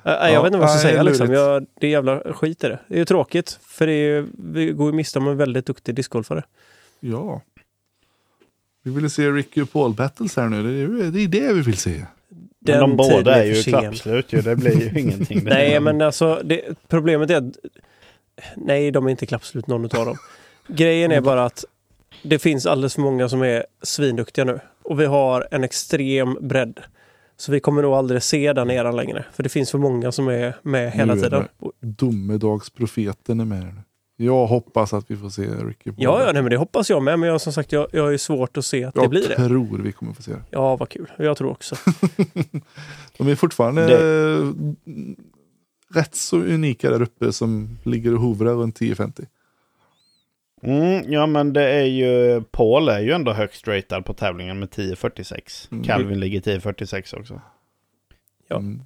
jag 0.03 0.31
Ja, 0.33 0.41
vet 0.41 0.45
inte 0.47 0.57
vad 0.59 0.69
jag 0.69 0.79
ska 0.79 0.89
säga 0.89 1.03
liksom. 1.03 1.33
Jag, 1.33 1.65
det 1.79 1.87
är 1.87 1.91
jävla 1.91 2.19
skit 2.33 2.63
i 2.63 2.67
det. 2.67 2.79
Det 2.87 2.95
är 2.95 2.99
ju 2.99 3.05
tråkigt. 3.05 3.59
För 3.63 3.87
det 3.87 3.93
är 3.93 4.07
ju, 4.15 4.27
vi 4.37 4.71
går 4.71 4.87
ju 4.87 4.93
miste 4.93 5.19
om 5.19 5.27
en 5.27 5.37
väldigt 5.37 5.65
duktig 5.65 5.95
discgolfare. 5.95 6.43
Ja. 6.99 7.41
Vi 8.89 8.95
ville 8.95 9.09
se 9.09 9.31
Ricky 9.31 9.61
och 9.61 9.71
Paul 9.71 9.93
battles 9.93 10.35
här 10.35 10.49
nu. 10.49 10.63
Det 10.63 11.05
är 11.05 11.11
det, 11.11 11.23
är 11.23 11.27
det 11.27 11.53
vi 11.53 11.61
vill 11.61 11.77
se. 11.77 12.05
Men 12.29 12.45
de 12.59 12.73
Den 12.79 12.97
båda 12.97 13.43
är 13.43 13.45
ju 13.45 13.63
klappslut 13.63 14.33
ju. 14.33 14.41
Det 14.41 14.55
blir 14.55 14.81
ju 14.81 14.99
ingenting. 14.99 15.43
Nej, 15.43 15.79
men 15.79 16.01
alltså 16.01 16.41
det, 16.45 16.61
problemet 16.87 17.29
är 17.29 17.35
att... 17.35 17.57
Nej, 18.55 18.91
de 18.91 19.05
är 19.05 19.09
inte 19.09 19.25
klappslut 19.25 19.67
någon 19.67 19.85
av 19.85 20.05
dem. 20.05 20.17
Grejen 20.67 21.11
är 21.11 21.21
bara 21.21 21.45
att 21.45 21.65
det 22.23 22.39
finns 22.39 22.65
alldeles 22.65 22.95
för 22.95 23.01
många 23.01 23.29
som 23.29 23.41
är 23.41 23.65
svinduktiga 23.81 24.45
nu. 24.45 24.59
Och 24.81 24.99
vi 24.99 25.05
har 25.05 25.47
en 25.51 25.63
extrem 25.63 26.37
bredd. 26.41 26.79
Så 27.37 27.51
vi 27.51 27.59
kommer 27.59 27.81
nog 27.81 27.93
aldrig 27.93 28.23
se 28.23 28.53
den 28.53 28.71
eran 28.71 28.95
längre. 28.95 29.25
För 29.33 29.43
det 29.43 29.49
finns 29.49 29.71
för 29.71 29.77
många 29.77 30.11
som 30.11 30.27
är 30.27 30.55
med 30.61 30.91
hela 30.91 31.13
Nu 31.13 31.19
är 31.19 31.23
tiden. 31.23 31.47
Domedagsprofeten 31.79 33.39
är 33.39 33.45
med. 33.45 33.81
Jag 34.21 34.47
hoppas 34.47 34.93
att 34.93 35.11
vi 35.11 35.15
får 35.17 35.29
se 35.29 35.41
Ricky 35.41 35.91
Paul. 35.91 35.95
Ja, 36.03 36.19
ja 36.25 36.31
nej, 36.33 36.41
men 36.41 36.49
det 36.49 36.57
hoppas 36.57 36.89
jag 36.89 37.03
med. 37.03 37.19
Men 37.19 37.29
jag, 37.29 37.41
som 37.41 37.53
sagt, 37.53 37.71
jag, 37.71 37.87
jag 37.91 38.13
är 38.13 38.17
svårt 38.17 38.57
att 38.57 38.65
se 38.65 38.83
att 38.83 38.93
det 38.93 39.01
jag 39.01 39.09
blir 39.09 39.27
det. 39.29 39.35
tror 39.35 39.77
vi 39.83 39.91
kommer 39.91 40.13
få 40.13 40.21
se 40.21 40.31
det. 40.31 40.43
Ja, 40.51 40.75
vad 40.75 40.89
kul. 40.89 41.11
Jag 41.17 41.37
tror 41.37 41.51
också. 41.51 41.75
De 43.17 43.27
är 43.27 43.35
fortfarande 43.35 43.85
Det- 43.87 44.39
eh, 44.39 44.53
rätt 45.99 46.15
så 46.15 46.37
unika 46.37 46.89
där 46.89 47.01
uppe 47.01 47.31
som 47.33 47.77
ligger 47.83 48.13
och 48.13 48.19
hovrar 48.21 48.53
runt 48.53 48.75
1050. 48.75 49.23
Mm, 50.63 51.11
ja 51.11 51.25
men 51.25 51.53
det 51.53 51.63
är 51.69 51.85
ju, 51.85 52.41
Paul 52.51 52.89
är 52.89 52.99
ju 52.99 53.11
ändå 53.11 53.31
högst 53.33 53.67
ratad 53.67 54.05
på 54.05 54.13
tävlingen 54.13 54.59
med 54.59 54.69
10.46. 54.69 55.67
Mm. 55.71 55.83
Calvin 55.83 56.19
ligger 56.19 56.39
10.46 56.41 57.19
också. 57.19 57.41
Ja. 58.47 58.55
Mm. 58.57 58.81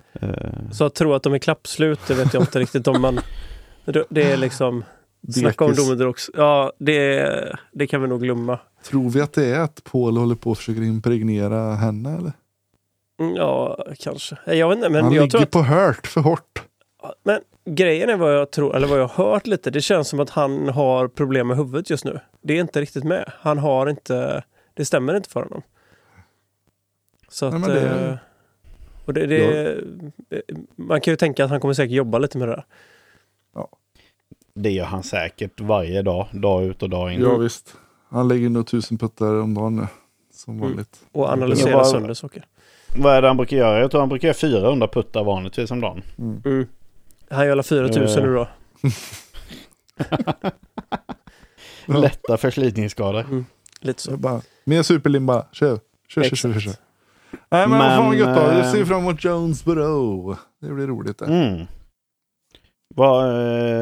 Så 0.72 0.86
att 0.86 0.96
tro 0.96 1.14
att 1.14 1.24
de 1.24 1.34
är 1.34 1.40
klappslut, 1.40 2.00
det 2.08 2.14
vet 2.14 2.34
jag 2.34 2.44
inte 2.44 2.60
riktigt 2.60 2.88
om. 2.88 3.02
Man, 3.02 3.20
det- 3.86 4.06
det 4.10 4.32
är 4.32 4.38
liksom... 4.38 4.84
Snacka 5.32 5.66
om. 5.66 5.74
Domedrox. 5.76 6.30
Ja, 6.34 6.74
det, 6.78 7.56
det 7.72 7.88
kan 7.88 8.02
vi 8.02 8.08
nog 8.08 8.22
glömma. 8.22 8.60
Tror 8.84 9.10
vi 9.10 9.22
att 9.22 9.34
det 9.34 9.46
är 9.46 9.60
att 9.60 9.84
Paul 9.84 10.18
håller 10.18 10.36
på 10.36 10.52
att 10.52 10.58
försöka 10.58 10.82
impregnera 10.82 11.76
henne 11.76 12.10
eller? 12.18 12.32
Mm, 13.20 13.36
Ja, 13.36 13.86
kanske. 14.00 14.38
Jag 14.46 14.70
vet 14.70 14.76
inte, 14.78 14.90
men 14.90 15.04
Han 15.04 15.14
jag 15.14 15.22
ligger 15.22 15.32
tror 15.32 15.42
att, 15.42 15.52
på 15.52 15.62
hört 15.64 16.08
för 16.08 16.22
hårt. 16.22 16.64
Men 17.24 17.40
grejen 17.66 18.10
är 18.10 18.18
vad 18.18 18.36
jag 18.36 18.52
tror, 18.52 18.76
eller 18.76 18.88
vad 18.88 19.00
jag 19.00 19.08
har 19.08 19.26
hört 19.32 19.48
lite. 19.48 19.72
Det 19.72 19.82
känns 19.82 20.08
som 20.10 20.20
att 20.20 20.30
han 20.30 20.70
har 20.70 21.08
problem 21.08 21.48
med 21.48 21.58
huvudet 21.58 21.90
just 21.90 22.06
nu. 22.06 22.20
Det 22.42 22.54
är 22.58 22.62
inte 22.62 22.82
riktigt 22.82 23.04
med. 23.04 23.32
Han 23.40 23.58
har 23.58 23.88
inte, 23.90 24.44
det 24.74 24.86
stämmer 24.86 25.16
inte 25.16 25.30
för 25.30 25.40
honom. 25.44 25.62
Så 27.30 27.50
Nej, 27.50 27.62
att... 27.62 27.68
det- 27.68 28.10
eh, 28.10 28.16
Och 29.06 29.14
det, 29.14 29.26
det, 29.26 29.78
Man 30.76 31.02
kan 31.02 31.12
ju 31.12 31.16
tänka 31.16 31.44
att 31.44 31.50
han 31.50 31.60
kommer 31.60 31.74
säkert 31.74 31.96
jobba 31.96 32.18
lite 32.18 32.38
med 32.38 32.48
det 32.48 32.52
där. 32.56 32.66
Det 34.56 34.70
gör 34.72 34.86
han 34.86 35.04
säkert 35.04 35.62
varje 35.62 36.02
dag, 36.02 36.28
dag 36.32 36.64
ut 36.64 36.84
och 36.84 36.90
dag 36.90 37.14
in. 37.14 37.22
Ja 37.22 37.38
visst. 37.38 37.76
Han 38.10 38.28
lägger 38.28 38.50
nog 38.50 38.68
tusen 38.68 38.98
puttar 38.98 39.40
om 39.42 39.54
dagen 39.54 39.76
nu. 39.76 39.88
Som 40.34 40.54
Mm. 40.58 40.70
vanligt. 40.70 41.00
Och 41.12 41.30
analysera 41.30 41.70
Jag 41.70 41.78
var- 41.78 41.84
sönder 41.86 42.14
saker. 42.14 42.46
Vad 42.98 43.14
är 43.16 43.22
det 43.22 43.28
han 43.28 43.38
brukar 43.38 43.58
göra? 43.58 43.80
Jag 43.80 43.92
tror 43.92 44.00
han 44.02 44.10
brukar 44.10 44.28
göra 44.28 44.38
400 44.38 44.88
puttar 44.88 45.24
vanligtvis 45.24 45.72
om 45.72 45.82
dagen. 45.82 46.02
Mm. 46.18 46.42
Mm. 46.46 46.68
Han 47.30 47.46
gör 47.46 47.52
alla 47.52 47.64
4000 47.64 48.24
Eh. 48.24 48.30
nu 48.30 48.36
då. 48.36 48.48
Lätta 52.00 52.38
förslitningsskador. 52.38 53.46
Lite 53.82 54.02
så. 54.02 54.18
Bara, 54.18 54.42
mer 54.64 54.84
superlim 54.84 55.26
bara. 55.26 55.46
Kör. 55.52 55.80
Kör, 56.08 56.24
kör, 56.24 56.36
kör, 56.36 56.60
kör. 56.60 56.74
Nej 57.50 57.68
men, 57.68 57.80
vad 57.80 57.88
fan 57.88 58.06
vad 58.06 58.16
gött 58.16 58.36
då. 58.38 58.42
Men, 58.48 58.58
Jag 58.58 58.72
ser 58.72 58.80
eh, 58.80 58.86
fram 58.86 59.00
emot 59.00 59.24
Jonesboro. 59.24 60.38
Det 60.62 60.68
blir 60.74 60.88
roligt 60.88 61.18
det. 61.18 61.68
Vad, 62.96 63.26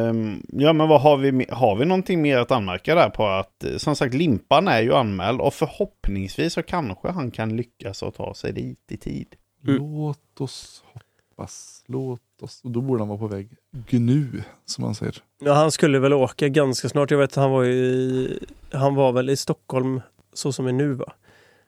ehm, 0.10 0.44
ja 0.52 0.74
men 0.74 0.88
vad 0.88 1.02
har 1.02 1.18
vi, 1.18 1.46
har 1.50 1.76
vi 1.76 1.86
någonting 1.86 2.22
mer 2.22 2.38
att 2.38 2.52
anmärka 2.52 2.96
där 2.96 3.10
på 3.10 3.28
att 3.28 3.64
eh, 3.64 3.78
som 3.78 3.96
sagt 3.96 4.14
Limpan 4.14 4.68
är 4.68 4.82
ju 4.82 4.94
anmäld 4.94 5.42
och 5.42 5.54
förhoppningsvis 5.54 6.54
så 6.54 6.64
kanske 6.64 7.10
han 7.10 7.32
kan 7.32 7.56
lyckas 7.58 8.04
att 8.04 8.16
ta 8.16 8.34
sig 8.34 8.54
dit 8.54 8.92
i 8.92 8.98
tid. 8.98 9.36
Mm. 9.68 9.78
Låt 9.80 10.42
oss 10.42 10.84
hoppas. 10.94 11.84
Låt 11.88 12.22
oss. 12.42 12.62
Och 12.64 12.72
då 12.72 12.82
borde 12.82 13.02
han 13.02 13.08
vara 13.08 13.20
på 13.20 13.28
väg 13.28 13.50
gnu, 13.90 14.44
som 14.66 14.84
man 14.84 14.96
säger. 14.96 15.16
Ja, 15.40 15.54
han 15.54 15.72
skulle 15.72 16.00
väl 16.00 16.14
åka 16.14 16.48
ganska 16.48 16.90
snart. 16.90 17.12
Jag 17.12 17.18
vet 17.18 17.32
att 17.32 17.44
han 17.44 17.52
var 17.52 17.66
i, 17.66 18.40
han 18.72 18.96
var 18.96 19.12
väl 19.12 19.30
i 19.30 19.38
Stockholm 19.38 20.02
så 20.34 20.52
som 20.52 20.68
är 20.68 20.72
nu 20.72 20.94
va? 20.94 21.14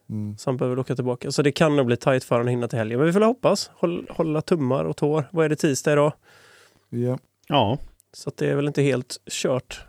Mm. 0.10 0.38
Så 0.38 0.50
han 0.50 0.58
behöver 0.58 0.80
åka 0.80 0.96
tillbaka. 0.96 1.32
Så 1.32 1.42
det 1.42 1.52
kan 1.52 1.76
nog 1.76 1.86
bli 1.86 1.98
tajt 1.98 2.24
för 2.24 2.36
honom 2.36 2.48
att 2.48 2.52
hinna 2.52 2.68
till 2.68 2.80
helgen. 2.80 3.00
Men 3.00 3.08
vi 3.08 3.14
får 3.14 3.22
hoppas. 3.22 3.72
Håll, 3.74 4.08
hålla 4.10 4.42
tummar 4.42 4.86
och 4.86 4.98
tår. 4.98 5.30
Vad 5.32 5.46
är 5.46 5.50
det 5.50 5.56
tisdag 5.56 5.94
idag? 5.94 6.14
Ja. 6.90 7.18
Ja, 7.54 7.78
Så 8.14 8.30
att 8.30 8.38
det 8.38 8.48
är 8.48 8.56
väl 8.56 8.68
inte 8.68 8.82
helt 8.82 9.18
kört. 9.32 9.82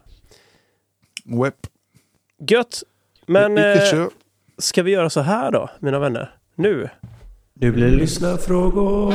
Web. 1.24 1.54
Gött! 2.48 2.82
Men 3.26 3.58
eh, 3.58 4.06
ska 4.58 4.82
vi 4.82 4.90
göra 4.90 5.10
så 5.10 5.20
här 5.20 5.50
då, 5.50 5.70
mina 5.78 5.98
vänner? 5.98 6.36
Nu. 6.54 6.88
Nu 7.54 7.72
blir 7.72 7.84
det 7.90 7.96
lyssnarfrågor. 7.96 9.14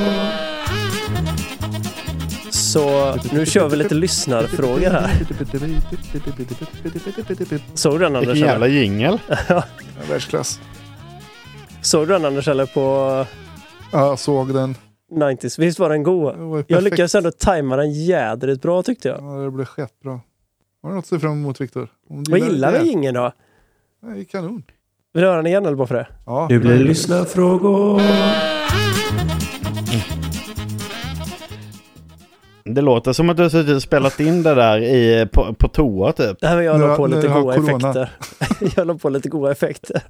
Så 2.52 3.16
nu 3.34 3.46
kör 3.46 3.70
vi 3.70 3.76
lite 3.76 3.96
lyssnarfrågor 3.96 4.90
här. 4.90 5.12
Såg 7.74 7.94
du 7.94 8.00
den 8.00 8.16
Anders? 8.16 8.34
vilken 8.34 8.48
jävla 8.50 8.68
jingel. 8.68 9.20
Ja, 9.48 9.64
Världsklass. 10.10 10.60
Såg 11.82 12.08
du 12.08 12.14
den 12.14 12.26
Anders 12.26 12.48
eller 12.48 12.66
på 12.66 12.80
Ja, 13.92 14.08
jag 14.08 14.20
såg 14.20 14.54
den. 14.54 14.76
90s? 15.12 15.60
Visst 15.60 15.80
var 15.80 15.90
den 15.90 16.04
god? 16.04 16.34
Det 16.38 16.44
var 16.44 16.64
Jag 16.68 16.84
lyckades 16.84 17.16
ändå 17.16 17.32
tajma 17.32 17.76
den 17.76 17.92
jädrigt 17.92 18.62
bra 18.62 18.84
tyckte 18.84 19.08
jag. 19.08 19.18
Ja, 19.22 19.44
det 19.44 19.52
blev 19.52 19.66
skitbra. 19.66 20.12
Har 20.84 20.90
du 20.90 20.96
något 20.96 21.04
att 21.04 21.08
se 21.10 21.20
fram 21.20 21.32
emot 21.32 21.62
Viktor? 21.62 21.88
Vad 22.08 22.40
gillar 22.40 22.72
det? 22.72 22.80
vi 22.80 22.90
ingen 22.90 23.14
då? 23.14 23.32
Nej, 24.04 24.26
kanon. 24.26 24.64
Vill 25.14 25.22
du 25.22 25.28
höra 25.28 25.38
den 25.38 25.48
igen 25.48 25.66
eller 25.66 25.76
bara 25.76 25.88
för 25.88 25.96
det? 25.96 26.08
Ja. 26.26 26.48
lyssnarfrågor. 26.50 28.02
Det 32.66 32.82
låter 32.82 33.14
som 33.14 33.30
att 33.30 33.38
du 33.38 33.44
har 33.44 33.50
suttit 33.50 33.76
och 33.76 33.82
spelat 33.82 34.20
in 34.20 34.44
det 34.44 34.56
där 34.56 34.82
i, 34.82 35.28
på, 35.34 35.54
på 35.54 35.68
toa 35.68 36.12
typ. 36.12 36.38
Nej 36.42 36.56
men 36.56 36.66
jag 36.66 36.80
la 36.80 36.88
Nu- 36.88 36.96
på 36.96 37.08
nu 37.08 37.16
lite 37.16 37.28
goda 37.28 37.56
corona. 37.56 37.90
effekter. 37.90 38.10
jag 38.76 38.88
la 38.88 38.94
på 38.98 39.10
lite 39.10 39.30
goda 39.30 39.52
effekter. 39.52 40.02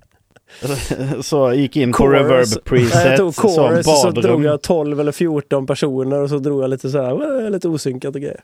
Så 1.22 1.54
gick 1.54 1.76
in 1.76 1.92
på 1.92 1.98
Chorus. 1.98 2.22
reverb 2.22 2.48
Nej, 2.50 2.62
preset, 2.66 3.06
jag 3.06 3.18
tog 3.18 3.36
så 3.36 3.42
chorus 3.42 3.88
och 3.88 3.94
så 3.98 4.12
drog 4.12 4.44
jag 4.44 4.62
12 4.62 5.00
eller 5.00 5.12
14 5.12 5.66
personer 5.66 6.20
och 6.22 6.30
så 6.30 6.40
drog 6.40 6.64
jag 6.64 6.70
lite 6.70 6.90
så 6.90 7.02
här, 7.02 7.50
lite 7.50 7.68
osynkat 7.68 8.16
och 8.16 8.22
grejer. 8.22 8.42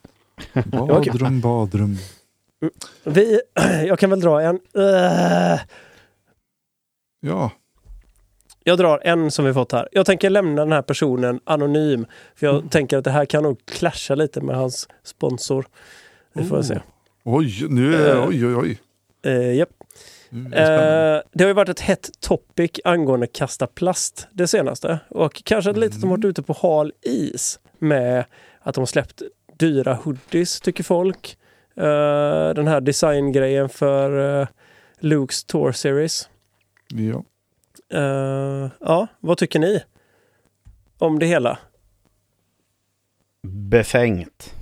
Badrum, 0.63 1.41
badrum. 1.41 1.97
Vi, 3.03 3.39
jag 3.87 3.99
kan 3.99 4.09
väl 4.09 4.19
dra 4.21 4.41
en. 4.41 4.59
Äh, 4.77 5.59
Ja. 7.21 7.51
Jag 8.63 8.77
drar 8.77 8.99
en 9.03 9.31
som 9.31 9.45
vi 9.45 9.53
fått 9.53 9.71
här. 9.71 9.89
Jag 9.91 10.05
tänker 10.05 10.29
lämna 10.29 10.61
den 10.61 10.71
här 10.71 10.81
personen 10.81 11.39
anonym. 11.43 12.05
För 12.35 12.47
jag 12.47 12.71
tänker 12.71 12.97
att 12.97 13.03
det 13.03 13.11
här 13.11 13.25
kan 13.25 13.43
nog 13.43 13.57
clasha 13.65 14.15
lite 14.15 14.41
med 14.41 14.55
hans 14.55 14.87
sponsor. 15.03 15.65
Det 16.33 16.43
får 16.43 16.57
jag 16.57 16.65
se. 16.65 16.79
Oj, 17.23 17.65
nu 17.69 17.95
är 17.95 18.15
Eh. 18.15 18.27
oj, 18.27 18.45
oj, 18.47 18.55
oj. 18.55 18.79
Eh, 19.31 19.53
japp. 19.55 19.69
Mm, 20.31 20.51
det. 20.51 20.57
Eh, 20.57 21.21
det 21.31 21.43
har 21.43 21.47
ju 21.47 21.53
varit 21.53 21.69
ett 21.69 21.79
hett 21.79 22.09
topic 22.19 22.71
angående 22.83 23.27
kasta 23.27 23.67
plast 23.67 24.27
det 24.31 24.47
senaste. 24.47 24.99
Och 25.09 25.43
kanske 25.45 25.71
att 25.71 25.77
lite 25.77 25.99
som 25.99 26.09
varit 26.09 26.25
ute 26.25 26.43
på 26.43 26.53
hal 26.61 26.91
is 27.01 27.59
med 27.79 28.25
att 28.59 28.75
de 28.75 28.81
har 28.81 28.85
släppt 28.85 29.21
dyra 29.57 29.93
hoodies 29.93 30.61
tycker 30.61 30.83
folk. 30.83 31.37
Eh, 31.75 32.53
den 32.53 32.67
här 32.67 32.81
designgrejen 32.81 33.69
för 33.69 34.39
uh, 34.41 34.47
Lukes 34.99 35.43
Tour 35.43 35.71
Series. 35.71 36.29
ja. 36.87 37.23
Eh, 37.89 38.69
ja, 38.79 39.07
vad 39.19 39.37
tycker 39.37 39.59
ni 39.59 39.83
om 40.97 41.19
det 41.19 41.25
hela? 41.25 41.57
Befängt. 43.43 44.53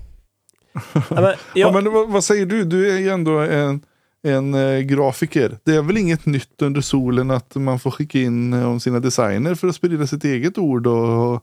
Ja, 0.74 1.02
men, 1.10 1.24
Ja, 1.24 1.36
jag, 1.54 1.74
men 1.74 1.94
vad, 1.94 2.10
vad 2.10 2.24
säger 2.24 2.46
du? 2.46 2.64
Du 2.64 2.92
är 2.96 3.00
ju 3.00 3.10
ändå 3.10 3.40
en, 3.40 3.86
en 4.24 4.54
eh, 4.54 4.80
grafiker. 4.80 5.58
Det 5.64 5.76
är 5.76 5.82
väl 5.82 5.98
inget 5.98 6.26
nytt 6.26 6.62
under 6.62 6.82
solen 6.82 7.32
att 7.32 7.56
man 7.56 7.80
får 7.80 7.92
skicka 7.92 8.20
in 8.20 8.54
eh, 8.54 8.70
om 8.70 8.80
sina 8.80 9.00
designer 9.00 9.56
för 9.56 9.68
att 9.68 9.76
sprida 9.76 10.08
sitt 10.08 10.24
eget 10.24 10.58
ord 10.58 10.88
och, 10.88 11.34
och 11.34 11.42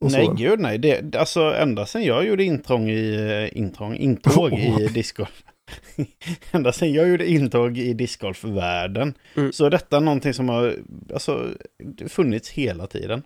nej, 0.00 0.26
så. 0.26 0.32
gud 0.32 0.60
nej. 0.60 0.78
Det, 0.78 1.16
alltså 1.16 1.40
ända 1.40 1.86
sedan 1.86 2.04
jag 2.04 2.26
gjorde 2.26 2.44
intrång 2.44 2.90
i, 2.90 3.14
eh, 3.14 3.58
intrång, 3.58 3.96
intåg 3.96 4.52
i 4.52 4.88
discgolf. 4.94 5.42
ända 6.52 6.72
sedan 6.72 6.92
jag 6.92 7.08
gjorde 7.08 7.30
intåg 7.30 7.78
i 7.78 7.92
discgolfvärlden. 7.92 9.14
Mm. 9.36 9.52
Så 9.52 9.64
är 9.64 9.70
detta 9.70 10.00
någonting 10.00 10.34
som 10.34 10.48
har 10.48 10.76
alltså, 11.12 11.48
funnits 12.08 12.50
hela 12.50 12.86
tiden. 12.86 13.22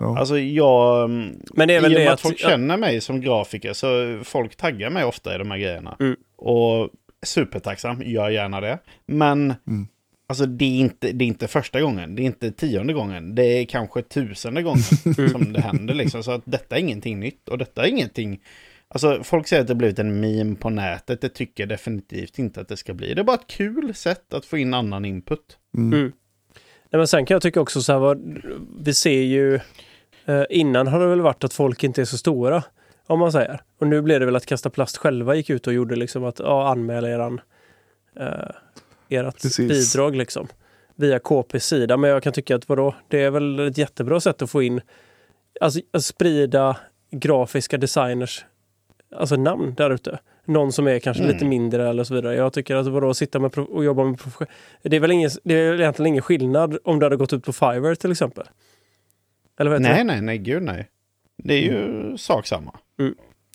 Ja. 0.00 0.18
Alltså 0.18 0.38
jag... 0.38 1.04
mm, 1.04 1.40
men 1.54 1.68
det 1.68 1.74
är 1.74 1.80
väl 1.80 1.92
I 1.92 1.94
och 1.94 1.98
det 1.98 2.04
med 2.04 2.12
att 2.12 2.14
att... 2.14 2.20
folk 2.20 2.42
ja, 2.42 2.48
känner 2.48 2.76
mig 2.76 3.00
som 3.00 3.20
grafiker 3.20 3.72
så 3.72 4.18
folk 4.24 4.56
taggar 4.56 4.90
mig 4.90 5.04
ofta 5.04 5.34
i 5.34 5.38
de 5.38 5.50
här 5.50 5.58
grejerna. 5.58 5.96
Mm. 6.00 6.16
Och 6.36 6.90
supertacksam, 7.26 8.02
gör 8.02 8.30
gärna 8.30 8.60
det. 8.60 8.78
Men 9.06 9.54
Mm. 9.66 9.86
alltså 10.28 10.46
det 10.46 10.64
är, 10.64 10.78
inte, 10.80 11.12
det 11.12 11.24
är 11.24 11.26
inte 11.26 11.48
första 11.48 11.80
gången, 11.80 12.14
det 12.16 12.22
är 12.22 12.24
inte 12.24 12.50
tionde 12.52 12.92
gången, 12.92 13.34
det 13.34 13.42
är 13.42 13.64
kanske 13.64 14.02
tusende 14.02 14.62
gången 14.62 14.82
Mm. 15.18 15.30
som 15.30 15.52
det 15.52 15.60
händer 15.60 15.94
liksom. 15.94 16.22
Så 16.22 16.30
att 16.32 16.42
detta 16.44 16.76
är 16.76 16.80
ingenting 16.80 17.20
nytt 17.20 17.48
och 17.48 17.58
detta 17.58 17.84
är 17.86 17.88
ingenting... 17.88 18.40
Alltså 18.94 19.22
folk 19.24 19.48
säger 19.48 19.62
att 19.62 19.68
det 19.68 19.74
blivit 19.74 19.98
en 19.98 20.20
meme 20.20 20.56
på 20.56 20.70
nätet, 20.70 21.20
det 21.20 21.28
tycker 21.28 21.62
jag 21.62 21.68
definitivt 21.68 22.38
inte 22.38 22.60
att 22.60 22.68
det 22.68 22.76
ska 22.76 22.94
bli. 22.94 23.14
Det 23.14 23.20
är 23.20 23.24
bara 23.24 23.36
ett 23.36 23.46
kul 23.46 23.94
sätt 23.94 24.34
att 24.34 24.44
få 24.46 24.58
in 24.58 24.74
annan 24.74 25.04
input. 25.04 25.58
Mm. 25.76 25.92
Mm. 26.00 26.12
Nej, 26.92 26.98
men 26.98 27.06
sen 27.08 27.26
kan 27.26 27.34
jag 27.34 27.42
tycka 27.42 27.60
också 27.60 27.82
så 27.82 27.92
här, 27.92 27.98
vad, 27.98 28.42
vi 28.80 28.94
ser 28.94 29.22
ju 29.22 29.54
eh, 30.26 30.42
innan 30.50 30.86
har 30.86 31.00
det 31.00 31.06
väl 31.06 31.20
varit 31.20 31.44
att 31.44 31.52
folk 31.52 31.84
inte 31.84 32.00
är 32.00 32.04
så 32.04 32.18
stora, 32.18 32.62
om 33.10 33.18
man 33.18 33.32
säger. 33.32 33.60
Och 33.78 33.86
nu 33.86 34.02
blev 34.02 34.20
det 34.20 34.26
väl 34.26 34.36
att 34.36 34.46
Kasta 34.46 34.70
Plast 34.70 34.96
själva 34.96 35.34
gick 35.34 35.50
ut 35.50 35.66
och 35.66 35.72
gjorde 35.72 35.96
liksom 35.96 36.24
att 36.24 36.38
ja, 36.38 36.68
anmäla 36.68 37.08
eran, 37.08 37.40
eh, 38.16 38.26
ert 39.08 39.42
Precis. 39.42 39.94
bidrag 39.94 40.16
liksom 40.16 40.48
via 40.94 41.18
KPs 41.18 41.66
sida. 41.66 41.96
Men 41.96 42.10
jag 42.10 42.22
kan 42.22 42.32
tycka 42.32 42.56
att 42.56 42.68
vadå, 42.68 42.94
det 43.08 43.22
är 43.22 43.30
väl 43.30 43.58
ett 43.60 43.78
jättebra 43.78 44.20
sätt 44.20 44.42
att 44.42 44.50
få 44.50 44.62
in, 44.62 44.80
alltså 45.60 45.80
att 45.92 46.04
sprida 46.04 46.76
grafiska 47.10 47.78
designers 47.78 48.44
alltså 49.16 49.36
namn 49.36 49.74
där 49.76 49.90
ute. 49.90 50.18
Någon 50.44 50.72
som 50.72 50.86
är 50.88 50.98
kanske 50.98 51.22
Mm. 51.22 51.32
lite 51.34 51.44
mindre 51.44 51.88
eller 51.88 52.04
så 52.04 52.14
vidare. 52.14 52.34
Jag 52.36 52.52
tycker 52.52 52.76
att 52.76 52.86
vadå, 52.86 53.14
sitta 53.14 53.38
med 53.38 53.58
och 53.58 53.84
jobba 53.84 54.04
med 54.04 54.18
profession- 54.20 54.46
det 54.82 54.96
är 54.96 55.00
väl 55.00 55.10
ingen, 55.10 55.30
det 55.44 55.54
är 55.54 55.80
egentligen 55.80 56.06
ingen 56.06 56.22
skillnad 56.22 56.78
om 56.84 56.98
du 56.98 57.06
hade 57.06 57.16
gått 57.16 57.32
ut 57.32 57.44
på 57.44 57.52
Fiverr 57.52 57.94
till 57.94 58.10
exempel. 58.10 58.44
Eller 59.60 59.70
vad 59.70 59.80
Nej, 59.82 60.04
nej, 60.04 60.20
nej, 60.20 60.38
gud 60.38 60.62
nej. 60.62 60.88
Det 61.44 61.54
är 61.54 61.60
ju 61.60 62.16
sak 62.18 62.46
samma. 62.46 62.74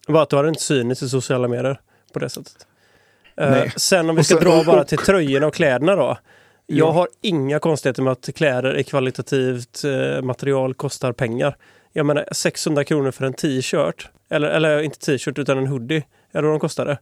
Bara 0.07 0.23
att 0.23 0.29
du 0.29 0.36
har 0.36 0.47
inte 0.47 0.61
synligt 0.61 1.01
i 1.01 1.09
sociala 1.09 1.47
medier 1.47 1.79
på 2.13 2.19
det 2.19 2.29
sättet. 2.29 2.67
Nej. 3.38 3.71
sen 3.75 4.09
om 4.09 4.15
vi 4.15 4.23
ska 4.23 4.36
sen- 4.36 4.43
dra 4.43 4.63
bara 4.63 4.83
till 4.83 4.97
tröjorna 4.97 5.47
och 5.47 5.53
kläderna 5.53 5.95
då. 5.95 6.17
Jag 6.67 6.88
Ja. 6.88 6.91
har 6.91 7.07
inga 7.21 7.59
konstigheter 7.59 8.01
med 8.03 8.11
att 8.11 8.29
kläder 8.36 8.77
i 8.77 8.83
kvalitativt 8.83 9.83
eh, 9.83 10.21
material 10.21 10.73
kostar 10.73 11.11
pengar. 11.11 11.55
Jag 11.93 12.05
menar 12.05 12.25
600 12.31 12.83
kronor 12.83 13.11
för 13.11 13.25
en 13.25 13.33
t-shirt. 13.33 14.09
Eller, 14.29 14.47
eller 14.47 14.79
inte 14.81 14.99
t-shirt 14.99 15.39
utan 15.39 15.57
en 15.57 15.67
hoodie. 15.67 16.03
Eller 16.33 16.43
vad 16.43 16.53
de 16.53 16.59
kostade. 16.59 16.97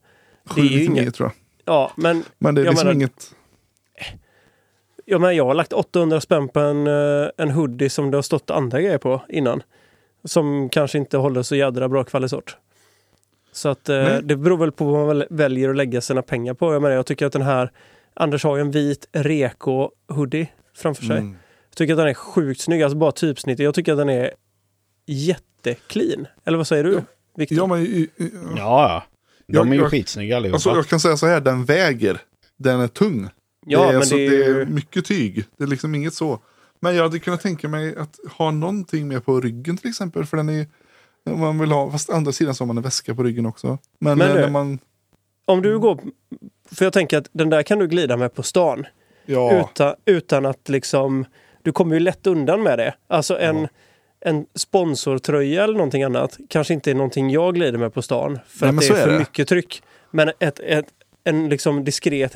Det 0.55 0.61
är 0.61 0.63
ju 0.65 0.69
799 0.69 1.01
inget. 1.01 1.15
tror 1.15 1.29
jag. 1.65 1.75
Ja, 1.75 1.91
men 1.95 2.23
Men 2.39 2.55
det 2.55 2.61
är 2.61 2.65
Jag 2.65 2.71
liksom 2.71 2.87
menar- 2.87 2.95
inget... 2.99 3.31
Ja, 5.05 5.19
men 5.19 5.35
jag 5.35 5.45
har 5.45 5.53
lagt 5.53 5.73
800 5.73 6.21
spänn 6.21 6.49
på 6.49 6.59
en, 6.59 6.87
eh, 6.87 7.29
en 7.37 7.51
hoodie 7.51 7.89
som 7.89 8.11
det 8.11 8.17
har 8.17 8.21
stått 8.21 8.49
andra 8.49 8.81
grejer 8.81 8.97
på 8.97 9.21
innan. 9.29 9.63
Som 10.25 10.69
kanske 10.69 10.97
inte 10.97 11.17
håller 11.17 11.41
så 11.43 11.55
jädra 11.55 11.89
bra 11.89 12.03
kvalitet. 12.03 12.41
Så 13.51 13.69
att 13.69 13.89
eh, 13.89 14.17
det 14.17 14.35
beror 14.35 14.57
väl 14.57 14.71
på 14.71 14.85
vad 14.85 14.93
man 14.99 15.07
väl- 15.07 15.27
väljer 15.29 15.69
att 15.69 15.75
lägga 15.75 16.01
sina 16.01 16.21
pengar 16.21 16.53
på. 16.53 16.73
Jag 16.73 16.81
menar, 16.81 16.95
jag 16.95 17.05
tycker 17.05 17.25
att 17.25 17.33
den 17.33 17.41
här 17.41 17.71
Anders 18.13 18.43
har 18.43 18.55
ju 18.55 18.61
en 18.61 18.71
vit 18.71 19.07
Reko 19.11 19.89
hoodie 20.07 20.47
framför 20.75 21.03
sig. 21.05 21.17
Mm. 21.17 21.35
Jag 21.69 21.75
tycker 21.77 21.93
att 21.93 21.97
den 21.97 22.07
är 22.07 22.13
sjukt 22.13 22.61
snygg, 22.61 22.83
alltså 22.83 22.97
bara 22.97 23.11
typsnittet. 23.11 23.63
Jag 23.63 23.73
tycker 23.75 23.91
att 23.91 23.97
den 23.97 24.09
är 24.09 24.31
jätteclean. 25.05 26.27
Eller 26.45 26.57
vad 26.57 26.67
säger 26.67 26.83
du? 26.83 27.01
Viktor? 27.37 27.57
Ja, 27.57 27.67
men, 27.67 27.79
i- 27.81 28.09
i- 28.17 28.31
Ja, 28.57 28.57
ja. 28.57 29.03
De 29.47 29.53
Jag- 29.57 29.67
är 29.67 29.71
ju 29.73 29.79
jag- 29.79 29.91
skitsnygga 29.91 30.37
allihopa. 30.37 30.55
alltså, 30.55 30.69
jag 30.69 30.87
kan 30.87 30.99
säga 30.99 31.17
så 31.17 31.27
här, 31.27 31.41
den 31.41 31.65
väger. 31.65 32.21
Den 32.57 32.79
är 32.79 32.87
tung. 32.87 33.29
ja, 33.65 33.79
det, 33.79 33.83
är, 33.85 33.87
men 33.87 33.95
alltså, 33.97 34.15
det 34.15 34.25
är 34.25 34.53
det 34.53 34.61
är 34.61 34.65
mycket 34.65 35.05
tyg. 35.05 35.45
Det 35.57 35.63
är 35.63 35.67
liksom 35.67 35.95
inget 35.95 36.13
så. 36.13 36.39
Men 36.83 36.95
jag 36.95 37.03
hade 37.03 37.19
kunnat 37.19 37.41
tänka 37.41 37.67
mig 37.67 37.95
att 37.97 38.19
ha 38.37 38.51
någonting 38.51 39.07
med 39.07 39.25
på 39.25 39.41
ryggen 39.41 39.77
till 39.77 39.89
exempel. 39.89 40.25
För 40.25 40.37
den 40.37 40.49
är 40.49 40.65
man 41.35 41.59
vill 41.59 41.71
ha, 41.71 41.91
fast 41.91 42.09
andra 42.09 42.31
sidan 42.31 42.55
så 42.55 42.63
har 42.63 42.67
man 42.67 42.77
en 42.77 42.83
väska 42.83 43.15
på 43.15 43.23
ryggen 43.23 43.45
också. 43.45 43.77
Men, 43.99 44.17
Men 44.17 44.27
eh, 44.29 44.33
du- 44.35 44.41
när 44.41 44.49
man, 44.49 44.79
Om 45.45 45.61
du 45.61 45.79
går... 45.79 45.99
För 46.71 46.85
jag 46.85 46.93
tänker 46.93 47.17
att 47.17 47.27
den 47.31 47.49
där 47.49 47.63
kan 47.63 47.79
du 47.79 47.87
glida 47.87 48.17
med 48.17 48.33
på 48.33 48.43
stan. 48.43 48.85
ja, 49.25 49.59
Utan, 49.71 49.95
utan 50.05 50.45
att 50.45 50.69
liksom... 50.69 51.25
Du 51.61 51.71
kommer 51.71 51.93
ju 51.95 51.99
lätt 51.99 52.27
undan 52.27 52.63
med 52.63 52.79
det. 52.79 52.93
Alltså 53.07 53.39
en, 53.39 53.57
Ja. 53.61 53.67
en 54.25 54.45
sponsortröja 54.55 55.63
eller 55.63 55.73
någonting 55.73 56.03
annat 56.03 56.37
kanske 56.49 56.73
inte 56.73 56.91
är 56.91 56.95
någonting 56.95 57.29
jag 57.29 57.53
glider 57.55 57.77
med 57.77 57.93
på 57.93 58.01
stan. 58.01 58.39
För 58.47 58.71
Nej, 58.71 58.75
att 58.75 58.81
det 58.81 58.87
är 58.87 58.97
är 58.97 59.05
för 59.05 59.11
det. 59.11 59.19
mycket 59.19 59.47
tryck. 59.47 59.83
Men 60.11 60.31
ett, 60.39 60.59
ett, 60.59 60.85
en 61.23 61.49
liksom 61.49 61.83
diskret 61.83 62.35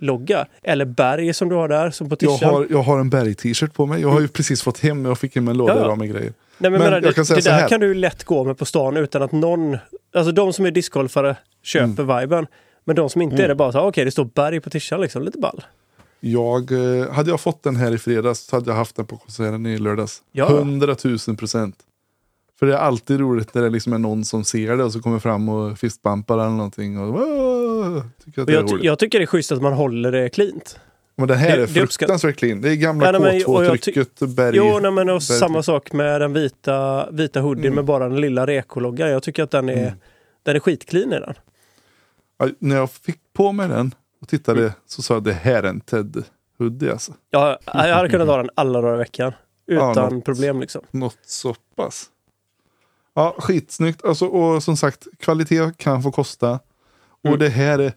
reko-logga. 0.00 0.46
Eller 0.62 0.84
berg 0.84 1.34
som 1.34 1.48
du 1.48 1.54
har 1.54 1.68
där, 1.68 1.90
som 1.90 2.08
på 2.08 2.16
jag, 2.20 2.30
har, 2.30 2.66
jag 2.70 2.82
har 2.82 3.00
en 3.00 3.10
berg-t-shirt 3.10 3.74
på 3.74 3.86
mig. 3.86 4.00
Jag 4.00 4.08
har 4.08 4.20
ju 4.20 4.28
precis 4.28 4.62
fått 4.62 4.78
hem, 4.78 5.04
jag 5.04 5.18
fick 5.18 5.34
hem 5.36 5.48
en 5.48 5.56
låda 5.56 5.72
Ja, 5.72 5.78
ja. 5.78 5.84
idag 5.84 5.98
med 5.98 6.10
grejer. 6.10 6.32
Nej, 6.58 6.70
men, 6.70 6.72
Men 6.72 6.80
menar, 6.80 7.00
det, 7.00 7.34
det 7.34 7.44
där 7.44 7.52
här. 7.52 7.68
kan 7.68 7.80
du 7.80 7.94
lätt 7.94 8.24
gå 8.24 8.44
med 8.44 8.58
på 8.58 8.64
stan 8.64 8.96
utan 8.96 9.22
att 9.22 9.32
någon... 9.32 9.76
Alltså 10.14 10.32
de 10.32 10.52
som 10.52 10.66
är 10.66 10.70
discgolfare 10.70 11.36
köper 11.62 12.02
Mm. 12.02 12.20
viben. 12.20 12.46
Men 12.84 12.96
de 12.96 13.10
som 13.10 13.22
inte 13.22 13.44
är 13.44 13.48
det 13.48 13.54
bara 13.54 13.72
så 13.72 13.80
okej 13.80 14.04
det 14.04 14.10
står 14.10 14.24
berg 14.24 14.60
på 14.60 14.70
tishan 14.70 15.00
liksom, 15.00 15.22
lite 15.22 15.38
ball. 15.38 15.64
Jag, 16.20 16.72
eh, 16.72 17.10
hade 17.12 17.30
jag 17.30 17.40
fått 17.40 17.62
den 17.62 17.76
här 17.76 17.94
i 17.94 17.98
fredags 17.98 18.40
så 18.46 18.56
hade 18.56 18.70
jag 18.70 18.76
haft 18.76 18.96
den 18.96 19.06
på 19.06 19.16
konserten 19.16 19.66
i 19.66 19.78
lördags. 19.78 20.22
Ja. 20.32 20.48
100 20.48 20.96
000 21.28 21.36
procent. 21.36 21.76
För 22.58 22.66
det 22.66 22.74
är 22.74 22.78
alltid 22.78 23.20
roligt 23.20 23.54
när 23.54 23.62
det 23.62 23.68
liksom 23.70 23.92
är 23.92 23.98
någon 23.98 24.24
som 24.24 24.44
ser 24.44 24.76
det 24.76 24.84
och 24.84 24.92
så 24.92 25.00
kommer 25.00 25.18
fram 25.18 25.48
och 25.48 25.78
fistbumpar 25.78 26.34
eller 26.38 26.48
någonting. 26.50 26.98
Och! 26.98 27.20
Tycker 28.24 28.40
att 28.40 28.46
det 28.46 28.52
är 28.52 28.54
jag, 28.54 28.72
roligt. 28.72 28.84
jag 28.84 28.98
tycker 28.98 29.18
det 29.18 29.24
är 29.24 29.26
schysst 29.26 29.52
att 29.52 29.62
man 29.62 29.72
håller 29.72 30.12
det 30.12 30.28
cleant. 30.28 30.80
Men 31.16 31.28
den 31.28 31.36
här 31.38 31.48
det- 31.48 31.54
är 31.54 31.58
det 31.60 31.66
fruktansvärt 31.68 32.36
clean. 32.36 32.60
Det 32.60 32.70
är 32.70 32.74
gamla 32.74 33.06
Ja, 33.06 33.12
nej, 33.12 33.20
men- 33.20 33.46
och 33.54 33.64
jag 33.64 33.80
ty- 33.82 33.92
K2-trycket, 33.92 34.28
berg. 34.36 34.56
Jo, 34.56 34.78
nej, 34.82 34.90
men 34.90 35.08
och 35.10 35.22
samma 35.22 35.62
sak 35.62 35.92
med 35.92 36.20
den 36.20 36.32
vita, 36.32 37.08
vita 37.10 37.40
hoodien 37.40 37.66
Mm. 37.66 37.74
med 37.74 37.84
bara 37.84 38.08
den 38.08 38.20
lilla 38.20 38.46
rekologgan. 38.46 39.10
Jag 39.10 39.22
tycker 39.22 39.42
att 39.42 39.50
den 39.50 39.68
är, 39.68 39.82
Mm. 39.82 39.94
den 40.42 40.56
är 40.56 40.60
skitclean 40.60 41.12
i 41.12 41.20
den. 41.20 41.34
Ja, 42.38 42.48
när 42.58 42.76
jag 42.76 42.90
fick 42.90 43.18
på 43.32 43.52
mig 43.52 43.68
den 43.68 43.94
och 44.20 44.28
tittade 44.28 44.60
Mm. 44.60 44.72
så 44.86 45.02
sa 45.02 45.14
jag 45.14 45.24
det 45.24 45.32
här 45.32 45.62
är 45.62 45.68
en 45.68 45.80
Ted 45.80 46.22
hoodie 46.58 46.90
alltså. 46.92 47.12
Jag, 47.30 47.58
jag 47.64 47.94
hade 47.94 48.08
kunnat 48.08 48.28
ha 48.28 48.36
den 48.36 48.50
alla 48.54 48.80
dagar 48.80 48.94
i 48.94 48.98
veckan. 48.98 49.32
Ja, 49.70 49.92
Utan 49.92 50.14
något. 50.14 50.24
problem 50.24 50.60
liksom. 50.60 50.82
Något 50.90 51.18
så 51.26 51.54
pass. 51.76 52.06
Ja, 53.14 53.36
skitsnyggt. 53.38 54.04
Alltså, 54.04 54.26
och 54.26 54.62
som 54.62 54.76
sagt, 54.76 55.06
kvalitet 55.18 55.72
kan 55.76 56.02
få 56.02 56.10
kosta. 56.12 56.58
Och 57.22 57.26
Mm. 57.28 57.38
det 57.38 57.48
här 57.48 57.78
är... 57.78 57.92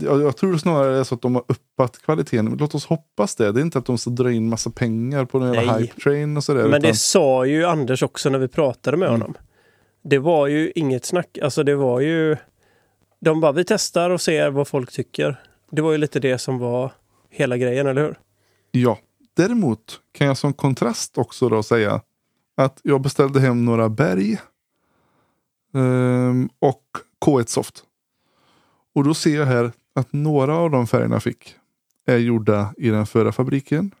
Jag, 0.00 0.36
tror 0.36 0.56
snarare 0.56 0.98
är 0.98 1.04
så 1.04 1.14
att 1.14 1.22
de 1.22 1.34
har 1.34 1.44
uppat 1.48 1.98
kvaliteten. 2.02 2.56
Låt 2.60 2.74
oss 2.74 2.86
hoppas 2.86 3.34
det. 3.36 3.52
Det 3.52 3.60
är 3.60 3.62
inte 3.62 3.78
att 3.78 3.86
de 3.86 3.98
ska 3.98 4.10
dra 4.10 4.32
in 4.32 4.48
massa 4.48 4.70
pengar 4.70 5.24
på 5.24 5.38
den 5.38 5.54
hype 5.54 6.00
train 6.00 6.36
och 6.36 6.44
sådär. 6.44 6.62
Men 6.62 6.70
utan, 6.70 6.80
det 6.82 6.94
sa 6.94 7.44
ju 7.46 7.64
Anders 7.64 8.02
också 8.02 8.30
när 8.30 8.38
vi 8.38 8.48
pratade 8.48 8.96
med 8.96 9.08
Mm. 9.08 9.20
honom. 9.20 9.34
Det 10.04 10.18
var 10.18 10.46
ju 10.46 10.72
inget 10.74 11.04
snack. 11.04 11.38
Alltså 11.42 11.62
det 11.62 11.74
var 11.74 12.00
ju... 12.00 12.36
De 13.20 13.40
bara, 13.40 13.52
vi 13.52 13.64
testar 13.64 14.10
och 14.10 14.20
ser 14.20 14.50
vad 14.50 14.68
folk 14.68 14.92
tycker. 14.92 15.40
Det 15.70 15.82
var 15.82 15.92
ju 15.92 15.98
lite 15.98 16.20
det 16.20 16.38
som 16.38 16.58
var 16.58 16.92
hela 17.30 17.56
grejen, 17.56 17.86
eller 17.86 18.02
hur? 18.02 18.18
Ja. 18.70 18.98
Däremot 19.36 20.00
kan 20.12 20.26
jag 20.26 20.36
som 20.38 20.52
kontrast 20.52 21.18
också 21.18 21.48
då 21.48 21.62
säga 21.62 22.00
att 22.56 22.80
jag 22.82 23.00
beställde 23.00 23.40
hem 23.40 23.64
några 23.64 23.88
berg 23.88 24.38
ehm, 25.74 26.48
och 26.58 26.82
K1 27.26 27.46
Soft. 27.46 27.84
Och 28.94 29.04
då 29.04 29.14
ser 29.14 29.36
jag 29.36 29.46
här 29.46 29.72
att 29.94 30.12
några 30.12 30.56
av 30.56 30.70
de 30.70 30.86
färgerna 30.86 31.14
jag 31.14 31.22
fick 31.22 31.56
är 32.06 32.18
gjorda 32.18 32.74
i 32.76 32.88
den 32.88 33.06
förra 33.06 33.32
fabriken. 33.32 33.94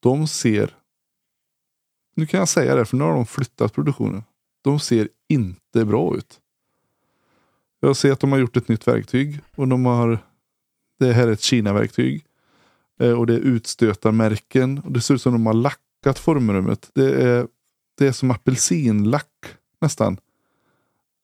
De 0.00 0.28
ser, 0.28 0.76
nu 2.14 2.26
kan 2.26 2.38
jag 2.40 2.48
säga 2.48 2.74
det 2.74 2.84
för 2.84 2.96
nu 2.96 3.04
har 3.04 3.14
de 3.14 3.26
flyttat 3.26 3.72
produktionen. 3.72 4.22
De 4.62 4.80
ser 4.80 5.08
inte 5.28 5.84
bra 5.84 6.16
ut. 6.16 6.40
Jag 7.80 7.96
ser 7.96 8.12
att 8.12 8.20
de 8.20 8.32
har 8.32 8.38
gjort 8.38 8.56
ett 8.56 8.68
nytt 8.68 8.88
verktyg 8.88 9.40
och 9.56 9.68
de 9.68 9.84
har 9.86 10.18
Det 10.98 11.12
här 11.12 11.28
är 11.28 11.32
ett 11.32 11.40
Kina-verktyg. 11.40 12.24
Eh, 13.00 13.12
och 13.12 13.26
det 13.26 13.34
är 13.34 13.38
utstötarmärken. 13.38 14.78
Och 14.78 14.92
det 14.92 15.00
ser 15.00 15.14
ut 15.14 15.22
som 15.22 15.32
de 15.32 15.46
har 15.46 15.54
lackat 15.54 16.18
formrummet. 16.18 16.90
Det 16.94 17.22
är, 17.22 17.48
det 17.98 18.06
är 18.06 18.12
som 18.12 18.30
apelsinlack 18.30 19.56
nästan. 19.80 20.18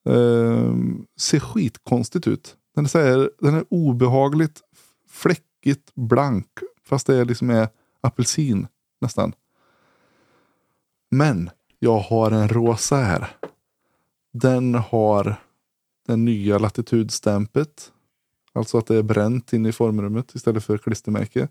Eh, 0.07 0.73
ser 1.17 1.39
skitkonstigt 1.39 2.27
ut. 2.27 2.57
Den 2.75 2.85
är, 2.85 2.89
så 2.89 2.99
här, 2.99 3.31
den 3.39 3.55
är 3.55 3.65
obehagligt 3.69 4.61
fläckigt 5.07 5.95
blank. 5.95 6.47
Fast 6.83 7.07
det 7.07 7.15
är 7.15 7.25
liksom 7.25 7.49
är 7.49 7.69
apelsin 8.01 8.67
nästan. 9.01 9.33
Men 11.09 11.49
jag 11.79 11.99
har 11.99 12.31
en 12.31 12.49
rosa 12.49 12.95
här. 12.95 13.37
Den 14.33 14.75
har 14.75 15.35
det 16.07 16.15
nya 16.15 16.57
latitudstämpet. 16.57 17.91
Alltså 18.53 18.77
att 18.77 18.87
det 18.87 18.95
är 18.95 19.03
bränt 19.03 19.53
in 19.53 19.65
i 19.65 19.71
formrummet 19.71 20.35
istället 20.35 20.63
för 20.63 20.77
klistermärke. 20.77 21.47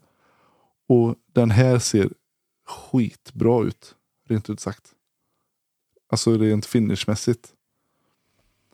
Och 0.88 1.14
den 1.32 1.50
här 1.50 1.78
ser 1.78 2.10
skitbra 2.66 3.64
ut. 3.64 3.94
Rent 4.28 4.50
ut 4.50 4.60
sagt. 4.60 4.92
Alltså 6.10 6.38
rent 6.38 6.66
finishmässigt. 6.66 7.52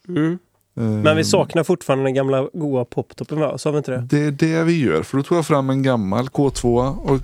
Mm. 0.09 0.39
Men 0.75 1.17
vi 1.17 1.25
saknar 1.25 1.65
fortfarande 1.65 2.05
den 2.05 2.15
gamla 2.15 2.49
goa 2.53 2.85
poptoppen 2.85 3.41
va? 3.41 3.59
Sa 3.59 3.71
vi 3.71 3.79
inte 3.79 3.91
det? 3.91 4.01
Det 4.11 4.19
är 4.25 4.31
det 4.31 4.63
vi 4.65 4.81
gör. 4.85 5.03
För 5.03 5.17
då 5.17 5.23
tog 5.23 5.39
jag 5.39 5.47
fram 5.47 5.71
en 5.71 5.83
gammal 5.83 6.29
K2. 6.29 6.97
Och, 6.99 7.21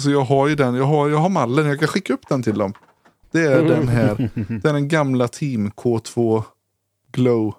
så 0.00 0.10
jag 0.10 0.20
har 0.24 0.48
ju 0.48 0.54
den. 0.54 0.74
Jag 0.74 0.84
har, 0.84 1.08
jag 1.08 1.18
har 1.18 1.28
mallen. 1.28 1.66
Jag 1.66 1.78
kan 1.78 1.88
skicka 1.88 2.12
upp 2.12 2.28
den 2.28 2.42
till 2.42 2.58
dem. 2.58 2.72
Det 3.30 3.40
är 3.40 3.62
den 3.64 3.88
här. 3.88 4.30
Det 4.62 4.64
är 4.68 4.72
den 4.72 4.88
gamla 4.88 5.28
Team 5.28 5.70
K2 5.70 6.42
Glow 7.12 7.54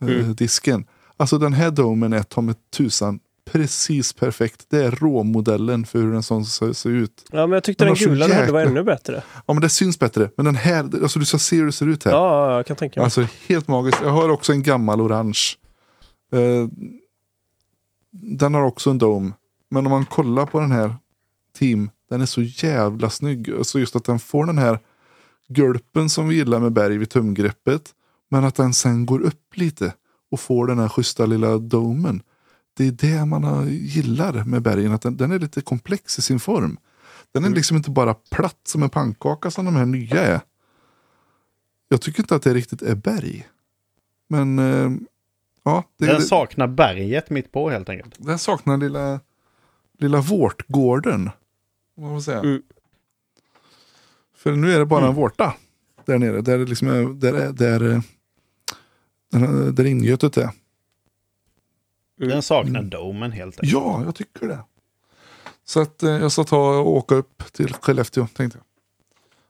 eh, 0.00 0.08
Mm. 0.08 0.34
disken. 0.34 0.84
Alltså 1.16 1.38
den 1.38 1.52
här 1.52 1.70
domen 1.70 2.12
är 2.12 2.22
ta 2.22 2.54
tusan 2.76 3.20
precis 3.52 4.12
perfekt. 4.12 4.66
Det 4.68 4.84
är 4.84 4.90
råmodellen 4.90 5.86
för 5.86 5.98
hur 5.98 6.14
en 6.14 6.22
sån 6.22 6.44
ser, 6.44 6.72
ser 6.72 6.90
ut. 6.90 7.24
Ja, 7.32 7.46
men 7.46 7.52
jag 7.52 7.64
tyckte 7.64 7.84
Den 7.84 7.86
den 7.86 7.92
var 7.92 7.96
så 7.96 8.08
gula 8.10 8.26
du 8.26 8.32
hade 8.34 8.52
var 8.52 8.60
jäkla- 8.60 8.70
ännu 8.70 8.82
bättre. 8.84 9.22
Ja 9.46 9.54
men 9.54 9.60
det 9.60 9.68
syns 9.68 9.98
bättre. 9.98 10.30
Men 10.36 10.44
den 10.46 10.54
här, 10.54 10.78
alltså 11.02 11.18
du 11.18 11.24
ska 11.24 11.38
se 11.38 11.56
hur 11.56 11.66
det 11.66 11.72
ser 11.72 11.86
ut 11.88 12.04
här. 12.04 12.12
Ja, 12.12 12.56
jag 12.56 12.66
kan 12.66 12.76
tänka 12.76 13.00
mig. 13.00 13.04
Alltså 13.04 13.26
helt 13.48 13.68
magiskt. 13.68 13.98
Jag 14.02 14.10
har 14.10 14.28
också 14.28 14.52
en 14.52 14.62
gammal 14.62 15.00
orange. 15.00 15.38
Eh, 16.32 16.68
den 18.10 18.54
har 18.54 18.62
också 18.62 18.90
en 18.90 18.98
dome. 18.98 19.32
Men 19.70 19.86
om 19.86 19.90
man 19.90 20.06
kollar 20.06 20.46
på 20.46 20.60
den 20.60 20.72
här 20.72 20.94
Team, 21.58 21.90
den 22.10 22.20
är 22.20 22.26
så 22.26 22.42
jävla 22.42 23.10
snygg. 23.10 23.50
Alltså 23.58 23.78
just 23.78 23.96
att 23.96 24.04
den 24.04 24.18
får 24.18 24.46
den 24.46 24.58
här 24.58 24.78
gulpen 25.48 26.08
som 26.10 26.28
vi 26.28 26.34
gillar 26.36 26.58
med 26.60 26.72
berg 26.72 26.98
vid 26.98 27.10
tumgreppet. 27.10 27.82
Men 28.30 28.44
att 28.44 28.54
den 28.54 28.74
sen 28.74 29.06
går 29.06 29.20
upp 29.20 29.56
lite 29.56 29.94
och 30.30 30.40
får 30.40 30.66
den 30.66 30.78
här 30.78 30.88
schyssta 30.88 31.26
lilla 31.26 31.58
domen. 31.58 32.22
Det 32.78 32.86
är 32.86 32.92
det 32.92 33.24
man 33.24 33.44
har- 33.44 33.64
gillar 33.64 34.44
med 34.44 34.62
bergen, 34.62 34.92
att 34.92 35.02
den, 35.02 35.16
den 35.16 35.32
är 35.32 35.38
lite 35.38 35.60
komplex 35.60 36.18
i 36.18 36.22
sin 36.22 36.40
form. 36.40 36.78
Den 37.32 37.44
är 37.44 37.50
liksom 37.50 37.76
inte 37.76 37.90
bara 37.90 38.14
platt 38.14 38.60
som 38.64 38.82
en 38.82 38.90
pannkaka 38.90 39.50
som 39.50 39.64
de 39.64 39.76
här 39.76 39.86
nya 39.86 40.20
är. 40.24 40.40
Jag 41.88 42.00
tycker 42.00 42.22
inte 42.22 42.34
att 42.34 42.42
det 42.42 42.54
riktigt 42.54 42.82
är 42.82 42.94
berg. 42.94 43.48
Men 44.28 44.58
eh, 44.58 44.90
ja, 45.62 45.84
det, 45.98 46.06
Den 46.06 46.22
saknar 46.22 46.66
berget 46.66 47.30
mitt 47.30 47.52
på 47.52 47.70
helt 47.70 47.88
enkelt. 47.88 48.14
den 48.18 48.38
saknar 48.38 48.76
lilla, 48.76 49.20
lilla 49.98 50.20
vårtgården. 50.20 51.30
Vad 51.94 52.10
man 52.10 52.22
säga. 52.22 52.38
Mm. 52.40 52.62
För 54.36 54.52
nu 54.56 54.72
är 54.72 54.78
det 54.78 54.86
bara 54.86 55.06
en 55.08 55.14
vårta 55.14 55.54
där 56.04 56.18
nere. 56.18 56.40
Där, 56.40 56.58
det 56.58 56.64
liksom 56.64 56.88
är, 56.88 57.14
där, 57.14 57.32
är- 57.34 57.52
där, 57.52 58.02
där, 59.30 59.72
där 59.72 59.84
ingötet 59.84 60.36
är. 60.36 60.50
Mm. 62.18 62.28
Den 62.28 62.42
saknar 62.42 62.82
domen 62.82 63.32
helt 63.32 63.58
enkelt. 63.60 63.72
Ja, 63.72 64.02
jag 64.04 64.14
tycker 64.14 64.46
det. 64.48 64.58
Så 65.64 65.80
att 65.80 66.02
eh, 66.02 66.10
jag 66.10 66.32
ska 66.32 66.44
ta 66.44 66.78
och 66.78 66.96
åka 66.96 67.14
upp 67.14 67.52
till 67.52 67.72
Skellefteå 67.74 68.26
tänkte 68.26 68.58
jag. 68.58 68.64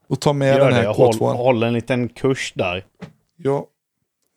Och 0.07 0.19
ta 0.19 0.33
med 0.33 0.57
Gör 0.57 0.65
den 0.65 0.73
här 0.73 0.83
det, 0.83 0.89
håll, 0.89 1.13
K2. 1.13 1.33
håll 1.33 1.63
en 1.63 1.73
liten 1.73 2.09
kurs 2.09 2.53
där. 2.55 2.85
Ja. 3.35 3.67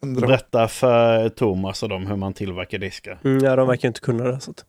Ändra. 0.02 0.26
Berätta 0.26 0.68
för 0.68 1.28
Thomas 1.28 1.82
och 1.82 1.88
dem 1.88 2.06
hur 2.06 2.16
man 2.16 2.32
tillverkar 2.34 2.78
diskar. 2.78 3.18
Mm, 3.24 3.44
ja, 3.44 3.56
de 3.56 3.68
verkar 3.68 3.88
inte 3.88 4.00
kunna 4.00 4.24
det. 4.24 4.40
Så 4.40 4.50
att. 4.50 4.64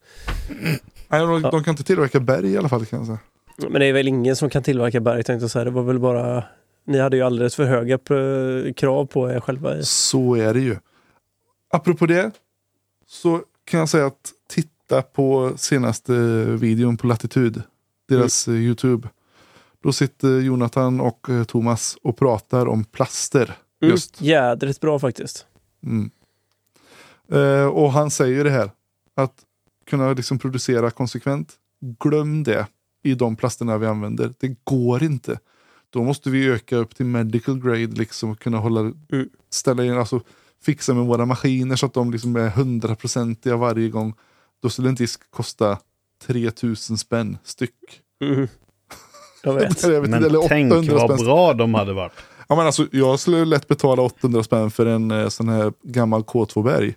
Nej, 1.09 1.19
de, 1.19 1.41
de 1.41 1.63
kan 1.63 1.71
inte 1.71 1.83
tillverka 1.83 2.19
berg 2.19 2.51
i 2.51 2.57
alla 2.57 2.69
fall 2.69 2.85
kan 2.85 2.99
jag 2.99 3.05
säga. 3.05 3.19
Men 3.57 3.73
det 3.81 3.85
är 3.85 3.93
väl 3.93 4.07
ingen 4.07 4.35
som 4.35 4.49
kan 4.49 4.63
tillverka 4.63 4.99
berg 4.99 5.23
tänkte 5.23 5.43
jag 5.43 5.51
säga. 5.51 5.65
Det 5.65 5.71
var 5.71 5.83
väl 5.83 5.99
bara... 5.99 6.43
Ni 6.85 6.99
hade 6.99 7.17
ju 7.17 7.23
alldeles 7.23 7.55
för 7.55 7.63
höga 7.65 7.99
krav 8.73 9.05
på 9.05 9.31
er 9.31 9.39
själva. 9.39 9.81
Så 9.81 10.35
är 10.35 10.53
det 10.53 10.59
ju. 10.59 10.77
Apropå 11.69 12.05
det 12.05 12.31
så 13.07 13.41
kan 13.65 13.79
jag 13.79 13.89
säga 13.89 14.05
att 14.05 14.33
titta 14.49 15.01
på 15.01 15.53
senaste 15.57 16.13
videon 16.45 16.97
på 16.97 17.07
Latitud. 17.07 17.63
Deras 18.07 18.47
eh, 18.47 18.53
YouTube. 18.53 19.09
Då 19.83 19.93
sitter 19.93 20.39
Jonathan 20.39 20.99
och 21.01 21.29
eh, 21.29 21.43
Thomas 21.43 21.97
och 22.03 22.17
pratar 22.17 22.65
om 22.65 22.83
plaster. 22.83 23.57
Mm, 23.81 23.91
Just. 23.91 24.21
jädrigt 24.21 24.79
bra 24.79 24.99
faktiskt. 24.99 25.45
Mm. 25.83 26.11
Eh, 27.31 27.65
och 27.67 27.91
han 27.91 28.11
säger 28.11 28.43
det 28.43 28.49
här. 28.49 28.71
Att 29.15 29.33
kunna 29.85 30.13
liksom 30.13 30.39
producera 30.39 30.91
konsekvent. 30.91 31.53
Glöm 31.99 32.43
det 32.43 32.67
i 33.03 33.15
de 33.15 33.35
plasterna 33.35 33.77
vi 33.77 33.85
använder. 33.87 34.33
Det 34.39 34.55
går 34.63 35.03
inte. 35.03 35.39
Då 35.89 36.03
måste 36.03 36.29
vi 36.29 36.47
öka 36.47 36.75
upp 36.77 36.95
till 36.95 37.05
medical 37.05 37.59
grade 37.61 37.87
liksom 37.87 38.29
och 38.29 38.39
kunna 38.39 38.57
hålla, 38.57 38.79
Mm. 38.79 39.29
ställa 39.49 39.85
in, 39.85 39.93
alltså 39.97 40.21
fixa 40.63 40.93
med 40.93 41.05
våra 41.05 41.25
maskiner 41.25 41.75
så 41.75 41.85
att 41.85 41.93
de 41.93 42.11
liksom 42.11 42.35
är 42.35 42.49
hundraprocentiga 42.49 43.55
varje 43.57 43.89
gång. 43.89 44.13
Då 44.61 44.69
skulle 44.69 44.89
en 44.89 44.95
disk 44.95 45.31
kosta 45.31 45.77
3000 46.27 46.97
spänn 46.97 47.37
styck. 47.43 47.71
Mm. 48.21 48.47
Jag 49.43 49.53
vet. 49.53 49.83
Jag 49.83 50.01
vet 50.01 50.05
inte, 50.05 50.29
Men 50.29 50.47
tänk 50.47 50.71
800 50.73 50.93
vad 50.95 51.11
spänn. 51.13 51.25
bra 51.25 51.53
de 51.53 51.73
hade 51.73 51.93
varit. 51.93 52.13
Ja, 52.49 52.55
men 52.55 52.65
alltså, 52.65 52.87
jag 52.91 53.19
skulle 53.19 53.45
lätt 53.45 53.67
betala 53.67 54.01
800 54.01 54.43
spänn 54.43 54.71
för 54.71 54.85
en 54.85 55.11
eh, 55.11 55.27
sån 55.27 55.49
här 55.49 55.73
gammal 55.83 56.21
K2-berg. 56.21 56.95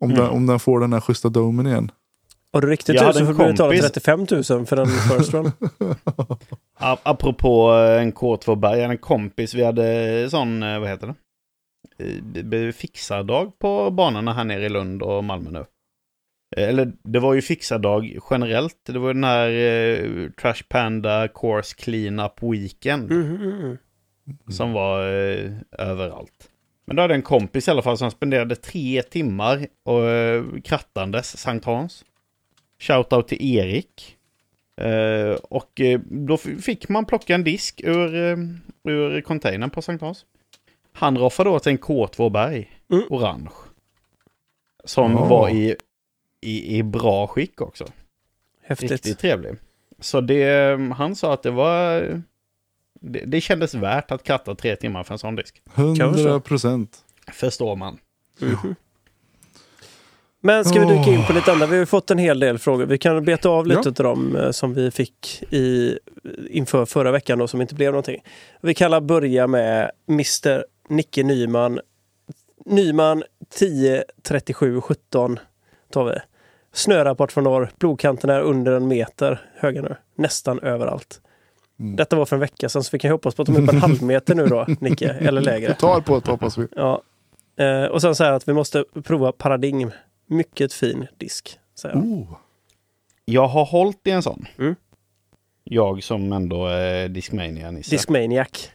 Om, 0.00 0.10
Mm. 0.10 0.22
den, 0.22 0.30
om 0.30 0.46
den 0.46 0.58
får 0.60 0.80
den 0.80 0.92
här 0.92 1.00
schyssta 1.00 1.28
domen 1.28 1.66
igen. 1.66 1.90
Har 2.52 2.60
du 2.60 2.66
riktigt 2.70 2.94
Jag 2.94 3.02
hade 3.02 3.18
tur 3.18 3.24
så 3.24 3.30
en 3.30 3.36
får 3.36 3.44
du 3.44 3.50
betala 3.52 3.72
kompis- 3.72 3.80
35 3.82 4.26
000 4.58 4.66
för 4.66 4.76
en 4.76 4.86
first 4.86 5.32
run. 5.34 5.52
Apropå 7.02 7.72
eh, 7.74 8.02
en 8.02 8.12
K2 8.12 8.56
Berg, 8.56 8.82
en 8.82 8.98
kompis, 8.98 9.54
vi 9.54 9.64
hade 9.64 10.26
sån, 10.30 10.62
eh, 10.62 10.78
vad 10.80 10.88
heter 10.88 11.06
det? 11.06 11.14
Eh, 11.98 12.72
Fixardag 12.72 13.58
på 13.58 13.90
banorna 13.90 14.32
här 14.32 14.44
nere 14.44 14.64
i 14.64 14.68
Lund 14.68 15.02
och 15.02 15.24
Malmö 15.24 15.50
nu. 15.50 15.64
Eh, 16.56 16.68
Eller 16.68 16.92
det 17.02 17.18
var 17.20 17.34
ju 17.34 17.42
fixardag 17.42 18.18
generellt. 18.30 18.76
Det 18.86 18.98
var 18.98 19.14
den 19.14 19.24
här 19.24 19.50
eh, 19.50 20.30
Trash 20.30 20.62
Panda 20.68 21.28
Course 21.28 21.76
Cleanup 21.76 22.42
Weekend 22.42 23.12
Mm, 23.12 23.36
mm, 23.36 23.52
mm. 23.58 23.76
som 24.48 24.72
var 24.72 25.00
eh, 25.06 25.50
överallt. 25.78 26.50
Men 26.86 26.96
då 26.96 27.02
hade 27.02 27.14
jag 27.14 27.18
en 27.18 27.22
kompis 27.22 27.68
i 27.68 27.70
alla 27.70 27.82
fall 27.82 27.98
som 27.98 28.10
spenderade 28.10 28.56
tre 28.56 29.02
timmar 29.02 29.66
och, 29.84 30.04
eh, 30.08 30.44
krattandes 30.64 31.36
Sankt 31.38 31.64
Hans. 31.64 32.04
Shoutout 32.78 33.28
till 33.28 33.56
Erik. 33.56 34.16
Eh, 34.80 35.34
och 35.34 35.80
eh, 35.80 36.00
då 36.04 36.36
fick 36.36 36.88
man 36.88 37.04
plocka 37.04 37.34
en 37.34 37.44
disk 37.44 37.80
ur, 37.84 38.14
ur 38.88 39.20
containern 39.20 39.70
på 39.70 39.82
Sankt 39.82 40.02
Hans. 40.02 40.24
Han 40.96 41.18
roffade 41.18 41.50
åt 41.50 41.66
en 41.66 41.78
K2 41.78 42.30
Berg, 42.30 42.70
Mm. 42.92 43.04
orange. 43.10 43.50
Som 44.84 45.12
Ja. 45.12 45.24
var 45.24 45.48
i, 45.48 45.76
i, 46.40 46.76
i 46.78 46.82
bra 46.82 47.26
skick 47.26 47.60
också. 47.60 47.84
Häftigt. 48.62 48.90
Riktigt 48.90 49.18
trevlig. 49.18 49.54
Så 50.00 50.20
det, 50.20 50.78
han 50.96 51.16
sa 51.16 51.32
att 51.34 51.42
det 51.42 51.50
var... 51.50 52.00
Det, 53.00 53.22
det 53.26 53.40
kändes 53.40 53.74
värt 53.74 54.10
att 54.10 54.22
kratta 54.22 54.54
tre 54.54 54.76
timmar 54.76 55.02
för 55.04 55.14
en 55.14 55.18
sån 55.18 55.36
disk. 55.36 55.62
100 55.74 56.40
procent. 56.40 56.98
Förstår 57.32 57.76
man. 57.76 57.98
Mhm. 58.40 58.74
Men 60.40 60.64
ska 60.64 60.80
vi 60.80 60.86
dyka 60.98 61.10
in 61.10 61.24
på 61.26 61.32
lite 61.32 61.52
andra? 61.52 61.66
Vi 61.66 61.78
har 61.78 61.84
fått 61.86 62.10
en 62.10 62.18
hel 62.18 62.40
del 62.40 62.58
frågor. 62.58 62.86
Vi 62.86 62.98
kan 62.98 63.24
beta 63.24 63.48
av 63.48 63.66
lite 63.66 63.80
Ja. 63.84 63.88
av 63.88 63.94
dem 63.94 64.36
eh, 64.36 64.50
som 64.50 64.74
vi 64.74 64.90
fick 64.90 65.42
i, 65.50 65.98
inför 66.50 66.86
förra 66.86 67.10
veckan 67.10 67.38
då, 67.38 67.48
som 67.48 67.60
inte 67.60 67.74
blev 67.74 67.92
någonting. 67.92 68.22
Vi 68.60 68.74
kan 68.74 69.06
börja 69.06 69.46
med 69.46 69.90
Mr 70.08 70.64
Nicke 70.88 71.22
Nyman. 71.22 71.80
Nyman 72.66 73.22
10 73.48 74.04
37 74.22 74.80
17 74.80 75.38
tar 75.90 76.04
vi. 76.04 76.18
Snörapport 76.72 77.32
från 77.32 77.44
norr. 77.44 77.70
Plogkanten 77.78 78.30
är 78.30 78.40
under 78.40 78.72
en 78.72 78.88
meter 78.88 79.50
höga 79.54 79.82
nu. 79.82 79.96
Nästan 80.14 80.60
överallt. 80.60 81.20
Mm. 81.80 81.96
Detta 81.96 82.16
var 82.16 82.26
för 82.26 82.36
en 82.36 82.40
vecka 82.40 82.68
sedan 82.68 82.84
så 82.84 82.88
vi 82.92 82.98
kan 82.98 83.10
hoppas 83.10 83.34
på 83.34 83.42
att 83.42 83.46
de 83.46 83.56
är 83.56 83.66
på 83.66 83.72
en 83.72 83.80
halv 83.80 84.02
meter 84.02 84.34
nu 84.34 84.46
då, 84.46 84.66
Nicke. 84.80 85.08
Eller 85.08 85.40
lägre. 85.40 85.74
Tar 85.74 86.00
på 86.00 86.20
det 86.20 86.30
hoppas 86.30 86.58
vi. 86.58 86.66
Ja. 86.76 87.02
Eh, 87.56 87.84
och 87.84 88.00
sen 88.00 88.14
så 88.14 88.24
här 88.24 88.32
att 88.32 88.48
vi 88.48 88.52
måste 88.52 88.84
prova 89.04 89.32
Paradigm. 89.32 89.90
Mycket 90.26 90.72
fin 90.72 91.06
disk. 91.18 91.58
Säger 91.74 91.94
han. 91.94 92.04
Oh. 92.04 92.36
Jag 93.24 93.46
har 93.46 93.64
hållit 93.64 94.06
i 94.06 94.10
en 94.10 94.22
sån. 94.22 94.46
Mm. 94.58 94.74
Jag 95.64 96.02
som 96.02 96.32
ändå 96.32 96.66
är 96.66 97.08
Discmania-nisse. 97.08 97.90
Discmaniac. 97.90 98.70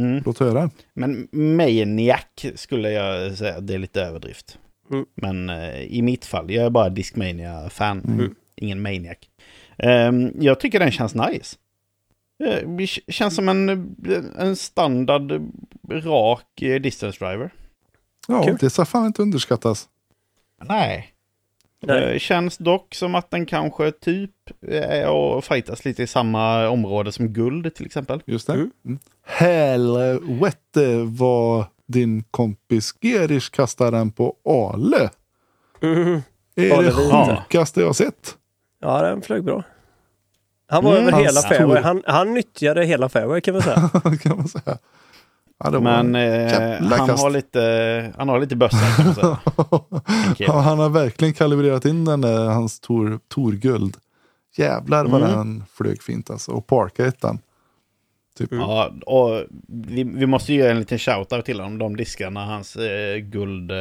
Mm. 0.00 0.22
Låt 0.26 0.38
höra. 0.38 0.70
Men 0.94 1.28
Maniac 1.32 2.24
skulle 2.54 2.90
jag 2.90 3.38
säga, 3.38 3.60
det 3.60 3.74
är 3.74 3.78
lite 3.78 4.02
överdrift. 4.02 4.58
Mm. 4.92 5.04
Men 5.14 5.50
eh, 5.50 5.80
i 5.82 6.02
mitt 6.02 6.24
fall, 6.24 6.50
jag 6.50 6.66
är 6.66 6.70
bara 6.70 6.88
Discmania-fan. 6.88 8.04
Mm. 8.08 8.34
Ingen 8.56 8.82
maniac. 8.82 9.18
Ehm, 9.78 10.32
jag 10.40 10.60
tycker 10.60 10.78
den 10.78 10.90
känns 10.90 11.14
nice. 11.14 11.56
Eh, 12.44 12.68
Det 12.68 12.86
känns 12.86 13.34
som 13.36 13.48
en, 13.48 13.68
en 14.38 14.56
standard 14.56 15.32
eh, 15.32 15.40
rak 15.88 16.62
eh, 16.62 16.80
distance 16.80 17.24
driver. 17.24 17.50
Ja, 18.28 18.42
Kul. 18.42 18.56
det 18.60 18.70
ska 18.70 18.84
fan 18.84 19.06
inte 19.06 19.22
underskattas. 19.22 19.88
Nej. 20.64 21.12
Nej. 21.82 22.12
Det 22.12 22.18
känns 22.18 22.58
dock 22.58 22.94
som 22.94 23.14
att 23.14 23.30
den 23.30 23.46
kanske 23.46 23.90
typ 23.90 24.30
är 24.68 25.08
och 25.08 25.44
fightas 25.44 25.84
lite 25.84 26.02
i 26.02 26.06
samma 26.06 26.68
område 26.68 27.12
som 27.12 27.28
guld 27.32 27.74
till 27.74 27.86
exempel. 27.86 28.22
Just 28.26 28.46
det. 28.46 28.52
Mm. 28.52 28.70
Mm. 28.84 28.98
Helvete 29.26 30.96
vad 31.04 31.64
din 31.86 32.22
kompis 32.30 32.94
Gerish 33.02 33.50
kastar 33.50 33.92
den 33.92 34.10
på 34.12 34.34
Ale. 34.44 35.10
Mhm. 35.80 36.22
är 36.56 36.72
Ale 36.78 36.82
det 36.86 36.92
sjukaste 37.36 37.80
jag 37.80 37.96
sett. 37.96 38.36
Ja, 38.80 39.02
den 39.02 39.22
flög 39.22 39.44
bra. 39.44 39.62
Han 40.68 40.84
var 40.84 40.96
Mm. 40.96 41.08
över 41.08 41.22
hela 41.24 41.40
fairway. 41.40 41.82
Han, 41.82 42.02
han 42.06 42.34
nyttjade 42.34 42.84
hela 42.84 43.08
fairway 43.08 43.40
kan 43.40 43.54
man 43.54 43.62
säga. 43.62 43.90
kan 44.22 44.36
man 44.36 44.48
säga. 44.48 44.78
Ja, 45.64 45.80
Men 45.80 46.14
en 46.14 46.50
eh, 46.82 46.82
han, 46.98 47.10
har 47.10 47.30
lite, 47.30 48.12
han 48.18 48.28
har 48.28 48.40
lite 48.40 48.56
bössa 48.56 48.76
kan 48.96 49.06
man 49.06 49.14
säga. 49.14 49.38
Okej. 49.56 49.82
Ja, 50.46 50.60
han 50.60 50.78
har 50.78 50.88
verkligen 50.88 51.34
kalibrerat 51.34 51.84
in 51.84 52.04
den 52.04 52.20
där, 52.20 52.44
hans 52.46 52.80
tor, 52.80 53.20
Torguld. 53.28 53.96
Jävlar 54.56 55.04
vad 55.04 55.22
Mm. 55.22 55.32
den 55.36 55.64
flög 55.72 56.02
fint 56.02 56.30
alltså. 56.30 56.52
Och 56.52 56.66
parka 56.66 57.06
ettan. 57.06 57.38
Typ. 58.38 58.52
Ja, 58.52 58.92
och 59.06 59.44
vi, 59.68 60.04
vi 60.04 60.26
måste 60.26 60.54
göra 60.54 60.70
en 60.70 60.78
liten 60.78 60.98
shoutout 60.98 61.44
till 61.44 61.60
honom. 61.60 61.78
De 61.78 61.96
diskarna, 61.96 62.44
hans 62.44 62.76
eh, 62.76 63.16
guld... 63.16 63.70
Eh, 63.70 63.76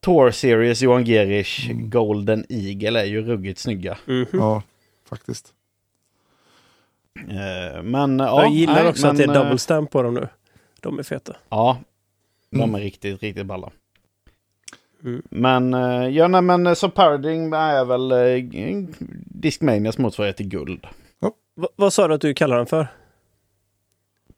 Tour 0.00 0.30
Series 0.30 0.82
Johan 0.82 1.04
Gerish 1.04 1.70
Mm. 1.70 1.90
Golden 1.90 2.44
Eagle 2.48 3.00
är 3.00 3.04
ju 3.04 3.22
ruggigt 3.22 3.58
snygga. 3.60 3.98
Mhm. 4.06 4.26
Ja, 4.32 4.62
faktiskt. 5.08 5.52
Eh, 7.28 7.82
men 7.82 8.18
ja, 8.18 8.42
Jag 8.42 8.52
gillar 8.52 8.74
nej, 8.74 8.88
också 8.88 9.02
men, 9.06 9.10
att 9.10 9.16
det 9.16 9.24
är 9.24 9.28
eh, 9.28 9.42
double 9.42 9.58
stamp 9.58 9.90
på 9.90 10.02
dem 10.02 10.14
nu. 10.14 10.28
De 10.80 10.98
är 10.98 11.02
feta. 11.02 11.36
Ja, 11.48 11.78
de 12.50 12.60
Mm. 12.62 12.74
är 12.74 12.80
riktigt, 12.80 13.22
riktigt 13.22 13.46
balla. 13.46 13.70
Mm. 15.04 15.22
Men, 15.30 15.74
eh, 15.74 16.08
ja 16.08 16.28
nej 16.28 16.42
men 16.42 16.66
eh, 16.66 16.74
så 16.74 16.90
Paradigm 16.90 17.52
är 17.52 17.84
väl 17.84 18.12
eh, 18.12 18.84
Discmanias 19.24 19.98
motsvarighet 19.98 20.36
till 20.36 20.48
guld. 20.48 20.86
Va, 21.54 21.68
vad 21.76 21.92
sa 21.92 22.08
du 22.08 22.14
att 22.14 22.20
du 22.20 22.34
kallar 22.34 22.56
den 22.56 22.66
för? 22.66 22.86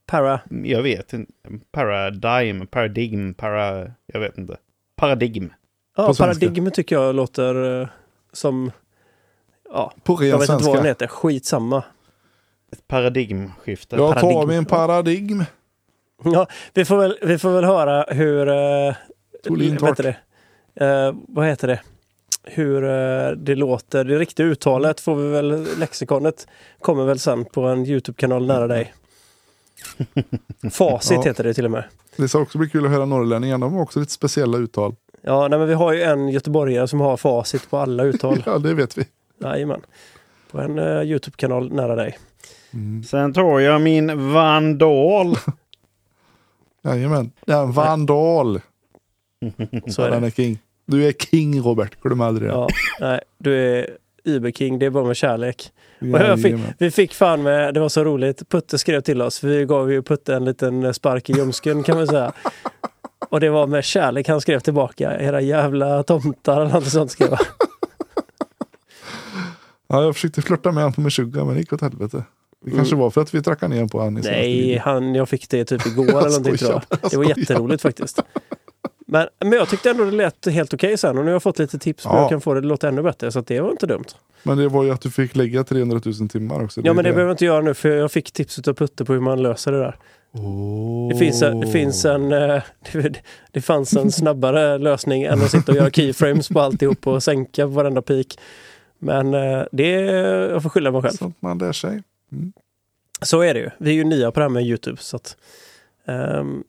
Para? 0.07 0.41
Jag 0.65 0.83
vet 0.83 1.13
inte. 1.13 1.33
Paradigm, 1.73 2.67
paradigm, 2.67 3.35
para... 3.35 3.91
Jag 4.07 4.21
vet 4.21 4.39
inte. 4.39 4.57
Paradigm. 4.97 5.53
Ja, 5.97 6.15
svenska. 6.15 6.25
paradigm 6.47 6.71
tycker 6.71 6.97
jag 6.97 7.15
låter 7.15 7.81
eh, 7.83 7.89
som... 8.33 8.71
Ja, 9.73 9.93
På 10.03 10.17
ren 10.17 10.29
jag 10.29 10.39
vet 10.39 10.49
inte 10.49 10.53
vad 10.53 10.63
den 10.63 10.73
svenska. 10.73 10.89
heter. 10.89 11.07
Skitsamma. 11.07 11.85
Ett 12.73 12.89
paradigmskifte. 12.89 13.97
Jag 13.97 14.15
tar 14.15 14.21
paradigm. 14.21 14.49
min 14.49 14.65
paradigm. 14.65 15.45
Ja, 16.25 16.47
vi, 16.75 16.85
får 16.85 16.97
väl, 16.97 17.19
vi 17.23 17.39
får 17.39 17.51
väl 17.51 17.65
höra 17.65 18.05
hur... 18.09 18.49
Uh, 18.49 18.95
Tolin 19.45 19.79
vad 19.81 19.91
heter 19.91 20.03
det? 20.03 20.17
Eh, 20.75 21.15
vad 21.29 21.47
heter 21.47 21.69
det? 21.69 21.81
Hur 22.45 22.85
eh, 22.85 23.31
det 23.31 23.55
låter. 23.55 24.05
Det 24.05 24.19
riktiga 24.19 24.47
uttalet 24.47 25.01
får 25.01 25.17
vi 25.17 25.29
väl... 25.29 25.67
Lexikonet 25.79 26.47
kommer 26.81 27.05
väl 27.05 27.19
sen 27.19 27.45
på 27.45 27.63
en 27.63 27.87
YouTube-kanal 27.87 28.47
nära 28.47 28.67
dig. 28.67 28.95
Facit 30.71 31.17
Ja. 31.17 31.23
heter 31.23 31.45
det 31.45 31.55
till 31.55 31.65
och 31.65 31.71
med. 31.71 31.85
Det 32.17 32.29
ska 32.29 32.39
också 32.39 32.59
bli 32.59 32.69
kul 32.69 32.85
att 32.85 32.91
höra 32.91 33.05
norrlänningarna. 33.05 33.67
De 33.67 33.75
har 33.75 33.83
också 33.83 34.01
lite 34.01 34.13
speciella 34.13 34.59
uttal. 34.59 34.95
Ja, 35.23 35.49
nej, 35.49 35.59
men 35.59 35.69
vi 35.69 35.75
har 35.75 35.93
ju 35.93 36.03
en 36.03 36.29
göteborgare 36.29 36.89
som 36.89 37.01
har 37.01 37.17
facit 37.17 37.71
på 37.71 37.79
alla 37.79 38.03
uttal. 38.03 38.43
Ja, 38.47 38.59
det 38.59 38.75
vet 38.75 38.99
vi. 38.99 39.05
Jajamän. 39.43 39.81
På 40.51 40.61
en 40.61 40.79
eh, 40.79 41.03
YouTube-kanal 41.03 41.73
nära 41.73 41.95
dig. 41.95 42.19
Mm. 42.73 43.03
Sen 43.05 43.33
tar 43.33 43.61
jag 43.61 43.81
min 43.81 44.33
Vandal. 44.33 45.37
Jajamän. 46.83 47.31
Det 47.47 47.53
är 47.53 47.63
en 47.63 47.73
vandal. 47.73 48.61
Så 49.87 50.03
är 50.03 50.21
det. 50.21 50.31
king. 50.31 50.59
Du 50.87 51.07
är 51.09 51.13
king 51.13 51.61
Robert. 51.61 52.03
Glöm 52.03 52.21
aldrig 52.21 52.49
det. 52.49 52.55
Ja, 52.55 52.69
nej, 53.01 53.21
du 53.39 53.55
är 53.55 53.97
Uber-king. 54.25 54.79
Det 54.79 54.87
är 54.87 54.91
bara 54.91 55.05
med 55.05 55.17
kärlek. 55.17 55.73
Fick, 56.43 56.55
vi 56.79 56.91
fick 56.91 57.15
fan 57.15 57.43
med, 57.43 57.75
det 57.75 57.81
var 57.81 57.89
så 57.89 58.05
roligt, 58.05 58.49
Putte 58.49 58.79
skrev 58.79 59.01
till 59.01 59.23
oss. 59.23 59.45
Vi 59.45 59.65
gav 59.65 59.93
ju 59.93 60.03
Putte 60.03 60.35
en 60.35 60.45
liten 60.45 60.95
spark 60.95 61.31
i 61.31 61.33
ljumsken 61.33 61.83
kan 61.83 61.97
man 61.97 62.07
säga. 62.07 62.33
Och 63.31 63.41
det 63.41 63.51
var 63.51 63.67
med 63.67 63.85
kärlek 63.85 64.29
han 64.29 64.41
skrev 64.41 64.61
tillbaka. 64.61 65.21
Era 65.21 65.41
jävla 65.41 66.03
tomtar 66.03 66.61
eller 66.61 66.73
något 66.73 66.85
sånt 66.87 67.11
skrev 67.11 67.31
han. 67.31 67.39
Ja, 69.93 70.03
jag 70.03 70.15
försökte 70.15 70.43
flirta 70.43 70.73
med 70.73 70.83
honom 70.83 70.93
på 70.93 71.01
Meshuggah 71.01 71.45
men 71.47 71.55
det 71.55 71.61
gick 71.61 71.73
åt 71.73 71.81
helvete. 71.81 72.25
Det 72.65 72.71
kanske 72.71 72.97
var 72.97 73.11
för 73.11 73.21
att 73.21 73.35
vi 73.35 73.43
trackade 73.43 73.75
ner 73.75 73.87
på 73.87 73.99
i 73.99 74.03
Mm. 74.03 74.15
Nej, 74.23 74.77
han, 74.79 75.15
jag 75.15 75.29
fick 75.29 75.49
det 75.49 75.65
typ 75.65 75.87
igår 75.87 76.05
eller 76.09 76.21
någonting 76.29 76.57
tror 76.57 76.73
jag. 76.73 77.11
Det 77.11 77.17
var 77.17 77.25
jätteroligt 77.25 77.83
faktiskt. 77.83 78.23
Men, 79.07 79.27
men 79.39 79.53
jag 79.53 79.69
tyckte 79.69 79.91
ändå 79.91 80.05
det 80.05 80.11
lät 80.11 80.47
helt 80.47 80.75
okej 80.75 80.97
sen 80.97 81.19
och 81.19 81.25
nu 81.25 81.31
har 81.31 81.33
jag 81.35 81.43
fått 81.43 81.59
lite 81.59 81.79
tips 81.79 82.05
på 82.05 82.11
hur 82.11 82.17
Ja. 82.17 82.23
jag 82.23 82.31
kan 82.31 82.41
få 82.41 82.55
det 82.55 82.59
att 82.59 82.65
låta 82.67 82.89
ännu 82.89 83.03
bättre. 83.03 83.33
Så 83.33 83.41
det 83.41 83.61
var 83.61 83.71
inte 83.71 83.87
dumt. 83.87 84.05
Men 84.43 84.59
det 84.59 84.69
var 84.69 84.85
ju 84.85 84.91
att 84.91 85.01
du 85.01 85.11
fick 85.11 85.37
lägga 85.37 85.65
300 85.65 86.01
000 86.05 86.29
timmar 86.29 86.65
också. 86.65 86.81
Ja 86.85 86.93
men 86.93 87.05
det 87.05 87.11
behöver 87.11 87.29
jag 87.29 87.33
inte 87.35 87.45
göra 87.45 87.61
nu 87.61 87.75
för 87.75 87.89
jag 87.89 88.13
fick 88.13 88.33
tips 88.33 88.59
av 88.69 88.75
Putte 88.75 89.05
på 89.05 89.13
hur 89.13 89.21
man 89.21 89.43
löser 89.43 89.73
det 89.73 89.79
där. 89.79 89.97
Åh. 90.33 91.09
Det 91.09 91.17
finns, 91.17 91.41
det 91.41 91.67
finns 91.73 92.05
en... 92.05 92.33
eh, 92.33 92.63
Det, 92.93 93.23
det 93.53 93.61
fanns 93.61 93.97
en 93.97 94.13
snabbare 94.13 94.79
lösning 94.89 95.23
än 95.23 95.43
att 95.43 95.51
sitta 95.51 95.73
och 95.73 95.79
göra 95.79 95.91
keyframes 95.91 96.49
på 96.49 96.61
alltihop 96.61 97.07
och 97.07 97.23
sänka 97.23 97.67
varenda 97.67 98.03
pik. 98.03 98.39
Men 98.99 99.35
eh, 99.35 99.63
det... 99.73 99.89
Jag 100.51 100.63
får 100.63 100.71
skylla 100.71 100.91
mig 100.91 101.03
själv. 101.03 101.13
Sånt 101.17 101.37
man 101.43 101.59
lär 101.59 101.73
sig. 101.73 102.03
Så 103.23 103.41
är 103.41 103.55
det 103.55 103.61
ju. 103.61 103.71
Vi 103.79 103.91
är 103.91 103.95
ju 103.95 104.05
nya 104.05 104.31
på 104.31 104.41
det 104.41 104.45
här 104.45 104.51
med 104.51 104.67
Youtube. 104.67 104.97
Så 105.01 105.17
att, 105.17 105.37
ehm, 106.07 106.65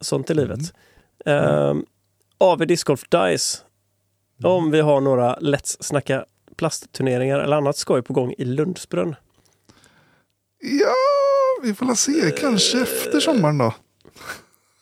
sånt 0.00 0.30
är 0.30 0.34
livet. 0.34 0.74
Um, 1.24 1.86
AV 2.38 2.66
Discgolf 2.66 3.04
Dice. 3.08 3.58
Om 4.42 4.70
vi 4.70 4.80
har 4.80 5.00
några 5.00 5.36
Let's 5.36 5.76
Snacka 5.80 6.24
plastturneringar 6.56 7.38
eller 7.38 7.56
annat 7.56 7.76
skoj 7.76 8.02
på 8.02 8.12
gång 8.12 8.34
i 8.38 8.44
Lundsbrunn. 8.44 9.16
Ja, 10.60 10.94
vi 11.62 11.74
får 11.74 11.94
se. 11.94 12.30
Kanske 12.30 12.82
efter 12.82 13.20
sommaren 13.20 13.58
då. 13.58 13.74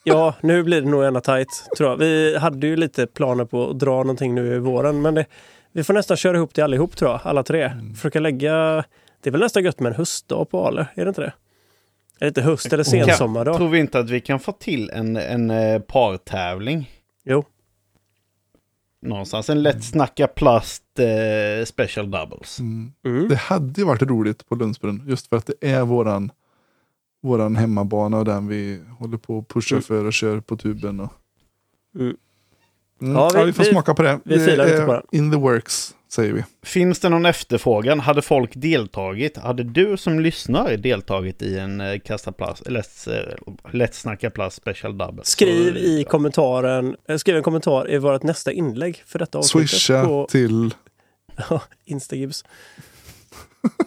Ja, 0.03 0.35
nu 0.41 0.63
blir 0.63 0.81
det 0.81 0.89
nog 0.89 1.03
ena 1.03 1.21
tajt 1.21 1.67
tror 1.77 1.89
jag. 1.89 1.97
Vi 1.97 2.37
hade 2.37 2.67
ju 2.67 2.75
lite 2.75 3.07
planer 3.07 3.45
på 3.45 3.69
att 3.69 3.79
dra 3.79 3.97
någonting 3.97 4.35
nu 4.35 4.55
i 4.55 4.59
våren, 4.59 5.01
men 5.01 5.15
det, 5.15 5.25
vi 5.71 5.83
får 5.83 5.93
nästan 5.93 6.17
köra 6.17 6.37
ihop 6.37 6.53
det 6.53 6.61
allihop 6.61 6.95
tror 6.95 7.11
jag, 7.11 7.19
alla 7.23 7.43
tre. 7.43 7.71
Försöka 7.95 8.19
lägga... 8.19 8.83
Det 9.21 9.29
är 9.29 9.31
väl 9.31 9.41
nästan 9.41 9.63
gött 9.63 9.79
med 9.79 9.89
en 9.89 9.95
höstdag 9.95 10.49
på 10.49 10.67
Ale, 10.67 10.87
är 10.95 11.05
det 11.05 11.09
inte 11.09 11.21
det? 11.21 11.33
Eller 12.19 12.27
inte 12.27 12.41
höst 12.41 12.73
eller 12.73 12.83
sensommardag? 12.83 13.57
Tror 13.57 13.69
vi 13.69 13.79
inte 13.79 13.99
att 13.99 14.09
vi 14.09 14.21
kan 14.21 14.39
få 14.39 14.51
till 14.51 14.89
en, 14.89 15.17
en 15.17 15.49
eh, 15.51 15.79
partävling? 15.81 16.91
Jo, 17.23 17.43
Någonstans 19.01 19.49
en 19.49 19.63
lätt 19.63 19.83
snacka 19.83 20.27
plast 20.27 20.83
eh, 20.99 21.65
special 21.65 22.11
doubles. 22.11 22.59
Mm. 22.59 22.91
mm. 23.05 23.27
Det 23.27 23.35
hade 23.35 23.81
ju 23.81 23.87
varit 23.87 24.01
roligt 24.01 24.49
på 24.49 24.55
Lundsbrunn. 24.55 25.03
Just 25.07 25.27
för 25.27 25.37
att 25.37 25.45
det 25.59 25.71
är 25.71 25.81
våran, 25.83 26.31
våran 27.21 27.55
hemmabana 27.55 28.17
och 28.17 28.25
den 28.25 28.47
vi 28.47 28.81
håller 28.99 29.17
på 29.17 29.37
att 29.39 29.47
pusha 29.47 29.75
Mm. 29.75 29.83
för 29.83 30.05
och 30.05 30.13
kör 30.13 30.39
på 30.39 30.57
tuben. 30.57 30.99
Och... 30.99 31.13
Mm. 31.95 32.15
Mm. 33.01 33.15
Ja, 33.15 33.29
Ja, 33.33 33.39
vi- 33.39 33.45
vi, 33.45 33.53
får 33.53 33.63
vi- 33.63 33.69
smaka 33.69 33.93
på 33.93 34.01
det. 34.01 34.19
vi 34.25 34.39
filar 34.39 34.65
det 34.65 34.71
lite 34.71 34.81
är 34.83 34.85
på 34.85 34.93
det. 34.93 35.17
in 35.17 35.31
the 35.31 35.37
works, 35.37 35.95
säger 36.11 36.33
vi. 36.33 36.43
Finns 36.63 36.99
det 36.99 37.09
någon 37.09 37.25
efterfrågan? 37.25 37.99
Hade 37.99 38.21
folk 38.21 38.51
deltagit? 38.55 39.37
Hade 39.37 39.63
du 39.63 39.97
som 39.97 40.19
lyssnar 40.19 40.77
deltagit 40.77 41.41
i 41.41 41.57
en 41.59 41.81
eh, 41.81 41.99
kasta 41.99 42.31
plast, 42.31 42.63
Let's, 42.67 43.11
eh, 43.17 43.37
Let's 43.71 43.91
snacka 43.91 44.29
plast 44.29 44.57
special 44.57 44.97
double? 44.97 45.23
Skriv 45.25 45.77
i 45.77 46.03
kommentaren, 46.03 46.95
eh, 47.09 47.17
skriv 47.17 47.35
en 47.37 47.43
kommentar 47.43 47.91
i 47.91 47.97
vårt 47.97 48.23
nästa 48.23 48.51
inlägg 48.51 49.03
för 49.05 49.19
detta 49.19 49.37
avsnittet 49.37 49.69
Swisha 49.69 50.05
på 50.05 50.27
till... 50.31 50.73
ja, 51.49 51.61
Instagibbs. 51.85 52.45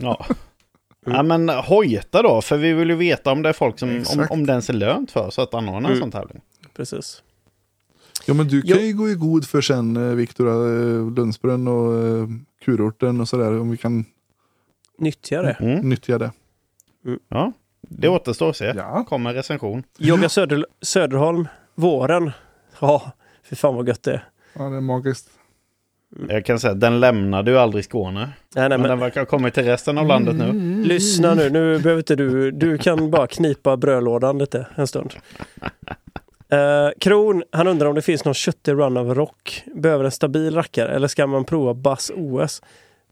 Ja. 0.01 1.23
men 1.23 1.49
hojta 1.49 2.23
då, 2.23 2.43
för 2.43 2.57
vi 2.57 2.73
vill 2.73 2.89
ju 2.91 2.97
veta 2.97 3.33
om 3.33 3.43
det 3.43 3.49
är 3.49 3.53
folk 3.53 3.79
som, 3.79 4.05
om, 4.13 4.27
om 4.31 4.47
den 4.47 4.63
ser 4.63 4.73
lönt 4.73 5.11
för 5.11 5.31
så 5.31 5.43
att 5.43 5.55
anordna 5.55 5.79
en 5.89 5.95
Mm. 5.95 5.99
sån 6.01 6.11
tävling. 6.11 6.41
Precis. 6.77 7.23
Ja 8.27 8.35
men 8.35 8.49
du 8.49 8.63
kan 8.63 8.87
ju 8.87 8.93
gå 8.93 9.09
i 9.09 9.15
god 9.15 9.49
för 9.49 9.61
sen 9.61 9.97
eh, 9.97 10.15
Viktor 10.15 10.47
eh, 10.47 11.13
Lundsbrunn 11.13 11.69
och 11.69 11.95
eh, 11.95 12.29
kurorten 12.65 13.21
och 13.21 13.29
sådär. 13.29 13.61
Om 13.61 13.71
vi 13.71 13.77
kan 13.77 14.05
Nyttja 14.99 15.43
det. 15.43 15.57
Mm. 15.61 15.89
nyttja 15.89 16.19
det. 16.19 16.33
Ja, 17.29 17.53
det 17.81 18.09
återstår 18.09 18.51
att 18.51 18.57
se. 18.57 18.73
Ja. 18.77 19.05
Kommer 19.09 19.35
recension. 19.35 19.83
Jogga 19.99 20.29
Söder, 20.29 20.67
Söderholm, 20.83 21.49
våren. 21.75 22.31
Ja, 22.81 23.13
för 23.43 23.57
fan 23.57 23.75
vad 23.75 23.89
gött 23.89 24.03
det 24.03 24.13
är. 24.13 24.29
Ja 24.55 24.63
det 24.63 24.77
är 24.77 24.81
magiskt. 24.81 25.29
Jag 26.29 26.45
kan 26.45 26.61
säga, 26.61 26.75
den 26.75 27.01
lämnade 27.01 27.51
ju 27.51 27.59
aldrig 27.59 27.85
Skåne. 27.85 28.21
Nej, 28.21 28.33
nej, 28.55 28.69
Men, 28.69 28.81
men, 28.81 28.91
den 28.91 28.99
verkar 28.99 29.21
ha 29.21 29.27
kommit 29.27 29.55
till 29.55 29.65
resten 29.65 29.99
av 29.99 30.07
landet 30.07 30.35
nu. 30.35 30.83
Lyssna 30.85 31.35
nu, 31.35 31.51
nu 31.51 31.79
behöver 31.79 31.99
inte 32.01 32.17
du, 32.17 32.51
du 32.51 32.79
kan 32.79 33.11
bara 33.11 33.27
knipa 33.27 33.77
brödlådan 33.77 34.39
lite 34.39 34.67
en 34.75 34.87
stund. 34.87 35.15
Eh, 36.53 36.91
Kron, 37.01 37.43
han 37.51 37.67
undrar 37.67 37.87
om 37.89 37.95
det 37.95 38.03
finns 38.03 38.25
någon 38.25 38.35
köttig 38.35 38.73
run 38.73 38.97
av 38.97 39.15
rock. 39.15 39.65
Behöver 39.75 40.05
en 40.05 40.11
stabil 40.11 40.55
rackare 40.55 40.95
eller 40.95 41.09
ska 41.09 41.27
man 41.27 41.45
prova 41.45 41.75
Bass 41.75 42.11
OS? 42.17 42.63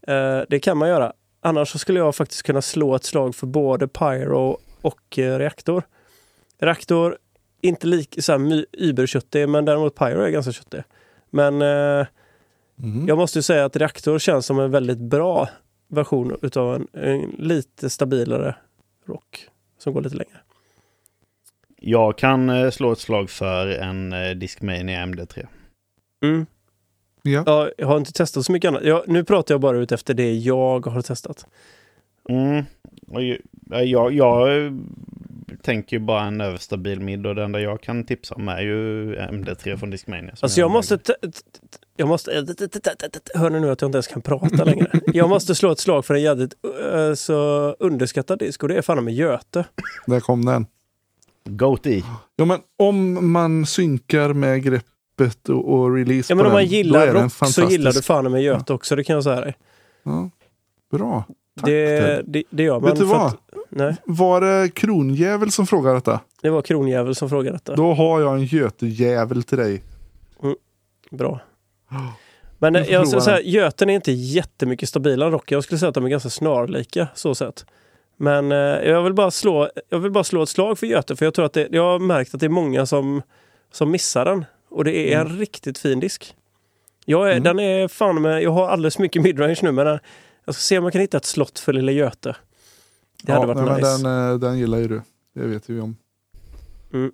Eh, 0.06 0.40
det 0.48 0.60
kan 0.60 0.76
man 0.76 0.88
göra. 0.88 1.12
Annars 1.40 1.68
så 1.72 1.78
skulle 1.78 1.98
jag 1.98 2.14
faktiskt 2.14 2.42
kunna 2.42 2.62
slå 2.62 2.94
ett 2.94 3.04
slag 3.04 3.34
för 3.34 3.46
både 3.46 3.88
Pyro 3.88 4.58
och 4.80 5.18
eh, 5.18 5.38
Reaktor. 5.38 5.82
Reaktor, 6.58 7.18
inte 7.60 7.86
lika 7.86 8.22
så 8.22 8.32
här 8.32 8.64
überköttig, 8.72 9.48
men 9.48 9.64
däremot 9.64 9.94
Pyro 9.94 10.20
är 10.22 10.30
ganska 10.30 10.52
köttig. 10.52 10.82
Men 11.30 11.62
eh, 11.62 12.06
Mhm. 12.82 13.08
jag 13.08 13.18
måste 13.18 13.38
ju 13.38 13.42
säga 13.42 13.64
att 13.64 13.76
Reaktor 13.76 14.18
känns 14.18 14.46
som 14.46 14.60
en 14.60 14.70
väldigt 14.70 14.98
bra 14.98 15.48
version 15.88 16.36
utav 16.42 16.74
en, 16.74 16.88
en 17.04 17.20
lite 17.38 17.90
stabilare 17.90 18.54
rock 19.06 19.48
som 19.78 19.92
går 19.92 20.00
lite 20.00 20.16
längre. 20.16 20.39
Jag 21.82 22.18
kan 22.18 22.50
eh, 22.50 22.70
slå 22.70 22.92
ett 22.92 22.98
slag 22.98 23.30
för 23.30 23.66
en 23.68 24.12
eh, 24.12 24.30
Discmania 24.30 25.06
MD3. 25.06 25.46
Mm. 26.24 26.46
Ja. 27.22 27.42
Ja, 27.46 27.70
jag 27.78 27.86
har 27.86 27.96
inte 27.96 28.12
testat 28.12 28.44
så 28.44 28.52
mycket 28.52 28.68
annat. 28.68 28.84
Jag, 28.84 29.08
nu 29.08 29.24
pratar 29.24 29.54
jag 29.54 29.60
bara 29.60 29.78
ut 29.78 29.92
efter 29.92 30.14
det 30.14 30.34
jag 30.34 30.86
har 30.86 31.02
testat. 31.02 31.46
Mm. 32.28 32.64
Ja, 33.06 33.20
jag, 33.82 34.12
jag 34.12 34.64
eh, 34.64 34.72
tänker 35.62 35.96
ju 35.96 36.00
bara 36.00 36.22
en 36.22 36.40
överstabil 36.40 37.00
mid 37.00 37.26
och 37.26 37.34
det 37.34 37.44
enda 37.44 37.60
jag 37.60 37.80
kan 37.80 38.04
tipsa 38.04 38.34
om 38.34 38.48
är 38.48 38.60
ju 38.60 39.14
MD3 39.16 39.76
från 39.76 39.90
Discmania. 39.90 40.34
Alltså 40.40 40.60
jag 40.60 40.70
måste... 40.70 40.98
Jag 41.96 42.08
måste... 42.08 42.30
Hör 43.34 43.50
ni 43.50 43.60
nu 43.60 43.70
att 43.70 43.80
jag 43.80 43.88
inte 43.88 43.96
ens 43.96 44.06
kan 44.06 44.22
prata 44.22 44.64
längre? 44.64 44.90
Jag 45.14 45.28
måste 45.28 45.54
slå 45.54 45.72
ett 45.72 45.78
slag 45.78 46.04
för 46.04 46.14
en 46.14 46.22
jävligt 46.22 46.54
eh, 46.92 47.14
så 47.14 47.70
underskattad 47.78 48.38
disk 48.38 48.62
och 48.62 48.68
det 48.68 48.76
är 48.76 48.82
fan 48.82 49.04
med 49.04 49.14
Göte. 49.14 49.64
Där 50.06 50.20
kom 50.20 50.44
den. 50.44 50.66
Goatee. 51.56 52.04
Ja, 52.36 52.44
men 52.44 52.58
om 52.78 53.32
man 53.32 53.66
synkar 53.66 54.32
med 54.32 54.62
greppet 54.62 55.48
och, 55.48 55.72
och 55.74 55.94
release 55.94 56.32
Ja 56.32 56.36
men 56.36 56.44
på 56.44 56.48
om 56.48 56.52
man 56.52 56.66
gillar 56.66 57.00
är 57.06 57.14
den 57.14 57.22
rock 57.22 57.32
så 57.52 57.62
gillar 57.62 57.92
du 57.92 58.02
fan 58.02 58.32
med 58.32 58.42
Göte 58.42 58.72
också, 58.72 58.96
det 58.96 59.04
kan 59.04 59.14
jag 59.14 59.24
säga 59.24 59.40
dig. 59.40 59.56
Ja. 60.02 60.30
Bra. 60.92 61.24
Tack, 61.60 61.66
Det, 61.66 62.22
det, 62.26 62.42
det 62.50 62.62
gör 62.62 62.80
man. 62.80 62.90
Vet 62.90 62.98
du 62.98 63.06
för 63.08 63.14
vad? 63.14 63.26
Att, 63.26 63.36
nej, 63.68 63.96
Var 64.04 64.40
det 64.40 64.74
kronjävel 64.74 65.50
som 65.52 65.66
frågade 65.66 65.94
detta? 65.96 66.20
det 66.42 66.50
var 66.50 66.62
Kronjävel 66.62 67.14
som 67.14 67.28
frågade 67.28 67.56
detta. 67.56 67.76
Då 67.76 67.92
har 67.94 68.20
jag 68.20 68.34
en 68.34 68.44
götejävel 68.44 69.42
till 69.42 69.58
dig. 69.58 69.82
Bra. 71.10 71.40
Men 72.58 72.72
Du 72.72 72.78
eh, 72.78 72.90
jag 72.92 73.06
skulle 73.08 73.22
säga, 73.22 73.40
Göten 73.40 73.90
är 73.90 73.94
inte 73.94 74.12
jättemycket 74.12 74.88
stabilare 74.88 75.26
än 75.26 75.32
Rocky. 75.32 75.54
Jag 75.54 75.64
skulle 75.64 75.78
säga 75.78 75.88
att 75.88 75.94
de 75.94 76.04
är 76.04 76.08
ganska 76.08 76.30
snarlika 76.30 77.08
så 77.14 77.34
sett. 77.34 77.64
Men 78.22 78.52
eh, 78.52 78.58
jag, 78.58 79.02
vill 79.02 79.14
bara 79.14 79.30
slå, 79.30 79.70
jag 79.88 79.98
vill 79.98 80.10
bara 80.12 80.24
slå 80.24 80.42
ett 80.42 80.48
slag 80.48 80.78
för 80.78 80.86
Göte 80.86 81.16
för 81.16 81.26
jag 81.26 81.34
tror 81.34 81.44
att 81.44 81.52
det, 81.52 81.68
jag 81.70 81.82
har 81.82 81.98
märkt 81.98 82.34
att 82.34 82.40
det 82.40 82.46
är 82.46 82.50
många 82.50 82.86
som, 82.86 83.22
som 83.72 83.90
missar 83.90 84.24
den. 84.24 84.44
Och 84.68 84.84
det 84.84 85.14
är 85.14 85.20
en 85.20 85.38
riktigt 85.38 85.78
fin 85.78 86.00
disk. 86.00 86.34
Jag, 87.04 87.28
är, 87.28 87.32
Mm. 87.32 87.42
den 87.42 87.58
är 87.58 87.88
fan 87.88 88.22
med, 88.22 88.42
jag 88.42 88.50
har 88.50 88.68
alldeles 88.68 88.96
för 88.96 89.02
mycket 89.02 89.22
midrange 89.22 89.58
nu 89.62 89.72
men 89.72 89.86
den, 89.86 89.98
jag 90.44 90.54
ska 90.54 90.62
se 90.62 90.78
om 90.78 90.84
jag 90.84 90.92
kan 90.92 91.00
hitta 91.00 91.16
ett 91.16 91.24
slott 91.24 91.58
för 91.58 91.72
lilla 91.72 91.92
Göte. 91.92 92.36
Det 93.22 93.32
hade 93.32 93.46
ja, 93.46 93.54
varit 93.54 93.68
nej, 93.68 93.76
nice. 93.76 94.08
den, 94.08 94.30
eh, 94.32 94.38
den 94.38 94.58
gillar 94.58 94.78
ju 94.78 94.88
du. 94.88 95.02
Det 95.34 95.46
vet 95.46 95.70
vi 95.70 95.80
om. 95.80 95.96
Mm. 96.92 97.12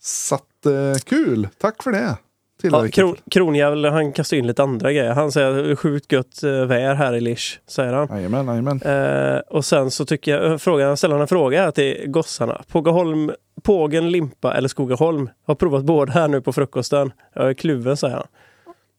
Så 0.00 0.34
att, 0.34 0.66
eh, 0.66 0.94
kul. 1.04 1.48
Tack 1.58 1.82
för 1.82 1.92
det. 1.92 2.16
Ja, 2.62 2.88
kron, 2.88 3.16
kronjävel, 3.30 3.84
han 3.84 4.12
kastar 4.12 4.36
in 4.36 4.46
lite 4.46 4.62
andra 4.62 4.92
grejer. 4.92 5.12
Han 5.12 5.32
säger 5.32 5.76
sjukt 5.76 6.12
gött 6.12 6.42
eh, 6.42 6.50
väder 6.50 6.94
här 6.94 7.14
i 7.14 7.20
Lish, 7.20 7.58
säger 7.66 7.92
han. 7.92 8.08
Jajamän, 8.10 8.46
jajamän. 8.46 8.82
Eh, 8.82 9.38
och 9.38 9.64
sen 9.64 9.90
så 9.90 10.04
tycker 10.04 10.38
jag, 10.38 10.52
eh, 10.52 10.58
frågan, 10.58 10.96
ställer 10.96 11.18
en 11.18 11.28
fråga 11.28 11.62
här 11.62 11.70
till 11.70 12.04
gossarna. 12.06 12.62
Pågaholm, 12.68 13.32
Pågen, 13.62 14.10
Limpa 14.10 14.54
eller 14.54 14.68
Skogaholm? 14.68 15.30
Har 15.46 15.54
provat 15.54 15.84
båda 15.84 16.12
här 16.12 16.28
nu 16.28 16.40
på 16.40 16.52
frukosten. 16.52 17.12
Jag 17.34 17.50
är 17.50 17.54
kluven 17.54 17.96
säger 17.96 18.14
han. 18.14 18.26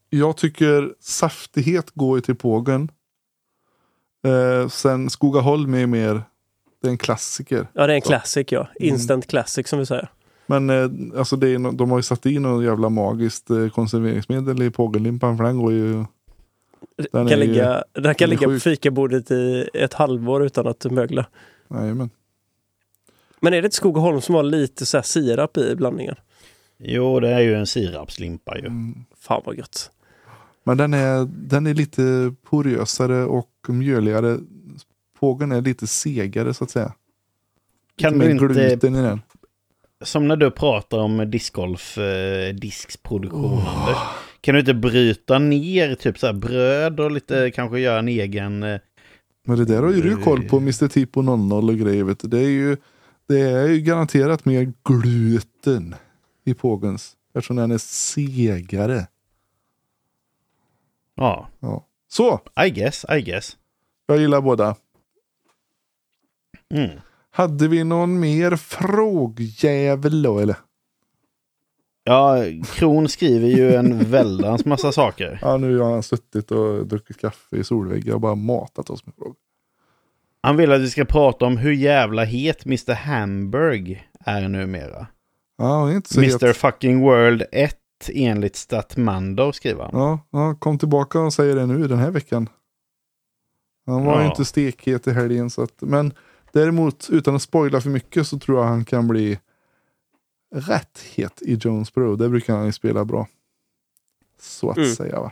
Jag 0.10 0.38
tycker 0.38 0.90
saftighet 1.00 1.92
går 1.94 2.18
ju 2.18 2.22
till 2.22 2.36
pågen. 2.36 2.90
Eh, 4.28 4.68
sen 4.68 5.10
Skogaholm 5.10 5.74
är 5.74 5.88
mer, 5.88 6.22
det 6.82 6.88
är 6.88 6.92
en 6.92 6.98
klassiker. 6.98 7.68
Ja 7.74 7.88
det 7.88 7.94
är 7.94 7.96
en 7.96 8.02
classic 8.02 8.48
ja. 8.52 8.68
Instant 8.76 9.28
classic 9.28 9.68
som 9.68 9.80
vi 9.80 9.86
säger. 9.86 10.10
Men 10.54 10.70
eh, 10.70 11.20
alltså 11.20 11.36
det 11.36 11.50
är, 11.50 11.72
de 11.72 11.92
har 11.92 12.00
ju 12.00 12.04
satt 12.04 12.26
in 12.26 12.42
något 12.42 12.64
jävla 12.64 12.90
magiskt 12.90 13.50
eh, 13.50 13.70
konserveringsmedel 13.70 14.62
i 14.62 14.72
pågenlimpan 14.72 15.38
för 15.38 15.44
den 15.44 15.58
går 15.58 15.74
ju... 15.74 16.06
Den 17.12 17.28
kan 17.28 17.28
ju- 17.28 17.36
ligga, 17.36 17.84
den 17.94 18.16
kan 18.16 18.30
den 18.30 18.38
är 18.38 18.42
ligga 18.42 18.48
på 18.48 18.60
fikabordet 18.60 19.32
i 19.32 19.70
ett 19.74 19.94
halvår 19.94 20.46
utan 20.46 20.68
att 20.68 20.86
mögla. 20.86 21.26
Jajamän. 21.70 22.10
Men 23.40 23.54
är 23.54 23.62
det 23.62 23.66
inte 23.66 23.78
Skogaholm 23.78 24.22
som 24.22 24.36
har 24.36 24.44
lite 24.44 24.86
så 24.86 24.98
här 24.98 25.02
sirap 25.02 25.58
i 25.58 25.76
blandningen? 25.76 26.16
Jo, 26.78 27.20
det 27.20 27.30
är 27.30 27.40
ju 27.40 27.56
en 27.56 27.68
sirapslimpa 27.68 28.58
ju. 28.58 28.66
Mm. 28.66 29.06
Fan 29.20 29.42
vad 29.46 29.58
gött. 29.58 29.92
Men 30.64 30.78
den 30.78 30.94
är, 30.94 31.26
den 31.26 31.68
är 31.68 31.74
lite 31.74 32.34
porösare 32.44 33.26
och 33.26 33.52
mjöligare. 33.68 34.40
Pågen 35.20 35.52
är 35.52 35.62
lite 35.62 35.88
segare 35.88 36.54
så 36.54 36.64
att 36.64 36.72
säga. 36.72 36.94
Kan 37.96 38.14
lite 38.14 38.26
du 38.26 38.32
inte, 38.32 38.46
gluten 38.46 38.96
i 38.96 39.02
den. 39.02 39.22
Som 40.04 40.28
när 40.28 40.36
du 40.36 40.52
pratar 40.52 40.98
om 40.98 41.32
discgolf, 41.32 41.98
eh, 41.98 42.54
diskproduktion 42.56 43.62
Anders. 43.68 43.98
Kan 44.42 44.54
du 44.54 44.60
inte 44.60 44.74
bryta 44.74 45.40
ner 45.40 45.96
typ 45.96 46.20
så 46.20 46.34
bröd 46.34 47.00
och 47.00 47.12
lite 47.12 47.52
kanske 47.52 47.80
göra 47.80 48.00
en 48.00 48.08
egen... 48.08 48.64
Eh, 48.64 48.80
Men 49.48 49.58
det 49.58 49.66
där 49.66 49.84
har 49.84 49.92
ju 49.94 50.02
du 50.02 50.18
koll 50.18 50.44
på 50.50 50.58
Mr. 50.58 50.88
Tipo 50.88 51.22
00 51.22 51.70
och 51.70 51.78
grejer. 51.78 52.04
Vet 52.04 52.20
du. 52.20 52.28
Det, 52.28 52.40
är 52.40 52.50
ju, 52.50 52.78
det 53.28 53.40
är 53.40 53.68
ju 53.68 53.80
garanterat 53.82 54.46
mer 54.46 54.74
gluten 54.84 55.96
i 56.46 56.54
pågens. 56.54 57.16
Eftersom 57.36 57.56
den 57.56 57.72
är 57.72 57.78
segare. 57.78 59.08
ja, 61.16 61.48
Ja. 61.60 61.86
Så, 62.08 62.40
I 62.66 62.70
guess, 62.70 63.06
I 63.18 63.22
guess. 63.22 63.58
jag 64.06 64.18
gillar 64.18 64.42
båda. 64.42 64.76
Mm. 66.74 66.90
Hade 67.36 67.68
vi 67.68 67.84
någon 67.84 68.20
mer 68.20 68.56
frågjävel 68.56 70.22
då 70.22 70.40
eller? 70.40 70.56
Ja, 72.04 72.38
Kron 72.74 73.08
skriver 73.10 73.48
ju 73.48 73.76
en 73.76 74.00
väldans 74.12 74.66
massa 74.66 74.92
saker. 74.92 75.40
Ja, 75.42 75.58
nu 75.58 75.78
har 75.80 75.92
han 75.92 76.04
suttit 76.04 76.52
och 76.52 76.88
druckit 76.88 77.18
kaffe 77.18 77.56
i 77.58 77.64
solväggar 77.64 78.14
och 78.14 78.22
bara 78.22 78.36
matat 78.36 78.90
oss 78.90 79.06
med 79.06 79.16
frågor. 79.16 79.36
Han 80.42 80.58
vill 80.58 80.72
att 80.72 80.82
vi 80.82 80.90
ska 80.90 81.06
prata 81.06 81.46
om 81.46 81.58
hur 81.58 81.72
jävla 81.74 82.24
het 82.24 82.66
Mr. 82.66 82.94
Hamburg 82.94 84.08
är 84.20 84.48
numera. 84.48 85.08
Ja, 85.58 85.90
är 85.90 85.96
inte 85.96 86.14
så 86.14 86.20
Mr. 86.20 86.48
het. 86.48 86.58
fucking 86.58 87.02
World 87.02 87.44
1 87.52 87.78
enligt 88.14 88.56
Statmando 88.56 89.52
skriver 89.54 89.84
han. 89.84 89.92
Ja, 89.94 90.20
ja, 90.32 90.56
kom 90.56 90.78
tillbaka 90.80 91.20
och 91.20 91.34
säger 91.34 91.56
det 91.56 91.66
nu 91.66 91.88
den 91.88 92.00
här 92.00 92.12
veckan. 92.12 92.50
Han 93.86 94.06
var 94.06 94.14
Ja. 94.16 94.22
ju 94.22 94.28
inte 94.30 94.46
stekhet 94.46 95.08
i 95.08 95.12
helgen. 95.12 95.50
Så 95.50 95.62
att, 95.64 95.74
men 95.82 96.14
däremot, 96.54 97.10
utan 97.12 97.36
att 97.36 97.42
spoila 97.42 97.82
för 97.82 97.90
mycket, 97.90 98.28
så 98.28 98.40
tror 98.40 98.58
jag 98.60 98.66
han 98.68 98.86
kan 98.86 99.08
bli 99.08 99.40
rätt 100.56 101.00
het 101.16 101.42
i 101.42 101.54
Jonesboro. 101.62 102.16
Det 102.16 102.30
brukar 102.30 102.56
han 102.56 102.66
ju 102.66 102.72
spela 102.72 103.06
bra. 103.06 103.28
Så 104.40 104.70
att 104.70 104.78
Mm. 104.78 104.90
säga 104.96 105.20
va. 105.20 105.32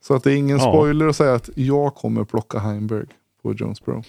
Så 0.00 0.14
att 0.14 0.24
det 0.24 0.32
är 0.32 0.36
ingen 0.36 0.58
Ja. 0.58 0.62
spoiler 0.72 1.06
att 1.08 1.16
säga 1.16 1.34
att 1.34 1.50
jag 1.54 1.94
kommer 1.94 2.24
plocka 2.24 2.58
Heimberg 2.58 3.06
på 3.42 3.52
Jonesboro. 3.54 4.02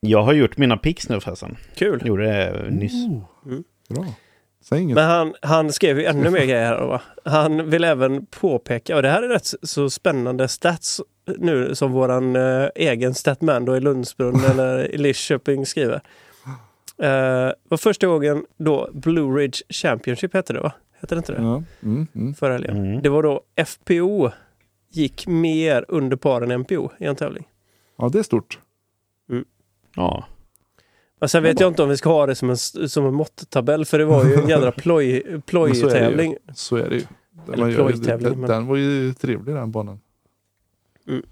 Jag 0.00 0.22
har 0.22 0.32
gjort 0.32 0.56
mina 0.56 0.76
picks 0.76 1.08
nu 1.08 1.20
förresten. 1.20 1.56
Kul. 1.74 2.02
Gjorde 2.06 2.24
det 2.26 2.70
nyss. 2.70 3.06
Mm. 3.46 3.64
Bra. 3.88 4.06
Säg 4.60 4.80
inget. 4.82 4.94
Men 4.94 5.04
han, 5.10 5.34
han 5.42 5.72
skrev 5.72 5.98
ju 5.98 6.04
ännu 6.04 6.30
mer 6.30 6.40
grejer 6.46 6.64
här 6.66 6.86
va? 6.86 7.02
Han 7.24 7.70
vill 7.70 7.84
även 7.84 8.26
påpeka, 8.26 8.96
och 8.96 9.02
det 9.02 9.08
här 9.10 9.22
är 9.22 9.28
rätt 9.28 9.46
så 9.62 9.90
spännande 9.90 10.48
stats 10.48 11.00
nu 11.38 11.74
som 11.74 11.92
våran 11.92 12.36
eh, 12.36 12.68
egen 12.74 13.14
statman 13.14 13.64
då 13.64 13.76
i 13.76 13.80
Lundsbrunn 13.80 14.40
eller 14.50 14.94
i 14.94 14.98
Lidköping 14.98 15.66
skriver. 15.66 16.00
Uh, 17.02 17.52
var 17.68 17.76
första 17.76 18.06
gången 18.06 18.44
då 18.56 18.90
Blue 18.92 19.40
Ridge 19.42 19.58
Championship 19.68 20.34
hette 20.34 20.52
det 20.52 20.60
va? 20.60 20.72
Hette 21.00 21.14
det 21.14 21.18
inte 21.18 21.32
det? 21.32 21.42
Ja. 21.42 21.62
Mm, 21.82 22.06
mm. 22.14 22.34
Förra 22.34 22.52
helgen. 22.52 22.76
Mm. 22.76 23.02
Det 23.02 23.08
var 23.08 23.22
då 23.22 23.40
FPO 23.66 24.30
gick 24.90 25.26
mer 25.26 25.84
under 25.88 26.16
par 26.16 26.42
än 26.42 26.60
MPO 26.60 26.90
i 26.98 27.04
en 27.04 27.16
tävling. 27.16 27.44
ja, 27.98 28.08
det 28.08 28.18
är 28.18 28.22
stort. 28.22 28.58
Ja. 29.96 30.24
Men 31.20 31.28
sen 31.28 31.42
vet 31.42 31.60
jag 31.60 31.68
inte 31.70 31.82
om 31.82 31.88
vi 31.88 31.96
ska 31.96 32.08
ha 32.08 32.26
det 32.26 32.34
som 32.34 32.50
en, 32.50 32.56
som 32.56 33.06
en 33.06 33.14
måtttabell 33.14 33.84
för 33.84 33.98
det 33.98 34.04
var 34.04 34.24
ju 34.24 34.34
en 34.34 34.48
jädra 34.48 34.72
ploj, 34.72 35.22
Men 35.26 35.42
så 35.44 35.58
är 35.58 35.68
det 35.68 35.74
ju. 35.74 35.80
plojtävling. 35.80 36.36
Så 36.54 36.76
är 36.76 36.88
det 36.88 36.94
ju. 36.96 37.02
Eller 37.48 37.56
Man 37.56 37.70
gör 37.70 37.78
ju- 37.90 37.94
plojtävling, 37.94 38.30
den, 38.30 38.40
men- 38.40 38.50
den 38.50 38.66
var 38.66 38.76
ju 38.76 39.12
trevlig 39.14 39.54
den 39.54 39.70
banan. 39.70 40.00
Mm. 41.08 41.22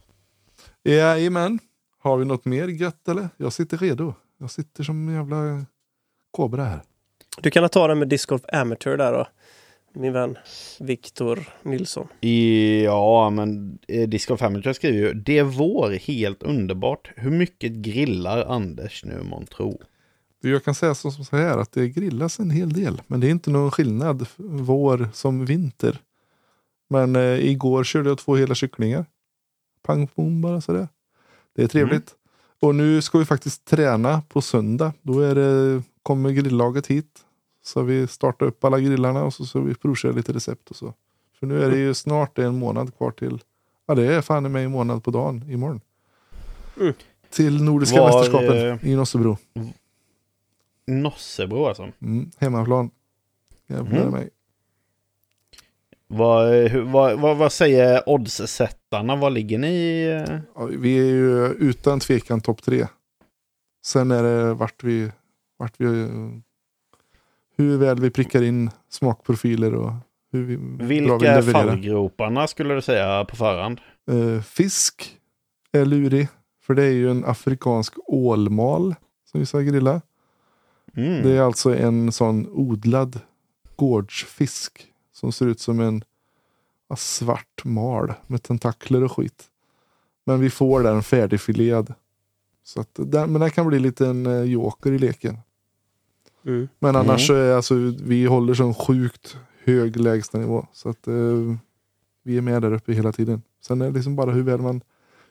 Jajamän. 0.84 1.58
Har 1.98 2.16
vi 2.16 2.24
något 2.24 2.44
mer 2.44 2.68
gött 2.68 3.08
eller? 3.08 3.28
Jag 3.36 3.52
sitter 3.52 3.78
redo. 3.78 4.14
Jag 4.38 4.50
sitter 4.50 4.84
som 4.84 5.08
en 5.08 5.14
jävla 5.14 5.64
kobra 6.30 6.64
här. 6.64 6.80
Du 7.40 7.50
kan 7.50 7.68
ta 7.68 7.88
den 7.88 7.98
med 7.98 8.08
Disc 8.08 8.26
Golf 8.26 8.42
Amateur 8.52 8.96
där 8.96 9.12
då. 9.12 9.26
Min 9.94 10.12
vän 10.12 10.38
Viktor 10.80 11.48
Nilsson. 11.62 12.08
Ja, 12.84 13.30
men 13.30 13.78
eh, 13.88 14.08
Disc 14.08 14.26
Golf 14.26 14.42
Amateur 14.42 14.72
skriver 14.72 14.98
ju 14.98 15.12
Det 15.12 15.38
är 15.38 15.44
vår, 15.44 15.90
helt 15.90 16.42
underbart. 16.42 17.12
Hur 17.16 17.30
mycket 17.30 17.72
grillar 17.72 18.44
Anders 18.44 19.04
nu 19.04 19.22
månntro? 19.22 19.80
Jag 20.40 20.64
kan 20.64 20.74
säga 20.74 20.94
som 20.94 21.12
så 21.12 21.36
här 21.36 21.58
att 21.58 21.72
det 21.72 21.88
grillas 21.88 22.38
en 22.38 22.50
hel 22.50 22.72
del. 22.72 23.02
Men 23.06 23.20
det 23.20 23.26
är 23.26 23.30
inte 23.30 23.50
någon 23.50 23.70
skillnad 23.70 24.26
vår 24.36 25.08
som 25.12 25.44
vinter. 25.44 25.98
Men 26.90 27.16
eh, 27.16 27.46
igår 27.50 27.84
körde 27.84 28.08
jag 28.08 28.18
två 28.18 28.36
hela 28.36 28.54
kycklingar. 28.54 29.06
Pang 29.82 30.09
bom 30.14 30.40
bara 30.40 30.60
sådär. 30.60 30.88
Det 31.54 31.62
är 31.62 31.68
trevligt. 31.68 32.14
Och 32.60 32.74
nu 32.74 33.02
ska 33.02 33.18
vi 33.18 33.24
faktiskt 33.24 33.64
träna 33.64 34.22
på 34.28 34.40
söndag. 34.40 34.92
Då 35.02 35.20
är 35.20 35.34
det, 35.34 35.82
kommer 36.02 36.30
grillaget 36.30 36.86
hit. 36.86 37.20
Så 37.64 37.82
vi 37.82 38.06
startar 38.06 38.46
upp 38.46 38.64
alla 38.64 38.80
grillarna 38.80 39.24
och 39.24 39.34
så 39.34 39.44
ska 39.46 39.60
vi 39.60 39.74
provköra 39.74 40.12
lite 40.12 40.32
recept 40.32 40.70
och 40.70 40.76
så. 40.76 40.94
För 41.38 41.46
nu 41.46 41.62
är 41.64 41.70
det 41.70 41.78
ju 41.78 41.94
snart 41.94 42.38
en 42.38 42.59
månad 42.59 42.96
kvar 42.96 43.10
till. 43.10 43.38
Ja 43.86 43.94
det 43.94 44.14
är 44.14 44.22
fan 44.22 44.46
i 44.46 44.48
mig 44.48 44.64
en 44.64 44.70
månad 44.70 45.04
på 45.04 45.10
dagen 45.10 45.44
imorgon. 45.50 45.80
Mm. 46.80 46.92
Till 47.30 47.62
Nordiska 47.62 48.00
Var, 48.00 48.06
mästerskapen 48.06 48.68
eh, 48.68 48.88
i 48.88 48.96
Nossebro. 48.96 49.36
Nossebro 50.86 51.66
alltså. 51.66 51.88
Mm, 52.02 52.30
hemmaplan. 52.38 52.90
Jävlar 53.66 53.98
Mm. 54.00 54.10
mig. 54.12 54.30
Vad, 56.12 56.70
vad, 56.70 57.20
vad, 57.20 57.36
vad 57.36 57.52
säger 57.52 58.09
oddssättarna? 58.09 59.16
Vad 59.16 59.32
ligger 59.32 59.59
ni? 59.59 60.05
Ja, 60.55 60.64
vi 60.64 60.98
är 60.98 61.05
ju 61.05 61.47
utan 61.47 62.01
tvekan 62.01 62.40
topp 62.40 62.62
tre. 62.62 62.86
Sen 63.84 64.10
är 64.10 64.22
det 64.22 64.55
vart 64.55 64.84
vi, 64.84 65.12
vart 65.59 65.74
vi 65.76 66.09
hur 67.56 67.78
väl 67.78 68.01
vi 68.01 68.10
prickar 68.10 68.43
in 68.43 68.70
smakprofiler 68.90 69.74
och 69.74 69.93
hur 70.32 70.44
vi, 70.44 70.56
bra 70.56 70.86
vi 70.86 71.01
Vilka 71.01 71.14
är 71.14 71.43
levererar. 71.43 71.68
fallgroparna 71.68 72.47
skulle 72.47 72.74
du 72.74 72.82
säga 72.82 73.24
på 73.24 73.36
förhand? 73.36 73.80
Eh, 74.10 74.43
fisk 74.43 75.18
är 75.72 75.84
lurig. 75.84 76.28
För 76.62 76.74
det 76.74 76.84
är 76.84 76.90
ju 76.93 77.10
en 77.10 77.24
afrikansk 77.24 77.94
ålmal 78.06 78.94
som 79.30 79.40
vi 79.40 79.47
ska 79.47 79.60
grilla. 79.60 80.01
Mm. 80.97 81.22
Det 81.22 81.36
är 81.36 81.40
alltså 81.40 81.76
en 81.76 82.12
sån 82.12 82.48
odlad 82.52 83.20
gårdsfisk 83.76 84.91
som 85.22 85.32
ser 85.32 85.46
ut 85.46 85.60
som 85.60 85.80
en 85.80 86.04
ja, 86.88 86.96
svart 86.96 87.64
mal 87.64 88.14
med 88.26 88.42
tentakler 88.42 89.04
och 89.04 89.12
skit. 89.16 89.44
Men 90.24 90.40
vi 90.40 90.50
får 90.50 90.82
den 90.82 91.02
färdigfilerad. 91.02 91.94
Så 92.64 92.80
att 92.80 92.88
den, 92.92 93.32
men 93.32 93.40
den 93.40 93.50
kan 93.50 93.66
bli 93.66 93.78
lite 93.78 94.06
en 94.06 94.26
eh, 94.26 94.42
joker 94.42 94.92
i 94.92 94.98
leken. 94.98 95.38
Mm. 96.46 96.68
Men 96.78 96.90
Mm. 96.96 97.00
annars 97.10 97.26
så 97.26 97.34
är 97.34 97.54
alltså, 97.56 97.74
vi 98.04 98.26
håller 98.26 98.54
sån 98.54 98.74
sjukt 98.74 99.36
hög 99.64 99.96
lägstanivå. 100.00 100.66
Så 100.72 100.88
att 100.88 101.06
eh, 101.06 101.54
vi 102.22 102.36
är 102.38 102.42
med 102.42 102.62
där 102.62 102.72
uppe 102.72 102.92
hela 102.92 103.12
tiden. 103.12 103.42
Sen 103.60 103.80
är 103.80 103.86
det 103.86 103.92
liksom 103.92 104.16
bara 104.16 104.30
hur 104.30 104.42
väl 104.42 104.60
man, 104.60 104.80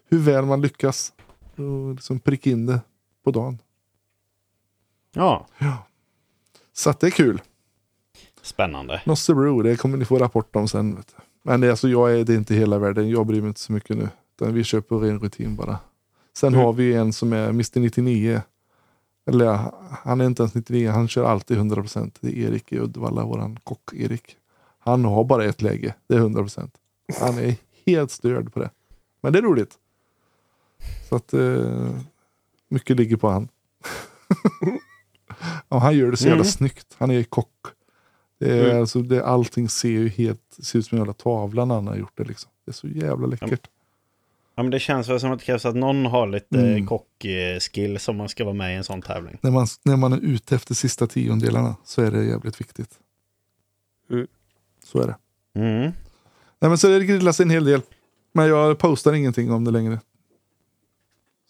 hur 0.09 0.19
väl 0.19 0.45
man 0.45 0.61
lyckas. 0.61 1.13
Och 1.55 1.93
liksom 1.95 2.19
pricka 2.19 2.49
in 2.49 2.65
det 2.65 2.81
på 3.23 3.31
dagen. 3.31 3.57
Ja, 5.13 5.47
Så 6.73 6.89
att 6.89 6.99
det 6.99 7.07
är 7.07 7.11
kul. 7.11 7.41
Spännande. 8.41 9.01
Nossebro, 9.05 9.61
det 9.61 9.75
kommer 9.75 9.97
ni 9.97 10.05
få 10.05 10.17
rapport 10.19 10.55
om 10.55 10.67
sen. 10.67 11.03
Men 11.43 11.61
det, 11.61 11.69
alltså, 11.69 11.89
jag 11.89 12.19
är, 12.19 12.23
det 12.23 12.33
är 12.33 12.37
inte 12.37 12.55
hela 12.55 12.77
världen. 12.77 13.09
Jag 13.09 13.25
bryr 13.27 13.41
mig 13.41 13.47
inte 13.47 13.59
så 13.59 13.71
mycket 13.73 13.97
nu. 13.97 14.09
Utan 14.35 14.53
vi 14.53 14.63
kör 14.63 14.81
på 14.81 14.99
ren 14.99 15.19
rutin 15.19 15.55
bara. 15.55 15.79
Sen 16.33 16.53
Mm. 16.53 16.65
har 16.65 16.73
vi 16.73 16.93
en 16.93 17.13
som 17.13 17.33
är 17.33 17.49
Mr 17.49 17.79
99. 17.79 18.41
Eller 19.25 19.71
han 20.03 20.21
är 20.21 20.25
inte 20.25 20.43
ens 20.43 20.53
99. 20.55 20.89
Han 20.91 21.07
kör 21.07 21.23
alltid 21.23 21.57
100%. 21.57 22.17
Det 22.19 22.27
är 22.27 22.47
Erik 22.49 22.71
i 22.71 22.79
Uddevalla, 22.79 23.23
våran 23.25 23.59
kock 23.63 23.93
Erik. 23.93 24.35
Han 24.79 25.05
har 25.05 25.23
bara 25.23 25.45
ett 25.45 25.61
läge. 25.61 25.95
Det 26.07 26.15
är 26.15 26.19
100%. 26.19 26.69
Han 27.19 27.37
är 27.39 27.55
helt 27.85 28.11
störd 28.11 28.53
på 28.53 28.59
det. 28.59 28.69
Men 29.21 29.33
det 29.33 29.39
är 29.39 29.43
roligt. 29.43 29.73
Så 31.09 31.15
att 31.15 31.33
eh, 31.33 31.89
mycket 32.69 32.97
ligger 32.97 33.17
på 33.17 33.29
han. 33.29 33.47
ja, 35.69 35.77
han 35.77 35.97
gör 35.97 36.11
det 36.11 36.17
så 36.17 36.23
jävla 36.23 36.35
Mm. 36.41 36.51
snyggt. 36.51 36.95
Han 36.97 37.11
är 37.11 37.23
kock. 37.23 37.49
Det 38.41 38.51
är, 38.59 38.65
Mm. 38.69 38.79
alltså, 38.81 39.01
det, 39.01 39.25
allting 39.25 39.69
ser 39.69 39.89
ju 39.89 40.09
helt 40.09 40.41
ser 40.59 40.79
ut 40.79 40.85
som 40.85 40.95
en 40.95 40.99
jävla 41.01 41.13
tavla 41.13 41.65
när 41.65 41.75
han 41.75 41.87
har 41.87 41.95
gjort 41.95 42.17
det. 42.17 42.23
Liksom. 42.23 42.51
Det 42.65 42.71
är 42.71 42.73
så 42.73 42.87
jävla 42.87 43.27
läckert. 43.27 43.67
Ja, 44.55 44.63
men 44.63 44.71
det 44.71 44.79
känns 44.79 45.09
väl 45.09 45.19
som 45.19 45.31
att 45.31 45.39
det 45.39 45.45
krävs 45.45 45.65
att 45.65 45.75
någon 45.75 46.05
har 46.05 46.27
lite 46.27 46.59
Mm. 46.59 46.87
kockskill 46.87 47.99
som 47.99 48.17
man 48.17 48.29
ska 48.29 48.43
vara 48.43 48.53
med 48.53 48.73
i 48.73 48.75
en 48.77 48.83
sån 48.83 49.01
tävling. 49.01 49.37
När, 49.41 49.51
man, 49.51 49.67
när 49.85 49.97
man 49.97 50.13
är 50.13 50.17
ute 50.19 50.55
efter 50.55 50.73
sista 50.75 51.07
tiondelarna 51.07 51.75
så 51.85 52.01
är 52.01 52.11
det 52.11 52.23
jävligt 52.25 52.61
viktigt. 52.61 52.99
Mm. 54.11 54.27
Så 54.83 55.01
är 55.01 55.07
det. 55.07 55.15
Mm. 55.59 55.81
Nej, 56.59 56.69
men 56.69 56.77
så 56.77 56.87
det 56.87 57.05
grillas 57.05 57.39
en 57.39 57.49
hel 57.49 57.65
del. 57.65 57.81
Men 58.33 58.47
jag 58.47 58.77
postar 58.77 59.13
ingenting 59.13 59.51
om 59.51 59.63
det 59.63 59.71
längre. 59.71 59.99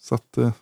Så 0.00 0.14
att... 0.14 0.38
Eh, 0.38 0.52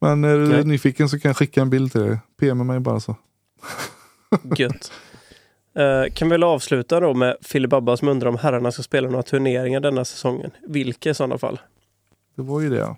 men 0.00 0.24
är 0.24 0.36
du 0.36 0.46
Okej. 0.46 0.64
nyfiken 0.64 1.08
så 1.08 1.18
kan 1.20 1.28
jag 1.28 1.36
skicka 1.36 1.62
en 1.62 1.70
bild 1.70 1.92
till 1.92 2.00
dig. 2.00 2.18
PM 2.36 2.66
mig 2.66 2.80
bara 2.80 3.00
så. 3.00 3.16
Gött. 4.56 4.92
Eh, 5.74 6.12
kan 6.14 6.28
vi 6.28 6.30
väl 6.30 6.42
avsluta 6.42 7.00
då 7.00 7.14
med 7.14 7.36
Filibabba 7.42 7.96
som 7.96 8.08
undrar 8.08 8.28
om 8.28 8.36
herrarna 8.36 8.72
ska 8.72 8.82
spela 8.82 9.08
några 9.08 9.22
turneringar 9.22 9.80
denna 9.80 10.04
säsongen. 10.04 10.50
Vilka 10.66 11.10
i 11.10 11.14
sådana 11.14 11.38
fall? 11.38 11.60
Det 12.34 12.42
var 12.42 12.60
ju 12.60 12.70
det. 12.70 12.96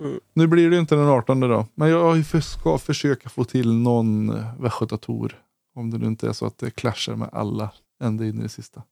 Mm. 0.00 0.20
Nu 0.32 0.46
blir 0.46 0.70
det 0.70 0.78
inte 0.78 0.94
den 0.94 1.08
18 1.08 1.40
då. 1.40 1.66
Men 1.74 1.88
jag 1.88 2.24
ska 2.42 2.78
försöka 2.78 3.28
få 3.28 3.44
till 3.44 3.72
någon 3.72 4.30
eh, 4.30 4.60
Västgötatour. 4.60 5.38
Om 5.74 5.90
det 5.90 5.98
nu 5.98 6.06
inte 6.06 6.28
är 6.28 6.32
så 6.32 6.46
att 6.46 6.58
det 6.58 6.70
clashar 6.70 7.14
med 7.16 7.28
alla 7.32 7.70
ända 8.00 8.24
in 8.24 8.40
i 8.40 8.42
det 8.42 8.48
sista. 8.48 8.82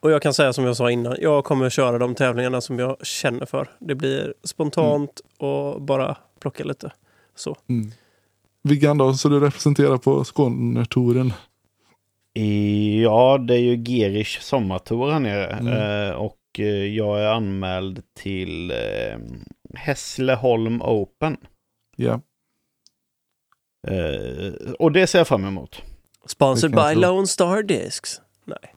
Och 0.00 0.10
jag 0.10 0.22
kan 0.22 0.34
säga 0.34 0.52
som 0.52 0.64
jag 0.64 0.76
sa 0.76 0.90
innan, 0.90 1.16
jag 1.20 1.44
kommer 1.44 1.70
köra 1.70 1.98
de 1.98 2.14
tävlingarna 2.14 2.60
som 2.60 2.78
jag 2.78 3.06
känner 3.06 3.46
för. 3.46 3.70
Det 3.78 3.94
blir 3.94 4.34
spontant 4.44 5.20
och 5.38 5.82
bara 5.82 6.16
plocka 6.40 6.64
lite. 6.64 6.92
Så. 7.34 7.56
Mm. 7.66 7.92
Viggan 8.68 8.98
då, 8.98 9.14
så 9.14 9.28
du 9.28 9.40
representerar 9.40 9.96
på 9.96 10.24
Skånetouren. 10.24 11.32
Ja, 13.02 13.38
det 13.38 13.54
är 13.54 13.58
ju 13.58 13.84
Gerish 13.84 14.40
sommartour 14.40 15.10
här 15.10 15.20
nere. 15.20 15.46
Mm. 15.46 16.08
Eh, 16.08 16.14
och 16.14 16.38
eh, 16.58 16.64
jag 16.66 17.20
är 17.20 17.26
anmäld 17.26 18.02
till 18.14 18.70
eh, 18.70 19.18
Hässleholm 19.74 20.82
Open. 20.82 21.36
Ja. 21.96 22.20
Eh, 23.88 24.72
och 24.78 24.92
det 24.92 25.06
ser 25.06 25.18
jag 25.18 25.28
fram 25.28 25.44
emot. 25.44 25.82
Sponsored 26.26 26.74
by 26.74 26.92
tro. 26.92 27.00
Lone 27.00 27.26
Star 27.26 27.62
Discs. 27.62 28.20
Nej. 28.44 28.74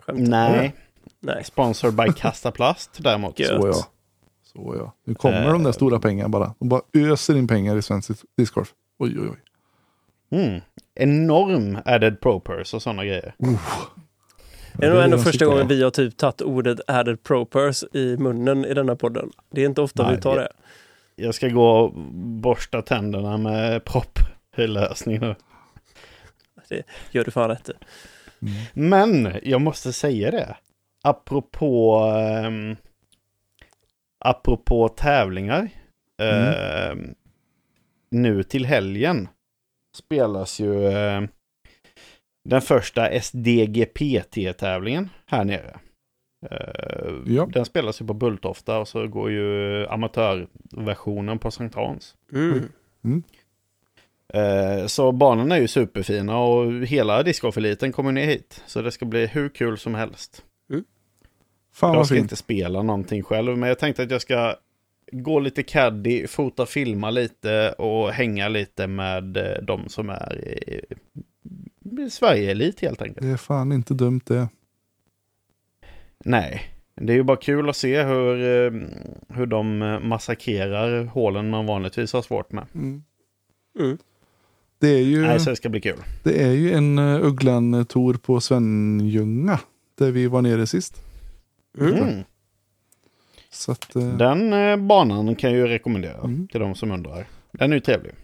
Skämt. 0.00 0.28
Nej, 0.28 0.74
Nej. 1.20 1.44
sponsored 1.44 1.94
by 1.94 2.12
Kastaplast 2.16 2.90
däremot. 2.98 3.38
Gött. 3.38 3.62
Så 3.62 3.68
ja. 3.68 3.86
Så 4.56 4.74
ja. 4.78 4.92
Nu 5.04 5.14
kommer 5.14 5.46
Eh. 5.46 5.52
de 5.52 5.62
där 5.62 5.72
stora 5.72 5.98
pengarna 6.00 6.28
bara. 6.28 6.54
De 6.58 6.68
bara 6.68 6.80
öser 6.92 7.36
in 7.36 7.48
pengar 7.48 7.76
i 7.76 7.82
svensk 7.82 8.10
discgolf. 8.36 8.74
Oj 8.98 9.16
oj 9.20 9.28
oj. 9.30 9.38
Mm. 10.40 10.60
Enorm 10.94 11.78
added 11.84 12.20
propers 12.20 12.74
och 12.74 12.82
sådana 12.82 13.04
grejer. 13.04 13.34
Det 14.72 14.86
är 14.86 14.90
nog 14.94 15.02
ändå 15.02 15.18
första 15.18 15.44
gången 15.46 15.68
vi 15.68 15.82
har 15.82 15.90
typ 15.90 16.16
tagit 16.16 16.40
ordet 16.42 16.80
added 16.86 17.22
propers 17.22 17.84
i 17.92 18.16
munnen 18.16 18.64
i 18.64 18.74
denna 18.74 18.96
podden. 18.96 19.30
Det 19.50 19.62
är 19.62 19.66
inte 19.66 19.80
ofta 19.82 20.02
Nej, 20.06 20.16
vi 20.16 20.22
tar 20.22 20.36
det- 20.36 20.40
det. 20.42 20.52
Jag 21.22 21.34
ska 21.34 21.48
gå 21.48 21.68
och 21.70 21.92
borsta 22.42 22.82
tänderna 22.82 23.36
med 23.36 23.84
propplösning 23.84 25.20
nu. 25.20 25.34
Gör 27.10 27.24
du 27.24 27.30
fan 27.30 27.48
rätt 27.48 27.68
i. 27.68 27.72
Men 28.72 29.32
jag 29.42 29.60
måste 29.60 29.92
säga 29.92 30.30
det. 30.30 30.56
Apropå, 31.04 32.00
ehm, 32.18 32.76
apropå 34.30 34.88
tävlingar. 34.88 35.68
ehm, 36.22 37.14
nu 38.10 38.42
till 38.42 38.66
helgen 38.66 39.28
spelas 39.96 40.60
ju 40.60 40.86
ehm, 40.88 41.28
den 42.44 42.60
första 42.60 43.20
SDGPT-tävlingen 43.20 45.08
här 45.26 45.44
nere. 45.44 45.76
Eh, 46.50 47.12
Ja. 47.26 47.48
Den 47.52 47.64
spelas 47.64 48.00
ju 48.02 48.06
på 48.06 48.14
Bulltofta 48.14 48.78
och 48.78 48.88
så 48.88 49.06
går 49.06 49.30
ju 49.30 49.86
amatörversionen 49.86 51.38
på 51.38 51.50
Sankt 51.50 51.74
Hans. 51.74 52.14
Mm. 53.04 53.22
Eh, 54.34 54.86
Så 54.86 55.12
banorna 55.12 55.56
är 55.56 55.60
ju 55.60 55.68
superfina 55.68 56.38
och 56.38 56.72
hela 56.86 57.22
discgolfeliten 57.22 57.92
kommer 57.92 58.12
ner 58.12 58.26
hit. 58.26 58.62
Så 58.66 58.82
det 58.82 58.90
ska 58.92 59.04
bli 59.04 59.26
hur 59.26 59.48
kul 59.48 59.78
som 59.78 59.94
helst. 59.94 60.44
Fan 61.76 61.94
jag 61.94 62.06
ska 62.06 62.14
fint. 62.14 62.24
inte 62.24 62.36
spela 62.36 62.82
någonting 62.82 63.22
själv, 63.22 63.58
men 63.58 63.68
jag 63.68 63.78
tänkte 63.78 64.02
att 64.02 64.10
jag 64.10 64.20
ska 64.22 64.56
gå 65.12 65.40
lite 65.40 65.62
caddy, 65.62 66.26
fota, 66.26 66.66
filma 66.66 67.10
lite 67.10 67.72
och 67.72 68.10
hänga 68.12 68.48
lite 68.48 68.86
med 68.86 69.36
eh, 69.36 69.62
de 69.62 69.88
som 69.88 70.10
är 70.10 70.44
i, 70.44 70.84
i 72.02 72.10
Sverige-elit 72.10 72.80
helt 72.80 73.02
enkelt. 73.02 73.26
Det 73.26 73.32
är 73.32 73.36
fan 73.36 73.72
inte 73.72 73.94
dumt 73.94 74.20
det. 74.24 74.48
Nej, 76.24 76.62
det 76.94 77.12
är 77.12 77.16
ju 77.16 77.22
bara 77.22 77.36
kul 77.36 77.68
att 77.68 77.76
se 77.76 78.02
hur, 78.02 78.34
eh, 78.42 78.72
hur 79.28 79.46
de 79.46 79.82
eh, 79.82 80.00
massakrerar 80.00 81.04
hålen 81.04 81.50
man 81.50 81.66
vanligtvis 81.66 82.12
har 82.12 82.22
svårt 82.22 82.52
med. 82.52 82.66
Mm. 82.74 83.02
Mm. 83.78 83.98
Det 84.78 84.88
är 84.88 85.02
ju, 85.02 85.22
Nej, 85.22 85.40
så 85.40 85.50
det 85.50 85.56
ska 85.56 85.68
bli 85.68 85.80
kul. 85.80 85.98
det 86.22 86.42
är 86.42 86.52
ju 86.52 86.72
en 86.72 86.98
Ugglan-tour 86.98 88.14
på 88.14 88.40
Svenljunga. 88.40 89.60
Där 89.98 90.10
vi 90.10 90.26
var 90.26 90.42
nere 90.42 90.66
sist. 90.66 91.05
Mm. 91.80 91.94
Mm. 91.94 92.24
Så 93.50 93.72
att, 93.72 93.96
eh, 93.96 94.16
Den 94.16 94.52
eh, 94.52 94.76
banan 94.76 95.34
kan 95.36 95.50
jag 95.50 95.58
ju 95.58 95.66
rekommendera 95.66 96.18
Mm. 96.18 96.48
till 96.48 96.60
de 96.60 96.74
som 96.74 96.90
undrar. 96.92 97.26
Den 97.52 97.70
är 97.72 97.76
ju 97.76 97.80
trevlig. 97.80 98.14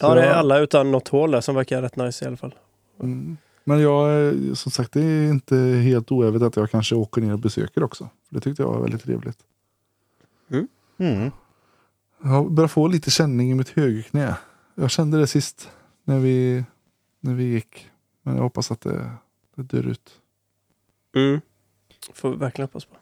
Ja, 0.00 0.14
det 0.14 0.22
är 0.22 0.30
alla 0.32 0.58
utan 0.58 0.90
något 0.90 1.08
hål 1.08 1.30
där 1.30 1.40
som 1.40 1.54
verkar 1.54 1.82
rätt 1.82 1.96
nice 1.96 2.24
i 2.24 2.28
alla 2.28 2.36
fall. 2.36 2.54
mm. 3.00 3.36
Men 3.66 3.80
jag, 3.80 4.26
eh, 4.28 4.54
som 4.54 4.72
sagt, 4.72 4.92
det 4.92 5.00
är 5.02 5.30
inte 5.30 5.56
helt 5.56 6.12
oävet 6.12 6.42
att 6.42 6.56
jag 6.56 6.70
kanske 6.70 6.94
åker 6.94 7.20
ner 7.22 7.32
och 7.32 7.38
besöker 7.38 7.82
också. 7.82 8.08
För 8.28 8.34
det 8.34 8.40
tyckte 8.40 8.62
jag 8.62 8.68
var 8.72 8.80
väldigt 8.80 9.02
trevligt. 9.02 9.38
Mm. 10.98 11.30
Jag 12.22 12.52
börjar 12.52 12.68
få 12.68 12.88
lite 12.88 13.10
känning 13.10 13.50
i 13.50 13.54
mitt 13.54 13.68
högerknä. 13.68 14.36
Jag 14.74 14.90
kände 14.90 15.18
det 15.18 15.26
sist 15.26 15.70
när 16.04 16.18
vi, 16.18 16.64
när 17.20 17.34
vi 17.34 17.44
gick. 17.44 17.90
Men 18.22 18.34
jag 18.36 18.42
hoppas 18.42 18.70
att 18.70 18.80
det, 18.80 19.10
det 19.56 19.62
dör 19.62 19.86
ut. 19.86 20.10
Mm. 21.16 21.40
Får 22.12 22.30
vi 22.30 22.36
verkligen 22.36 22.68
hoppas 22.68 22.84
på. 22.84 22.96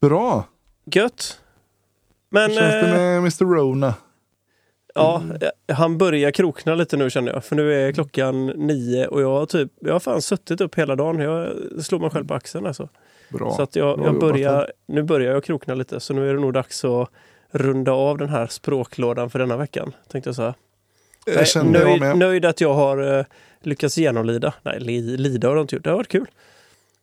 Bra! 0.00 0.44
Gött! 0.84 1.40
Men 2.28 2.50
Hur 2.50 2.56
känns 2.56 2.72
det 2.72 2.90
eh, 2.90 2.94
med 2.94 3.18
Mr 3.18 3.44
Rona? 3.44 3.94
ja, 4.96 5.22
eh, 5.40 5.76
han 5.76 5.98
börjar 5.98 6.30
krokna 6.30 6.74
lite 6.74 6.96
nu 6.96 7.10
känner 7.10 7.32
jag. 7.32 7.44
För 7.44 7.56
nu 7.56 7.74
är 7.74 7.92
klockan 7.92 8.46
nio 8.46 9.06
och 9.06 9.22
jag 9.22 9.30
har 9.30 9.46
typ, 9.46 9.72
jag 9.80 9.92
har 9.92 10.00
fan 10.00 10.22
suttit 10.22 10.60
upp 10.60 10.74
hela 10.74 10.96
dagen. 10.96 11.18
Jag 11.20 11.56
slår 11.84 11.98
mig 11.98 12.10
själv 12.10 12.26
på 12.26 12.34
axeln 12.34 12.66
alltså. 12.66 12.88
Bra. 13.28 13.52
Så 13.56 13.62
att 13.62 13.76
jag, 13.76 14.00
jag 14.04 14.20
börjar, 14.20 14.72
nu 14.86 15.02
börjar 15.02 15.32
jag 15.32 15.44
krokna 15.44 15.74
lite. 15.74 16.00
Så 16.00 16.14
nu 16.14 16.30
är 16.30 16.34
det 16.34 16.40
nog 16.40 16.52
dags 16.52 16.84
att 16.84 17.10
runda 17.50 17.92
av 17.92 18.18
den 18.18 18.28
här 18.28 18.46
språklådan 18.46 19.30
för 19.30 19.38
denna 19.38 19.56
veckan. 19.56 19.92
Tänkte 20.08 20.28
jag 20.28 20.36
säga. 20.36 20.54
Jag 21.54 21.66
nöjd, 21.66 22.16
nöjd 22.16 22.44
att 22.44 22.60
jag 22.60 22.74
har 22.74 23.18
eh, 23.18 23.24
lyckats 23.60 23.98
genomlida. 23.98 24.54
Nej, 24.62 24.80
li, 24.80 25.00
lida 25.00 25.48
har 25.48 25.56
jag 25.56 25.64
inte 25.64 25.74
gjort. 25.74 25.84
Det 25.84 25.90
har 25.90 25.96
varit 25.96 26.08
kul. 26.08 26.26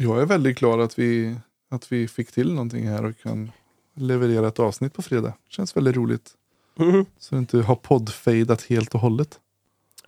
Jag 0.04 0.22
är 0.22 0.26
väldigt 0.26 0.60
glad 0.60 0.82
att 0.82 1.00
vi, 1.00 1.36
att 1.70 1.92
vi 1.92 2.08
fick 2.08 2.32
till 2.32 2.54
någonting 2.54 2.88
här 2.88 3.06
och 3.06 3.20
kan 3.24 3.52
leverera 3.96 4.48
ett 4.48 4.60
avsnitt 4.60 4.94
på 4.94 5.02
fredag. 5.02 5.34
Känns 5.50 5.78
väldigt 5.78 5.96
roligt. 5.96 6.32
Mhm. 6.76 7.06
Så 7.18 7.36
det 7.36 7.40
inte 7.40 7.58
har 7.58 7.76
poddfejdat 7.76 8.62
helt 8.64 8.94
och 8.96 9.00
hållet. 9.02 9.40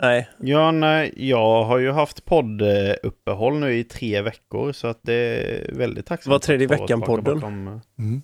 Nej, 0.00 0.28
Ja, 0.40 0.70
nej, 0.70 1.12
jag 1.16 1.64
har 1.64 1.78
ju 1.78 1.90
haft 1.90 2.24
podduppehåll 2.24 3.58
nu 3.58 3.74
i 3.78 3.84
tre 3.84 4.22
veckor 4.22 4.72
så 4.72 4.86
att 4.86 4.98
det 5.02 5.14
är 5.14 5.72
väldigt 5.74 6.06
tacksamt. 6.06 6.30
Var 6.30 6.38
tredje 6.38 6.66
veckan-podden? 6.66 7.66
eh, 7.68 7.78
Mm. 7.98 8.22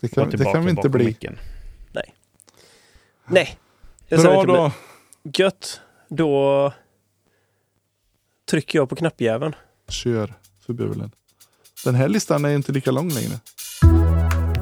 Det, 0.00 0.08
kan, 0.08 0.30
det 0.30 0.44
kan 0.52 0.64
vi 0.64 0.70
inte 0.70 0.88
bli. 0.88 1.04
micken. 1.04 1.38
nej. 3.26 3.58
Det 4.08 4.18
sa 4.18 4.22
vi 4.40 4.46
Bra 4.46 4.64
inte 4.66 4.72
då. 5.32 5.42
Gött. 5.44 5.80
Då 6.08 6.72
trycker 8.50 8.78
jag 8.78 8.88
på 8.88 8.96
knappjäveln. 8.96 9.54
Kör 9.88 10.34
för 10.66 10.72
bulen. 10.72 11.10
Den 11.84 11.94
här 11.94 12.08
listan 12.08 12.44
är 12.44 12.54
inte 12.54 12.72
lika 12.72 12.90
lång 12.90 13.08
längre. 13.08 13.32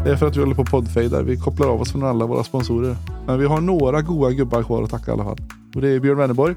Det 0.04 0.10
är 0.10 0.16
för 0.16 0.26
att 0.26 0.36
vi 0.36 0.40
håller 0.40 0.54
på 0.54 0.64
poddfejdar. 0.64 1.22
Vi 1.22 1.36
kopplar 1.36 1.68
av 1.68 1.80
oss 1.80 1.92
från 1.92 2.02
alla 2.04 2.26
våra 2.26 2.44
sponsorer. 2.44 2.96
Men 3.26 3.38
vi 3.38 3.46
har 3.46 3.60
några 3.60 4.02
goa 4.02 4.30
gubbar 4.30 4.62
kvar 4.62 4.82
att 4.82 4.90
tacka 4.90 5.10
i 5.10 5.14
alla 5.14 5.24
fall. 5.24 5.38
Och 5.74 5.80
det 5.80 5.88
är 5.88 6.00
Björn 6.00 6.18
Wennerborg. 6.18 6.54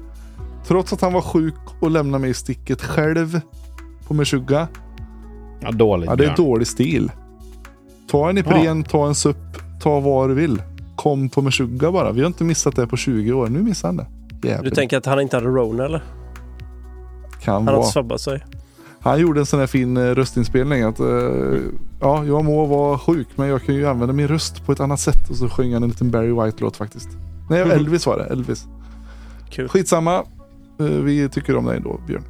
Trots 0.66 0.92
att 0.92 1.00
han 1.00 1.12
var 1.12 1.20
sjuk 1.20 1.54
och 1.80 1.90
lämnade 1.90 2.20
mig 2.22 2.30
i 2.30 2.34
sticket 2.34 2.82
själv 2.82 3.40
på 4.06 4.14
Meshuggah. 4.14 4.66
Ja, 5.60 5.70
dåligt. 5.70 6.10
Ja, 6.10 6.16
det 6.16 6.24
är 6.24 6.34
Björn. 6.34 6.46
dålig 6.46 6.66
stil. 6.66 7.10
Ta 8.10 8.30
en 8.30 8.38
Ipren, 8.38 8.84
ta 8.84 9.06
en 9.08 9.14
SUP, 9.14 9.36
ta 9.82 10.00
vad 10.00 10.30
du 10.30 10.34
vill. 10.34 10.62
Kom 10.96 11.28
på 11.28 11.42
Meshuggah 11.42 11.92
bara. 11.92 12.12
Vi 12.12 12.20
har 12.20 12.26
inte 12.26 12.44
missat 12.44 12.76
det 12.76 12.86
på 12.86 12.96
20 12.96 13.32
år. 13.32 13.48
Nu 13.48 13.62
missar 13.62 13.88
han 13.88 13.96
det. 13.96 14.06
Du 14.40 14.48
Jävlar. 14.48 14.70
tänker 14.70 14.98
att 14.98 15.06
han 15.06 15.20
inte 15.20 15.36
hade 15.36 15.46
Rona 15.48 15.84
eller? 15.84 16.02
Kan 17.42 17.54
Han 17.54 17.64
vara. 17.64 17.76
hade 17.76 17.86
svabbat 17.88 18.20
sig. 18.20 18.44
Han 19.02 19.20
gjorde 19.20 19.40
en 19.40 19.46
sån 19.46 19.60
här 19.60 19.66
fin 19.66 19.96
eh, 19.96 20.00
röstinspelning. 20.14 20.82
Att, 20.82 21.00
eh, 21.00 21.06
ja, 22.00 22.24
jag 22.24 22.44
må 22.44 22.66
vara 22.66 22.98
sjuk 22.98 23.28
men 23.36 23.48
jag 23.48 23.62
kan 23.62 23.74
ju 23.74 23.86
använda 23.86 24.12
min 24.14 24.28
röst 24.28 24.66
på 24.66 24.72
ett 24.72 24.80
annat 24.80 25.00
sätt. 25.00 25.30
Och 25.30 25.36
så 25.36 25.48
sjöng 25.48 25.72
han 25.74 25.82
en 25.82 25.88
liten 25.88 26.10
Barry 26.10 26.32
White-låt 26.32 26.76
faktiskt. 26.76 27.08
Nej, 27.50 27.62
Mhm. 27.64 27.70
Elvis 27.70 28.06
var 28.06 28.18
det. 28.18 28.24
Elvis. 28.24 28.66
Kul. 29.50 29.68
Skitsamma. 29.68 30.14
Eh, 30.80 30.86
vi 30.86 31.28
tycker 31.28 31.56
om 31.56 31.64
dig 31.64 31.76
ändå, 31.76 32.00
Björn. 32.06 32.24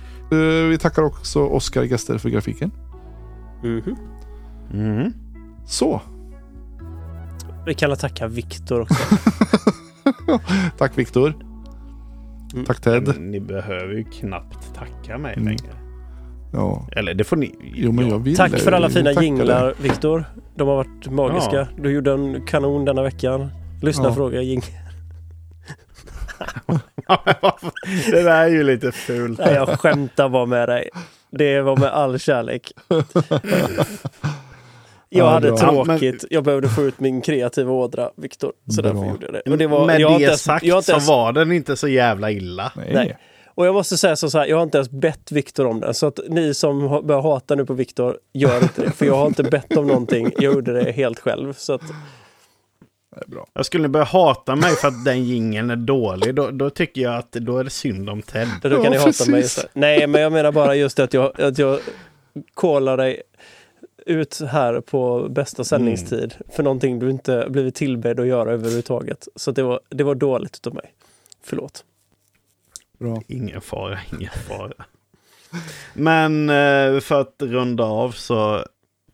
Vi 0.70 0.78
tackar 0.80 1.02
också 1.02 1.40
Oskar 1.46 1.82
Gäster 1.82 2.18
för 2.18 2.28
grafiken. 2.28 2.70
Mhm. 3.62 3.96
Mhm. 4.72 5.12
Så, 5.66 6.00
Vi 7.66 7.74
kan 7.74 7.96
tacka 7.96 8.26
Viktor 8.28 8.80
också. 8.80 8.94
tack 10.78 10.98
Viktor. 10.98 11.34
Mm. 12.52 12.64
Tack 12.64 12.80
Ted. 12.80 13.20
Ni 13.20 13.40
behöver 13.40 13.94
ju 13.94 14.04
knappt 14.04 14.74
tacka 14.74 15.18
mig 15.18 15.34
Mm. 15.34 15.44
längre. 15.48 15.72
Ja. 16.52 16.86
Eller 16.96 17.14
det 17.14 17.24
får 17.24 17.36
ni. 17.36 17.54
Jo, 17.74 17.92
men 17.92 18.08
jag 18.08 18.18
vill 18.18 18.36
Tack 18.36 18.58
för 18.58 18.72
alla 18.72 18.90
fina 18.90 19.12
jinglar 19.12 19.74
Viktor. 19.80 20.24
De 20.54 20.68
har 20.68 20.76
varit 20.76 21.10
magiska. 21.10 21.56
Ja. 21.56 21.66
Du 21.82 21.90
gjorde 21.92 22.12
en 22.12 22.46
kanon 22.46 22.84
denna 22.84 23.02
veckan. 23.02 23.50
Lyssna 23.82 24.04
Ja. 24.04 24.14
fråga 24.14 24.42
jing. 24.42 24.62
det 28.10 28.22
där 28.22 28.42
är 28.44 28.48
ju 28.48 28.62
lite 28.62 28.92
fult. 28.92 29.38
Nej, 29.38 29.54
jag 29.54 29.68
skämtar 29.80 30.28
bara 30.28 30.46
med 30.46 30.68
dig. 30.68 30.88
Det 31.30 31.60
var 31.62 31.76
med 31.76 31.88
all 31.92 32.18
kärlek. 32.18 32.72
Jag 35.14 35.26
Ja, 35.26 35.30
hade 35.30 35.48
bra. 35.48 35.58
tråkigt. 35.58 36.24
Jag 36.30 36.44
behövde 36.44 36.68
få 36.68 36.82
ut 36.82 37.00
min 37.00 37.20
kreativa 37.20 37.72
ådra, 37.72 38.10
Viktor. 38.16 38.52
Så 38.70 38.82
Bra. 38.82 38.92
därför 38.92 39.06
gjorde 39.08 39.26
jag 39.26 39.34
det. 39.44 39.50
Och 39.50 39.58
det 39.58 39.66
var, 39.66 39.86
Med 39.86 40.00
jag 40.00 40.10
det 40.10 40.14
inte 40.14 40.24
ens- 40.24 40.42
sagt 40.42 40.64
inte 40.64 40.82
så 40.82 40.92
ens- 40.92 41.08
var 41.08 41.32
den 41.32 41.52
inte 41.52 41.76
så 41.76 41.88
jävla 41.88 42.30
illa. 42.30 42.72
Nej. 42.76 42.90
Nej. 42.94 43.16
Och 43.62 43.66
jag 43.66 43.74
måste 43.74 43.96
säga 43.96 44.16
så 44.16 44.38
här, 44.38 44.46
jag 44.46 44.56
har 44.56 44.62
inte 44.62 44.78
ens 44.78 44.90
bett 44.90 45.32
Viktor 45.32 45.66
om 45.66 45.80
det. 45.80 45.94
Så 45.94 46.06
att 46.06 46.20
ni 46.28 46.54
som 46.54 47.06
börjar 47.06 47.22
hata 47.22 47.54
nu 47.54 47.64
på 47.66 47.74
Viktor, 47.74 48.18
gör 48.32 48.62
inte 48.62 48.82
det. 48.82 48.90
För 48.90 49.06
jag 49.06 49.16
har 49.16 49.26
inte 49.26 49.42
bett 49.42 49.76
om 49.76 49.86
någonting. 49.86 50.30
Jag 50.36 50.54
gjorde 50.54 50.72
det 50.72 50.92
helt 50.92 51.18
själv. 51.20 51.52
Så 51.52 51.72
att, 51.72 51.80
Det 53.16 53.24
är 53.26 53.30
bra. 53.30 53.46
Jag 53.52 53.66
skulle 53.66 53.88
börja 53.88 54.04
hata 54.04 54.56
mig 54.56 54.70
för 54.76 54.88
att 54.88 55.04
den 55.04 55.24
jingeln 55.24 55.70
är 55.70 55.76
dålig. 55.76 56.34
Då, 56.34 56.50
då 56.50 56.70
tycker 56.70 57.00
jag 57.02 57.14
att 57.16 57.32
då 57.32 57.58
är 57.58 57.64
det 57.64 57.70
synd 57.70 58.10
om 58.10 58.22
Ted. 58.22 58.48
då 58.62 58.68
kan 58.68 58.84
Ja, 58.84 58.90
ni 58.90 58.96
hata 58.96 59.06
precis. 59.08 59.28
mig. 59.28 59.42
Så. 59.42 59.60
Nej, 59.72 60.06
men 60.06 60.22
jag 60.22 60.32
menar 60.32 60.52
bara 60.52 60.74
just 60.74 60.98
att 60.98 61.14
jag, 61.14 61.40
att 61.40 61.58
jag 61.58 61.78
kollar 62.54 62.96
dig 62.96 63.22
ut 64.06 64.40
här 64.48 64.80
på 64.80 65.28
bästa 65.30 65.64
sändningstid 65.64 66.34
för 66.52 66.62
någonting 66.62 66.98
du 66.98 67.10
inte 67.10 67.46
blivit 67.48 67.74
tillbedd 67.74 68.20
att 68.20 68.26
göra 68.26 68.52
överhuvudtaget. 68.52 69.28
Så 69.36 69.50
det 69.50 69.62
var, 69.62 69.80
det 69.88 70.04
var 70.04 70.14
dåligt 70.14 70.56
utav 70.56 70.74
mig. 70.74 70.92
Förlåt. 71.44 71.84
Bra. 73.02 73.22
Ingen 73.28 73.60
fara, 73.60 73.98
ingen 74.12 74.30
fara. 74.30 74.72
Men 75.94 76.50
eh, 76.50 77.00
för 77.00 77.20
att 77.20 77.34
runda 77.38 77.84
av 77.84 78.10
så 78.10 78.64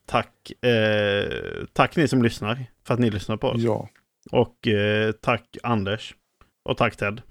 tack, 0.06 0.64
eh, 0.64 1.64
tack 1.72 1.96
ni 1.96 2.08
som 2.08 2.22
lyssnar 2.22 2.64
för 2.86 2.94
att 2.94 3.00
ni 3.00 3.10
lyssnar 3.10 3.36
på 3.36 3.48
oss. 3.48 3.60
Ja. 3.62 3.88
Och 4.30 4.68
eh, 4.68 5.12
tack 5.12 5.56
Anders. 5.62 6.14
Och 6.62 6.76
tack 6.76 6.96
Ted. 6.96 7.22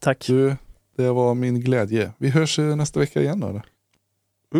Tack. 0.00 0.26
Du, 0.26 0.56
det 0.96 1.10
var 1.10 1.34
min 1.34 1.60
glädje. 1.60 2.12
Vi 2.18 2.28
hörs 2.28 2.58
eh, 2.58 2.76
nästa 2.76 3.00
vecka 3.00 3.20
igen 3.20 3.40
då. 3.40 3.48
eller? 3.48 3.62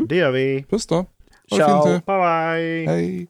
Det 0.09 0.16
gör 0.16 0.30
vi. 0.30 0.64
Puss 0.70 0.86
då. 0.86 1.06
Ha 1.51 1.56
Ciao. 1.56 1.85
Bye 1.85 2.01
bye. 2.06 2.86
Hej. 2.94 3.28